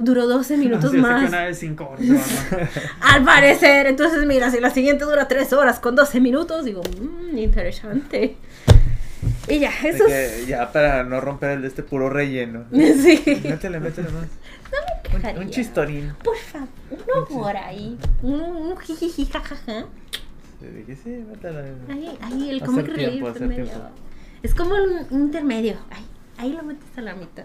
duró 0.00 0.26
12 0.26 0.56
minutos 0.56 0.90
que 0.90 0.98
más. 0.98 1.28
una 1.28 1.44
de 1.44 1.54
5 1.54 1.84
horas. 1.84 2.00
de 2.00 2.14
Batman. 2.14 2.68
Al 3.00 3.24
parecer, 3.24 3.86
entonces 3.86 4.26
mira, 4.26 4.50
si 4.50 4.58
la 4.58 4.70
siguiente 4.70 5.04
dura 5.04 5.28
3 5.28 5.52
horas 5.52 5.78
con 5.78 5.94
12 5.94 6.20
minutos, 6.20 6.64
digo, 6.64 6.82
mmm, 6.82 7.38
interesante. 7.38 8.36
Y 9.48 9.58
ya, 9.58 9.70
eso 9.84 10.06
que 10.06 10.44
ya 10.46 10.72
para 10.72 11.04
no 11.04 11.20
romper 11.20 11.50
el 11.50 11.62
de 11.62 11.68
este 11.68 11.82
puro 11.82 12.08
relleno. 12.08 12.64
es... 12.72 13.02
Sí. 13.02 13.22
Métele, 13.44 13.80
métele 13.80 14.08
más. 14.10 14.24
Un, 14.24 15.02
quejaría. 15.02 15.40
un 15.40 15.50
chistorín. 15.50 16.12
Por 16.22 16.36
favor, 16.36 16.68
uno 16.90 17.26
por 17.26 17.56
ahí. 17.56 17.98
Un, 18.22 18.40
un 18.40 18.78
jijiji, 18.78 19.26
jajaja. 19.26 19.86
Le 20.60 20.70
dije, 20.70 20.96
sí, 20.96 21.24
métele. 21.28 21.72
Ahí, 21.88 22.18
ahí, 22.22 22.50
el 22.50 22.62
tiempo, 22.62 22.80
relief 22.80 23.26
intermedio. 23.26 23.70
Es 24.42 24.54
como 24.54 24.74
un 24.74 25.06
intermedio. 25.10 25.76
Ahí, 25.90 26.06
ahí 26.38 26.52
lo 26.52 26.62
metes 26.62 26.86
a 26.96 27.00
la 27.02 27.14
mitad. 27.14 27.44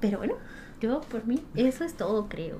Pero 0.00 0.18
bueno, 0.18 0.34
yo 0.80 1.00
por 1.00 1.26
mí, 1.26 1.42
eso 1.54 1.84
es 1.84 1.94
todo, 1.94 2.28
creo. 2.28 2.58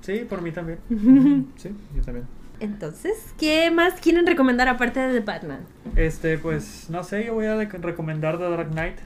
Sí, 0.00 0.24
por 0.28 0.42
mí 0.42 0.52
también. 0.52 0.78
Sí, 1.56 1.70
yo 1.94 2.02
también. 2.02 2.26
Entonces, 2.58 3.34
¿qué 3.38 3.70
más 3.70 4.00
quieren 4.00 4.26
recomendar 4.26 4.68
aparte 4.68 5.00
de 5.00 5.20
The 5.20 5.26
Batman? 5.26 5.60
Este, 5.94 6.38
pues, 6.38 6.88
no 6.88 7.04
sé, 7.04 7.26
yo 7.26 7.34
voy 7.34 7.46
a 7.46 7.56
recomendar 7.56 8.38
The 8.38 8.48
Dark 8.48 8.70
Knight. 8.70 8.98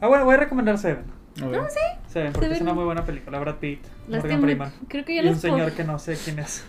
Ah, 0.00 0.08
bueno, 0.08 0.24
voy 0.24 0.34
a 0.34 0.38
recomendar 0.38 0.78
Seven. 0.78 1.04
A. 1.40 1.44
No, 1.44 1.64
sí. 1.68 1.78
Seven, 2.08 2.32
porque 2.32 2.52
es 2.52 2.60
una 2.60 2.74
muy 2.74 2.84
buena 2.84 3.04
película. 3.04 3.38
Brad 3.40 3.56
Pitt, 3.56 3.80
Morgan 4.08 4.22
Lástima, 4.22 4.40
Freeman. 4.42 4.72
creo 4.88 5.04
que 5.04 5.14
ya 5.16 5.22
Y 5.22 5.26
un 5.26 5.32
les 5.32 5.40
señor 5.40 5.72
que 5.72 5.84
no 5.84 5.98
sé 5.98 6.16
quién 6.22 6.38
es. 6.38 6.64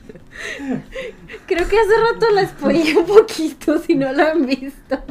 Creo 1.48 1.68
que 1.68 1.80
hace 1.80 2.14
rato 2.14 2.30
la 2.34 2.48
spoilé 2.48 2.98
un 2.98 3.06
poquito 3.06 3.78
si 3.86 3.96
no 3.96 4.12
la 4.14 4.32
han 4.32 4.46
visto. 4.46 5.02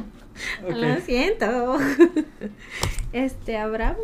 Lo 0.67 1.01
siento. 1.01 1.79
Este, 3.13 3.59
Abraham. 3.59 3.97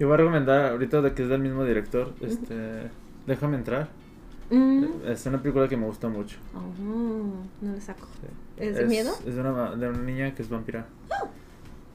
Yo 0.00 0.06
voy 0.08 0.14
a 0.14 0.16
recomendar 0.16 0.72
ahorita 0.72 1.00
de 1.02 1.12
que 1.14 1.22
es 1.22 1.28
del 1.28 1.40
mismo 1.42 1.64
director. 1.64 2.12
Este. 2.20 2.90
Déjame 3.26 3.56
entrar. 3.58 3.88
Mm. 4.50 4.84
Es 5.06 5.24
una 5.26 5.40
película 5.40 5.68
que 5.68 5.76
me 5.76 5.86
gusta 5.86 6.08
mucho. 6.08 6.38
Oh, 6.54 7.44
no 7.60 7.72
le 7.72 7.80
saco. 7.80 8.08
Sí. 8.20 8.26
¿Es 8.56 8.76
de 8.76 8.86
miedo? 8.86 9.12
Es 9.26 9.34
de 9.36 9.40
una, 9.40 9.52
ma- 9.52 9.76
de 9.76 9.88
una 9.88 9.98
niña 9.98 10.34
que 10.34 10.42
es 10.42 10.48
vampira. 10.48 10.86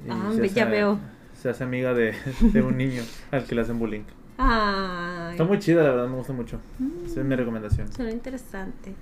Ah, 0.10 0.32
ve- 0.38 0.48
ya 0.49 0.65
veo. 0.65 0.99
Se 1.34 1.49
hace 1.49 1.64
amiga 1.65 1.94
de, 1.94 2.14
de 2.40 2.61
un 2.61 2.77
niño 2.77 3.02
al 3.32 3.44
que 3.44 3.56
le 3.56 3.61
hacen 3.61 3.77
bullying. 3.80 4.03
Ay. 4.38 5.32
Está 5.32 5.44
muy 5.44 5.60
chida, 5.60 5.84
la 5.84 5.90
verdad, 5.91 6.07
me 6.07 6.15
gusta 6.15 6.32
mucho. 6.34 6.60
Mm. 6.80 7.06
Esa 7.07 7.19
es 7.22 7.26
mi 7.26 7.36
recomendación. 7.36 7.91
Suena 7.91 8.11
interesante. 8.11 8.94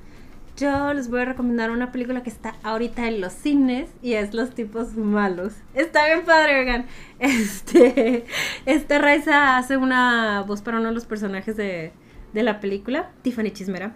Yo 0.56 0.94
les 0.94 1.10
voy 1.10 1.22
a 1.22 1.26
recomendar 1.26 1.72
una 1.72 1.92
película 1.92 2.22
que 2.22 2.30
está 2.30 2.56
ahorita 2.62 3.08
en 3.08 3.22
los 3.22 3.34
cines 3.34 3.90
y 4.04 4.14
es 4.14 4.36
Los 4.36 4.52
tipos 4.52 4.96
malos. 4.96 5.54
Está 5.74 6.06
bien 6.06 6.24
padre, 6.26 6.60
oigan. 6.60 6.86
Este, 7.20 8.26
esta 8.66 9.00
Raiza 9.00 9.58
hace 9.58 9.78
una 9.78 10.44
voz 10.46 10.62
para 10.62 10.78
uno 10.78 10.90
de 10.90 10.94
los 10.94 11.06
personajes 11.06 11.56
de, 11.56 11.92
de 12.34 12.44
la 12.44 12.60
película, 12.60 13.10
Tiffany 13.24 13.52
Chismera. 13.52 13.94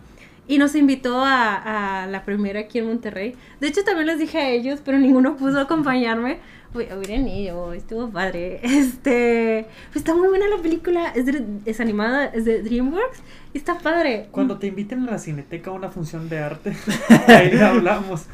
Y 0.47 0.57
nos 0.57 0.75
invitó 0.75 1.23
a, 1.23 2.03
a 2.03 2.07
la 2.07 2.23
primera 2.23 2.61
aquí 2.61 2.79
en 2.79 2.87
Monterrey. 2.87 3.35
De 3.59 3.67
hecho, 3.67 3.83
también 3.83 4.07
les 4.07 4.17
dije 4.17 4.37
a 4.39 4.49
ellos, 4.49 4.79
pero 4.83 4.97
ninguno 4.97 5.35
pudo 5.35 5.59
acompañarme. 5.59 6.39
Uy, 6.73 6.85
hubieran 6.95 7.27
ido, 7.27 7.73
estuvo 7.73 8.09
padre. 8.09 8.59
Este, 8.63 9.65
pues 9.87 9.97
está 9.97 10.13
muy 10.13 10.27
buena 10.27 10.47
la 10.47 10.61
película. 10.61 11.11
Es, 11.15 11.25
de- 11.25 11.43
es 11.65 11.79
animada, 11.79 12.25
es 12.25 12.45
de 12.45 12.61
DreamWorks 12.61 13.19
y 13.53 13.57
está 13.57 13.77
padre. 13.79 14.27
Cuando 14.31 14.57
te 14.59 14.67
inviten 14.67 15.07
a 15.07 15.11
la 15.11 15.17
cineteca 15.19 15.69
a 15.71 15.73
una 15.73 15.89
función 15.89 16.29
de 16.29 16.39
arte, 16.39 16.73
ahí 17.27 17.51
le 17.51 17.63
hablamos. 17.63 18.25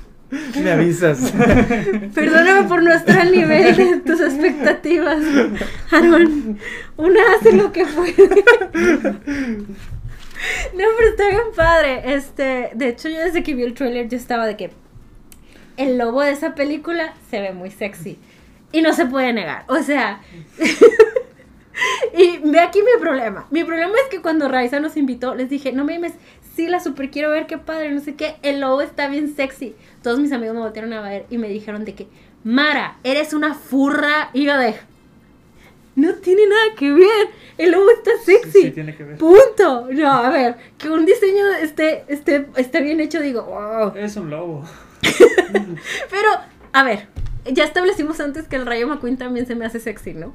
Me 0.60 0.72
avisas. 0.72 1.32
Perdóname 2.16 2.68
por 2.68 2.82
no 2.82 2.92
estar 2.92 3.20
al 3.20 3.32
nivel 3.32 3.76
de 3.76 3.98
tus 4.00 4.20
expectativas. 4.20 5.20
Aaron, 5.92 6.58
una 6.98 7.20
hace 7.40 7.54
lo 7.54 7.72
que 7.72 7.86
puede. 7.86 8.44
No, 10.74 10.84
pero 10.98 11.10
está 11.10 11.30
bien 11.30 11.42
padre. 11.56 12.16
Este, 12.16 12.72
de 12.74 12.90
hecho, 12.90 13.10
yo 13.10 13.20
desde 13.20 13.44
que 13.44 13.54
vi 13.54 13.62
el 13.64 13.76
trailer 13.76 14.10
yo 14.10 14.18
estaba 14.18 14.48
de 14.48 14.58
que 14.58 14.72
el 15.78 15.98
lobo 15.98 16.22
de 16.22 16.32
esa 16.32 16.56
película 16.56 17.14
se 17.30 17.42
ve 17.42 17.54
muy 17.54 17.72
sexy. 17.72 18.18
Y 18.72 18.82
no 18.82 18.94
se 18.94 19.06
puede 19.06 19.34
negar. 19.34 19.66
O 19.68 19.82
sea. 19.84 20.22
y 22.18 22.38
ve 22.40 22.60
aquí 22.60 22.80
mi 22.80 23.00
problema. 23.00 23.48
Mi 23.52 23.64
problema 23.64 23.94
es 24.04 24.10
que 24.10 24.22
cuando 24.22 24.48
Raiza 24.48 24.80
nos 24.80 24.98
invitó, 24.98 25.36
les 25.36 25.50
dije, 25.50 25.72
no 25.72 25.86
me 25.86 25.94
dimes, 25.94 26.14
sí 26.56 26.68
la 26.68 26.80
super 26.80 27.10
quiero 27.10 27.30
ver, 27.30 27.46
qué 27.46 27.58
padre, 27.58 27.92
no 27.92 28.02
sé 28.02 28.16
qué. 28.16 28.36
El 28.42 28.62
lobo 28.62 28.82
está 28.82 29.08
bien 29.08 29.36
sexy. 29.36 29.76
Todos 30.02 30.20
mis 30.20 30.32
amigos 30.32 30.56
me 30.56 30.62
voltearon 30.62 30.94
a 30.94 31.02
ver 31.02 31.26
y 31.30 31.38
me 31.38 31.50
dijeron 31.50 31.86
de 31.86 31.94
que, 31.94 32.08
Mara, 32.44 32.98
eres 33.04 33.34
una 33.34 33.54
furra. 33.54 34.30
Y 34.34 34.46
yo 34.46 34.58
de. 34.58 34.76
No 35.96 36.16
tiene 36.16 36.48
nada 36.48 36.76
que 36.76 36.92
ver. 36.92 37.30
El 37.58 37.72
lobo 37.72 37.90
está 37.92 38.12
sexy. 38.26 38.64
Sí, 38.64 38.72
tiene 38.72 38.96
que 38.96 39.04
ver. 39.04 39.18
Punto. 39.18 39.88
No, 39.92 40.12
a 40.12 40.30
ver, 40.30 40.56
que 40.78 40.90
un 40.90 41.06
diseño 41.06 41.48
esté, 41.62 42.04
esté, 42.08 42.48
esté 42.58 42.82
bien 42.82 43.00
hecho, 43.00 43.22
digo, 43.22 43.44
wow. 43.44 43.96
Es 43.96 44.18
un 44.18 44.30
lobo. 44.30 44.64
Pero, 46.10 46.30
a 46.72 46.84
ver, 46.84 47.08
ya 47.46 47.64
establecimos 47.64 48.20
antes 48.20 48.48
que 48.48 48.56
el 48.56 48.66
Rayo 48.66 48.88
McQueen 48.88 49.18
también 49.18 49.46
se 49.46 49.56
me 49.56 49.66
hace 49.66 49.80
sexy, 49.80 50.14
¿no? 50.14 50.34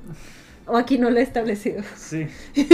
O 0.67 0.77
aquí 0.77 0.99
no 0.99 1.11
lo 1.11 1.19
he 1.19 1.23
establecido. 1.23 1.83
Sí. 1.97 2.27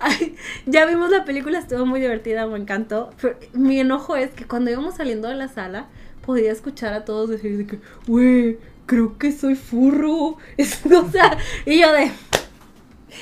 Ay, 0.00 0.36
ya 0.66 0.86
vimos 0.86 1.10
la 1.10 1.24
película, 1.24 1.58
estuvo 1.58 1.86
muy 1.86 2.00
divertida, 2.00 2.46
me 2.46 2.58
encantó. 2.58 3.10
Pero 3.20 3.36
mi 3.52 3.80
enojo 3.80 4.16
es 4.16 4.30
que 4.30 4.44
cuando 4.44 4.70
íbamos 4.70 4.96
saliendo 4.96 5.28
de 5.28 5.34
la 5.34 5.48
sala, 5.48 5.86
podía 6.24 6.52
escuchar 6.52 6.92
a 6.94 7.04
todos 7.04 7.30
decir 7.30 7.56
de 7.56 7.66
que, 7.66 7.78
güey, 8.06 8.58
creo 8.86 9.18
que 9.18 9.32
soy 9.32 9.54
furro. 9.54 10.36
Es, 10.56 10.80
o 10.86 11.10
sea, 11.10 11.38
y 11.64 11.80
yo 11.80 11.92
de, 11.92 12.10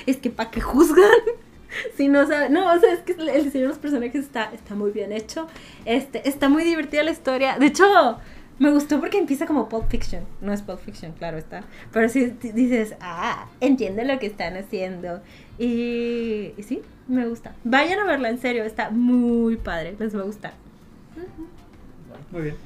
es 0.06 0.16
que 0.16 0.30
¿para 0.30 0.50
qué 0.50 0.60
juzgan? 0.60 1.10
Si 1.96 2.08
no 2.08 2.26
saben, 2.26 2.52
no, 2.52 2.72
o 2.72 2.78
sea, 2.78 2.92
es 2.92 3.00
que 3.00 3.12
el 3.12 3.44
diseño 3.44 3.64
de 3.64 3.68
los 3.68 3.78
personajes 3.78 4.24
está, 4.24 4.50
está 4.52 4.74
muy 4.74 4.90
bien 4.90 5.12
hecho. 5.12 5.46
Este, 5.84 6.28
está 6.28 6.48
muy 6.48 6.64
divertida 6.64 7.02
la 7.02 7.10
historia. 7.10 7.58
De 7.58 7.66
hecho, 7.66 7.84
me 8.58 8.70
gustó 8.70 9.00
porque 9.00 9.18
empieza 9.18 9.46
como 9.46 9.68
Pulp 9.68 9.88
Fiction. 9.90 10.24
No 10.40 10.52
es 10.52 10.62
Pulp 10.62 10.80
Fiction, 10.80 11.12
claro 11.12 11.36
está. 11.38 11.62
Pero 11.92 12.08
sí 12.08 12.26
di- 12.40 12.52
dices, 12.52 12.94
ah, 13.00 13.48
entiendo 13.60 14.02
lo 14.04 14.18
que 14.18 14.26
están 14.26 14.56
haciendo. 14.56 15.20
Y, 15.58 16.52
y 16.56 16.62
sí, 16.62 16.82
me 17.08 17.26
gusta. 17.28 17.54
Vayan 17.64 17.98
a 18.00 18.04
verla, 18.04 18.28
en 18.30 18.38
serio, 18.40 18.64
está 18.64 18.90
muy 18.90 19.56
padre. 19.56 19.96
Les 19.98 20.14
va 20.16 20.20
a 20.20 20.24
gustar. 20.24 20.52
Muy 22.30 22.42
bien. 22.42 22.56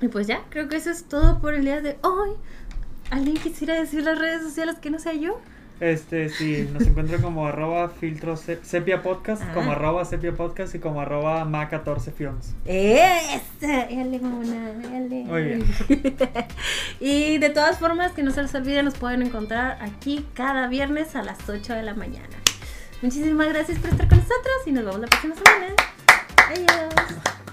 Y 0.00 0.08
pues 0.08 0.26
ya, 0.26 0.42
creo 0.50 0.68
que 0.68 0.76
eso 0.76 0.90
es 0.90 1.04
todo 1.04 1.40
por 1.40 1.54
el 1.54 1.64
día 1.64 1.80
de 1.80 1.96
hoy. 2.02 2.30
¿Alguien 3.10 3.36
quisiera 3.36 3.74
decir 3.74 4.02
las 4.02 4.18
redes 4.18 4.42
sociales 4.42 4.76
que 4.80 4.90
no 4.90 4.98
sea 4.98 5.12
yo? 5.14 5.38
Este, 5.80 6.28
sí, 6.28 6.68
nos 6.72 6.86
encuentra 6.86 7.18
como 7.18 7.46
arroba 7.46 7.88
filtro 7.88 8.36
se- 8.36 8.64
sepia 8.64 9.02
podcast, 9.02 9.42
Ah. 9.44 9.50
como 9.54 9.72
arroba 9.72 10.04
sepia 10.04 10.32
podcast 10.32 10.74
y 10.74 10.78
como 10.78 11.00
arroba 11.00 11.44
ma14 11.44 12.12
films. 12.12 12.54
¡Esa! 12.64 13.82
Éale, 13.90 14.20
mona, 14.20 14.70
éale. 14.92 15.24
Muy 15.24 15.42
bien. 15.42 15.64
y 17.00 17.38
de 17.38 17.50
todas 17.50 17.78
formas, 17.78 18.12
que 18.12 18.22
no 18.22 18.30
se 18.30 18.42
les 18.42 18.54
olvide, 18.54 18.82
nos 18.82 18.94
pueden 18.94 19.22
encontrar 19.22 19.78
aquí 19.82 20.24
cada 20.34 20.68
viernes 20.68 21.16
a 21.16 21.22
las 21.22 21.38
8 21.48 21.74
de 21.74 21.82
la 21.82 21.94
mañana. 21.94 22.28
Muchísimas 23.02 23.48
gracias 23.48 23.78
por 23.80 23.90
estar 23.90 24.08
con 24.08 24.18
nosotros 24.18 24.54
y 24.66 24.72
nos 24.72 24.84
vemos 24.84 25.00
la 25.00 25.06
próxima 25.08 25.34
semana. 25.34 25.74
Adiós. 26.48 27.43